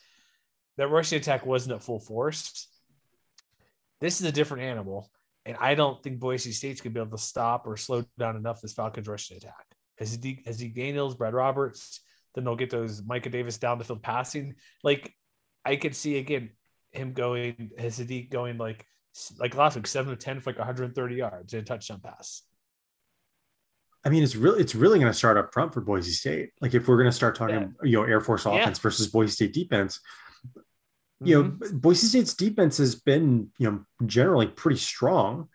That 0.77 0.89
rushing 0.89 1.19
attack 1.19 1.47
wasn't 1.47 1.77
at 1.77 1.83
full 1.83 2.01
force. 2.01 2.69
This 4.01 4.21
is 4.21 4.27
a 4.27 4.33
different 4.33 4.65
animal. 4.65 5.11
And 5.47 5.57
I 5.61 5.77
don't 5.77 6.03
think 6.03 6.19
Boise 6.19 6.51
State's 6.51 6.81
going 6.81 6.93
to 6.93 6.99
be 6.99 7.01
able 7.01 7.17
to 7.17 7.23
stop 7.23 7.67
or 7.67 7.77
slow 7.77 8.05
down 8.19 8.37
enough 8.37 8.61
this 8.61 8.73
Falcons 8.73 9.07
rushing 9.07 9.37
attack. 9.37 9.65
As 9.99 10.19
he, 10.21 10.43
as 10.45 10.59
he 10.59 10.69
Daniels, 10.69 11.15
Brad 11.15 11.33
Roberts, 11.33 12.01
then 12.35 12.45
they'll 12.45 12.57
get 12.57 12.69
those 12.69 13.03
Micah 13.03 13.31
Davis 13.31 13.57
down 13.57 13.79
the 13.79 13.85
field 13.85 14.03
passing. 14.03 14.57
Like 14.83 15.15
I 15.65 15.77
could 15.77 15.95
see 15.95 16.19
again 16.19 16.51
him 16.91 17.13
going, 17.13 17.71
Haaziq 17.79 18.29
going 18.29 18.59
like 18.59 18.85
like 19.39 19.55
last 19.55 19.77
week, 19.77 19.87
seven 19.87 20.11
to 20.11 20.17
ten 20.17 20.41
for 20.41 20.51
like 20.51 20.59
130 20.59 21.15
yards 21.15 21.55
and 21.55 21.63
a 21.63 21.65
touchdown 21.65 22.01
pass. 22.01 22.43
I 24.05 24.09
mean, 24.09 24.23
it's 24.23 24.37
really 24.37 24.61
it's 24.61 24.75
really 24.75 24.99
going 24.99 25.11
to 25.11 25.17
start 25.17 25.37
up 25.37 25.53
front 25.55 25.73
for 25.73 25.81
Boise 25.81 26.13
State. 26.13 26.51
Like 26.61 26.75
if 26.75 26.87
we're 26.87 26.97
going 26.97 27.09
to 27.09 27.17
start 27.17 27.35
talking, 27.35 27.75
yeah. 27.83 27.89
you 27.89 27.97
know, 27.97 28.05
Air 28.05 28.21
Force 28.21 28.47
offense 28.47 28.79
yeah. 28.79 28.83
versus 28.83 29.07
Boise 29.09 29.33
State 29.33 29.55
defense, 29.55 30.01
you 31.25 31.43
know, 31.43 31.49
mm-hmm. 31.51 31.79
Boise 31.79 32.07
State's 32.07 32.35
defense 32.35 32.77
has 32.79 32.95
been, 32.95 33.49
you 33.59 33.71
know, 33.71 33.85
generally 34.07 34.47
pretty 34.47 34.79
strong. 34.79 35.49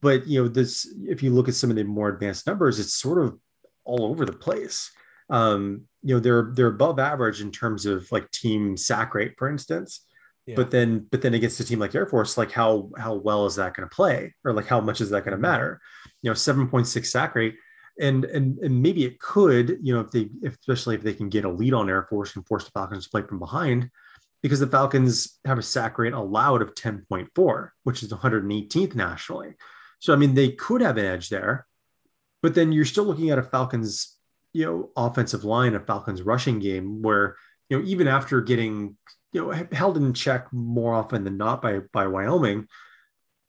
But, 0.00 0.26
you 0.26 0.42
know, 0.42 0.48
this, 0.48 0.86
if 1.02 1.22
you 1.22 1.30
look 1.30 1.48
at 1.48 1.54
some 1.54 1.70
of 1.70 1.76
the 1.76 1.82
more 1.82 2.08
advanced 2.08 2.46
numbers, 2.46 2.78
it's 2.78 2.94
sort 2.94 3.24
of 3.24 3.38
all 3.84 4.04
over 4.04 4.24
the 4.24 4.32
place. 4.32 4.90
Um, 5.30 5.86
you 6.02 6.14
know, 6.14 6.20
they're, 6.20 6.52
they're 6.54 6.68
above 6.68 6.98
average 6.98 7.40
in 7.40 7.50
terms 7.50 7.84
of 7.84 8.10
like 8.12 8.30
team 8.30 8.76
sack 8.76 9.14
rate, 9.14 9.34
for 9.38 9.48
instance. 9.48 10.04
Yeah. 10.46 10.54
But 10.56 10.70
then, 10.70 11.06
but 11.10 11.20
then 11.20 11.34
against 11.34 11.60
a 11.60 11.64
team 11.64 11.78
like 11.78 11.94
Air 11.94 12.06
Force, 12.06 12.38
like 12.38 12.52
how, 12.52 12.90
how 12.96 13.14
well 13.14 13.46
is 13.46 13.56
that 13.56 13.74
going 13.74 13.88
to 13.88 13.94
play? 13.94 14.34
Or 14.44 14.52
like 14.52 14.66
how 14.66 14.80
much 14.80 15.00
is 15.00 15.10
that 15.10 15.24
going 15.24 15.32
to 15.32 15.36
mm-hmm. 15.36 15.42
matter? 15.42 15.80
You 16.22 16.30
know, 16.30 16.34
7.6 16.34 17.06
sack 17.06 17.34
rate. 17.34 17.56
And, 18.00 18.24
and 18.26 18.58
and 18.58 18.80
maybe 18.80 19.04
it 19.04 19.18
could, 19.18 19.78
you 19.82 19.92
know, 19.92 20.00
if 20.00 20.12
they, 20.12 20.30
especially 20.46 20.94
if 20.94 21.02
they 21.02 21.14
can 21.14 21.28
get 21.28 21.44
a 21.44 21.50
lead 21.50 21.74
on 21.74 21.90
Air 21.90 22.04
Force 22.04 22.36
and 22.36 22.46
force 22.46 22.64
the 22.64 22.70
Falcons 22.70 23.04
to 23.04 23.10
play 23.10 23.22
from 23.22 23.40
behind, 23.40 23.90
because 24.42 24.60
the 24.60 24.66
Falcons 24.66 25.38
have 25.44 25.58
a 25.58 25.62
sack 25.62 25.98
rate 25.98 26.12
allowed 26.12 26.62
of 26.62 26.74
10.4, 26.74 27.70
which 27.84 28.02
is 28.02 28.12
118th 28.12 28.94
nationally. 28.94 29.54
So, 30.00 30.12
I 30.12 30.16
mean, 30.16 30.34
they 30.34 30.52
could 30.52 30.80
have 30.80 30.96
an 30.96 31.06
edge 31.06 31.28
there, 31.28 31.66
but 32.42 32.54
then 32.54 32.70
you're 32.70 32.84
still 32.84 33.04
looking 33.04 33.30
at 33.30 33.38
a 33.38 33.42
Falcons, 33.42 34.16
you 34.52 34.64
know, 34.64 34.90
offensive 34.96 35.44
line, 35.44 35.74
a 35.74 35.80
Falcons 35.80 36.22
rushing 36.22 36.60
game 36.60 37.02
where, 37.02 37.36
you 37.68 37.78
know, 37.78 37.84
even 37.84 38.06
after 38.06 38.40
getting, 38.40 38.96
you 39.32 39.40
know, 39.44 39.66
held 39.72 39.96
in 39.96 40.14
check 40.14 40.52
more 40.52 40.94
often 40.94 41.24
than 41.24 41.36
not 41.36 41.60
by, 41.60 41.80
by 41.92 42.06
Wyoming, 42.06 42.68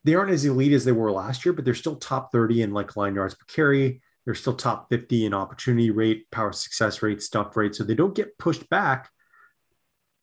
they 0.04 0.16
aren't 0.16 0.32
as 0.32 0.46
elite 0.46 0.74
as 0.74 0.86
they 0.86 0.92
were 0.92 1.12
last 1.12 1.46
year, 1.46 1.54
but 1.54 1.66
they're 1.66 1.76
still 1.76 1.98
top 1.98 2.32
30 2.32 2.64
in 2.64 2.74
like 2.74 2.96
line 2.96 3.16
yards 3.16 3.36
per 3.36 3.46
carry. 3.48 4.02
They're 4.26 4.34
still 4.34 4.56
top 4.56 4.90
50 4.90 5.26
in 5.26 5.34
opportunity 5.34 5.92
rate, 5.92 6.30
power 6.32 6.52
success 6.52 7.02
rate, 7.02 7.22
stuff 7.22 7.56
rate. 7.56 7.76
So 7.76 7.84
they 7.84 7.96
don't 7.96 8.16
get 8.16 8.38
pushed 8.38 8.68
back 8.70 9.10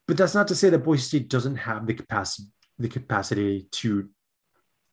but 0.07 0.17
that's 0.17 0.35
not 0.35 0.49
to 0.49 0.55
say 0.55 0.71
that 0.71 0.85
Boise 0.85 1.03
State 1.03 1.29
doesn't 1.29 1.57
have 1.57 1.87
the 1.87 1.95
capacity 1.95 2.49
the 2.79 2.89
capacity 2.89 3.69
to 3.73 4.09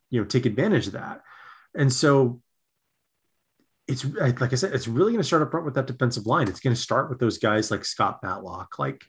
you 0.10 0.22
know 0.22 0.26
take 0.26 0.46
advantage 0.46 0.88
of 0.88 0.94
that. 0.94 1.22
And 1.76 1.92
so 1.92 2.42
it's 3.88 4.06
like 4.06 4.54
I 4.54 4.56
said, 4.56 4.74
it's 4.74 4.88
really 4.88 5.12
going 5.12 5.22
to 5.22 5.28
start 5.28 5.42
up 5.42 5.52
front 5.52 5.66
with 5.66 5.76
that 5.76 5.88
defensive 5.88 6.26
line. 6.26 6.48
It's 6.48 6.62
going 6.62 6.76
to 6.76 6.82
start 6.82 7.10
with 7.10 7.20
those 7.20 7.38
guys 7.38 7.70
like 7.70 7.84
Scott 7.84 8.20
Matlock, 8.24 8.80
like 8.80 9.04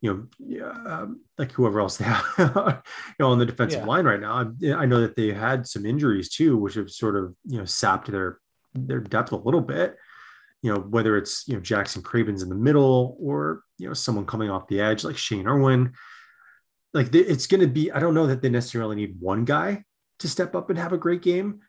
you 0.00 0.28
know, 0.40 0.68
um, 0.86 1.20
like 1.38 1.50
whoever 1.52 1.80
else 1.80 1.96
they 1.96 2.04
have, 2.04 2.34
you 2.36 2.82
know, 3.18 3.30
on 3.30 3.38
the 3.38 3.46
defensive 3.46 3.80
yeah. 3.80 3.86
line 3.86 4.04
right 4.04 4.20
now. 4.20 4.52
I, 4.62 4.72
I, 4.72 4.86
know 4.86 5.00
that 5.00 5.16
they 5.16 5.32
had 5.32 5.66
some 5.66 5.84
injuries 5.84 6.28
too, 6.28 6.56
which 6.56 6.74
have 6.74 6.90
sort 6.90 7.16
of 7.16 7.34
you 7.46 7.58
know 7.58 7.64
sapped 7.64 8.10
their 8.10 8.38
their 8.74 9.00
depth 9.00 9.32
a 9.32 9.36
little 9.36 9.60
bit 9.60 9.96
you 10.62 10.72
know, 10.72 10.80
whether 10.80 11.16
it's, 11.16 11.46
you 11.46 11.54
know, 11.54 11.60
Jackson 11.60 12.02
Cravens 12.02 12.42
in 12.42 12.48
the 12.48 12.54
middle 12.54 13.16
or, 13.20 13.62
you 13.78 13.86
know, 13.86 13.94
someone 13.94 14.26
coming 14.26 14.50
off 14.50 14.68
the 14.68 14.80
edge 14.80 15.04
like 15.04 15.16
Shane 15.16 15.46
Irwin. 15.46 15.92
Like 16.94 17.14
it's 17.14 17.46
going 17.46 17.60
to 17.60 17.68
be, 17.68 17.92
I 17.92 18.00
don't 18.00 18.14
know 18.14 18.26
that 18.26 18.42
they 18.42 18.48
necessarily 18.48 18.96
need 18.96 19.20
one 19.20 19.44
guy 19.44 19.84
to 20.20 20.28
step 20.28 20.54
up 20.54 20.70
and 20.70 20.78
have 20.78 20.92
a 20.92 20.98
great 20.98 21.22
game, 21.22 21.60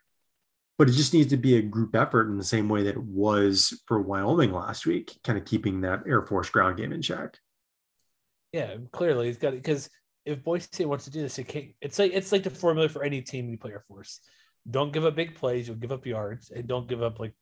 but 0.78 0.88
it 0.88 0.92
just 0.92 1.14
needs 1.14 1.30
to 1.30 1.36
be 1.36 1.56
a 1.56 1.62
group 1.62 1.94
effort 1.94 2.28
in 2.28 2.38
the 2.38 2.44
same 2.44 2.68
way 2.68 2.84
that 2.84 2.96
it 2.96 3.02
was 3.02 3.80
for 3.86 4.00
Wyoming 4.00 4.52
last 4.52 4.86
week, 4.86 5.18
kind 5.22 5.38
of 5.38 5.44
keeping 5.44 5.82
that 5.82 6.00
Air 6.08 6.22
Force 6.22 6.50
ground 6.50 6.78
game 6.78 6.92
in 6.92 7.02
check. 7.02 7.38
Yeah, 8.52 8.76
clearly 8.90 9.26
he's 9.26 9.38
got 9.38 9.52
it 9.52 9.62
because 9.62 9.88
if 10.24 10.42
Boise 10.42 10.84
wants 10.84 11.04
to 11.04 11.10
do 11.10 11.22
this, 11.22 11.38
it 11.38 11.44
can't, 11.44 11.68
it's 11.80 11.98
like 11.98 12.12
it's 12.12 12.32
like 12.32 12.42
the 12.42 12.50
formula 12.50 12.88
for 12.88 13.04
any 13.04 13.22
team 13.22 13.48
you 13.48 13.58
play 13.58 13.72
Air 13.72 13.84
Force. 13.86 14.20
Don't 14.68 14.92
give 14.92 15.04
up 15.04 15.14
big 15.14 15.36
plays, 15.36 15.68
you'll 15.68 15.76
give 15.76 15.92
up 15.92 16.04
yards, 16.06 16.50
and 16.50 16.66
don't 16.66 16.88
give 16.88 17.02
up 17.02 17.20
like 17.20 17.34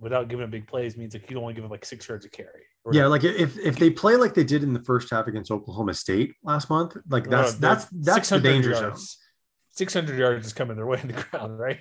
without 0.00 0.28
giving 0.28 0.44
up 0.44 0.50
big 0.50 0.66
plays 0.66 0.96
means 0.96 1.14
like 1.14 1.28
you 1.28 1.34
don't 1.34 1.42
want 1.42 1.54
to 1.54 1.60
give 1.60 1.64
up 1.64 1.70
like 1.70 1.84
six 1.84 2.08
yards 2.08 2.24
of 2.24 2.32
carry. 2.32 2.64
Yeah, 2.90 3.06
like 3.06 3.24
if 3.24 3.58
if 3.58 3.78
they 3.78 3.90
play 3.90 4.16
like 4.16 4.34
they 4.34 4.44
did 4.44 4.62
in 4.62 4.72
the 4.72 4.82
first 4.82 5.10
half 5.10 5.26
against 5.26 5.50
Oklahoma 5.50 5.94
State 5.94 6.34
last 6.42 6.70
month, 6.70 6.96
like 7.08 7.28
that's 7.28 7.54
no, 7.54 7.68
that's 7.68 7.86
that's 7.92 8.28
the 8.30 8.40
danger 8.40 8.70
yards. 8.70 9.10
zone. 9.10 9.24
600 9.72 10.18
yards 10.18 10.44
is 10.44 10.52
coming 10.52 10.76
their 10.76 10.86
way 10.86 10.98
in 11.00 11.06
the 11.06 11.12
ground, 11.30 11.58
right? 11.58 11.78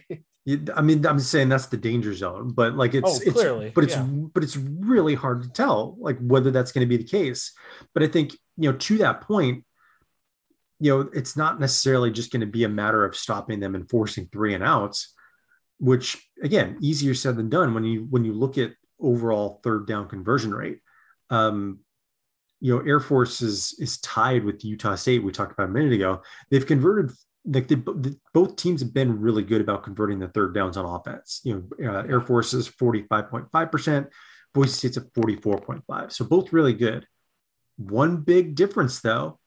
I 0.76 0.82
mean, 0.82 1.06
I'm 1.06 1.20
saying 1.20 1.50
that's 1.50 1.66
the 1.66 1.78
danger 1.78 2.14
zone, 2.14 2.54
but 2.54 2.76
like 2.76 2.94
it's, 2.94 3.28
oh, 3.28 3.32
clearly, 3.32 3.72
but 3.74 3.84
it's 3.84 3.96
yeah. 3.96 4.04
but 4.04 4.44
it's 4.44 4.56
really 4.56 5.16
hard 5.16 5.44
to 5.44 5.50
tell 5.50 5.98
like 6.00 6.18
whether 6.20 6.52
that's 6.52 6.72
going 6.72 6.88
to 6.88 6.90
be 6.90 6.98
the 6.98 7.10
case. 7.10 7.54
But 7.94 8.04
I 8.04 8.08
think 8.08 8.34
you 8.56 8.72
know 8.72 8.78
to 8.78 8.98
that 9.00 9.22
point, 9.22 9.66
you 10.80 10.92
know, 10.92 11.10
it's 11.14 11.36
not 11.36 11.60
necessarily 11.60 12.12
just 12.12 12.32
going 12.32 12.42
to 12.42 12.48
be 12.48 12.64
a 12.64 12.70
matter 12.70 13.04
of 13.04 13.16
stopping 13.16 13.60
them 13.60 13.76
and 13.76 13.90
forcing 13.90 14.30
three 14.32 14.54
and 14.54 14.64
outs, 14.64 15.14
which 15.80 16.30
again, 16.42 16.78
easier 16.82 17.14
said 17.14 17.36
than 17.38 17.50
done 17.50 17.74
when 17.74 17.84
you 17.84 18.08
when 18.10 18.26
you 18.26 18.34
look 18.34 18.58
at 18.58 18.74
overall 19.00 19.60
third 19.64 19.88
down 19.88 20.08
conversion 20.08 20.54
rate. 20.54 20.80
Um, 21.30 21.80
you 22.60 22.76
know, 22.76 22.84
Air 22.84 23.00
Force 23.00 23.42
is 23.42 23.76
is 23.80 24.00
tied 24.00 24.44
with 24.44 24.66
Utah 24.66 24.96
State. 24.96 25.24
We 25.24 25.32
talked 25.32 25.54
about 25.54 25.70
a 25.70 25.72
minute 25.72 25.94
ago. 25.94 26.22
They've 26.50 26.66
converted 26.66 27.12
like 27.46 27.68
the, 27.68 28.18
both 28.34 28.58
teams 28.58 28.82
have 28.82 28.94
been 28.94 29.22
really 29.22 29.44
good 29.44 29.62
about 29.62 29.84
converting 29.84 30.20
the 30.20 30.28
third 30.28 30.54
downs 30.54 30.76
on 30.76 30.86
offense. 30.86 31.42
You 31.44 31.70
know, 31.80 31.92
uh, 31.94 32.04
Air 32.04 32.22
Force 32.22 32.54
is 32.54 32.68
forty 32.68 33.04
five 33.04 33.30
point 33.30 33.46
five 33.52 33.72
percent, 33.72 34.08
Boise 34.54 34.72
State's 34.72 34.98
at 34.98 35.14
forty 35.14 35.36
four 35.36 35.58
point 35.58 35.84
five. 35.88 36.12
So 36.12 36.26
both 36.26 36.52
really 36.52 36.74
good. 36.74 37.06
One 37.78 38.18
big 38.18 38.56
difference 38.56 39.00
though 39.00 39.40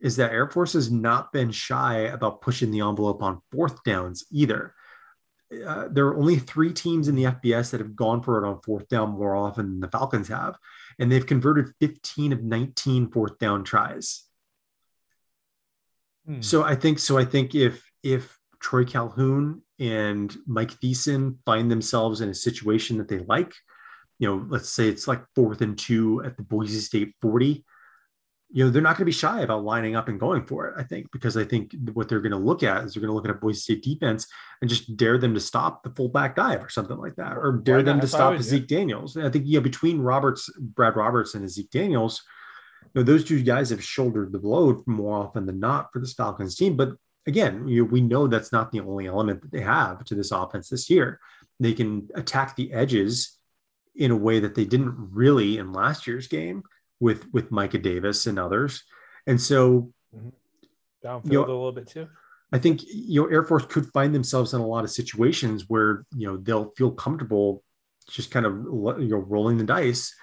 is 0.00 0.16
that 0.16 0.32
Air 0.32 0.48
Force 0.48 0.74
has 0.74 0.92
not 0.92 1.32
been 1.32 1.50
shy 1.50 2.00
about 2.00 2.40
pushing 2.40 2.70
the 2.70 2.80
envelope 2.80 3.22
on 3.22 3.40
fourth 3.50 3.82
downs 3.82 4.24
either. 4.30 4.74
Uh, 5.66 5.88
there 5.90 6.06
are 6.06 6.16
only 6.16 6.38
three 6.38 6.72
teams 6.72 7.08
in 7.08 7.14
the 7.14 7.24
FBS 7.24 7.70
that 7.70 7.80
have 7.80 7.96
gone 7.96 8.22
for 8.22 8.42
it 8.42 8.46
on 8.46 8.60
fourth 8.60 8.86
down 8.88 9.10
more 9.10 9.34
often 9.34 9.66
than 9.66 9.80
the 9.80 9.88
Falcons 9.88 10.28
have, 10.28 10.56
and 10.98 11.10
they've 11.10 11.26
converted 11.26 11.72
15 11.80 12.32
of 12.32 12.42
19 12.42 13.10
fourth 13.10 13.38
down 13.38 13.64
tries. 13.64 14.24
Hmm. 16.26 16.42
So 16.42 16.64
I 16.64 16.74
think 16.74 16.98
so. 16.98 17.16
I 17.16 17.24
think 17.24 17.54
if 17.54 17.82
if 18.02 18.38
Troy 18.60 18.84
Calhoun 18.84 19.62
and 19.78 20.36
Mike 20.46 20.78
Thiessen 20.80 21.36
find 21.46 21.70
themselves 21.70 22.20
in 22.20 22.28
a 22.28 22.34
situation 22.34 22.98
that 22.98 23.08
they 23.08 23.20
like, 23.20 23.54
you 24.18 24.28
know, 24.28 24.44
let's 24.48 24.68
say 24.68 24.88
it's 24.88 25.08
like 25.08 25.24
fourth 25.34 25.62
and 25.62 25.78
two 25.78 26.22
at 26.24 26.36
the 26.36 26.42
Boise 26.42 26.80
State 26.80 27.14
40, 27.22 27.64
you 28.50 28.64
know, 28.64 28.70
they're 28.70 28.80
not 28.80 28.96
going 28.96 29.02
to 29.02 29.04
be 29.04 29.12
shy 29.12 29.42
about 29.42 29.62
lining 29.62 29.94
up 29.94 30.08
and 30.08 30.18
going 30.18 30.44
for 30.46 30.68
it, 30.68 30.74
I 30.78 30.82
think, 30.82 31.12
because 31.12 31.36
I 31.36 31.44
think 31.44 31.74
what 31.92 32.08
they're 32.08 32.20
going 32.20 32.32
to 32.32 32.38
look 32.38 32.62
at 32.62 32.82
is 32.84 32.94
they're 32.94 33.00
going 33.02 33.10
to 33.10 33.14
look 33.14 33.26
at 33.26 33.30
a 33.30 33.34
Boise 33.34 33.60
State 33.60 33.82
defense 33.82 34.26
and 34.60 34.70
just 34.70 34.96
dare 34.96 35.18
them 35.18 35.34
to 35.34 35.40
stop 35.40 35.82
the 35.82 35.90
fullback 35.90 36.34
dive 36.34 36.64
or 36.64 36.70
something 36.70 36.96
like 36.96 37.16
that, 37.16 37.36
or 37.36 37.52
dare 37.52 37.82
them 37.82 38.00
to 38.00 38.06
stop 38.06 38.40
Zeke 38.40 38.66
Daniels. 38.66 39.16
And 39.16 39.26
I 39.26 39.30
think, 39.30 39.44
yeah, 39.46 39.60
between 39.60 40.00
Roberts, 40.00 40.50
Brad 40.58 40.96
Roberts 40.96 41.34
and 41.34 41.48
Zeke 41.48 41.70
Daniels, 41.70 42.22
you 42.94 43.00
know, 43.00 43.02
those 43.02 43.24
two 43.24 43.42
guys 43.42 43.68
have 43.68 43.84
shouldered 43.84 44.32
the 44.32 44.38
load 44.38 44.86
more 44.86 45.18
often 45.18 45.44
than 45.44 45.60
not 45.60 45.92
for 45.92 45.98
this 45.98 46.14
Falcons 46.14 46.56
team. 46.56 46.74
But 46.74 46.92
again, 47.26 47.68
you 47.68 47.82
know, 47.82 47.90
we 47.90 48.00
know 48.00 48.26
that's 48.26 48.52
not 48.52 48.72
the 48.72 48.80
only 48.80 49.08
element 49.08 49.42
that 49.42 49.52
they 49.52 49.60
have 49.60 50.02
to 50.04 50.14
this 50.14 50.30
offense 50.30 50.70
this 50.70 50.88
year. 50.88 51.20
They 51.60 51.74
can 51.74 52.08
attack 52.14 52.56
the 52.56 52.72
edges 52.72 53.36
in 53.94 54.10
a 54.10 54.16
way 54.16 54.40
that 54.40 54.54
they 54.54 54.64
didn't 54.64 54.94
really 54.96 55.58
in 55.58 55.72
last 55.72 56.06
year's 56.06 56.28
game 56.28 56.62
with 57.00 57.26
with 57.32 57.50
Micah 57.50 57.78
Davis 57.78 58.26
and 58.26 58.38
others. 58.38 58.84
And 59.26 59.40
so 59.40 59.92
mm-hmm. 60.14 60.28
downfield 61.04 61.24
you 61.32 61.32
know, 61.32 61.44
a 61.44 61.46
little 61.46 61.72
bit 61.72 61.88
too. 61.88 62.08
I 62.52 62.58
think 62.58 62.82
you 62.84 63.22
know 63.22 63.28
Air 63.28 63.44
Force 63.44 63.66
could 63.66 63.86
find 63.92 64.14
themselves 64.14 64.54
in 64.54 64.60
a 64.60 64.66
lot 64.66 64.84
of 64.84 64.90
situations 64.90 65.64
where 65.68 66.04
you 66.16 66.26
know 66.26 66.36
they'll 66.36 66.72
feel 66.76 66.90
comfortable 66.90 67.62
just 68.08 68.30
kind 68.30 68.46
of 68.46 68.52
you 69.00 69.08
know 69.08 69.18
rolling 69.18 69.58
the 69.58 69.64
dice. 69.64 70.14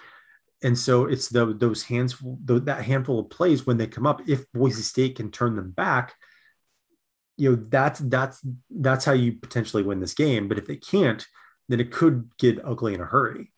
And 0.63 0.77
so 0.77 1.05
it's 1.05 1.29
the, 1.29 1.53
those 1.53 1.83
hands 1.83 2.15
that 2.45 2.83
handful 2.83 3.19
of 3.19 3.29
plays 3.29 3.67
when 3.67 3.77
they 3.77 3.85
come 3.85 4.07
up. 4.07 4.21
If 4.27 4.51
Boise 4.51 4.81
State 4.81 5.17
can 5.17 5.29
turn 5.29 5.55
them 5.55 5.71
back, 5.71 6.15
you 7.37 7.51
know 7.51 7.65
that's 7.69 7.99
that's 7.99 8.41
that's 8.71 9.05
how 9.05 9.13
you 9.13 9.33
potentially 9.33 9.83
win 9.83 9.99
this 9.99 10.15
game. 10.15 10.47
But 10.47 10.57
if 10.57 10.65
they 10.65 10.77
can't, 10.77 11.25
then 11.69 11.79
it 11.79 11.91
could 11.91 12.29
get 12.39 12.65
ugly 12.65 12.95
in 12.95 13.01
a 13.01 13.05
hurry 13.05 13.51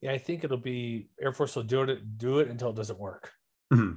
yeah, 0.00 0.12
I 0.12 0.18
think 0.18 0.44
it'll 0.44 0.56
be 0.56 1.10
Air 1.20 1.32
Force 1.32 1.56
will 1.56 1.64
do 1.64 1.82
it, 1.82 2.18
do 2.18 2.38
it 2.38 2.48
until 2.48 2.70
it 2.70 2.76
doesn't 2.76 2.98
work. 2.98 3.32
Mm-hmm. 3.72 3.94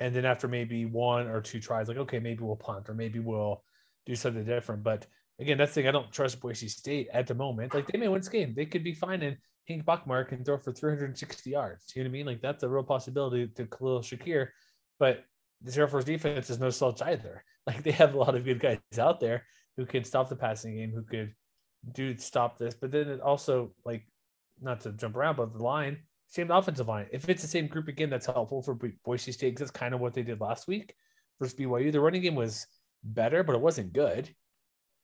And 0.00 0.16
then 0.16 0.24
after 0.24 0.48
maybe 0.48 0.84
one 0.86 1.28
or 1.28 1.40
two 1.40 1.60
tries, 1.60 1.88
like, 1.88 1.98
okay, 1.98 2.18
maybe 2.18 2.42
we'll 2.42 2.56
punt 2.56 2.88
or 2.88 2.94
maybe 2.94 3.18
we'll 3.18 3.62
do 4.06 4.16
something 4.16 4.44
different. 4.44 4.82
But 4.82 5.06
again, 5.38 5.58
that's 5.58 5.74
the 5.74 5.82
thing. 5.82 5.88
I 5.88 5.92
don't 5.92 6.10
trust 6.10 6.40
Boise 6.40 6.68
State 6.68 7.08
at 7.12 7.26
the 7.26 7.34
moment. 7.34 7.74
Like 7.74 7.86
they 7.86 7.98
may 7.98 8.08
win 8.08 8.20
this 8.20 8.28
game. 8.28 8.54
They 8.56 8.66
could 8.66 8.82
be 8.82 8.94
fine 8.94 9.22
and 9.22 9.36
Hank 9.68 9.84
Bachmeier 9.84 10.28
can 10.28 10.44
throw 10.44 10.58
for 10.58 10.72
360 10.72 11.50
yards. 11.50 11.92
You 11.94 12.02
know 12.02 12.08
what 12.08 12.10
I 12.10 12.12
mean? 12.12 12.26
Like 12.26 12.42
that's 12.42 12.62
a 12.62 12.68
real 12.68 12.82
possibility 12.82 13.46
to 13.46 13.66
Khalil 13.66 14.00
Shakir. 14.00 14.48
But 14.98 15.24
this 15.60 15.76
Air 15.76 15.88
Force 15.88 16.04
defense 16.04 16.50
is 16.50 16.58
no 16.58 16.70
slouch 16.70 17.02
either. 17.02 17.44
Like 17.64 17.84
they 17.84 17.92
have 17.92 18.14
a 18.14 18.18
lot 18.18 18.34
of 18.34 18.44
good 18.44 18.58
guys 18.58 18.80
out 18.98 19.20
there 19.20 19.44
who 19.76 19.86
can 19.86 20.02
stop 20.02 20.28
the 20.28 20.34
passing 20.34 20.74
game, 20.74 20.90
who 20.90 21.04
could 21.04 21.32
do 21.92 22.18
stop 22.18 22.58
this. 22.58 22.74
But 22.74 22.90
then 22.90 23.08
it 23.08 23.20
also 23.20 23.72
like 23.84 24.04
not 24.62 24.80
to 24.82 24.92
jump 24.92 25.16
around, 25.16 25.36
but 25.36 25.52
the 25.52 25.62
line, 25.62 25.98
same 26.28 26.50
offensive 26.50 26.88
line. 26.88 27.06
If 27.12 27.28
it's 27.28 27.42
the 27.42 27.48
same 27.48 27.66
group 27.66 27.88
again, 27.88 28.10
that's 28.10 28.26
helpful 28.26 28.62
for 28.62 28.78
Boise 29.04 29.32
State 29.32 29.50
because 29.50 29.68
that's 29.68 29.78
kind 29.78 29.94
of 29.94 30.00
what 30.00 30.14
they 30.14 30.22
did 30.22 30.40
last 30.40 30.66
week 30.66 30.94
versus 31.40 31.54
BYU. 31.54 31.92
The 31.92 32.00
running 32.00 32.22
game 32.22 32.34
was 32.34 32.66
better, 33.04 33.42
but 33.42 33.54
it 33.54 33.60
wasn't 33.60 33.92
good. 33.92 34.30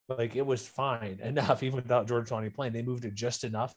Like 0.08 0.36
it 0.36 0.46
was 0.46 0.66
fine 0.66 1.20
enough, 1.22 1.62
even 1.62 1.76
without 1.76 2.08
George 2.08 2.28
Tawny 2.28 2.50
playing. 2.50 2.72
They 2.72 2.82
moved 2.82 3.04
it 3.04 3.14
just 3.14 3.44
enough. 3.44 3.74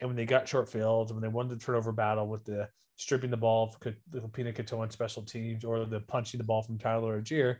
And 0.00 0.08
when 0.08 0.16
they 0.16 0.26
got 0.26 0.48
short 0.48 0.70
fields, 0.70 1.12
when 1.12 1.22
they 1.22 1.28
won 1.28 1.48
the 1.48 1.56
turnover 1.56 1.92
battle 1.92 2.26
with 2.26 2.44
the 2.44 2.68
stripping 2.96 3.30
the 3.30 3.36
ball 3.36 3.68
for 3.68 3.94
Pina 4.32 4.52
Cato 4.52 4.80
on 4.80 4.90
special 4.90 5.22
teams 5.22 5.64
or 5.64 5.84
the 5.84 6.00
punching 6.00 6.38
the 6.38 6.44
ball 6.44 6.62
from 6.62 6.78
Tyler 6.78 7.20
Allgeier, 7.20 7.56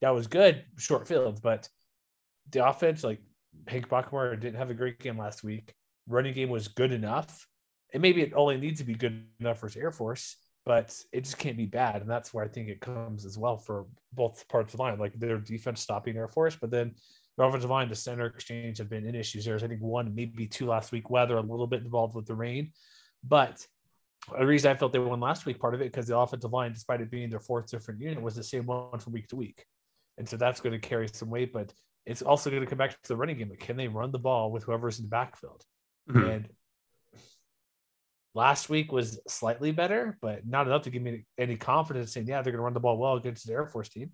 that 0.00 0.10
was 0.10 0.26
good, 0.26 0.64
short 0.78 1.06
fields. 1.06 1.40
But 1.40 1.68
the 2.50 2.66
offense, 2.66 3.04
like 3.04 3.20
Hank 3.66 3.88
Bachmeier 3.88 4.38
didn't 4.40 4.58
have 4.58 4.70
a 4.70 4.74
great 4.74 4.98
game 4.98 5.18
last 5.18 5.44
week 5.44 5.74
running 6.08 6.34
game 6.34 6.48
was 6.48 6.68
good 6.68 6.92
enough. 6.92 7.46
And 7.92 8.00
maybe 8.00 8.22
it 8.22 8.32
only 8.34 8.56
needs 8.56 8.80
to 8.80 8.86
be 8.86 8.94
good 8.94 9.26
enough 9.40 9.58
for 9.58 9.70
Air 9.76 9.92
Force, 9.92 10.36
but 10.64 10.96
it 11.12 11.24
just 11.24 11.38
can't 11.38 11.56
be 11.56 11.66
bad. 11.66 12.00
And 12.00 12.10
that's 12.10 12.32
where 12.32 12.44
I 12.44 12.48
think 12.48 12.68
it 12.68 12.80
comes 12.80 13.26
as 13.26 13.36
well 13.36 13.58
for 13.58 13.86
both 14.12 14.48
parts 14.48 14.72
of 14.72 14.78
the 14.78 14.82
line, 14.82 14.98
like 14.98 15.18
their 15.18 15.38
defense 15.38 15.80
stopping 15.80 16.16
Air 16.16 16.28
Force, 16.28 16.56
but 16.58 16.70
then 16.70 16.94
the 17.36 17.44
offensive 17.44 17.70
line, 17.70 17.88
the 17.88 17.94
center 17.94 18.26
exchange 18.26 18.78
have 18.78 18.90
been 18.90 19.06
in 19.06 19.14
issues. 19.14 19.44
There's, 19.44 19.62
I 19.62 19.68
think, 19.68 19.80
one, 19.80 20.14
maybe 20.14 20.46
two 20.46 20.66
last 20.66 20.92
week, 20.92 21.10
weather 21.10 21.36
a 21.36 21.40
little 21.40 21.66
bit 21.66 21.82
involved 21.82 22.14
with 22.14 22.26
the 22.26 22.34
rain. 22.34 22.72
But 23.24 23.66
the 24.38 24.46
reason 24.46 24.70
I 24.70 24.74
felt 24.74 24.92
they 24.92 24.98
won 24.98 25.20
last 25.20 25.46
week, 25.46 25.58
part 25.58 25.74
of 25.74 25.80
it, 25.80 25.90
because 25.92 26.06
the 26.06 26.16
offensive 26.16 26.52
line, 26.52 26.72
despite 26.72 27.00
it 27.00 27.10
being 27.10 27.30
their 27.30 27.40
fourth 27.40 27.70
different 27.70 28.00
unit, 28.00 28.22
was 28.22 28.36
the 28.36 28.44
same 28.44 28.66
one 28.66 28.98
from 28.98 29.12
week 29.12 29.28
to 29.28 29.36
week. 29.36 29.64
And 30.18 30.28
so 30.28 30.36
that's 30.36 30.60
going 30.60 30.78
to 30.78 30.88
carry 30.88 31.08
some 31.08 31.30
weight, 31.30 31.52
but 31.52 31.72
it's 32.04 32.22
also 32.22 32.50
going 32.50 32.62
to 32.62 32.68
come 32.68 32.78
back 32.78 32.90
to 32.90 33.08
the 33.08 33.16
running 33.16 33.38
game. 33.38 33.48
But 33.48 33.60
can 33.60 33.76
they 33.76 33.88
run 33.88 34.12
the 34.12 34.18
ball 34.18 34.52
with 34.52 34.64
whoever's 34.64 34.98
in 34.98 35.06
the 35.06 35.10
backfield? 35.10 35.64
Mm-hmm. 36.10 36.28
And 36.28 36.48
last 38.34 38.68
week 38.68 38.92
was 38.92 39.20
slightly 39.28 39.72
better, 39.72 40.18
but 40.20 40.46
not 40.46 40.66
enough 40.66 40.82
to 40.82 40.90
give 40.90 41.02
me 41.02 41.24
any 41.38 41.56
confidence 41.56 42.12
saying, 42.12 42.26
yeah, 42.26 42.42
they're 42.42 42.52
going 42.52 42.60
to 42.60 42.64
run 42.64 42.74
the 42.74 42.80
ball 42.80 42.98
well 42.98 43.14
against 43.14 43.46
the 43.46 43.52
Air 43.52 43.66
Force 43.66 43.88
team. 43.88 44.12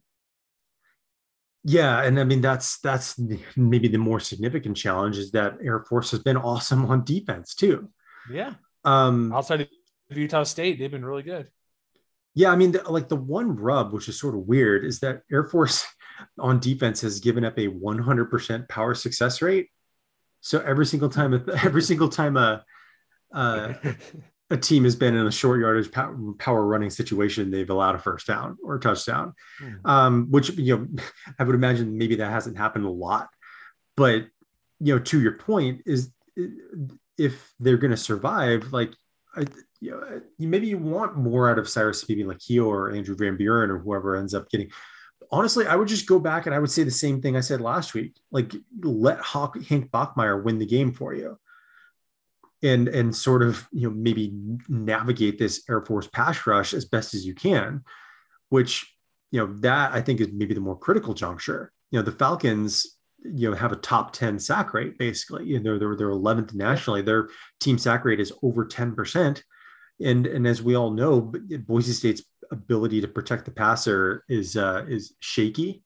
Yeah, 1.65 2.03
and 2.03 2.19
I 2.21 2.25
mean 2.25 2.41
that's 2.41 2.79
that's 2.81 3.21
maybe 3.57 3.89
the 3.89 3.99
more 3.99 4.21
significant 4.21 4.77
challenge 4.77 5.19
is 5.19 5.33
that 5.33 5.59
Air 5.63 5.81
Force 5.81 6.13
has 6.13 6.21
been 6.21 6.37
awesome 6.37 6.87
on 6.87 7.05
defense 7.05 7.55
too. 7.55 7.91
Yeah. 8.31 8.55
Um 8.85 9.33
outside 9.33 9.63
of 9.63 9.69
Utah 10.17 10.45
State, 10.45 10.79
they've 10.79 10.91
been 10.91 11.05
really 11.05 11.25
good. 11.25 11.49
Yeah, 12.35 12.53
I 12.53 12.57
mean 12.57 12.73
the, 12.73 12.83
like 12.91 13.09
the 13.09 13.17
one 13.17 13.57
rub 13.57 13.93
which 13.93 14.09
is 14.09 14.19
sort 14.19 14.35
of 14.35 14.43
weird 14.43 14.85
is 14.85 15.01
that 15.01 15.23
Air 15.33 15.45
Force 15.45 15.85
on 16.39 16.61
defense 16.61 17.01
has 17.01 17.21
given 17.21 17.45
up 17.45 17.59
a 17.59 17.69
100% 17.69 18.69
power 18.69 18.95
success 18.95 19.43
rate 19.43 19.69
so 20.41 20.61
every 20.61 20.87
single 20.87 21.09
time, 21.09 21.45
every 21.65 21.83
single 21.83 22.09
time 22.09 22.37
a 22.37 22.65
uh, 23.33 23.75
a 24.51 24.57
team 24.57 24.85
has 24.85 24.97
been 24.97 25.15
in 25.15 25.27
a 25.27 25.33
short 25.33 25.61
yardage 25.61 25.93
power 25.93 26.67
running 26.67 26.91
situation, 26.91 27.51
they've 27.51 27.69
allowed 27.69 27.95
a 27.95 27.99
first 27.99 28.27
down 28.27 28.57
or 28.63 28.77
a 28.77 28.81
touchdown. 28.81 29.35
Mm. 29.61 29.87
Um, 29.87 30.27
which 30.31 30.51
you 30.51 30.77
know, 30.77 30.89
I 31.39 31.45
would 31.45 31.55
imagine 31.55 31.99
maybe 31.99 32.17
that 32.17 32.31
hasn't 32.31 32.57
happened 32.57 32.87
a 32.87 32.91
lot. 32.91 33.29
But 33.97 34.27
you 34.81 34.95
know, 34.95 34.99
to 35.01 35.21
your 35.21 35.33
point, 35.33 35.83
is 35.87 36.11
if 37.19 37.53
they're 37.59 37.77
going 37.77 37.91
to 37.91 37.97
survive, 37.97 38.73
like 38.73 38.93
I, 39.35 39.45
you 39.81 39.91
know, 39.91 40.23
maybe 40.39 40.69
you 40.69 40.79
want 40.79 41.17
more 41.17 41.51
out 41.51 41.59
of 41.59 41.69
Cyrus 41.69 42.05
Habibi-Likio 42.05 42.67
or 42.67 42.93
Andrew 42.93 43.17
Van 43.17 43.37
Buren 43.37 43.71
or 43.71 43.79
whoever 43.79 44.17
ends 44.17 44.35
up 44.35 44.49
getting 44.51 44.71
honestly, 45.31 45.67
I 45.67 45.77
would 45.77 45.89
just 45.89 46.07
go 46.07 46.19
back 46.19 46.47
and 46.47 46.55
I 46.55 46.59
would 46.59 46.71
say 46.71 46.85
the 46.85 46.91
same 46.91 47.21
thing 47.21 47.37
I 47.37 47.41
said 47.41 47.61
last 47.61 47.95
week. 47.95 48.17
Like 48.31 48.53
let 48.83 49.21
Hawk, 49.21 49.61
Hank 49.65 49.91
Bachmeier 49.91 50.43
win 50.43 50.59
the 50.59 50.67
game 50.67 50.93
for 50.93 51.15
you. 51.15 51.39
And 52.63 52.89
and 52.89 53.15
sort 53.15 53.43
of, 53.43 53.69
you 53.73 53.89
know, 53.89 53.95
maybe 53.95 54.33
navigate 54.69 55.39
this 55.39 55.63
Air 55.69 55.81
Force 55.83 56.09
pass 56.09 56.45
rush 56.47 56.75
as 56.75 56.85
best 56.85 57.15
as 57.15 57.25
you 57.25 57.35
can, 57.35 57.85
which, 58.49 58.93
you 59.31 59.39
know, 59.39 59.53
that 59.61 59.93
I 59.93 60.01
think 60.01 60.21
is 60.21 60.29
maybe 60.33 60.55
the 60.55 60.61
more 60.61 60.77
critical 60.77 61.15
juncture. 61.15 61.73
You 61.93 62.01
know, 62.01 62.05
the 62.05 62.13
Falcons, 62.13 62.99
you 63.25 63.51
know 63.51 63.57
have 63.57 63.73
a 63.73 63.77
top 63.77 64.13
10 64.13 64.39
sack 64.39 64.73
rate 64.75 64.97
basically 64.99 65.45
you 65.45 65.61
know 65.61 65.79
they're 65.79 65.97
they're 65.97 66.11
11th 66.11 66.55
nationally 66.55 67.03
their 67.03 67.29
team 67.61 67.77
sack 67.77 68.05
rate 68.05 68.21
is 68.21 68.33
over 68.43 68.65
10% 68.65 69.43
and 70.01 70.27
and 70.27 70.47
as 70.47 70.63
we 70.63 70.77
all 70.77 70.91
know 70.91 71.21
Boise 71.21 71.93
State's 71.93 72.23
ability 72.51 73.01
to 73.01 73.09
protect 73.09 73.45
the 73.45 73.51
passer 73.51 74.25
is 74.29 74.57
uh 74.57 74.85
is 74.89 75.15
shaky 75.21 75.83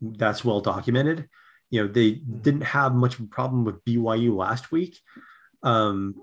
that's 0.00 0.44
well 0.44 0.60
documented 0.60 1.28
you 1.70 1.82
know 1.82 1.88
they 1.88 2.12
mm-hmm. 2.12 2.38
didn't 2.38 2.62
have 2.62 2.94
much 2.94 3.14
of 3.14 3.24
a 3.24 3.28
problem 3.28 3.64
with 3.64 3.84
BYU 3.84 4.34
last 4.36 4.70
week 4.70 4.98
um 5.62 6.14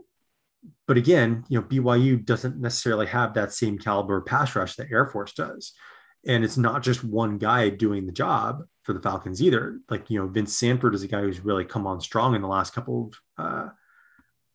but 0.88 0.98
again 0.98 1.44
you 1.50 1.60
know 1.60 1.66
BYU 1.66 2.24
doesn't 2.24 2.60
necessarily 2.60 3.08
have 3.08 3.34
that 3.34 3.54
same 3.54 3.78
caliber 3.78 4.22
pass 4.22 4.56
rush 4.56 4.76
that 4.76 4.92
Air 4.92 5.08
Force 5.08 5.34
does 5.34 5.74
and 6.26 6.44
it's 6.44 6.58
not 6.58 6.84
just 6.84 7.04
one 7.04 7.38
guy 7.38 7.70
doing 7.70 8.06
the 8.06 8.12
job 8.12 8.64
for 8.84 8.94
the 8.94 9.02
Falcons 9.02 9.42
either. 9.42 9.80
Like 9.90 10.10
you 10.10 10.20
know, 10.20 10.28
Vince 10.28 10.56
Sanford 10.56 10.96
is 10.96 11.04
a 11.04 11.08
guy 11.08 11.22
who's 11.22 11.44
really 11.44 11.66
come 11.66 11.88
on 11.88 12.02
strong 12.02 12.36
in 12.36 12.42
the 12.42 12.48
last 12.48 12.74
couple 12.74 13.12
of 13.38 13.46
uh, 13.46 13.70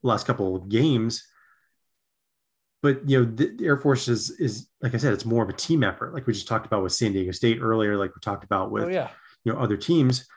last 0.03 0.27
couple 0.27 0.57
of 0.57 0.69
games. 0.69 1.27
But 2.87 3.11
you 3.11 3.19
know, 3.19 3.25
the 3.25 3.67
Air 3.67 3.77
Force 3.77 4.07
is 4.07 4.31
is 4.31 4.69
like 4.81 4.95
I 4.95 4.99
said, 4.99 5.13
it's 5.13 5.25
more 5.25 5.43
of 5.43 5.49
a 5.49 5.53
team 5.53 5.83
effort. 5.83 6.15
Like 6.15 6.25
we 6.25 6.33
just 6.33 6.47
talked 6.47 6.67
about 6.67 6.85
with 6.85 6.93
San 6.93 7.13
Diego 7.13 7.33
State 7.33 7.59
earlier. 7.61 7.97
Like 7.97 8.15
we 8.15 8.21
talked 8.21 8.45
about 8.45 8.71
with 8.71 8.85
oh, 8.85 8.89
yeah. 8.89 9.09
you 9.43 9.53
know 9.53 9.59
other 9.59 9.77
teams. 9.77 10.29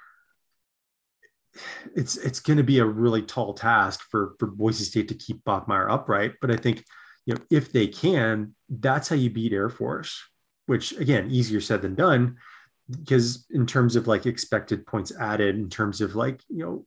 It's 1.95 2.17
it's 2.17 2.39
going 2.39 2.57
to 2.57 2.63
be 2.63 2.79
a 2.79 2.85
really 2.85 3.21
tall 3.21 3.53
task 3.53 4.01
for 4.09 4.33
for 4.39 4.47
Boise 4.47 4.83
State 4.83 5.09
to 5.09 5.13
keep 5.13 5.43
Bachmeier 5.43 5.91
upright. 5.91 6.33
But 6.41 6.49
I 6.49 6.55
think 6.55 6.83
you 7.27 7.35
know 7.35 7.41
if 7.51 7.71
they 7.71 7.85
can, 7.85 8.55
that's 8.67 9.09
how 9.09 9.15
you 9.15 9.29
beat 9.29 9.53
Air 9.53 9.69
Force. 9.69 10.19
Which 10.65 10.93
again, 10.93 11.29
easier 11.29 11.61
said 11.61 11.83
than 11.83 11.93
done 11.93 12.37
because 12.89 13.45
in 13.51 13.67
terms 13.67 13.95
of 13.95 14.07
like 14.07 14.25
expected 14.25 14.87
points 14.87 15.11
added, 15.19 15.55
in 15.55 15.69
terms 15.69 16.01
of 16.01 16.15
like 16.15 16.41
you 16.49 16.65
know 16.65 16.85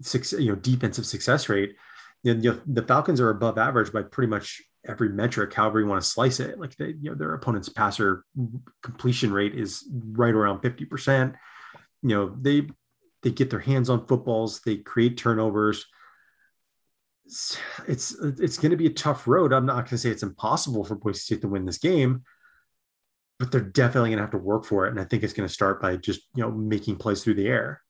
six 0.00 0.32
you 0.32 0.52
know 0.52 0.56
defensive 0.56 1.04
success 1.04 1.50
rate, 1.50 1.76
you 2.22 2.32
know, 2.32 2.60
the 2.66 2.82
Falcons 2.82 3.20
are 3.20 3.28
above 3.28 3.58
average 3.58 3.92
by 3.92 4.00
pretty 4.02 4.30
much 4.30 4.62
every 4.86 5.08
metric, 5.08 5.52
however 5.52 5.80
you 5.80 5.86
want 5.86 6.02
to 6.02 6.08
slice 6.08 6.40
it. 6.40 6.58
Like 6.58 6.76
they, 6.76 6.94
you 7.00 7.10
know, 7.10 7.14
their 7.14 7.34
opponent's 7.34 7.68
passer 7.68 8.24
completion 8.82 9.32
rate 9.32 9.54
is 9.54 9.88
right 9.92 10.34
around 10.34 10.60
fifty 10.60 10.84
percent. 10.84 11.34
You 12.02 12.08
know, 12.10 12.36
they 12.40 12.68
they 13.22 13.30
get 13.30 13.50
their 13.50 13.60
hands 13.60 13.90
on 13.90 14.06
footballs, 14.06 14.60
they 14.60 14.76
create 14.76 15.16
turnovers. 15.16 15.86
It's 17.24 17.58
it's, 17.88 18.16
it's 18.20 18.58
going 18.58 18.70
to 18.70 18.76
be 18.76 18.86
a 18.86 18.90
tough 18.90 19.26
road. 19.26 19.52
I'm 19.52 19.66
not 19.66 19.76
going 19.76 19.86
to 19.86 19.98
say 19.98 20.10
it's 20.10 20.22
impossible 20.22 20.84
for 20.84 20.94
Boise 20.94 21.18
State 21.18 21.40
to 21.40 21.48
win 21.48 21.64
this 21.64 21.78
game, 21.78 22.22
but 23.40 23.50
they're 23.50 23.60
definitely 23.60 24.10
going 24.10 24.18
to 24.18 24.22
have 24.22 24.30
to 24.30 24.38
work 24.38 24.64
for 24.64 24.86
it. 24.86 24.90
And 24.90 25.00
I 25.00 25.04
think 25.04 25.24
it's 25.24 25.32
going 25.32 25.48
to 25.48 25.52
start 25.52 25.82
by 25.82 25.96
just, 25.96 26.20
you 26.36 26.44
know, 26.44 26.52
making 26.52 26.96
plays 26.96 27.24
through 27.24 27.34
the 27.34 27.48
air. 27.48 27.82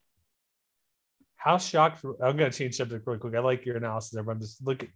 How 1.37 1.59
shocked? 1.59 2.03
I'm 2.05 2.37
going 2.37 2.51
to 2.51 2.59
change 2.59 2.77
subject 2.77 3.07
really 3.07 3.19
quick. 3.19 3.35
I 3.35 3.41
like 3.41 3.67
your 3.67 3.77
analysis, 3.77 4.17
everyone. 4.17 4.41
Just 4.41 4.67
look 4.67 4.89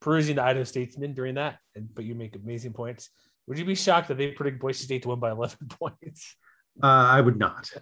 perusing 0.00 0.36
the 0.36 0.42
Idaho 0.42 0.64
Statesman 0.64 1.14
during 1.14 1.34
that, 1.36 1.58
and 1.74 1.92
but 1.94 2.04
you 2.04 2.14
make 2.14 2.36
amazing 2.36 2.72
points. 2.72 3.10
Would 3.46 3.58
you 3.58 3.64
be 3.64 3.74
shocked 3.74 4.08
that 4.08 4.18
they 4.18 4.28
predict 4.28 4.60
Boise 4.60 4.84
State 4.84 5.02
to 5.02 5.08
win 5.08 5.20
by 5.20 5.30
11 5.30 5.58
points? 5.68 6.36
Uh, 6.82 6.86
I 6.86 7.20
would 7.20 7.38
not. 7.38 7.70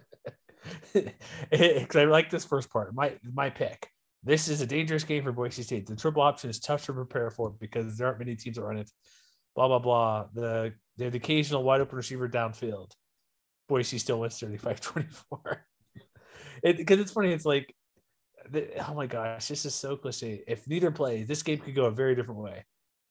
Because 0.93 1.95
I 1.95 2.03
like 2.03 2.29
this 2.29 2.43
first 2.43 2.69
part. 2.69 2.93
My 2.93 3.13
my 3.23 3.49
pick. 3.49 3.87
This 4.23 4.49
is 4.49 4.59
a 4.59 4.65
dangerous 4.65 5.05
game 5.05 5.23
for 5.23 5.31
Boise 5.31 5.63
State. 5.63 5.87
The 5.87 5.95
triple 5.95 6.21
option 6.21 6.49
is 6.49 6.59
tough 6.59 6.85
to 6.85 6.93
prepare 6.93 7.31
for 7.31 7.49
because 7.49 7.97
there 7.97 8.07
aren't 8.07 8.19
many 8.19 8.35
teams 8.35 8.57
that 8.57 8.63
run 8.63 8.77
it. 8.77 8.91
Blah 9.55 9.69
blah 9.69 9.79
blah. 9.79 10.25
The 10.33 10.73
they 10.97 11.05
have 11.05 11.13
the 11.13 11.17
occasional 11.17 11.63
wide 11.63 11.79
open 11.79 11.95
receiver 11.95 12.27
downfield. 12.27 12.91
Boise 13.69 13.99
still 13.99 14.19
wins 14.19 14.37
35 14.37 14.81
24. 14.81 15.65
Because 16.61 16.99
it's 16.99 17.13
funny, 17.13 17.31
it's 17.31 17.45
like, 17.45 17.73
oh 18.55 18.93
my 18.93 19.07
gosh, 19.07 19.47
this 19.47 19.65
is 19.65 19.75
so 19.75 19.95
cliche. 19.95 20.43
If 20.47 20.67
neither 20.67 20.91
plays, 20.91 21.27
this 21.27 21.43
game 21.43 21.59
could 21.59 21.75
go 21.75 21.85
a 21.85 21.91
very 21.91 22.15
different 22.15 22.41
way. 22.41 22.65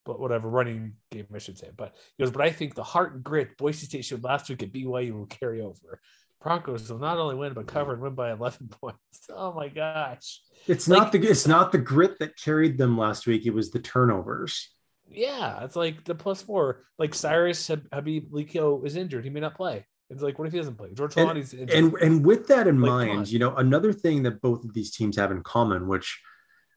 But 0.05 0.20
whatever, 0.20 0.48
running 0.48 0.94
game, 1.10 1.27
I 1.35 1.39
should 1.39 1.59
say. 1.59 1.70
But 1.77 1.94
he 2.16 2.24
goes, 2.24 2.32
but 2.32 2.43
I 2.43 2.51
think 2.51 2.74
the 2.74 2.82
heart 2.82 3.15
and 3.15 3.23
grit 3.23 3.59
Boise 3.59 3.86
State 3.86 4.05
showed 4.05 4.24
last 4.24 4.48
week 4.48 4.62
at 4.62 4.73
BYU 4.73 5.12
will 5.12 5.27
carry 5.27 5.60
over. 5.60 6.01
Broncos 6.40 6.90
will 6.90 6.98
not 6.98 7.19
only 7.19 7.35
win 7.35 7.52
but 7.52 7.66
cover 7.66 7.93
and 7.93 8.01
win 8.01 8.15
by 8.15 8.32
11 8.32 8.69
points. 8.81 8.98
Oh 9.28 9.52
my 9.52 9.69
gosh! 9.69 10.40
It's 10.66 10.89
like, 10.89 10.98
not 10.98 11.12
the 11.12 11.19
it's 11.28 11.47
not 11.47 11.73
the 11.73 11.78
grit 11.78 12.19
that 12.20 12.36
carried 12.36 12.78
them 12.78 12.97
last 12.97 13.27
week. 13.27 13.44
It 13.44 13.55
was 13.55 13.70
the 13.70 13.81
turnovers 13.81 14.69
yeah, 15.10 15.65
it's 15.65 15.77
like 15.77 16.05
the 16.05 16.15
plus 16.15 16.43
four. 16.43 16.85
Like 16.98 17.15
Cyrus 17.15 17.69
Habibi-Likio 17.69 18.85
is 18.85 18.97
injured; 18.97 19.24
he 19.24 19.31
may 19.31 19.40
not 19.40 19.56
play. 19.56 19.86
It's 20.10 20.22
like, 20.22 20.39
what 20.39 20.47
if 20.47 20.52
he 20.52 20.59
doesn't 20.59 20.76
play? 20.76 20.89
George 20.94 21.14
Holani's 21.14 21.52
and, 21.52 21.70
and, 21.70 21.94
and 21.94 22.24
with 22.24 22.47
that 22.48 22.66
in 22.66 22.80
like, 22.80 23.09
mind, 23.09 23.28
you 23.28 23.39
know, 23.39 23.55
another 23.56 23.93
thing 23.93 24.22
that 24.22 24.40
both 24.40 24.64
of 24.64 24.72
these 24.72 24.90
teams 24.90 25.16
have 25.16 25.30
in 25.30 25.43
common, 25.43 25.86
which 25.86 26.20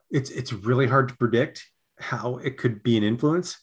it's 0.09 0.29
it's 0.29 0.51
really 0.51 0.87
hard 0.87 1.07
to 1.09 1.17
predict 1.17 1.65
how 1.97 2.37
it 2.37 2.57
could 2.57 2.83
be 2.83 2.97
an 2.97 3.03
influence, 3.03 3.57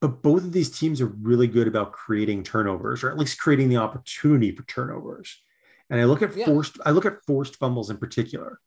but 0.00 0.22
both 0.22 0.44
of 0.44 0.52
these 0.52 0.70
teams 0.70 1.00
are 1.00 1.06
really 1.06 1.48
good 1.48 1.66
about 1.66 1.92
creating 1.92 2.44
turnovers, 2.44 3.02
or 3.02 3.10
at 3.10 3.18
least 3.18 3.40
creating 3.40 3.68
the 3.68 3.78
opportunity 3.78 4.54
for 4.54 4.62
turnovers. 4.64 5.36
And 5.90 6.00
I 6.00 6.04
look 6.04 6.22
at 6.22 6.36
yeah. 6.36 6.46
forced, 6.46 6.78
I 6.84 6.90
look 6.90 7.06
at 7.06 7.24
forced 7.26 7.56
fumbles 7.56 7.90
in 7.90 7.96
particular. 7.96 8.60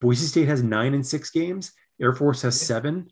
Boise 0.00 0.26
State 0.26 0.48
has 0.48 0.62
nine 0.62 0.94
in 0.94 1.04
six 1.04 1.30
games. 1.30 1.72
Air 2.00 2.12
Force 2.12 2.42
has 2.42 2.60
seven. 2.60 3.08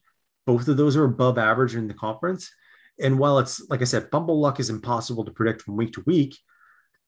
Both 0.47 0.67
of 0.69 0.77
those 0.77 0.97
are 0.97 1.05
above 1.05 1.39
average 1.39 1.77
in 1.77 1.87
the 1.87 1.95
conference. 1.95 2.51
And 2.99 3.19
while 3.19 3.39
it's 3.39 3.69
like 3.69 3.81
I 3.81 3.85
said, 3.85 4.11
fumble 4.11 4.41
luck 4.41 4.59
is 4.59 4.71
impossible 4.71 5.25
to 5.25 5.31
predict 5.31 5.63
from 5.63 5.77
week 5.77 5.93
to 5.95 6.03
week, 6.07 6.37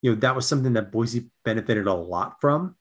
you 0.05 0.11
know, 0.11 0.17
that 0.21 0.37
was 0.37 0.47
something 0.47 0.75
that 0.75 0.93
Boise 0.93 1.31
benefited 1.47 1.87
a 1.87 1.95
lot 1.95 2.39
from 2.39 2.77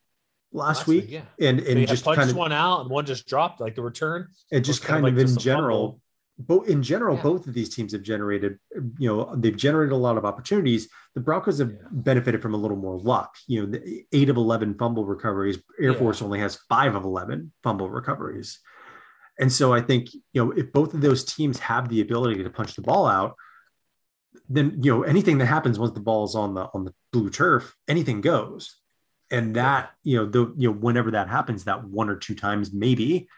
last, 0.52 0.80
last 0.80 0.86
week. 0.86 1.04
week. 1.04 1.10
yeah. 1.12 1.48
And 1.48 1.58
and 1.60 1.88
just 1.88 2.04
punched 2.04 2.18
kind 2.18 2.30
of 2.30 2.36
one 2.36 2.52
out 2.52 2.82
and 2.82 2.90
one 2.90 3.06
just 3.06 3.26
dropped 3.26 3.62
like 3.62 3.74
the 3.74 3.80
return. 3.80 4.28
And 4.52 4.62
just 4.62 4.82
kind, 4.82 4.98
of, 5.06 5.14
like 5.14 5.26
in 5.26 5.38
general, 5.38 6.02
both 6.38 6.68
in 6.68 6.82
general, 6.82 7.16
yeah. 7.16 7.22
both 7.22 7.46
of 7.46 7.54
these 7.54 7.74
teams 7.74 7.92
have 7.92 8.02
generated, 8.02 8.58
you 8.98 9.08
know, 9.08 9.34
they've 9.36 9.56
generated 9.56 9.92
a 9.94 9.96
lot 9.96 10.18
of 10.18 10.26
opportunities. 10.26 10.90
The 11.14 11.22
Broncos 11.22 11.60
have 11.60 11.70
yeah. 11.70 11.88
benefited 11.90 12.42
from 12.42 12.52
a 12.52 12.58
little 12.58 12.76
more 12.76 12.98
luck. 12.98 13.34
You 13.46 13.62
know, 13.62 13.72
the 13.72 14.04
eight 14.12 14.28
of 14.28 14.36
eleven 14.36 14.74
fumble 14.74 15.06
recoveries. 15.06 15.56
Air 15.80 15.92
yeah. 15.92 15.98
Force 15.98 16.20
only 16.20 16.40
has 16.40 16.56
five 16.68 16.94
of 16.94 17.04
eleven 17.04 17.54
fumble 17.62 17.88
recoveries. 17.88 18.60
And 19.38 19.50
so 19.50 19.72
I 19.72 19.80
think, 19.80 20.12
you 20.12 20.44
know, 20.44 20.52
if 20.52 20.74
both 20.74 20.92
of 20.92 21.00
those 21.00 21.24
teams 21.24 21.58
have 21.60 21.88
the 21.88 22.02
ability 22.02 22.44
to 22.44 22.50
punch 22.50 22.76
the 22.76 22.82
ball 22.82 23.06
out, 23.06 23.34
then 24.48 24.78
you 24.82 24.92
know 24.92 25.02
anything 25.02 25.38
that 25.38 25.46
happens 25.46 25.78
once 25.78 25.92
the 25.92 26.00
ball 26.00 26.24
is 26.24 26.34
on 26.34 26.54
the 26.54 26.68
on 26.74 26.84
the 26.84 26.92
blue 27.14 27.30
turf, 27.30 27.76
anything 27.86 28.20
goes. 28.20 28.76
And 29.30 29.56
that, 29.56 29.90
you 30.02 30.16
know, 30.16 30.26
the 30.26 30.52
you 30.56 30.68
know, 30.68 30.76
whenever 30.76 31.12
that 31.12 31.28
happens, 31.28 31.64
that 31.64 31.84
one 31.84 32.10
or 32.10 32.16
two 32.16 32.34
times, 32.34 32.72
maybe, 32.72 33.28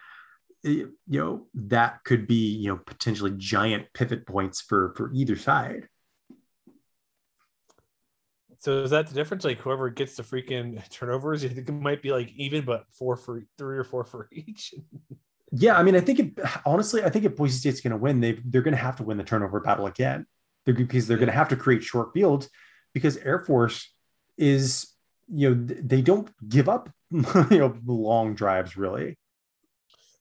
you 0.62 0.92
know, 1.06 1.46
that 1.54 2.02
could 2.04 2.26
be, 2.26 2.48
you 2.56 2.68
know, 2.68 2.80
potentially 2.84 3.32
giant 3.36 3.86
pivot 3.94 4.26
points 4.26 4.60
for 4.60 4.94
for 4.96 5.12
either 5.14 5.36
side. 5.36 5.88
So 8.58 8.82
is 8.82 8.90
that 8.90 9.06
the 9.06 9.14
difference? 9.14 9.44
Like 9.44 9.58
whoever 9.58 9.90
gets 9.90 10.16
the 10.16 10.22
freaking 10.22 10.82
turnovers, 10.90 11.42
you 11.42 11.50
think 11.50 11.68
it 11.68 11.72
might 11.72 12.02
be 12.02 12.10
like 12.10 12.32
even, 12.34 12.64
but 12.64 12.86
four 12.90 13.16
for 13.16 13.44
three 13.58 13.78
or 13.78 13.84
four 13.84 14.04
for 14.04 14.28
each. 14.32 14.74
Yeah, 15.52 15.78
I 15.78 15.84
mean, 15.84 15.94
I 15.94 16.00
think 16.00 16.18
it, 16.18 16.38
honestly, 16.64 17.04
I 17.04 17.10
think 17.10 17.24
if 17.24 17.36
Boise 17.36 17.58
State's 17.58 17.80
going 17.80 17.92
to 17.92 17.96
win, 17.96 18.20
they 18.20 18.40
they're 18.44 18.62
going 18.62 18.74
to 18.74 18.82
have 18.82 18.96
to 18.96 19.04
win 19.04 19.18
the 19.18 19.24
turnover 19.24 19.60
battle 19.60 19.86
again, 19.86 20.26
they're, 20.64 20.74
because 20.74 21.06
they're 21.06 21.18
going 21.18 21.28
to 21.28 21.32
have 21.32 21.50
to 21.50 21.56
create 21.56 21.84
short 21.84 22.12
fields 22.12 22.50
because 22.96 23.18
Air 23.18 23.40
Force 23.40 23.92
is 24.38 24.88
you 25.28 25.50
know 25.50 25.66
they 25.82 26.00
don't 26.00 26.30
give 26.48 26.66
up 26.66 26.88
you 27.10 27.58
know 27.58 27.76
long 27.84 28.34
drives 28.34 28.74
really. 28.74 29.18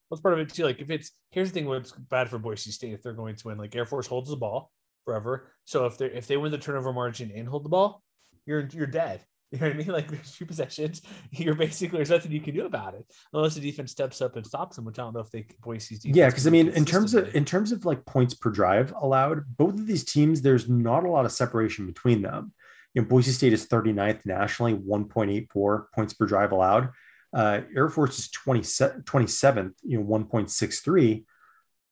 What's 0.09 0.21
part 0.21 0.33
of 0.33 0.41
it 0.41 0.53
too? 0.53 0.65
Like 0.65 0.81
if 0.81 0.89
it's 0.89 1.11
here's 1.31 1.53
the 1.53 1.53
thing, 1.53 1.69
what's 1.69 1.93
bad 1.93 2.29
for 2.29 2.37
Boise 2.37 2.71
State 2.71 2.91
if 2.91 3.01
they're 3.01 3.13
going 3.13 3.37
to 3.37 3.47
win, 3.47 3.57
like 3.57 3.73
Air 3.77 3.85
Force 3.85 4.07
holds 4.07 4.29
the 4.29 4.35
ball 4.35 4.73
forever. 5.05 5.53
So 5.63 5.85
if 5.85 5.97
they 5.97 6.07
if 6.07 6.27
they 6.27 6.35
win 6.35 6.51
the 6.51 6.57
turnover 6.57 6.91
margin 6.91 7.31
and 7.33 7.47
hold 7.47 7.63
the 7.63 7.69
ball, 7.69 8.03
you're 8.45 8.67
you're 8.73 8.87
dead. 8.87 9.21
You 9.51 9.59
know 9.59 9.67
what 9.67 9.75
I 9.75 9.77
mean? 9.77 9.87
Like 9.87 10.09
there's 10.09 10.35
two 10.35 10.45
possessions. 10.45 11.03
You're 11.31 11.55
basically 11.55 11.99
there's 11.99 12.09
nothing 12.09 12.31
you 12.31 12.41
can 12.41 12.55
do 12.55 12.65
about 12.65 12.95
it 12.95 13.05
unless 13.31 13.53
the 13.53 13.61
defense 13.61 13.91
steps 13.91 14.19
up 14.19 14.35
and 14.35 14.45
stops 14.45 14.75
them, 14.75 14.83
which 14.83 14.97
I 14.99 15.03
don't 15.03 15.13
know 15.13 15.21
if 15.21 15.29
they 15.29 15.45
Boise's 15.61 15.99
defense. 15.99 16.17
Yeah, 16.17 16.27
because 16.27 16.47
I 16.47 16.49
mean, 16.49 16.69
in 16.69 16.83
terms 16.83 17.13
of 17.13 17.33
in 17.33 17.45
terms 17.45 17.71
of 17.71 17.85
like 17.85 18.03
points 18.05 18.33
per 18.33 18.49
drive 18.49 18.91
allowed, 18.99 19.43
both 19.55 19.75
of 19.75 19.87
these 19.87 20.03
teams, 20.03 20.41
there's 20.41 20.67
not 20.67 21.05
a 21.05 21.09
lot 21.09 21.25
of 21.25 21.31
separation 21.31 21.85
between 21.85 22.23
them. 22.23 22.53
You 22.95 23.03
know, 23.03 23.07
Boise 23.07 23.31
State 23.31 23.53
is 23.53 23.67
39th 23.67 24.25
nationally, 24.25 24.73
1.84 24.73 25.85
points 25.93 26.13
per 26.15 26.25
drive 26.25 26.51
allowed. 26.51 26.89
Uh, 27.31 27.61
Air 27.75 27.89
Force 27.89 28.17
is 28.17 28.31
20, 28.31 28.61
27th, 28.61 29.73
you 29.83 29.99
know, 29.99 30.05
1.63. 30.05 31.25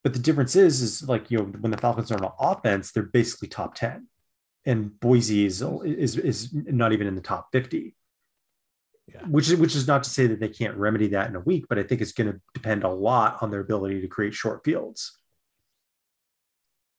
But 0.03 0.13
the 0.13 0.19
difference 0.19 0.55
is, 0.55 0.81
is 0.81 1.07
like, 1.07 1.29
you 1.29 1.37
know, 1.37 1.43
when 1.43 1.71
the 1.71 1.77
Falcons 1.77 2.11
are 2.11 2.23
on 2.23 2.31
offense, 2.39 2.91
they're 2.91 3.03
basically 3.03 3.49
top 3.49 3.75
10 3.75 4.07
and 4.65 4.99
Boise 4.99 5.45
is 5.45 5.61
is 5.61 6.17
is 6.17 6.53
not 6.53 6.93
even 6.93 7.07
in 7.07 7.15
the 7.15 7.21
top 7.21 7.49
50. 7.51 7.95
Yeah. 9.07 9.21
Which 9.23 9.49
is 9.49 9.55
which 9.55 9.75
is 9.75 9.87
not 9.87 10.03
to 10.03 10.09
say 10.09 10.27
that 10.27 10.39
they 10.39 10.47
can't 10.47 10.77
remedy 10.77 11.07
that 11.09 11.29
in 11.29 11.35
a 11.35 11.41
week, 11.41 11.65
but 11.67 11.77
I 11.77 11.83
think 11.83 12.01
it's 12.01 12.13
going 12.13 12.31
to 12.31 12.39
depend 12.53 12.83
a 12.83 12.89
lot 12.89 13.37
on 13.41 13.51
their 13.51 13.59
ability 13.59 14.01
to 14.01 14.07
create 14.07 14.33
short 14.33 14.63
fields. 14.63 15.17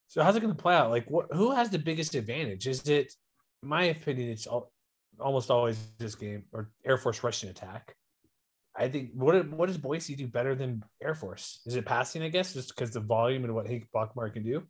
So 0.08 0.22
how's 0.22 0.36
it 0.36 0.40
going 0.40 0.54
to 0.54 0.62
play 0.62 0.74
out? 0.74 0.90
Like, 0.90 1.10
what? 1.10 1.28
Who 1.32 1.52
has 1.52 1.70
the 1.70 1.78
biggest 1.78 2.14
advantage? 2.14 2.66
Is 2.68 2.86
it, 2.88 3.12
my 3.64 3.84
opinion, 3.84 4.30
it's 4.30 4.46
all, 4.46 4.72
almost 5.18 5.50
always 5.50 5.78
this 5.98 6.14
game 6.14 6.44
or 6.52 6.70
Air 6.84 6.98
Force 6.98 7.22
rushing 7.22 7.50
attack. 7.50 7.94
I 8.76 8.88
think 8.88 9.10
what 9.14 9.48
what 9.50 9.66
does 9.66 9.78
Boise 9.78 10.16
do 10.16 10.26
better 10.26 10.54
than 10.54 10.82
Air 11.02 11.14
Force? 11.14 11.60
Is 11.64 11.76
it 11.76 11.86
passing? 11.86 12.22
I 12.22 12.28
guess 12.28 12.54
just 12.54 12.74
because 12.74 12.90
the 12.90 13.00
volume 13.00 13.44
and 13.44 13.54
what 13.54 13.68
Hank 13.68 13.86
Bachmeier 13.94 14.32
can 14.32 14.42
do. 14.42 14.64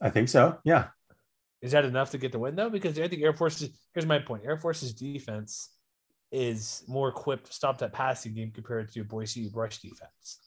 I 0.00 0.10
think 0.10 0.28
so. 0.28 0.58
Yeah. 0.64 0.88
Is 1.60 1.72
that 1.72 1.84
enough 1.84 2.10
to 2.12 2.18
get 2.18 2.32
the 2.32 2.38
win 2.38 2.56
though? 2.56 2.70
Because 2.70 2.98
I 2.98 3.08
think 3.08 3.22
Air 3.22 3.34
Force 3.34 3.60
is 3.60 3.78
here's 3.92 4.06
my 4.06 4.18
point. 4.18 4.44
Air 4.46 4.56
Force's 4.56 4.94
defense 4.94 5.70
is 6.32 6.84
more 6.86 7.08
equipped 7.08 7.46
to 7.46 7.52
stop 7.52 7.78
that 7.78 7.92
passing 7.92 8.34
game 8.34 8.50
compared 8.50 8.90
to 8.92 9.04
Boise 9.04 9.50
rush 9.52 9.78
defense. 9.78 10.38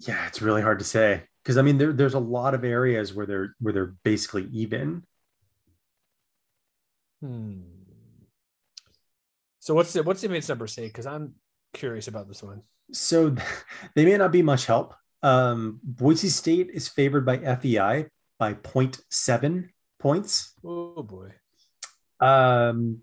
Yeah, 0.00 0.26
it's 0.26 0.42
really 0.42 0.62
hard 0.62 0.78
to 0.78 0.84
say 0.84 1.24
because 1.42 1.56
I 1.56 1.62
mean 1.62 1.78
there, 1.78 1.92
there's 1.92 2.14
a 2.14 2.20
lot 2.20 2.54
of 2.54 2.64
areas 2.64 3.14
where 3.14 3.26
they're 3.26 3.54
where 3.58 3.72
they're 3.72 3.94
basically 4.04 4.44
even. 4.52 5.02
Hmm. 7.20 7.60
So 9.58 9.74
what's 9.74 9.92
the 9.92 10.02
what's 10.02 10.20
the 10.20 10.28
advanced 10.28 10.48
number 10.48 10.66
say? 10.66 10.86
Because 10.86 11.06
I'm 11.06 11.34
curious 11.72 12.08
about 12.08 12.28
this 12.28 12.42
one. 12.42 12.62
So 12.92 13.34
they 13.94 14.04
may 14.04 14.16
not 14.16 14.32
be 14.32 14.42
much 14.42 14.66
help. 14.66 14.94
Um, 15.22 15.80
Boise 15.82 16.28
State 16.28 16.70
is 16.72 16.88
favored 16.88 17.26
by 17.26 17.38
FEI 17.38 18.06
by 18.38 18.54
0.7 18.54 19.68
points. 19.98 20.52
Oh 20.64 21.02
boy. 21.02 21.32
Um, 22.20 23.00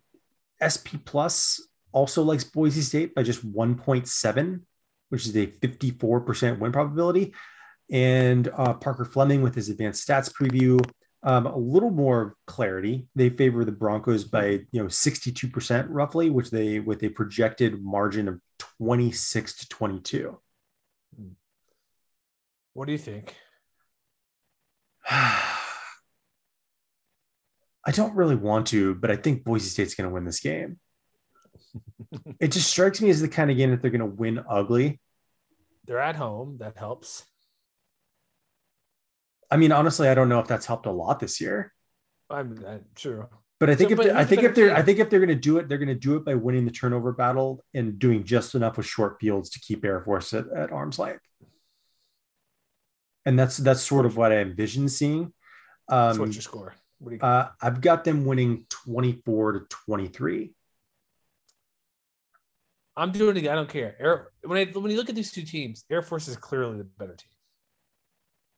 SP 0.62 1.04
Plus 1.04 1.62
also 1.92 2.24
likes 2.24 2.44
Boise 2.44 2.82
State 2.82 3.14
by 3.14 3.24
just 3.24 3.46
1.7, 3.46 4.62
which 5.10 5.26
is 5.26 5.36
a 5.36 5.48
54% 5.48 6.60
win 6.60 6.72
probability. 6.72 7.34
And 7.92 8.50
uh, 8.56 8.74
Parker 8.74 9.06
Fleming 9.06 9.42
with 9.42 9.56
his 9.56 9.70
advanced 9.70 10.08
stats 10.08 10.32
preview, 10.32 10.84
um, 11.24 11.48
a 11.48 11.58
little 11.58 11.90
more 11.90 12.36
clarity. 12.46 13.08
They 13.16 13.30
favor 13.30 13.64
the 13.64 13.72
Broncos 13.72 14.26
by 14.26 14.66
you 14.72 14.82
know 14.82 14.86
62% 14.86 15.88
roughly, 15.90 16.30
which 16.30 16.52
they 16.52 16.80
with 16.80 17.04
a 17.04 17.10
projected 17.10 17.84
margin 17.84 18.28
of 18.28 18.40
26 18.78 19.58
to 19.58 19.70
22. 19.70 20.38
What 22.74 22.86
do 22.86 22.92
you 22.92 22.98
think? 22.98 23.36
I 25.10 25.60
don't 27.92 28.16
really 28.16 28.36
want 28.36 28.68
to, 28.68 28.96
but 28.96 29.12
I 29.12 29.16
think 29.16 29.44
Boise 29.44 29.70
State's 29.70 29.96
going 29.96 30.10
to 30.10 30.14
win 30.14 30.26
this 30.26 30.40
game. 30.40 30.80
it 32.40 32.52
just 32.52 32.70
strikes 32.70 33.02
me 33.02 33.10
as 33.10 33.22
the 33.22 33.28
kind 33.28 33.52
of 33.52 33.58
game 33.58 33.72
that 33.72 33.82
they're 33.82 33.92
going 33.92 34.00
to 34.00 34.06
win 34.06 34.44
ugly. 34.50 35.02
They're 35.86 36.00
at 36.00 36.16
home. 36.16 36.58
That 36.60 36.78
helps. 36.78 37.26
I 39.54 39.56
mean, 39.56 39.72
honestly, 39.72 40.10
I 40.10 40.16
don't 40.16 40.30
know 40.30 40.40
if 40.40 40.48
that's 40.48 40.66
helped 40.66 40.88
a 40.88 40.92
lot 40.92 41.20
this 41.20 41.40
year. 41.40 41.72
I'm 42.28 42.66
uh, 42.66 42.78
true. 42.96 43.28
But 43.60 43.70
I 43.70 43.76
think 43.76 43.96
so, 43.96 44.02
if 44.02 44.16
I 44.16 44.26
think 44.26 44.42
if 44.42 44.56
they're 44.56 44.70
team? 44.70 44.76
I 44.76 44.82
think 44.82 44.98
if 44.98 45.12
they're 45.12 45.20
going 45.20 45.30
to 45.30 45.36
do 45.36 45.60
it, 45.60 45.70
they're 45.70 45.78
going 45.78 45.90
to 45.90 45.94
do 45.94 46.16
it 46.16 46.26
by 46.26 46.34
winning 46.34 46.66
the 46.66 46.72
turnover 46.72 47.12
battle 47.12 47.64
and 47.76 48.00
doing 48.00 48.24
just 48.24 48.56
enough 48.56 48.78
with 48.78 48.88
short 48.88 49.18
fields 49.22 49.52
to 49.52 49.60
keep 49.60 49.86
Air 49.86 50.02
Force 50.02 50.34
at, 50.34 50.48
at 50.48 50.72
arm's 50.72 50.98
length. 50.98 51.22
And 53.28 53.38
that's 53.38 53.58
that's 53.58 53.84
sort 53.84 54.08
of 54.08 54.18
what 54.18 54.32
I 54.32 54.38
envision 54.38 54.90
seeing. 54.90 55.32
Um, 55.88 56.16
so 56.16 56.22
what's 56.22 56.34
your 56.34 56.42
score? 56.42 56.74
You 57.08 57.20
uh, 57.22 57.50
I've 57.62 57.80
got 57.80 58.06
them 58.06 58.26
winning 58.26 58.66
24 58.88 59.52
to 59.52 59.60
23. 59.70 60.52
I'm 62.98 63.12
doing 63.12 63.38
it. 63.38 63.48
I 63.48 63.54
don't 63.54 63.70
care. 63.70 63.96
Air, 64.00 64.30
when 64.42 64.58
I 64.58 64.66
when 64.72 64.90
you 64.90 64.98
look 64.98 65.10
at 65.10 65.16
these 65.16 65.32
two 65.32 65.44
teams, 65.44 65.86
Air 65.92 66.02
Force 66.02 66.28
is 66.28 66.38
clearly 66.38 66.80
the 66.80 66.86
better 66.86 67.16
team. 67.16 67.30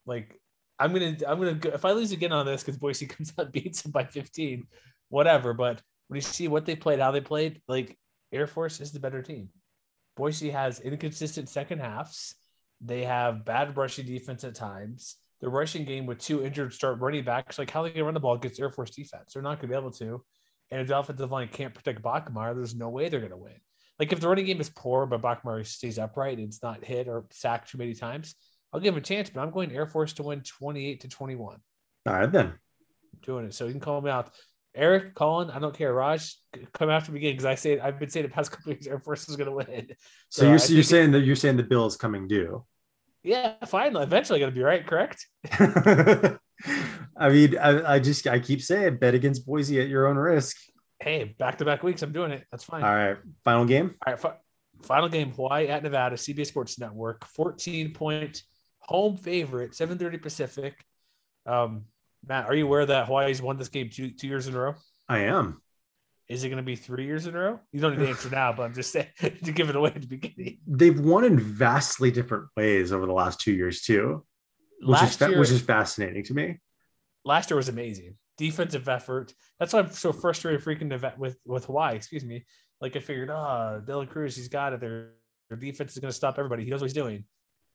Like 0.06 0.40
I'm 0.80 0.94
gonna 0.94 1.18
I'm 1.28 1.40
gonna 1.40 1.54
go, 1.56 1.70
if 1.70 1.86
I 1.86 1.92
lose 1.92 2.12
again 2.12 2.32
on 2.32 2.46
this 2.46 2.64
because 2.64 2.78
Boise 2.78 3.06
comes 3.08 3.34
out 3.40 3.52
beats 3.52 3.82
them 3.82 3.92
by 3.92 4.06
15, 4.06 4.64
whatever. 5.10 5.54
But 5.54 5.82
when 6.08 6.18
you 6.18 6.22
see 6.22 6.48
what 6.48 6.66
they 6.66 6.76
played, 6.76 7.00
how 7.00 7.12
they 7.12 7.22
played, 7.22 7.62
like 7.68 7.98
Air 8.32 8.48
Force 8.48 8.82
is 8.82 8.92
the 8.92 9.00
better 9.00 9.22
team. 9.22 9.50
Boise 10.16 10.52
has 10.52 10.80
inconsistent 10.80 11.50
second 11.50 11.80
halves. 11.80 12.36
They 12.82 13.04
have 13.04 13.46
bad 13.46 13.78
rushing 13.78 14.06
defense 14.06 14.44
at 14.44 14.56
times 14.56 15.18
the 15.42 15.50
rushing 15.50 15.86
game 15.86 16.06
with 16.06 16.20
two 16.20 16.44
injured 16.44 16.74
start 16.74 17.00
running 17.00 17.24
backs, 17.24 17.60
like 17.60 17.70
how 17.70 17.84
they 17.84 17.92
can 17.92 18.04
run 18.04 18.14
the 18.14 18.20
ball 18.20 18.36
against 18.36 18.60
Air 18.60 18.72
Force 18.72 18.92
defense. 18.92 19.34
They're 19.34 19.44
not 19.44 19.62
to 19.62 19.68
be 19.68 19.76
able 19.76 19.92
to. 19.92 20.24
And 20.72 20.82
if 20.82 20.88
the 20.88 20.98
offensive 20.98 21.32
line 21.32 21.50
can't 21.50 21.74
protect 21.74 22.02
Bachmeier, 22.02 22.56
there's 22.56 22.76
no 22.76 22.90
way 22.90 23.10
they're 23.10 23.28
to 23.28 23.38
win. 23.38 23.54
Like 24.00 24.12
if 24.12 24.20
the 24.20 24.28
running 24.28 24.46
game 24.46 24.60
is 24.60 24.70
poor, 24.70 25.06
but 25.06 25.22
Bachmeier 25.22 25.66
stays 25.66 26.00
upright 26.00 26.38
and 26.38 26.48
it's 26.48 26.64
not 26.64 26.84
hit 26.84 27.08
or 27.08 27.26
sacked 27.32 27.70
too 27.70 27.78
many 27.78 27.94
times, 27.94 28.36
I'll 28.76 28.82
give 28.82 28.94
him 28.94 28.98
a 28.98 29.02
chance. 29.02 29.30
But 29.30 29.42
I'm 29.42 29.52
going 29.52 29.72
Air 29.72 29.88
Force 29.88 30.12
to 30.14 30.24
win 30.24 30.42
28 30.42 31.02
to 31.02 31.08
21. 31.08 31.58
All 32.08 32.14
right, 32.14 32.30
then. 32.30 32.48
I'm 32.48 33.20
doing 33.24 33.46
it. 33.46 33.54
So 33.54 33.66
you 33.66 33.72
can 33.72 33.80
call 33.80 34.02
me 34.02 34.12
out. 34.12 34.32
Eric, 34.76 35.16
Colin, 35.16 35.50
I 35.50 35.60
don't 35.60 35.74
care. 35.74 35.94
Raj, 35.94 36.36
come 36.74 36.90
after 36.90 37.14
me 37.14 37.20
again 37.20 37.32
because 37.32 37.46
I 37.46 37.56
say 37.56 37.80
I've 37.80 37.98
been 37.98 38.10
saying 38.10 38.26
the 38.26 38.34
past 38.34 38.52
couple 38.52 38.74
years 38.74 38.86
Air 38.86 39.00
Force 39.00 39.30
is 39.30 39.38
going 39.38 39.50
to 39.50 39.56
win. 39.56 39.88
So, 40.28 40.42
so 40.42 40.46
you're, 40.48 40.76
you're 40.76 40.84
saying 40.84 41.12
that 41.12 41.22
you're 41.22 41.38
saying 41.38 41.56
the 41.56 41.64
bill 41.64 41.86
is 41.86 41.96
coming 41.96 42.28
due. 42.28 42.66
Yeah, 43.24 43.54
finally, 43.66 44.04
eventually 44.04 44.40
going 44.40 44.52
to 44.52 44.56
be 44.56 44.62
right, 44.62 44.86
correct? 44.86 45.26
I 47.18 47.30
mean, 47.30 47.58
I, 47.58 47.94
I, 47.94 48.00
just 48.00 48.28
I 48.28 48.40
keep 48.40 48.62
saying 48.62 48.98
bet 48.98 49.16
against 49.16 49.46
Boise 49.46 49.80
at 49.80 49.88
your 49.88 50.08
own 50.08 50.18
risk. 50.18 50.58
Hey, 51.00 51.36
back 51.40 51.58
to 51.60 51.66
back 51.66 51.82
weeks, 51.82 52.02
I'm 52.02 52.12
doing 52.12 52.32
it. 52.32 52.46
That's 52.52 52.66
fine. 52.66 52.84
All 52.84 52.94
right, 52.94 53.18
final 53.46 53.64
game. 53.64 53.96
All 54.06 54.14
right, 54.14 54.20
fi- 54.20 54.38
final 54.84 55.08
game: 55.08 55.32
Hawaii 55.32 55.68
at 55.70 55.82
Nevada, 55.84 56.18
CBS 56.18 56.48
Sports 56.48 56.78
Network, 56.78 57.26
14 57.26 57.94
point 57.94 58.44
home 58.88 59.18
favorite, 59.18 59.72
7:30 59.72 60.22
Pacific. 60.22 60.84
Um, 61.46 61.86
Matt, 62.26 62.46
are 62.46 62.56
you 62.56 62.66
aware 62.66 62.86
that 62.86 63.08
Hawaii's 63.08 63.42
won 63.42 63.58
this 63.58 63.70
game 63.70 63.90
two 63.90 64.12
two 64.12 64.28
years 64.28 64.48
in 64.48 64.56
a 64.56 64.60
row? 64.60 64.76
I 65.08 65.20
am. 65.20 65.62
Is 66.28 66.44
it 66.44 66.50
going 66.50 66.58
to 66.58 66.64
be 66.64 66.76
three 66.76 67.06
years 67.06 67.28
in 67.28 67.36
a 67.36 67.40
row? 67.40 67.60
You 67.72 67.80
don't 67.80 67.98
need 67.98 68.04
to 68.04 68.10
answer 68.10 68.30
now, 68.32 68.52
but 68.52 68.64
I'm 68.64 68.74
just 68.74 68.92
saying 68.92 69.08
to 69.20 69.52
give 69.52 69.70
it 69.70 69.76
away 69.76 69.92
at 69.96 70.02
the 70.02 70.08
beginning. 70.08 70.58
They've 70.66 71.00
won 71.00 71.24
in 71.24 71.40
vastly 71.40 72.10
different 72.10 72.48
ways 72.58 72.92
over 72.92 73.06
the 73.06 73.14
last 73.14 73.40
two 73.40 73.54
years 73.54 73.82
too, 73.82 74.26
which 74.80 74.90
last 74.90 75.22
is 75.22 75.30
year, 75.30 75.40
which 75.40 75.52
is 75.52 75.62
fascinating 75.62 76.24
to 76.24 76.34
me. 76.34 76.58
Last 77.24 77.52
year 77.52 77.58
was 77.58 77.70
amazing 77.70 78.18
defensive 78.38 78.88
effort. 78.90 79.34
That's 79.60 79.74
why 79.74 79.80
I'm 79.80 79.92
so 79.92 80.12
frustrated 80.12 80.62
freaking 80.62 81.18
with 81.18 81.38
with 81.46 81.66
Hawaii. 81.66 81.96
Excuse 81.96 82.26
me. 82.26 82.46
Like 82.82 82.96
I 82.96 83.00
figured, 83.00 83.30
ah, 83.32 83.76
oh, 83.76 83.82
Dylan 83.82 84.10
Cruz, 84.10 84.36
he's 84.36 84.50
got 84.50 84.74
it. 84.74 84.82
Their, 84.82 85.14
their 85.50 85.58
defense 85.58 85.94
is 85.94 86.00
going 86.00 86.12
to 86.12 86.16
stop 86.16 86.38
everybody. 86.38 86.66
He 86.66 86.70
knows 86.70 86.82
what 86.82 86.88
he's 86.88 86.94
doing. 86.94 87.24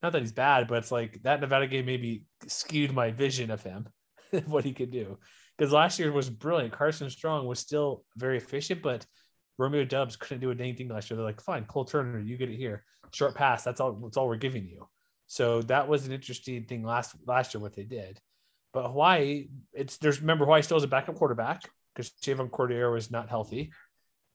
Not 0.01 0.13
that 0.13 0.21
he's 0.21 0.31
bad, 0.31 0.67
but 0.67 0.79
it's 0.79 0.91
like 0.91 1.21
that 1.23 1.41
Nevada 1.41 1.67
game 1.67 1.85
maybe 1.85 2.25
skewed 2.47 2.93
my 2.93 3.11
vision 3.11 3.51
of 3.51 3.61
him, 3.61 3.87
what 4.45 4.63
he 4.63 4.73
could 4.73 4.91
do 4.91 5.17
because 5.61 5.71
last 5.71 5.99
year 5.99 6.11
was 6.11 6.27
brilliant. 6.27 6.73
Carson 6.73 7.07
Strong 7.11 7.45
was 7.45 7.59
still 7.59 8.03
very 8.17 8.37
efficient, 8.37 8.81
but 8.81 9.05
Romeo 9.59 9.85
Doubs 9.85 10.15
couldn't 10.15 10.41
do 10.41 10.49
anything 10.49 10.89
last 10.89 11.07
year. 11.07 11.17
They're 11.17 11.25
like, 11.25 11.39
fine, 11.39 11.65
Cole 11.65 11.85
Turner, 11.85 12.19
you 12.19 12.35
get 12.35 12.49
it 12.49 12.57
here. 12.57 12.83
Short 13.13 13.35
pass. 13.35 13.63
That's 13.63 13.79
all. 13.79 13.93
That's 13.93 14.17
all 14.17 14.27
we're 14.27 14.37
giving 14.37 14.65
you. 14.65 14.87
So 15.27 15.61
that 15.63 15.87
was 15.87 16.07
an 16.07 16.13
interesting 16.13 16.65
thing 16.65 16.83
last 16.83 17.15
last 17.27 17.53
year 17.53 17.61
what 17.61 17.75
they 17.75 17.83
did. 17.83 18.19
But 18.73 18.87
Hawaii, 18.87 19.49
it's 19.71 19.97
there's 19.97 20.19
remember 20.19 20.45
Hawaii 20.45 20.63
still 20.63 20.77
has 20.77 20.83
a 20.83 20.87
backup 20.87 21.13
quarterback 21.13 21.61
because 21.93 22.09
Chevan 22.23 22.49
Cordeiro 22.49 22.93
was 22.93 23.11
not 23.11 23.29
healthy. 23.29 23.71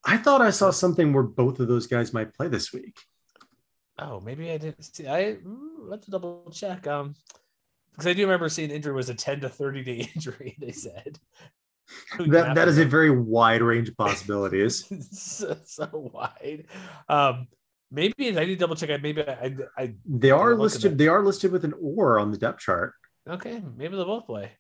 I 0.04 0.18
thought 0.18 0.42
I 0.42 0.50
saw 0.50 0.70
something 0.70 1.12
where 1.12 1.24
both 1.24 1.58
of 1.58 1.66
those 1.66 1.88
guys 1.88 2.12
might 2.12 2.34
play 2.34 2.46
this 2.46 2.72
week. 2.72 2.96
Oh, 3.98 4.20
maybe 4.20 4.50
I 4.50 4.58
didn't 4.58 4.82
see. 4.82 5.08
I 5.08 5.38
let's 5.78 6.06
double 6.06 6.50
check. 6.52 6.86
Um, 6.86 7.14
because 7.92 8.06
I 8.08 8.12
do 8.12 8.22
remember 8.22 8.50
seeing 8.50 8.70
injury 8.70 8.92
was 8.92 9.08
a 9.08 9.14
10 9.14 9.40
to 9.40 9.48
30 9.48 9.82
day 9.82 10.10
injury, 10.14 10.56
they 10.60 10.72
said. 10.72 11.18
that 12.18 12.54
that 12.56 12.68
is 12.68 12.78
a 12.78 12.84
very 12.84 13.10
wide 13.10 13.62
range 13.62 13.88
of 13.88 13.96
possibilities. 13.98 14.84
so, 15.12 15.56
so, 15.64 15.88
wide. 16.12 16.66
Um, 17.08 17.46
maybe 17.90 18.28
I 18.36 18.44
need 18.44 18.46
to 18.46 18.56
double 18.56 18.76
check. 18.76 18.90
I 18.90 18.96
maybe 18.98 19.22
I, 19.22 19.54
I 19.78 19.94
they 20.04 20.30
are 20.30 20.54
listed. 20.54 20.98
They 20.98 21.08
are 21.08 21.24
listed 21.24 21.52
with 21.52 21.64
an 21.64 21.74
or 21.80 22.18
on 22.18 22.32
the 22.32 22.38
depth 22.38 22.60
chart. 22.60 22.92
Okay, 23.28 23.62
maybe 23.76 23.96
they'll 23.96 24.04
both 24.04 24.26
play. 24.26 24.52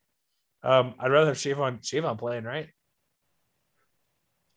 Um, 0.62 0.94
I'd 0.98 1.10
rather 1.10 1.26
have 1.26 1.36
Chevan 1.36 1.80
Chevan 1.82 2.18
playing, 2.18 2.44
right? 2.44 2.68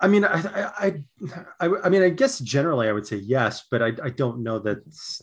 I 0.02 0.08
mean, 0.08 0.24
I, 0.24 0.40
I, 0.80 1.04
I, 1.60 1.70
I, 1.84 1.90
mean, 1.90 2.04
I 2.04 2.10
guess 2.10 2.40
generally 2.40 2.88
I 2.88 2.94
would 2.94 3.06
say 3.06 3.18
yes, 3.18 3.66
but 3.70 3.82
I, 3.82 3.92
I 4.02 4.10
don't 4.10 4.44
know 4.44 4.60
that 4.60 4.78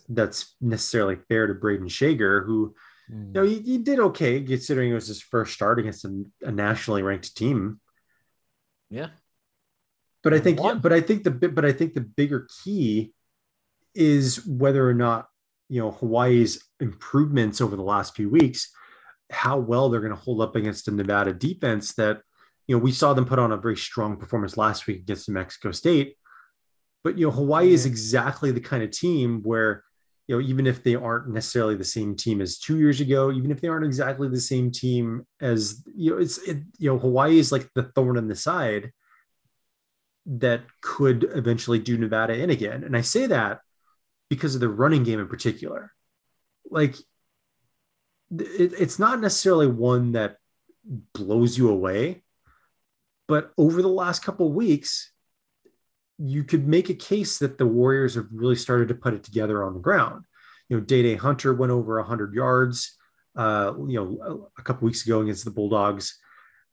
that's 0.08 0.54
necessarily 0.60 1.16
fair 1.28 1.46
to 1.46 1.54
Braden 1.54 1.88
Schager, 1.88 2.44
who 2.44 2.74
Mm. 3.10 3.26
You 3.28 3.32
know, 3.32 3.42
he, 3.44 3.60
he, 3.60 3.78
did 3.78 4.00
okay 4.00 4.40
considering 4.40 4.90
it 4.90 4.94
was 4.94 5.06
his 5.06 5.22
first 5.22 5.54
start 5.54 5.78
against 5.78 6.04
a, 6.04 6.24
a 6.42 6.50
nationally 6.50 7.02
ranked 7.02 7.36
team. 7.36 7.80
Yeah. 8.90 9.08
But 10.22 10.34
I 10.34 10.40
think, 10.40 10.58
yeah, 10.58 10.74
but 10.74 10.92
I 10.92 11.00
think 11.00 11.22
the 11.22 11.30
but 11.30 11.64
I 11.64 11.72
think 11.72 11.94
the 11.94 12.00
bigger 12.00 12.48
key 12.64 13.12
is 13.94 14.44
whether 14.44 14.88
or 14.88 14.94
not 14.94 15.28
you 15.68 15.80
know 15.80 15.92
Hawaii's 15.92 16.64
improvements 16.80 17.60
over 17.60 17.76
the 17.76 17.82
last 17.82 18.16
few 18.16 18.28
weeks, 18.28 18.72
how 19.30 19.58
well 19.58 19.88
they're 19.88 20.00
going 20.00 20.14
to 20.14 20.20
hold 20.20 20.40
up 20.40 20.56
against 20.56 20.88
a 20.88 20.90
Nevada 20.90 21.32
defense 21.32 21.94
that 21.94 22.22
you 22.66 22.76
know 22.76 22.82
we 22.82 22.92
saw 22.92 23.14
them 23.14 23.26
put 23.26 23.38
on 23.38 23.52
a 23.52 23.56
very 23.56 23.76
strong 23.76 24.16
performance 24.16 24.56
last 24.56 24.86
week 24.86 24.98
against 24.98 25.28
New 25.28 25.34
Mexico 25.34 25.72
State. 25.72 26.16
But 27.04 27.18
you 27.18 27.26
know 27.26 27.32
Hawaii 27.32 27.72
is 27.72 27.86
exactly 27.86 28.50
the 28.50 28.60
kind 28.60 28.82
of 28.82 28.90
team 28.90 29.40
where 29.42 29.84
you 30.26 30.34
know, 30.34 30.46
even 30.46 30.66
if 30.66 30.82
they 30.82 30.96
aren't 30.96 31.28
necessarily 31.28 31.76
the 31.76 31.84
same 31.84 32.16
team 32.16 32.40
as 32.40 32.58
two 32.58 32.78
years 32.78 33.00
ago, 33.00 33.30
even 33.30 33.52
if 33.52 33.60
they 33.60 33.68
aren't 33.68 33.86
exactly 33.86 34.28
the 34.28 34.40
same 34.40 34.72
team 34.72 35.24
as 35.40 35.84
you 35.94 36.10
know, 36.10 36.18
it's 36.18 36.38
it, 36.38 36.58
you 36.78 36.90
know, 36.90 36.98
Hawaii 36.98 37.38
is 37.38 37.52
like 37.52 37.68
the 37.74 37.84
thorn 37.84 38.16
in 38.16 38.26
the 38.26 38.34
side 38.34 38.92
that 40.26 40.62
could 40.80 41.30
eventually 41.34 41.78
do 41.78 41.96
Nevada 41.96 42.34
in 42.34 42.50
again. 42.50 42.82
And 42.82 42.96
I 42.96 43.02
say 43.02 43.26
that 43.26 43.60
because 44.28 44.56
of 44.56 44.60
the 44.60 44.68
running 44.68 45.04
game 45.04 45.20
in 45.20 45.28
particular. 45.28 45.92
Like, 46.68 46.96
it, 48.36 48.72
it's 48.76 48.98
not 48.98 49.20
necessarily 49.20 49.68
one 49.68 50.12
that 50.12 50.38
blows 51.14 51.56
you 51.56 51.68
away, 51.68 52.24
but 53.28 53.52
over 53.58 53.82
the 53.82 53.88
last 53.88 54.22
couple 54.22 54.52
weeks, 54.52 55.10
you 56.18 56.44
could 56.44 56.66
make 56.66 56.88
a 56.88 56.94
case 56.94 57.38
that 57.38 57.58
the 57.58 57.66
Warriors 57.66 58.14
have 58.14 58.28
really 58.32 58.56
started 58.56 58.88
to 58.88 58.94
put 58.94 59.14
it 59.14 59.24
together 59.24 59.62
on 59.64 59.74
the 59.74 59.80
ground. 59.80 60.24
You 60.68 60.78
know, 60.78 60.82
Dae 60.82 61.02
Dae 61.02 61.16
Hunter 61.16 61.54
went 61.54 61.72
over 61.72 61.98
100 61.98 62.34
yards, 62.34 62.96
uh, 63.36 63.72
you 63.86 63.94
know, 64.00 64.48
a 64.58 64.62
couple 64.62 64.86
weeks 64.86 65.04
ago 65.04 65.20
against 65.20 65.44
the 65.44 65.50
Bulldogs. 65.50 66.18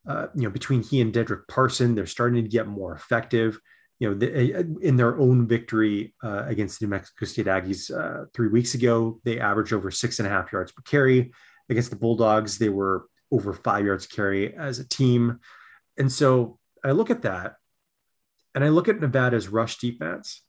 Uh, 0.08 0.28
you 0.36 0.44
know, 0.44 0.50
between 0.50 0.84
he 0.84 1.02
and 1.02 1.14
Dedrick 1.14 1.48
Parson, 1.48 1.96
they're 1.96 2.06
starting 2.06 2.44
to 2.44 2.50
get 2.50 2.68
more 2.68 2.94
effective. 2.94 3.60
You 4.00 4.16
know, 4.16 4.28
uh, 4.28 4.64
in 4.82 4.98
their 4.98 5.18
own 5.18 5.48
victory 5.48 6.14
uh, 6.24 6.44
against 6.48 6.80
the 6.80 6.86
New 6.86 6.92
Mexico 6.92 7.26
State 7.26 7.46
Aggies 7.46 7.92
uh, 7.92 8.26
three 8.34 8.50
weeks 8.50 8.74
ago, 8.74 9.20
they 9.24 9.40
averaged 9.40 9.72
over 9.72 9.92
six 9.92 10.20
and 10.20 10.28
a 10.28 10.32
half 10.32 10.52
yards 10.52 10.72
per 10.72 10.82
carry. 10.82 11.32
Against 11.70 11.90
the 11.90 11.96
Bulldogs, 11.96 12.58
they 12.58 12.70
were 12.70 13.06
over 13.32 13.54
five 13.54 13.86
yards 13.86 14.06
carry 14.06 14.56
as 14.56 14.80
a 14.80 14.88
team. 14.88 15.40
And 15.98 16.12
so 16.12 16.60
I 16.84 16.92
look 16.92 17.10
at 17.10 17.22
that 17.24 17.56
and 18.56 18.64
I 18.64 18.70
look 18.70 18.88
at 18.88 19.00
Nevada's 19.00 19.48
rush 19.48 19.78
defense 19.78 20.42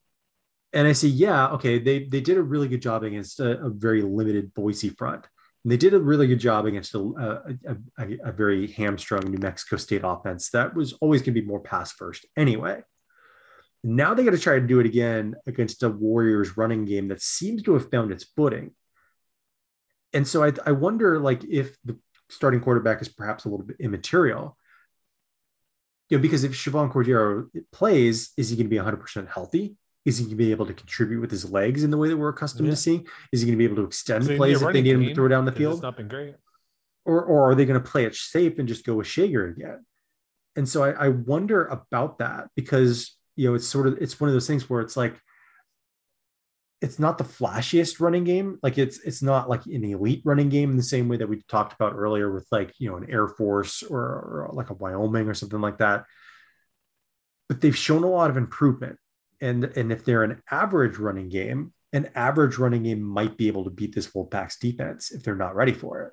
and 0.72 0.88
I 0.88 0.92
say, 0.92 1.08
yeah, 1.08 1.48
okay, 1.48 1.78
they, 1.78 2.04
they 2.04 2.20
did 2.20 2.36
a 2.36 2.42
really 2.42 2.68
good 2.68 2.82
job 2.82 3.04
against 3.04 3.40
a, 3.40 3.60
a 3.60 3.70
very 3.70 4.02
limited 4.02 4.52
Boise 4.54 4.90
front. 4.90 5.26
And 5.62 5.72
they 5.72 5.76
did 5.76 5.94
a 5.94 5.98
really 5.98 6.26
good 6.26 6.40
job 6.40 6.66
against 6.66 6.94
a, 6.94 6.98
a, 6.98 7.74
a, 8.02 8.08
a 8.24 8.32
very 8.32 8.66
hamstrung 8.66 9.30
New 9.30 9.38
Mexico 9.38 9.76
State 9.76 10.02
offense 10.04 10.50
that 10.50 10.74
was 10.74 10.92
always 10.94 11.20
going 11.20 11.34
to 11.34 11.40
be 11.40 11.46
more 11.46 11.60
pass 11.60 11.92
first 11.92 12.26
anyway. 12.36 12.82
Now 13.82 14.14
they 14.14 14.24
got 14.24 14.30
to 14.30 14.38
try 14.38 14.58
to 14.58 14.66
do 14.66 14.80
it 14.80 14.86
again 14.86 15.34
against 15.46 15.82
a 15.82 15.90
Warriors 15.90 16.56
running 16.56 16.86
game 16.86 17.08
that 17.08 17.20
seems 17.22 17.62
to 17.64 17.74
have 17.74 17.90
found 17.90 18.10
its 18.10 18.24
footing. 18.24 18.72
And 20.12 20.26
so 20.26 20.42
I, 20.42 20.52
I 20.64 20.72
wonder, 20.72 21.18
like, 21.18 21.44
if 21.44 21.76
the 21.84 21.98
starting 22.30 22.60
quarterback 22.60 23.02
is 23.02 23.08
perhaps 23.08 23.44
a 23.44 23.48
little 23.48 23.66
bit 23.66 23.76
immaterial. 23.80 24.56
You 26.10 26.18
know, 26.18 26.22
because 26.22 26.44
if 26.44 26.52
Chevan 26.52 26.92
Cordeiro 26.92 27.48
plays, 27.72 28.30
is 28.36 28.50
he 28.50 28.56
going 28.56 28.66
to 28.66 28.70
be 28.70 28.76
100% 28.76 29.28
healthy? 29.32 29.76
Is 30.04 30.18
he 30.18 30.24
going 30.24 30.36
to 30.36 30.36
be 30.36 30.50
able 30.50 30.66
to 30.66 30.74
contribute 30.74 31.20
with 31.20 31.30
his 31.30 31.50
legs 31.50 31.82
in 31.82 31.90
the 31.90 31.96
way 31.96 32.08
that 32.08 32.16
we're 32.16 32.28
accustomed 32.28 32.66
Yeah. 32.66 32.72
to 32.74 32.76
seeing? 32.76 33.06
Is 33.32 33.40
he 33.40 33.46
going 33.46 33.56
to 33.56 33.58
be 33.58 33.64
able 33.64 33.76
to 33.76 33.84
extend 33.86 34.24
So 34.26 34.36
plays 34.36 34.60
if 34.60 34.72
they 34.72 34.82
need 34.82 34.92
him 34.96 35.04
to 35.06 35.14
throw 35.14 35.28
down 35.28 35.46
the 35.46 35.52
field? 35.52 35.74
It's 35.74 35.82
not 35.82 35.96
been 35.96 36.08
great. 36.08 36.34
or 37.06 37.22
or 37.24 37.50
are 37.50 37.54
they 37.54 37.64
going 37.64 37.82
to 37.82 37.90
play 37.90 38.04
it 38.04 38.14
safe 38.14 38.58
and 38.58 38.68
just 38.68 38.84
go 38.84 38.94
with 38.96 39.06
Schager 39.06 39.46
again? 39.48 39.84
And 40.56 40.68
so 40.68 40.84
I, 40.84 40.90
I 41.06 41.08
wonder 41.08 41.64
about 41.66 42.18
that 42.18 42.48
because 42.54 43.16
you 43.36 43.48
know 43.48 43.54
it's 43.54 43.66
sort 43.66 43.86
of 43.86 43.96
it's 44.00 44.20
one 44.20 44.28
of 44.28 44.34
those 44.34 44.46
things 44.46 44.68
where 44.70 44.80
it's 44.82 44.96
like 44.96 45.18
it's 46.80 46.98
not 46.98 47.16
the 47.18 47.24
flashiest 47.24 48.00
running 48.00 48.24
game. 48.24 48.58
Like 48.62 48.76
it's 48.78 48.98
it's 49.00 49.22
not 49.22 49.48
like 49.48 49.64
an 49.66 49.84
elite 49.84 50.22
running 50.24 50.48
game 50.50 50.70
in 50.70 50.76
the 50.76 50.82
same 50.82 51.08
way 51.08 51.16
that 51.16 51.28
we 51.28 51.42
talked 51.48 51.72
about 51.72 51.94
earlier 51.94 52.32
with 52.32 52.46
like 52.50 52.72
you 52.78 52.90
know 52.90 52.96
an 52.96 53.10
Air 53.10 53.28
Force 53.28 53.82
or, 53.82 54.00
or 54.00 54.50
like 54.52 54.70
a 54.70 54.74
Wyoming 54.74 55.28
or 55.28 55.34
something 55.34 55.60
like 55.60 55.78
that. 55.78 56.04
But 57.48 57.60
they've 57.60 57.76
shown 57.76 58.04
a 58.04 58.08
lot 58.08 58.30
of 58.30 58.36
improvement. 58.36 58.98
And 59.40 59.64
and 59.64 59.92
if 59.92 60.04
they're 60.04 60.24
an 60.24 60.42
average 60.50 60.98
running 60.98 61.28
game, 61.30 61.72
an 61.92 62.10
average 62.14 62.58
running 62.58 62.82
game 62.82 63.00
might 63.02 63.36
be 63.36 63.48
able 63.48 63.64
to 63.64 63.70
beat 63.70 63.94
this 63.94 64.08
Wolfpack's 64.08 64.58
defense 64.58 65.10
if 65.10 65.22
they're 65.22 65.36
not 65.36 65.54
ready 65.54 65.72
for 65.72 66.02
it 66.02 66.12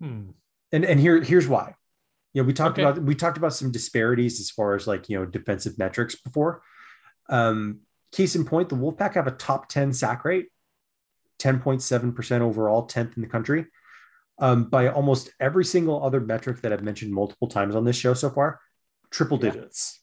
Hmm. 0.00 0.30
and 0.72 0.84
and 0.84 1.00
here 1.00 1.22
here's 1.22 1.48
why 1.48 1.74
you 2.34 2.42
know 2.42 2.46
we 2.46 2.52
talked 2.52 2.78
Okay. 2.78 2.82
about 2.82 3.02
we 3.02 3.14
talked 3.14 3.38
about 3.38 3.54
some 3.54 3.72
disparities 3.72 4.40
as 4.40 4.50
far 4.50 4.74
as 4.74 4.86
like 4.86 5.08
you 5.08 5.18
know 5.18 5.24
defensive 5.24 5.78
metrics 5.78 6.14
before 6.16 6.60
um 7.30 7.80
case 8.12 8.36
in 8.36 8.44
point 8.44 8.68
the 8.68 8.76
wolfpack 8.76 9.14
have 9.14 9.26
a 9.26 9.32
top 9.32 9.68
10 9.68 9.92
sack 9.92 10.24
rate 10.24 10.46
10.7% 11.38 12.40
overall 12.40 12.86
10th 12.86 13.16
in 13.16 13.22
the 13.22 13.28
country 13.28 13.66
um, 14.38 14.64
by 14.64 14.88
almost 14.88 15.30
every 15.38 15.64
single 15.64 16.02
other 16.04 16.20
metric 16.20 16.60
that 16.62 16.72
i've 16.72 16.82
mentioned 16.82 17.12
multiple 17.12 17.48
times 17.48 17.74
on 17.74 17.84
this 17.84 17.96
show 17.96 18.14
so 18.14 18.30
far 18.30 18.60
triple 19.10 19.38
digits 19.38 20.00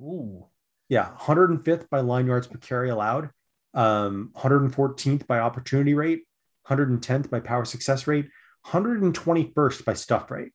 Ooh. 0.00 0.46
yeah 0.88 1.10
105th 1.18 1.88
by 1.88 2.00
line 2.00 2.26
yards 2.26 2.46
per 2.46 2.58
carry 2.58 2.90
allowed 2.90 3.30
um 3.74 4.30
114th 4.36 5.26
by 5.26 5.38
opportunity 5.38 5.94
rate 5.94 6.22
110th 6.68 7.30
by 7.30 7.40
power 7.40 7.64
success 7.64 8.06
rate 8.06 8.28
121st 8.66 9.84
by 9.84 9.94
stuff 9.94 10.30
rate 10.30 10.52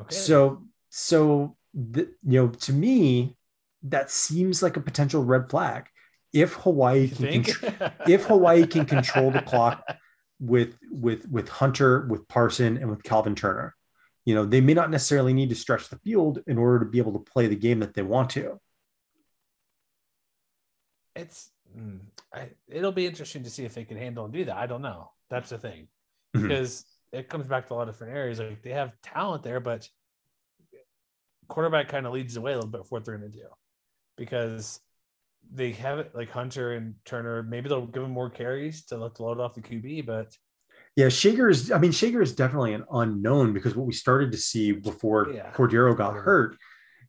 Okay. 0.00 0.14
so 0.14 0.64
so 0.90 1.56
the, 1.72 2.12
you 2.26 2.40
know 2.40 2.48
to 2.48 2.72
me 2.72 3.36
that 3.84 4.10
seems 4.10 4.62
like 4.62 4.76
a 4.76 4.80
potential 4.80 5.22
red 5.24 5.48
flag 5.48 5.86
if 6.32 6.54
hawaii 6.54 7.08
can 7.08 7.42
contr- 7.42 7.92
if 8.08 8.24
hawaii 8.24 8.66
can 8.66 8.84
control 8.84 9.30
the 9.30 9.42
clock 9.42 9.82
with 10.40 10.76
with 10.90 11.28
with 11.30 11.48
hunter 11.48 12.06
with 12.08 12.26
parson 12.28 12.76
and 12.76 12.90
with 12.90 13.02
calvin 13.02 13.34
turner 13.34 13.74
you 14.24 14.34
know 14.34 14.44
they 14.44 14.60
may 14.60 14.74
not 14.74 14.90
necessarily 14.90 15.32
need 15.32 15.50
to 15.50 15.54
stretch 15.54 15.88
the 15.88 15.98
field 15.98 16.40
in 16.46 16.58
order 16.58 16.78
to 16.84 16.90
be 16.90 16.98
able 16.98 17.12
to 17.12 17.18
play 17.30 17.46
the 17.46 17.54
game 17.56 17.80
that 17.80 17.94
they 17.94 18.02
want 18.02 18.30
to 18.30 18.58
it's 21.14 21.50
mm, 21.78 22.00
I, 22.32 22.50
it'll 22.68 22.92
be 22.92 23.06
interesting 23.06 23.44
to 23.44 23.50
see 23.50 23.64
if 23.64 23.74
they 23.74 23.84
can 23.84 23.96
handle 23.96 24.24
and 24.24 24.34
do 24.34 24.44
that. 24.46 24.56
I 24.56 24.66
don't 24.66 24.82
know. 24.82 25.12
That's 25.30 25.50
the 25.50 25.58
thing 25.58 25.86
Mhm. 26.36 26.42
because 26.48 26.84
it 27.12 27.28
comes 27.28 27.46
back 27.46 27.68
to 27.68 27.74
a 27.74 27.76
lot 27.76 27.88
of 27.88 27.94
different 27.94 28.16
areas. 28.16 28.40
Like 28.40 28.62
they 28.62 28.72
have 28.72 29.00
talent 29.02 29.44
there, 29.44 29.60
but 29.60 29.88
quarterback 31.46 31.88
kind 31.88 32.06
of 32.06 32.12
leads 32.12 32.34
the 32.34 32.40
way 32.40 32.52
a 32.52 32.56
little 32.56 32.70
bit 32.70 32.82
for 32.82 32.96
what 32.96 33.04
they're 33.04 33.16
going 33.16 33.30
to 33.30 33.38
do 33.38 33.46
because 34.16 34.80
they 35.52 35.72
have 35.72 35.98
it 35.98 36.12
like 36.14 36.30
Hunter 36.30 36.72
and 36.72 36.94
Turner. 37.04 37.42
Maybe 37.42 37.68
they'll 37.68 37.86
give 37.86 38.02
them 38.02 38.12
more 38.12 38.30
carries 38.30 38.84
to 38.86 38.96
let 38.96 39.14
the 39.14 39.22
load 39.24 39.40
off 39.40 39.54
the 39.54 39.60
QB, 39.60 40.06
but 40.06 40.36
Yeah, 40.96 41.08
Schager 41.08 41.48
is. 41.50 41.70
I 41.70 41.78
mean, 41.78 41.92
Schager 41.92 42.22
is 42.22 42.34
definitely 42.34 42.72
an 42.74 42.84
unknown 42.92 43.52
because 43.52 43.74
what 43.76 43.86
we 43.86 43.92
started 43.92 44.32
to 44.32 44.38
see 44.38 44.72
before 44.72 45.30
Yeah. 45.30 45.50
Cordeiro 45.52 45.96
got 45.96 46.14
hurt 46.14 46.56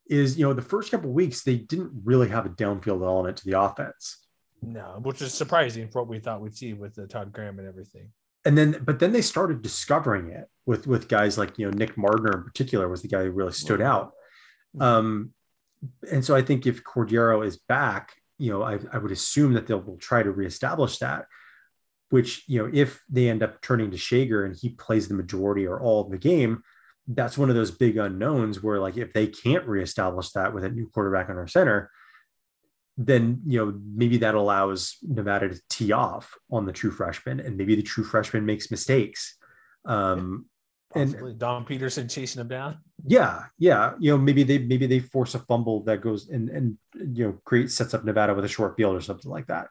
is, 0.07 0.37
you 0.37 0.45
know, 0.45 0.53
the 0.53 0.61
first 0.61 0.91
couple 0.91 1.09
of 1.09 1.15
weeks 1.15 1.43
they 1.43 1.57
didn't 1.57 1.91
really 2.03 2.29
have 2.29 2.45
a 2.45 2.49
downfield 2.49 3.03
element 3.03 3.37
to 3.37 3.45
the 3.45 3.59
offense, 3.59 4.27
no, 4.61 4.99
which 5.01 5.21
is 5.21 5.33
surprising 5.33 5.89
for 5.89 6.01
what 6.01 6.09
we 6.09 6.19
thought 6.19 6.41
we'd 6.41 6.55
see 6.55 6.73
with 6.73 6.93
the 6.95 7.07
Todd 7.07 7.31
Graham 7.31 7.57
and 7.59 7.67
everything. 7.67 8.11
and 8.43 8.55
then 8.57 8.77
but 8.83 8.99
then 8.99 9.11
they 9.13 9.21
started 9.21 9.61
discovering 9.63 10.29
it 10.29 10.45
with 10.65 10.85
with 10.87 11.07
guys 11.07 11.37
like 11.37 11.57
you 11.57 11.65
know 11.65 11.75
Nick 11.75 11.95
Mardner 11.95 12.35
in 12.35 12.43
particular 12.43 12.87
was 12.89 13.01
the 13.01 13.07
guy 13.07 13.23
who 13.23 13.31
really 13.31 13.53
stood 13.53 13.81
out. 13.81 14.11
Um, 14.79 15.31
and 16.11 16.23
so 16.23 16.35
I 16.35 16.41
think 16.41 16.65
if 16.65 16.83
Cordeiro 16.83 17.45
is 17.45 17.57
back, 17.57 18.13
you 18.37 18.51
know, 18.51 18.63
I, 18.63 18.79
I 18.91 18.97
would 18.97 19.11
assume 19.11 19.53
that 19.53 19.67
they'll 19.67 19.97
try 19.99 20.23
to 20.23 20.31
reestablish 20.31 20.99
that. 20.99 21.25
Which 22.09 22.43
you 22.47 22.61
know, 22.61 22.69
if 22.71 23.03
they 23.09 23.29
end 23.29 23.41
up 23.41 23.61
turning 23.61 23.91
to 23.91 23.97
Schager 23.97 24.45
and 24.45 24.55
he 24.55 24.69
plays 24.69 25.07
the 25.07 25.15
majority 25.15 25.65
or 25.65 25.81
all 25.81 26.01
of 26.01 26.11
the 26.11 26.17
game, 26.17 26.61
that's 27.07 27.37
one 27.37 27.49
of 27.49 27.55
those 27.55 27.71
big 27.71 27.97
unknowns 27.97 28.61
where 28.61 28.79
like 28.79 28.97
if 28.97 29.11
they 29.13 29.27
can't 29.27 29.67
reestablish 29.67 30.31
that 30.31 30.53
with 30.53 30.63
a 30.63 30.69
new 30.69 30.87
quarterback 30.87 31.29
on 31.29 31.37
our 31.37 31.47
center, 31.47 31.89
then 32.97 33.41
you 33.45 33.59
know 33.59 33.79
maybe 33.93 34.17
that 34.17 34.35
allows 34.35 34.97
Nevada 35.01 35.49
to 35.49 35.61
tee 35.69 35.91
off 35.91 36.35
on 36.51 36.65
the 36.65 36.71
true 36.71 36.91
freshman, 36.91 37.39
and 37.39 37.57
maybe 37.57 37.75
the 37.75 37.81
true 37.81 38.03
freshman 38.03 38.45
makes 38.45 38.71
mistakes. 38.71 39.37
Um, 39.85 40.45
and 40.95 41.39
Dom 41.39 41.65
Peterson 41.65 42.07
chasing 42.07 42.41
him 42.41 42.47
down. 42.47 42.77
yeah, 43.05 43.45
yeah, 43.57 43.93
you 43.99 44.11
know 44.11 44.17
maybe 44.17 44.43
they 44.43 44.59
maybe 44.59 44.87
they 44.87 44.99
force 44.99 45.35
a 45.35 45.39
fumble 45.39 45.83
that 45.83 46.01
goes 46.01 46.29
and 46.29 46.49
and 46.49 46.77
you 46.93 47.25
know 47.25 47.39
create 47.43 47.71
sets 47.71 47.93
up 47.93 48.05
Nevada 48.05 48.33
with 48.33 48.45
a 48.45 48.49
short 48.49 48.75
field 48.77 48.95
or 48.95 49.01
something 49.01 49.31
like 49.31 49.47
that. 49.47 49.67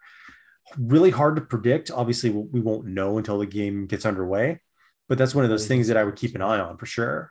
Really 0.79 1.11
hard 1.11 1.37
to 1.37 1.43
predict. 1.43 1.91
Obviously, 1.91 2.31
we 2.31 2.61
won't 2.61 2.87
know 2.87 3.19
until 3.19 3.39
the 3.39 3.47
game 3.47 3.87
gets 3.87 4.07
underway, 4.07 4.61
but 5.09 5.19
that's 5.19 5.35
one 5.35 5.45
of 5.45 5.51
those 5.51 5.67
things 5.67 5.89
that 5.89 5.97
I 5.97 6.05
would 6.05 6.17
keep 6.17 6.35
an 6.35 6.43
eye 6.43 6.61
on 6.61 6.77
for 6.79 6.87
sure. 6.87 7.31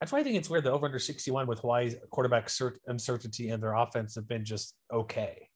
That's 0.00 0.12
why 0.12 0.20
I 0.20 0.22
think 0.22 0.36
it's 0.36 0.48
weird. 0.48 0.64
The 0.64 0.70
over 0.70 0.86
under 0.86 0.98
61 0.98 1.46
with 1.48 1.58
Hawaii's 1.58 1.96
quarterback 2.10 2.46
cert- 2.46 2.78
uncertainty 2.86 3.50
and 3.50 3.62
their 3.62 3.74
offense 3.74 4.14
have 4.14 4.28
been 4.28 4.44
just 4.44 4.74
okay. 4.92 5.47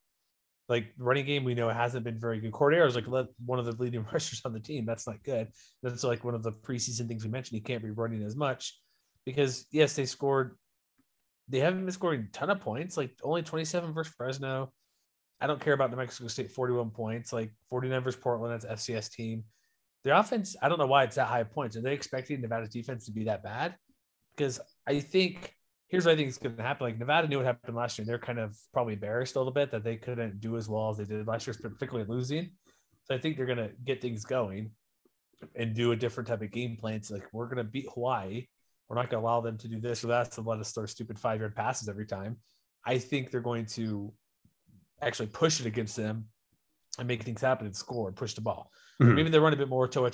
Like 0.72 0.86
running 0.96 1.26
game, 1.26 1.44
we 1.44 1.54
know 1.54 1.68
it 1.68 1.76
hasn't 1.76 2.04
been 2.04 2.18
very 2.18 2.40
good. 2.40 2.52
Cordeiro 2.52 2.86
is 2.86 2.96
like 2.96 3.06
one 3.44 3.58
of 3.58 3.66
the 3.66 3.72
leading 3.72 4.06
rushers 4.12 4.40
on 4.46 4.54
the 4.54 4.60
team. 4.60 4.86
That's 4.86 5.06
not 5.06 5.22
good. 5.22 5.48
That's 5.82 6.02
like 6.02 6.24
one 6.24 6.34
of 6.34 6.42
the 6.42 6.52
preseason 6.52 7.06
things 7.06 7.24
we 7.24 7.30
mentioned. 7.30 7.56
He 7.56 7.60
can't 7.60 7.82
be 7.82 7.90
running 7.90 8.22
as 8.22 8.34
much 8.34 8.80
because 9.26 9.66
yes, 9.70 9.94
they 9.94 10.06
scored. 10.06 10.56
They 11.48 11.58
haven't 11.58 11.84
been 11.84 11.92
scoring 11.92 12.28
a 12.28 12.32
ton 12.32 12.48
of 12.48 12.60
points. 12.60 12.96
Like 12.96 13.10
only 13.22 13.42
27 13.42 13.92
versus 13.92 14.14
Fresno. 14.16 14.72
I 15.40 15.46
don't 15.46 15.60
care 15.60 15.74
about 15.74 15.90
New 15.90 15.96
Mexico 15.98 16.28
State 16.28 16.52
41 16.52 16.90
points. 16.90 17.32
Like 17.32 17.52
49 17.68 18.02
versus 18.02 18.20
Portland. 18.20 18.54
That's 18.54 18.82
FCS 18.82 19.10
team. 19.10 19.44
Their 20.04 20.14
offense. 20.14 20.56
I 20.62 20.70
don't 20.70 20.78
know 20.78 20.86
why 20.86 21.04
it's 21.04 21.16
that 21.16 21.28
high 21.28 21.44
points. 21.44 21.76
Are 21.76 21.82
they 21.82 21.92
expecting 21.92 22.40
Nevada's 22.40 22.70
defense 22.70 23.04
to 23.06 23.12
be 23.12 23.24
that 23.24 23.44
bad? 23.44 23.76
because 24.36 24.60
I 24.86 25.00
think 25.00 25.54
here's 25.92 26.06
what 26.06 26.12
I 26.12 26.16
think 26.16 26.30
is 26.30 26.38
going 26.38 26.56
to 26.56 26.62
happen. 26.62 26.86
Like 26.86 26.98
Nevada 26.98 27.28
knew 27.28 27.36
what 27.36 27.44
happened 27.44 27.76
last 27.76 27.98
year. 27.98 28.06
They're 28.06 28.18
kind 28.18 28.38
of 28.38 28.56
probably 28.72 28.94
embarrassed 28.94 29.36
a 29.36 29.38
little 29.38 29.52
bit 29.52 29.70
that 29.72 29.84
they 29.84 29.96
couldn't 29.96 30.40
do 30.40 30.56
as 30.56 30.66
well 30.66 30.88
as 30.88 30.96
they 30.96 31.04
did 31.04 31.26
last 31.26 31.46
year, 31.46 31.54
particularly 31.60 32.08
losing. 32.08 32.52
So 33.04 33.14
I 33.14 33.18
think 33.18 33.36
they're 33.36 33.46
going 33.46 33.58
to 33.58 33.70
get 33.84 34.00
things 34.00 34.24
going 34.24 34.70
and 35.54 35.74
do 35.74 35.92
a 35.92 35.96
different 35.96 36.28
type 36.28 36.40
of 36.40 36.50
game 36.50 36.78
plan. 36.78 36.94
It's 36.94 37.10
like 37.10 37.28
we're 37.30 37.44
going 37.44 37.58
to 37.58 37.70
beat 37.70 37.88
Hawaii. 37.92 38.46
We're 38.88 38.96
not 38.96 39.10
going 39.10 39.22
to 39.22 39.26
allow 39.28 39.42
them 39.42 39.58
to 39.58 39.68
do 39.68 39.80
this 39.80 40.02
or 40.02 40.06
that 40.08 40.32
to 40.32 40.40
let 40.40 40.60
us 40.60 40.72
throw 40.72 40.86
stupid 40.86 41.18
five 41.18 41.40
yard 41.40 41.54
passes 41.54 41.90
every 41.90 42.06
time. 42.06 42.38
I 42.86 42.96
think 42.96 43.30
they're 43.30 43.42
going 43.42 43.66
to 43.66 44.14
actually 45.02 45.28
push 45.28 45.60
it 45.60 45.66
against 45.66 45.94
them 45.94 46.28
and 46.98 47.06
make 47.06 47.22
things 47.22 47.42
happen 47.42 47.66
and 47.66 47.76
score 47.76 48.08
and 48.08 48.16
push 48.16 48.32
the 48.32 48.40
ball. 48.40 48.70
Mhm. 48.98 49.14
Maybe 49.14 49.28
they 49.28 49.38
run 49.38 49.52
a 49.52 49.56
bit 49.56 49.68
more 49.68 49.86
Toa 49.88 50.10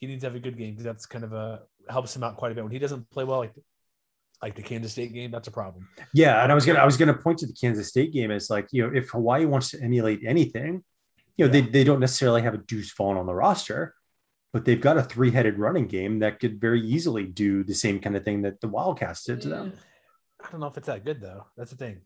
He 0.00 0.08
needs 0.08 0.22
to 0.22 0.26
have 0.26 0.34
a 0.34 0.40
good 0.40 0.58
game 0.58 0.72
because 0.72 0.84
that's 0.84 1.06
kind 1.06 1.24
of 1.24 1.32
a 1.32 1.62
helps 1.88 2.16
him 2.16 2.24
out 2.24 2.36
quite 2.36 2.50
a 2.50 2.54
bit. 2.56 2.64
When 2.64 2.72
he 2.72 2.80
doesn't 2.80 3.08
play 3.10 3.22
well, 3.22 3.38
like 3.38 3.54
like 4.42 4.54
the 4.54 4.62
Kansas 4.62 4.92
State 4.92 5.12
game, 5.12 5.30
that's 5.30 5.48
a 5.48 5.52
problem. 5.52 5.88
Yeah, 6.12 6.42
and 6.42 6.52
I 6.52 6.54
was 6.54 6.66
gonna 6.66 6.78
I 6.78 6.84
was 6.84 6.96
gonna 6.96 7.14
point 7.14 7.38
to 7.38 7.46
the 7.46 7.52
Kansas 7.52 7.88
State 7.88 8.12
game 8.12 8.30
as 8.30 8.50
like 8.50 8.68
you 8.72 8.86
know 8.86 8.94
if 8.94 9.10
Hawaii 9.10 9.44
wants 9.44 9.70
to 9.70 9.82
emulate 9.82 10.20
anything, 10.26 10.84
you 11.36 11.46
know 11.46 11.50
they 11.50 11.62
they 11.62 11.84
don't 11.84 12.00
necessarily 12.00 12.42
have 12.42 12.54
a 12.54 12.58
Deuce 12.58 12.92
Vaughn 12.92 13.16
on 13.16 13.26
the 13.26 13.34
roster, 13.34 13.94
but 14.52 14.64
they've 14.64 14.80
got 14.80 14.98
a 14.98 15.02
three 15.02 15.30
headed 15.30 15.58
running 15.58 15.86
game 15.86 16.18
that 16.20 16.40
could 16.40 16.60
very 16.60 16.80
easily 16.80 17.24
do 17.24 17.64
the 17.64 17.74
same 17.74 18.00
kind 18.00 18.16
of 18.16 18.24
thing 18.24 18.42
that 18.42 18.60
the 18.60 18.68
Wildcats 18.68 19.24
did 19.24 19.40
to 19.42 19.48
them. 19.48 19.72
I 20.44 20.50
don't 20.50 20.60
know 20.60 20.66
if 20.66 20.76
it's 20.76 20.86
that 20.86 21.04
good 21.04 21.20
though. 21.20 21.46
That's 21.56 21.70
the 21.70 21.76
thing. 21.76 22.02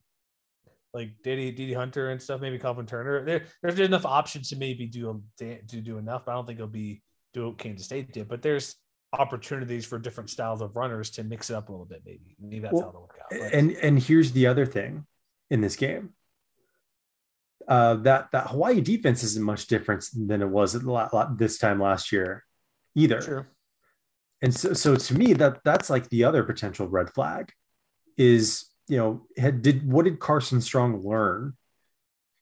Like 0.95 1.11
Diddy, 1.23 1.51
Diddy 1.51 1.75
Hunter 1.75 2.11
and 2.11 2.23
stuff, 2.23 2.41
maybe 2.41 2.59
Calvin 2.59 2.87
Turner. 2.87 3.25
There, 3.25 3.45
there's 3.63 3.79
enough 3.81 4.07
options 4.07 4.49
to 4.51 4.57
maybe 4.57 4.87
do 4.87 5.23
to 5.39 5.61
do 5.63 5.99
enough, 5.99 6.25
but 6.25 6.33
I 6.33 6.35
don't 6.35 6.47
think 6.47 6.59
it'll 6.59 6.69
be 6.69 7.03
do 7.35 7.49
what 7.49 7.59
Kansas 7.59 7.87
State 7.87 8.13
did. 8.13 8.29
But 8.29 8.43
there's 8.43 8.77
opportunities 9.13 9.87
for 9.87 9.99
different 9.99 10.31
styles 10.31 10.61
of 10.61 10.77
runners 10.77 11.11
to 11.11 11.25
mix 11.25 11.51
it 11.51 11.55
up 11.55 11.69
a 11.69 11.73
little 11.73 11.87
bit. 11.87 12.03
Maybe 12.05 12.37
maybe 12.41 12.59
that's 12.61 12.75
Well, 12.75 12.83
how 12.83 12.89
it'll 12.91 13.01
work 13.03 13.19
out. 13.23 13.53
And 13.55 13.73
and 13.73 13.99
here's 13.99 14.33
the 14.33 14.47
other 14.47 14.67
thing 14.67 15.07
in 15.51 15.61
this 15.61 15.77
game. 15.77 16.11
Uh, 17.67 17.95
that 17.97 18.29
that 18.33 18.49
Hawaii 18.49 18.81
defense 18.81 19.23
isn't 19.23 19.45
much 19.45 19.67
different 19.67 20.07
than 20.15 20.41
it 20.41 20.49
was 20.49 20.75
at 20.75 20.85
la- 20.85 21.09
la- 21.13 21.35
this 21.35 21.59
time 21.59 21.81
last 21.81 22.13
year, 22.13 22.45
either. 22.95 23.21
True. 23.21 23.47
And 24.41 24.55
so, 24.55 24.73
so 24.73 24.97
to 24.97 25.15
me, 25.15 25.33
that 25.35 25.61
that's 25.65 25.91
like 25.91 26.09
the 26.09 26.25
other 26.25 26.45
potential 26.45 26.87
red 26.87 27.11
flag 27.13 27.53
is 28.17 28.67
you 28.89 28.97
know 28.97 29.27
had 29.37 29.63
did 29.63 29.91
what 29.91 30.05
did 30.05 30.19
Carson 30.19 30.61
Strong 30.61 31.03
learn 31.03 31.55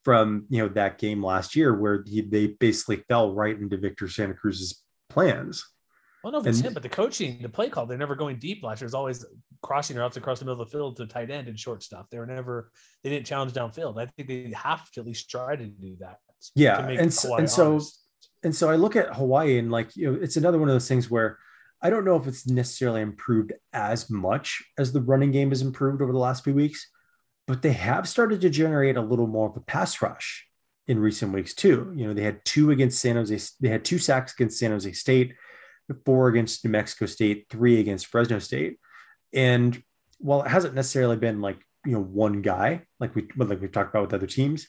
from 0.04 0.46
you 0.48 0.62
know 0.62 0.68
that 0.68 0.98
game 0.98 1.24
last 1.24 1.56
year 1.56 1.74
where 1.74 2.04
he, 2.06 2.20
they 2.20 2.48
basically 2.48 3.02
fell 3.08 3.34
right 3.34 3.58
into 3.58 3.76
Victor 3.76 4.08
Santa 4.08 4.34
Cruz's 4.34 4.82
plans. 5.08 5.64
Well, 6.26 6.32
no, 6.32 6.40
if 6.40 6.46
it's 6.48 6.58
And- 6.58 6.66
him, 6.66 6.74
but 6.74 6.82
the 6.82 6.88
coaching, 6.88 7.40
the 7.40 7.48
play 7.48 7.68
call, 7.68 7.86
they're 7.86 7.96
never 7.96 8.16
going 8.16 8.40
deep 8.40 8.64
last 8.64 8.80
year. 8.80 8.86
It 8.86 8.88
was 8.88 8.94
always 8.94 9.24
crossing 9.62 9.96
routes 9.96 10.16
across 10.16 10.40
the 10.40 10.44
middle 10.44 10.60
of 10.60 10.68
the 10.68 10.76
field 10.76 10.96
to 10.96 11.06
tight 11.06 11.30
end 11.30 11.46
and 11.46 11.56
short 11.56 11.84
stuff. 11.84 12.06
They 12.10 12.18
were 12.18 12.26
never, 12.26 12.72
they 13.04 13.10
didn't 13.10 13.26
challenge 13.26 13.52
downfield. 13.52 13.96
I 14.02 14.06
think 14.06 14.26
they 14.26 14.52
have 14.56 14.90
to 14.90 15.00
at 15.02 15.06
least 15.06 15.30
try 15.30 15.54
to 15.54 15.64
do 15.64 15.96
that. 16.00 16.18
yeah 16.56 16.84
and 16.88 17.14
so, 17.14 17.36
and 17.36 17.48
so 17.48 17.80
and 18.42 18.54
so 18.54 18.68
i 18.68 18.74
look 18.74 18.94
at 18.96 19.14
hawaii 19.14 19.56
and 19.58 19.70
like 19.70 19.94
you 19.96 20.10
know 20.10 20.18
it's 20.20 20.36
another 20.36 20.58
one 20.58 20.68
of 20.68 20.74
those 20.74 20.86
things 20.88 21.08
where 21.10 21.38
i 21.80 21.88
don't 21.88 22.04
know 22.04 22.16
if 22.16 22.26
it's 22.26 22.46
necessarily 22.46 23.00
improved 23.00 23.52
as 23.72 24.10
much 24.10 24.62
as 24.78 24.92
the 24.92 25.00
running 25.00 25.30
game 25.32 25.48
has 25.48 25.62
improved 25.62 26.02
over 26.02 26.12
the 26.12 26.18
last 26.18 26.44
few 26.44 26.52
weeks 26.54 26.90
but 27.46 27.62
they 27.62 27.72
have 27.72 28.06
started 28.08 28.40
to 28.42 28.50
generate 28.50 28.96
a 28.96 29.00
little 29.00 29.26
more 29.26 29.48
of 29.48 29.56
a 29.56 29.60
pass 29.60 30.02
rush 30.02 30.46
in 30.86 30.98
recent 30.98 31.32
weeks 31.32 31.54
too 31.54 31.92
you 31.96 32.06
know 32.06 32.12
they 32.12 32.22
had 32.22 32.44
two 32.44 32.70
against 32.70 33.00
san 33.00 33.16
jose 33.16 33.38
they 33.60 33.68
had 33.70 33.84
two 33.84 33.98
sacks 33.98 34.34
against 34.34 34.58
san 34.58 34.72
jose 34.72 34.92
state 34.92 35.32
four 36.04 36.28
against 36.28 36.64
new 36.64 36.70
mexico 36.70 37.06
state 37.06 37.46
three 37.50 37.80
against 37.80 38.06
fresno 38.06 38.38
state 38.38 38.78
and 39.32 39.82
while 40.18 40.42
it 40.42 40.48
hasn't 40.48 40.74
necessarily 40.74 41.16
been 41.16 41.40
like 41.40 41.58
you 41.84 41.92
know 41.92 42.02
one 42.02 42.42
guy 42.42 42.82
like 42.98 43.14
we 43.14 43.28
like 43.36 43.60
we've 43.60 43.72
talked 43.72 43.90
about 43.90 44.02
with 44.02 44.14
other 44.14 44.26
teams 44.26 44.66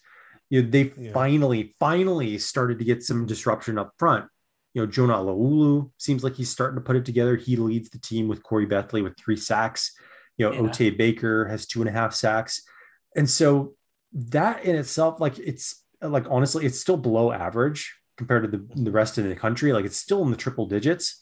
you 0.50 0.62
know, 0.62 0.70
they 0.70 0.94
Yeah. 0.98 1.12
finally, 1.12 1.76
finally 1.80 2.38
started 2.38 2.80
to 2.80 2.86
get 2.86 3.04
some 3.04 3.26
disruption 3.26 3.78
up 3.78 3.92
front. 4.00 4.30
You 4.74 4.82
know, 4.82 4.86
Jonah 4.90 5.16
Laulu 5.16 5.92
seems 5.98 6.24
like 6.24 6.36
he's 6.36 6.50
starting 6.50 6.76
to 6.78 6.82
put 6.82 6.96
it 6.96 7.04
together. 7.04 7.36
He 7.36 7.58
leads 7.58 7.90
the 7.90 8.00
team 8.00 8.30
with 8.30 8.44
Khoury 8.44 8.66
Bethley 8.66 9.04
with 9.04 9.18
three 9.18 9.36
sacks. 9.36 9.92
You 10.38 10.46
know, 10.50 10.54
Yeah. 10.54 10.62
Otay 10.62 10.98
Baker 10.98 11.48
has 11.48 11.68
two 11.68 11.82
and 11.82 11.90
a 11.90 11.92
half 11.92 12.14
sacks. 12.14 12.62
And 13.16 13.30
so 13.30 13.76
that 14.14 14.64
in 14.64 14.76
itself, 14.78 15.20
like 15.20 15.38
it's 15.38 15.84
like 16.02 16.26
honestly, 16.30 16.66
it's 16.66 16.80
still 16.80 16.96
below 16.98 17.32
average 17.32 17.97
compared 18.18 18.44
to 18.44 18.58
the, 18.58 18.84
the 18.84 18.92
rest 18.92 19.18
of 19.18 19.26
the 19.26 19.36
country. 19.36 19.72
Like 19.74 19.86
it's 19.86 19.98
still 19.98 20.24
in 20.24 20.32
the 20.32 20.38
triple 20.38 20.68
digits. 20.68 21.20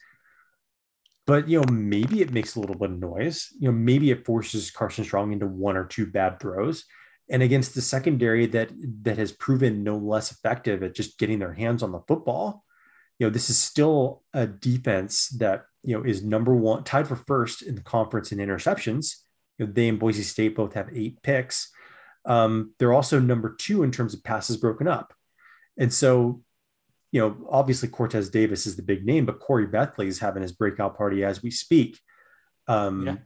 But 1.26 1.48
you 1.48 1.60
know, 1.60 1.72
maybe 1.72 2.20
it 2.20 2.32
makes 2.32 2.54
a 2.54 2.60
little 2.60 2.76
bit 2.76 2.90
of 2.90 2.98
noise. 2.98 3.48
You 3.58 3.68
know, 3.68 3.76
maybe 3.76 4.10
it 4.10 4.24
forces 4.24 4.70
Carson 4.70 5.04
Strong 5.04 5.32
into 5.32 5.46
one 5.46 5.76
or 5.76 5.84
two 5.84 6.06
bad 6.06 6.40
throws 6.40 6.84
and 7.28 7.42
against 7.42 7.74
the 7.74 7.80
secondary 7.80 8.46
that 8.46 8.70
that 9.02 9.18
has 9.18 9.32
proven 9.32 9.82
no 9.82 9.96
less 9.96 10.30
effective 10.30 10.82
at 10.82 10.94
just 10.94 11.18
getting 11.18 11.38
their 11.38 11.52
hands 11.52 11.82
on 11.82 11.92
the 11.92 12.00
football 12.06 12.64
you 13.18 13.26
know 13.26 13.30
this 13.30 13.50
is 13.50 13.58
still 13.58 14.22
a 14.32 14.46
defense 14.46 15.28
that 15.30 15.64
you 15.82 15.96
know 15.96 16.04
is 16.04 16.22
number 16.22 16.54
one 16.54 16.84
tied 16.84 17.08
for 17.08 17.16
first 17.16 17.62
in 17.62 17.74
the 17.74 17.82
conference 17.82 18.32
in 18.32 18.38
interceptions 18.38 19.16
you 19.58 19.66
know, 19.66 19.72
they 19.72 19.88
and 19.88 19.98
boise 19.98 20.22
state 20.22 20.54
both 20.54 20.74
have 20.74 20.88
eight 20.94 21.22
picks 21.22 21.70
um, 22.24 22.74
they're 22.78 22.92
also 22.92 23.20
number 23.20 23.54
two 23.54 23.84
in 23.84 23.92
terms 23.92 24.12
of 24.12 24.24
passes 24.24 24.56
broken 24.56 24.88
up 24.88 25.14
and 25.78 25.92
so 25.92 26.42
you 27.16 27.22
know 27.22 27.30
obviously 27.50 27.88
cortez 27.88 28.28
davis 28.28 28.66
is 28.66 28.76
the 28.76 28.82
big 28.92 29.06
name 29.06 29.24
but 29.24 29.40
khoury 29.40 29.66
bethley 29.70 30.06
is 30.06 30.18
having 30.18 30.42
his 30.42 30.52
breakout 30.52 30.96
party 31.00 31.24
as 31.24 31.42
we 31.42 31.50
speak 31.50 31.98
um, 32.68 33.06
Yeah. 33.06 33.16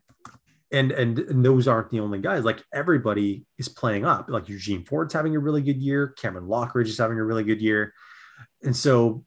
and, 0.79 0.93
and 0.93 1.19
and 1.19 1.45
those 1.45 1.67
aren't 1.67 1.91
the 1.91 2.01
only 2.01 2.21
guys. 2.21 2.45
Like 2.45 2.62
everybody 2.73 3.47
is 3.59 3.69
playing 3.69 4.05
up. 4.05 4.29
Like 4.29 4.49
Eugene 4.49 4.85
Ford's 4.85 5.15
having 5.15 5.35
a 5.35 5.39
really 5.47 5.62
good 5.62 5.81
year. 5.89 6.09
Cameron 6.23 6.47
Lockridge 6.47 6.89
is 6.95 6.99
having 6.99 7.19
a 7.19 7.25
really 7.25 7.43
good 7.51 7.61
year, 7.61 7.93
and 8.62 8.77
so 8.77 9.25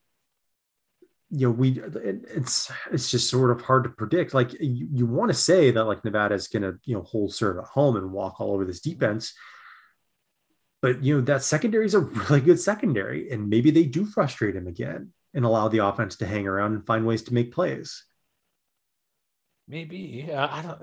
you 1.32 1.48
know 1.48 1.52
we 1.52 1.70
it, 1.80 2.22
it's 2.40 2.72
it's 2.92 3.10
just 3.12 3.30
sort 3.30 3.52
of 3.52 3.62
hard 3.62 3.84
to 3.86 3.90
predict. 3.90 4.34
Like 4.34 4.54
you, 4.54 4.88
you 4.98 5.06
want 5.08 5.30
to 5.32 5.38
say 5.50 5.72
that 5.72 5.86
like 5.86 6.06
Nevada 6.06 6.36
is 6.36 6.48
going 6.48 6.64
to 6.64 6.74
you 6.86 6.96
know 6.96 7.04
hold 7.12 7.34
serve 7.34 7.58
at 7.58 7.66
home 7.66 7.96
and 7.98 8.12
walk 8.12 8.40
all 8.40 8.54
over 8.54 8.66
this 8.66 8.82
defense, 8.82 9.34
but 10.84 11.02
you 11.02 11.16
know 11.16 11.22
that 11.22 11.42
secondary 11.42 11.86
is 11.86 11.94
a 11.94 12.02
really 12.02 12.42
good 12.42 12.60
secondary, 12.60 13.32
and 13.32 13.50
maybe 13.50 13.72
they 13.72 13.86
do 13.86 14.06
frustrate 14.06 14.54
him 14.54 14.68
again 14.68 15.14
and 15.34 15.46
allow 15.46 15.70
the 15.70 15.78
offense 15.78 16.18
to 16.18 16.28
hang 16.28 16.46
around 16.46 16.74
and 16.74 16.86
find 16.86 17.08
ways 17.08 17.24
to 17.24 17.34
make 17.34 17.54
plays. 17.54 18.04
Maybe. 19.66 20.30
Uh, 20.30 20.48
I 20.52 20.62
don't. 20.62 20.82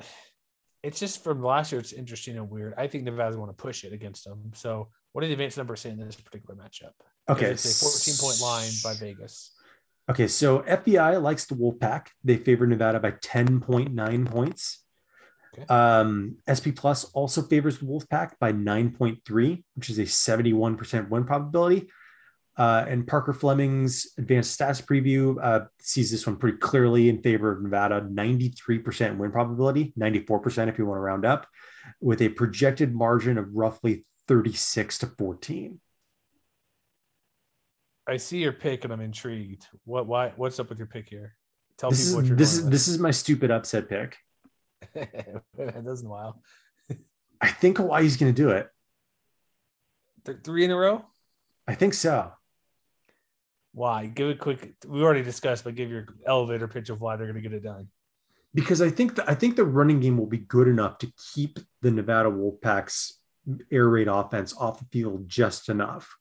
It's 0.82 0.98
just 0.98 1.22
from 1.22 1.42
last 1.42 1.70
year. 1.70 1.80
It's 1.82 1.92
interesting 1.92 2.38
and 2.38 2.48
weird. 2.48 2.72
I 2.78 2.86
think 2.86 3.04
Nevada's 3.04 3.36
want 3.36 3.50
to 3.50 3.62
push 3.62 3.84
it 3.84 3.92
against 3.92 4.24
them. 4.24 4.52
So, 4.54 4.88
what 5.12 5.20
do 5.20 5.26
the 5.26 5.34
advanced 5.34 5.58
numbers 5.58 5.82
say 5.82 5.90
in 5.90 5.98
this 5.98 6.16
particular 6.16 6.54
matchup? 6.54 6.92
Okay, 7.28 7.50
it's 7.50 7.82
a 7.82 7.84
14 7.84 8.14
point 8.18 8.40
line 8.40 8.72
by 8.82 8.94
Vegas. 8.94 9.52
Okay, 10.10 10.28
so 10.28 10.62
FEI 10.62 11.18
likes 11.18 11.44
the 11.44 11.56
Wolfpack. 11.56 12.06
They 12.24 12.38
favor 12.38 12.66
Nevada 12.66 13.00
by 13.00 13.10
10.9 13.10 14.26
points. 14.30 14.82
Okay. 15.54 15.66
Um, 15.66 16.36
SP 16.46 16.70
Plus 16.76 17.04
also 17.12 17.42
favors 17.42 17.78
the 17.78 17.86
Wolfpack 17.86 18.32
by 18.38 18.52
9.3, 18.52 19.64
which 19.74 19.90
is 19.90 19.98
a 19.98 20.02
71% 20.02 21.08
win 21.08 21.24
probability. 21.24 21.88
Uh, 22.56 22.84
and 22.88 23.06
Parker 23.06 23.32
Fleming's 23.32 24.08
advanced 24.18 24.58
stats 24.58 24.84
preview 24.84 25.36
uh, 25.42 25.66
sees 25.80 26.10
this 26.10 26.26
one 26.26 26.36
pretty 26.36 26.58
clearly 26.58 27.08
in 27.08 27.22
favor 27.22 27.50
of 27.50 27.62
Nevada, 27.62 28.02
93% 28.02 29.16
win 29.16 29.32
probability, 29.32 29.94
94% 29.98 30.68
if 30.68 30.78
you 30.78 30.84
want 30.84 30.98
to 30.98 31.00
round 31.00 31.24
up, 31.24 31.46
with 32.00 32.20
a 32.20 32.28
projected 32.28 32.94
margin 32.94 33.38
of 33.38 33.46
roughly 33.54 34.04
36 34.28 34.98
to 34.98 35.06
14. 35.06 35.80
I 38.06 38.16
see 38.16 38.38
your 38.38 38.52
pick 38.52 38.84
and 38.84 38.92
I'm 38.92 39.00
intrigued. 39.00 39.66
What? 39.84 40.06
Why? 40.06 40.32
What's 40.36 40.58
up 40.58 40.68
with 40.68 40.78
your 40.78 40.88
pick 40.88 41.08
here? 41.08 41.36
Tell 41.78 41.90
This 41.90 42.08
people 42.08 42.10
is 42.10 42.16
what 42.16 42.28
you're 42.28 42.36
this 42.36 42.54
is 42.54 42.68
this 42.68 42.88
is 42.88 42.98
my 42.98 43.10
stupid 43.12 43.50
upset 43.50 43.88
pick. 43.88 44.16
it 44.94 45.84
doesn't 45.84 46.08
while. 46.08 46.42
I 47.40 47.48
think 47.48 47.78
Hawaii's 47.78 48.16
going 48.16 48.34
to 48.34 48.42
do 48.42 48.50
it. 48.50 48.68
Th- 50.26 50.38
three 50.44 50.64
in 50.64 50.70
a 50.70 50.76
row. 50.76 51.04
I 51.66 51.74
think 51.74 51.94
so. 51.94 52.32
Why? 53.72 54.06
Give 54.06 54.28
a 54.30 54.34
quick. 54.34 54.74
We 54.86 55.02
already 55.02 55.22
discussed, 55.22 55.64
but 55.64 55.74
give 55.74 55.90
your 55.90 56.06
elevator 56.26 56.68
pitch 56.68 56.90
of 56.90 57.00
why 57.00 57.16
they're 57.16 57.26
going 57.26 57.42
to 57.42 57.48
get 57.48 57.56
it 57.56 57.62
done. 57.62 57.88
because 58.52 58.82
I 58.82 58.90
think 58.90 59.14
the, 59.14 59.30
I 59.30 59.34
think 59.34 59.56
the 59.56 59.64
running 59.64 60.00
game 60.00 60.18
will 60.18 60.26
be 60.26 60.38
good 60.38 60.68
enough 60.68 60.98
to 60.98 61.12
keep 61.34 61.58
the 61.82 61.90
Nevada 61.90 62.28
Wolfpack's 62.28 63.18
air 63.70 63.88
raid 63.88 64.08
offense 64.08 64.54
off 64.58 64.78
the 64.78 64.86
field 64.86 65.28
just 65.28 65.68
enough. 65.68 66.16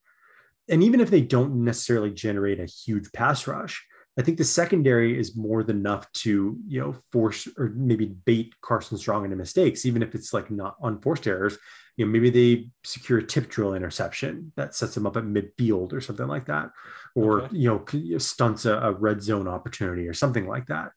And 0.70 0.84
even 0.84 1.00
if 1.00 1.10
they 1.10 1.22
don't 1.22 1.64
necessarily 1.64 2.12
generate 2.12 2.60
a 2.60 2.66
huge 2.66 3.12
pass 3.12 3.48
rush, 3.48 3.86
I 4.18 4.22
think 4.22 4.38
the 4.38 4.44
secondary 4.44 5.18
is 5.18 5.36
more 5.36 5.64
than 5.64 5.78
enough 5.78 6.12
to 6.24 6.58
you 6.68 6.82
know 6.82 6.96
force 7.12 7.48
or 7.58 7.70
maybe 7.76 8.06
bait 8.08 8.54
Carson 8.62 8.98
Strong 8.98 9.26
into 9.26 9.38
mistakes, 9.38 9.86
even 9.86 10.02
if 10.04 10.16
it's 10.16 10.34
like 10.34 10.52
not 10.52 10.76
unforced 10.82 11.28
errors. 11.28 11.58
You 11.96 12.06
know, 12.06 12.12
maybe 12.12 12.30
they 12.30 12.70
secure 12.86 13.20
a 13.20 13.24
tip 13.26 13.50
drill 13.50 13.74
interception 13.74 14.54
that 14.56 14.74
sets 14.74 14.96
them 14.96 15.06
up 15.06 15.18
at 15.18 15.24
midfield 15.26 15.92
or 15.94 16.00
something 16.02 16.28
like 16.28 16.46
that, 16.46 16.72
or 17.16 17.42
Okay. 17.44 17.58
you 17.58 17.68
know 17.70 18.18
stunts 18.20 18.66
a, 18.66 18.78
a 18.78 18.92
red 18.92 19.22
zone 19.22 19.48
opportunity 19.48 20.08
or 20.08 20.14
something 20.14 20.48
like 20.48 20.68
that 20.68 20.92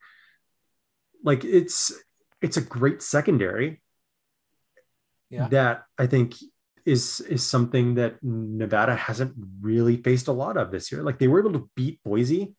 like 1.25 1.45
it's 1.45 1.93
it's 2.41 2.57
a 2.57 2.61
great 2.61 3.01
secondary 3.03 3.81
Yeah. 5.31 5.49
that 5.49 5.85
I 5.99 6.07
think 6.09 6.35
is 6.85 7.21
is 7.21 7.47
something 7.47 7.95
that 7.95 8.17
Nevada 8.23 8.95
hasn't 8.97 9.35
really 9.61 9.97
faced 9.99 10.27
a 10.29 10.33
lot 10.33 10.57
of 10.57 10.71
this 10.73 10.91
year. 10.91 11.03
Like 11.03 11.19
they 11.19 11.29
were 11.29 11.41
able 11.41 11.53
to 11.53 11.71
beat 11.77 12.03
Boise. 12.05 12.55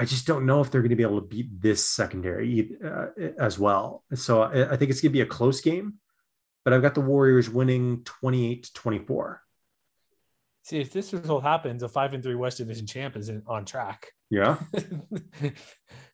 I 0.00 0.06
just 0.06 0.26
don't 0.26 0.46
know 0.46 0.62
if 0.62 0.70
they're 0.70 0.80
going 0.80 0.88
to 0.90 0.96
be 0.96 1.02
able 1.02 1.20
to 1.20 1.26
beat 1.26 1.60
this 1.60 1.84
secondary 1.84 2.74
uh, 2.82 3.08
as 3.38 3.58
well. 3.58 4.02
So 4.14 4.40
I, 4.40 4.72
I 4.72 4.76
think 4.78 4.90
it's 4.90 5.02
going 5.02 5.10
to 5.10 5.18
be 5.18 5.20
a 5.20 5.26
close 5.26 5.60
game, 5.60 5.98
but 6.64 6.72
I've 6.72 6.80
got 6.80 6.94
the 6.94 7.02
Warriors 7.02 7.50
winning 7.50 8.02
28 8.04 8.62
to 8.62 8.72
24. 8.72 9.42
See, 10.62 10.80
if 10.80 10.90
this 10.90 11.12
result 11.12 11.42
happens, 11.42 11.82
a 11.82 11.88
five 11.88 12.14
and 12.14 12.22
three 12.22 12.34
West 12.34 12.56
Division 12.56 12.86
champ 12.86 13.14
is 13.14 13.28
in, 13.28 13.42
on 13.46 13.66
track. 13.66 14.06
Yeah. 14.30 14.56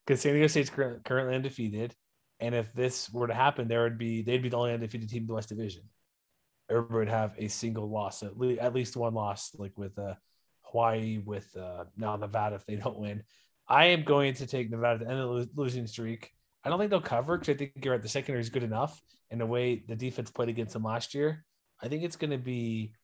Because 0.05 0.21
San 0.21 0.35
Diego 0.35 0.47
State's 0.47 0.71
currently 0.71 1.35
undefeated. 1.35 1.93
And 2.39 2.55
if 2.55 2.73
this 2.73 3.11
were 3.11 3.27
to 3.27 3.35
happen, 3.35 3.67
there 3.67 3.83
would 3.83 3.99
be 3.99 4.23
they'd 4.23 4.43
be 4.43 4.49
the 4.49 4.57
only 4.57 4.73
undefeated 4.73 5.09
team 5.09 5.23
in 5.23 5.27
the 5.27 5.35
West 5.35 5.49
Division. 5.49 5.83
Everybody 6.71 6.99
would 6.99 7.09
have 7.09 7.35
a 7.39 7.49
single 7.49 7.91
loss, 7.91 8.23
at 8.23 8.39
least, 8.39 8.61
at 8.61 8.73
least 8.73 8.97
one 8.97 9.15
loss, 9.15 9.51
like 9.59 9.77
with 9.77 9.99
uh, 9.99 10.15
Hawaii, 10.63 11.19
with 11.19 11.57
uh, 11.57 11.87
now 11.97 12.15
Nevada 12.15 12.55
if 12.55 12.67
they 12.67 12.77
don't 12.77 13.01
win. 13.01 13.25
I 13.69 13.87
am 13.87 14.05
going 14.05 14.35
to 14.35 14.47
take 14.47 14.71
Nevada 14.71 15.05
to 15.05 15.11
end 15.11 15.19
the 15.19 15.49
losing 15.55 15.87
streak. 15.87 16.31
I 16.65 16.69
don't 16.69 16.79
think 16.79 16.91
they'll 16.91 17.01
cover 17.01 17.37
because 17.37 17.55
I 17.55 17.57
think 17.57 17.73
you're 17.85 17.95
at 17.95 18.03
the 18.03 18.09
secondary 18.09 18.41
is 18.41 18.51
good 18.51 18.63
enough. 18.63 19.01
And 19.31 19.41
the 19.41 19.47
way 19.47 19.83
the 19.87 19.97
defense 19.97 20.31
played 20.31 20.49
against 20.49 20.73
them 20.73 20.85
last 20.85 21.15
year, 21.15 21.45
I 21.83 21.89
think 21.89 22.05
it's 22.05 22.17
going 22.17 22.31
to 22.31 22.39
be 22.39 22.95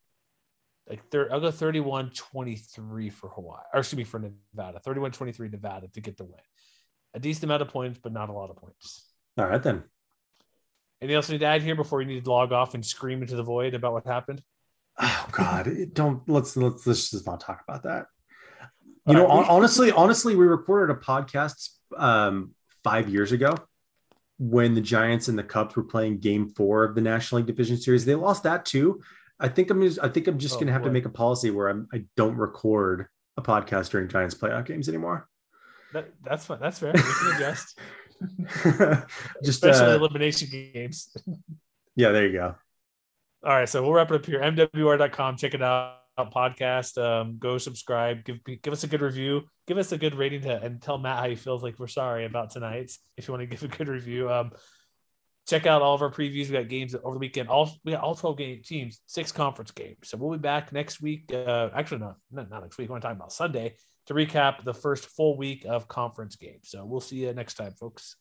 like 0.88 1.08
thir- 1.10 1.28
I'll 1.32 1.40
go 1.40 1.50
31 1.50 2.10
23 2.10 3.10
for 3.10 3.28
Hawaii, 3.30 3.62
or 3.72 3.80
excuse 3.80 3.96
me, 3.96 4.04
for 4.04 4.20
Nevada, 4.20 4.80
31 4.80 5.12
23 5.12 5.48
Nevada 5.48 5.88
to 5.88 6.00
get 6.00 6.16
the 6.16 6.24
win. 6.24 6.40
A 7.14 7.20
decent 7.20 7.44
amount 7.44 7.62
of 7.62 7.68
points, 7.68 7.98
but 8.02 8.12
not 8.12 8.28
a 8.28 8.32
lot 8.32 8.50
of 8.50 8.56
points. 8.56 9.06
All 9.36 9.46
right, 9.46 9.62
then. 9.62 9.82
Anything 11.00 11.16
else 11.16 11.28
you 11.28 11.34
need 11.34 11.40
to 11.40 11.46
add 11.46 11.62
here 11.62 11.74
before 11.74 12.00
you 12.00 12.08
need 12.08 12.24
to 12.24 12.30
log 12.30 12.52
off 12.52 12.74
and 12.74 12.86
scream 12.86 13.22
into 13.22 13.34
the 13.34 13.42
void 13.42 13.74
about 13.74 13.92
what 13.92 14.06
happened? 14.06 14.42
Oh 15.00 15.26
God, 15.32 15.68
don't 15.92 16.28
let's 16.28 16.56
let's 16.56 16.86
let's 16.86 17.10
just 17.10 17.26
not 17.26 17.40
talk 17.40 17.62
about 17.66 17.82
that. 17.84 18.06
You 19.06 19.14
know, 19.14 19.26
honestly, 19.26 19.90
honestly, 19.90 20.36
we 20.36 20.46
recorded 20.46 20.94
a 20.94 20.98
podcast 20.98 21.70
um, 21.96 22.54
five 22.84 23.08
years 23.08 23.32
ago 23.32 23.56
when 24.38 24.74
the 24.74 24.80
Giants 24.80 25.28
and 25.28 25.36
the 25.36 25.42
Cubs 25.42 25.74
were 25.74 25.82
playing 25.82 26.18
Game 26.18 26.48
Four 26.48 26.84
of 26.84 26.94
the 26.94 27.00
National 27.00 27.40
League 27.40 27.46
Division 27.46 27.76
Series. 27.76 28.04
They 28.04 28.14
lost 28.14 28.44
that 28.44 28.64
too. 28.64 29.00
I 29.40 29.48
think 29.48 29.70
I'm 29.70 29.82
just, 29.82 29.98
I 30.00 30.08
think 30.08 30.28
I'm 30.28 30.38
just 30.38 30.56
oh, 30.56 30.60
gonna 30.60 30.72
have 30.72 30.82
boy. 30.82 30.88
to 30.88 30.92
make 30.92 31.04
a 31.04 31.10
policy 31.10 31.50
where 31.50 31.68
I'm 31.68 31.88
I 31.92 32.04
don't 32.16 32.36
record 32.36 33.06
a 33.36 33.42
podcast 33.42 33.90
during 33.90 34.08
Giants 34.08 34.36
playoff 34.36 34.66
games 34.66 34.88
anymore. 34.88 35.28
That, 35.92 36.12
that's 36.24 36.46
fine. 36.46 36.60
That's 36.60 36.78
fair. 36.78 36.92
We 36.94 37.02
can 37.02 37.36
adjust. 37.36 37.78
just 39.42 39.64
especially 39.64 39.92
uh, 39.92 39.96
elimination 39.96 40.48
games. 40.48 41.14
yeah, 41.96 42.12
there 42.12 42.26
you 42.26 42.32
go. 42.34 42.54
All 43.44 43.52
right, 43.52 43.68
so 43.68 43.82
we'll 43.82 43.92
wrap 43.92 44.12
it 44.12 44.14
up 44.14 44.24
here. 44.24 44.40
MWR.com. 44.40 45.36
Check 45.36 45.54
it 45.54 45.62
out. 45.62 46.01
Podcast. 46.18 47.02
Um, 47.02 47.38
go 47.38 47.58
subscribe. 47.58 48.24
Give 48.24 48.38
give 48.62 48.72
us 48.72 48.84
a 48.84 48.86
good 48.86 49.00
review. 49.00 49.42
Give 49.66 49.78
us 49.78 49.92
a 49.92 49.98
good 49.98 50.14
rating 50.14 50.42
to, 50.42 50.60
and 50.60 50.80
tell 50.80 50.98
Matt 50.98 51.18
how 51.18 51.26
you 51.26 51.36
feel. 51.36 51.58
Like 51.58 51.78
we're 51.78 51.86
sorry 51.86 52.24
about 52.24 52.50
tonight. 52.50 52.92
If 53.16 53.28
you 53.28 53.32
want 53.32 53.42
to 53.42 53.46
give 53.46 53.62
a 53.62 53.76
good 53.76 53.88
review, 53.88 54.30
um, 54.30 54.50
check 55.48 55.66
out 55.66 55.82
all 55.82 55.94
of 55.94 56.02
our 56.02 56.10
previews. 56.10 56.48
We 56.48 56.52
got 56.52 56.68
games 56.68 56.94
over 56.94 57.14
the 57.14 57.18
weekend. 57.20 57.48
All 57.48 57.72
we 57.84 57.92
got 57.92 58.02
all 58.02 58.14
twelve 58.14 58.38
game 58.38 58.62
teams, 58.64 59.00
six 59.06 59.32
conference 59.32 59.70
games. 59.70 59.98
So 60.04 60.16
we'll 60.18 60.36
be 60.36 60.42
back 60.42 60.72
next 60.72 61.00
week. 61.00 61.32
Uh, 61.32 61.70
actually, 61.74 61.98
no, 61.98 62.16
not, 62.30 62.50
not 62.50 62.62
next 62.62 62.78
week. 62.78 62.90
We're 62.90 63.00
talking 63.00 63.16
about 63.16 63.32
Sunday 63.32 63.76
to 64.06 64.14
recap 64.14 64.64
the 64.64 64.74
first 64.74 65.06
full 65.06 65.36
week 65.36 65.64
of 65.68 65.88
conference 65.88 66.36
games. 66.36 66.68
So 66.68 66.84
we'll 66.84 67.00
see 67.00 67.16
you 67.16 67.32
next 67.32 67.54
time, 67.54 67.72
folks. 67.72 68.16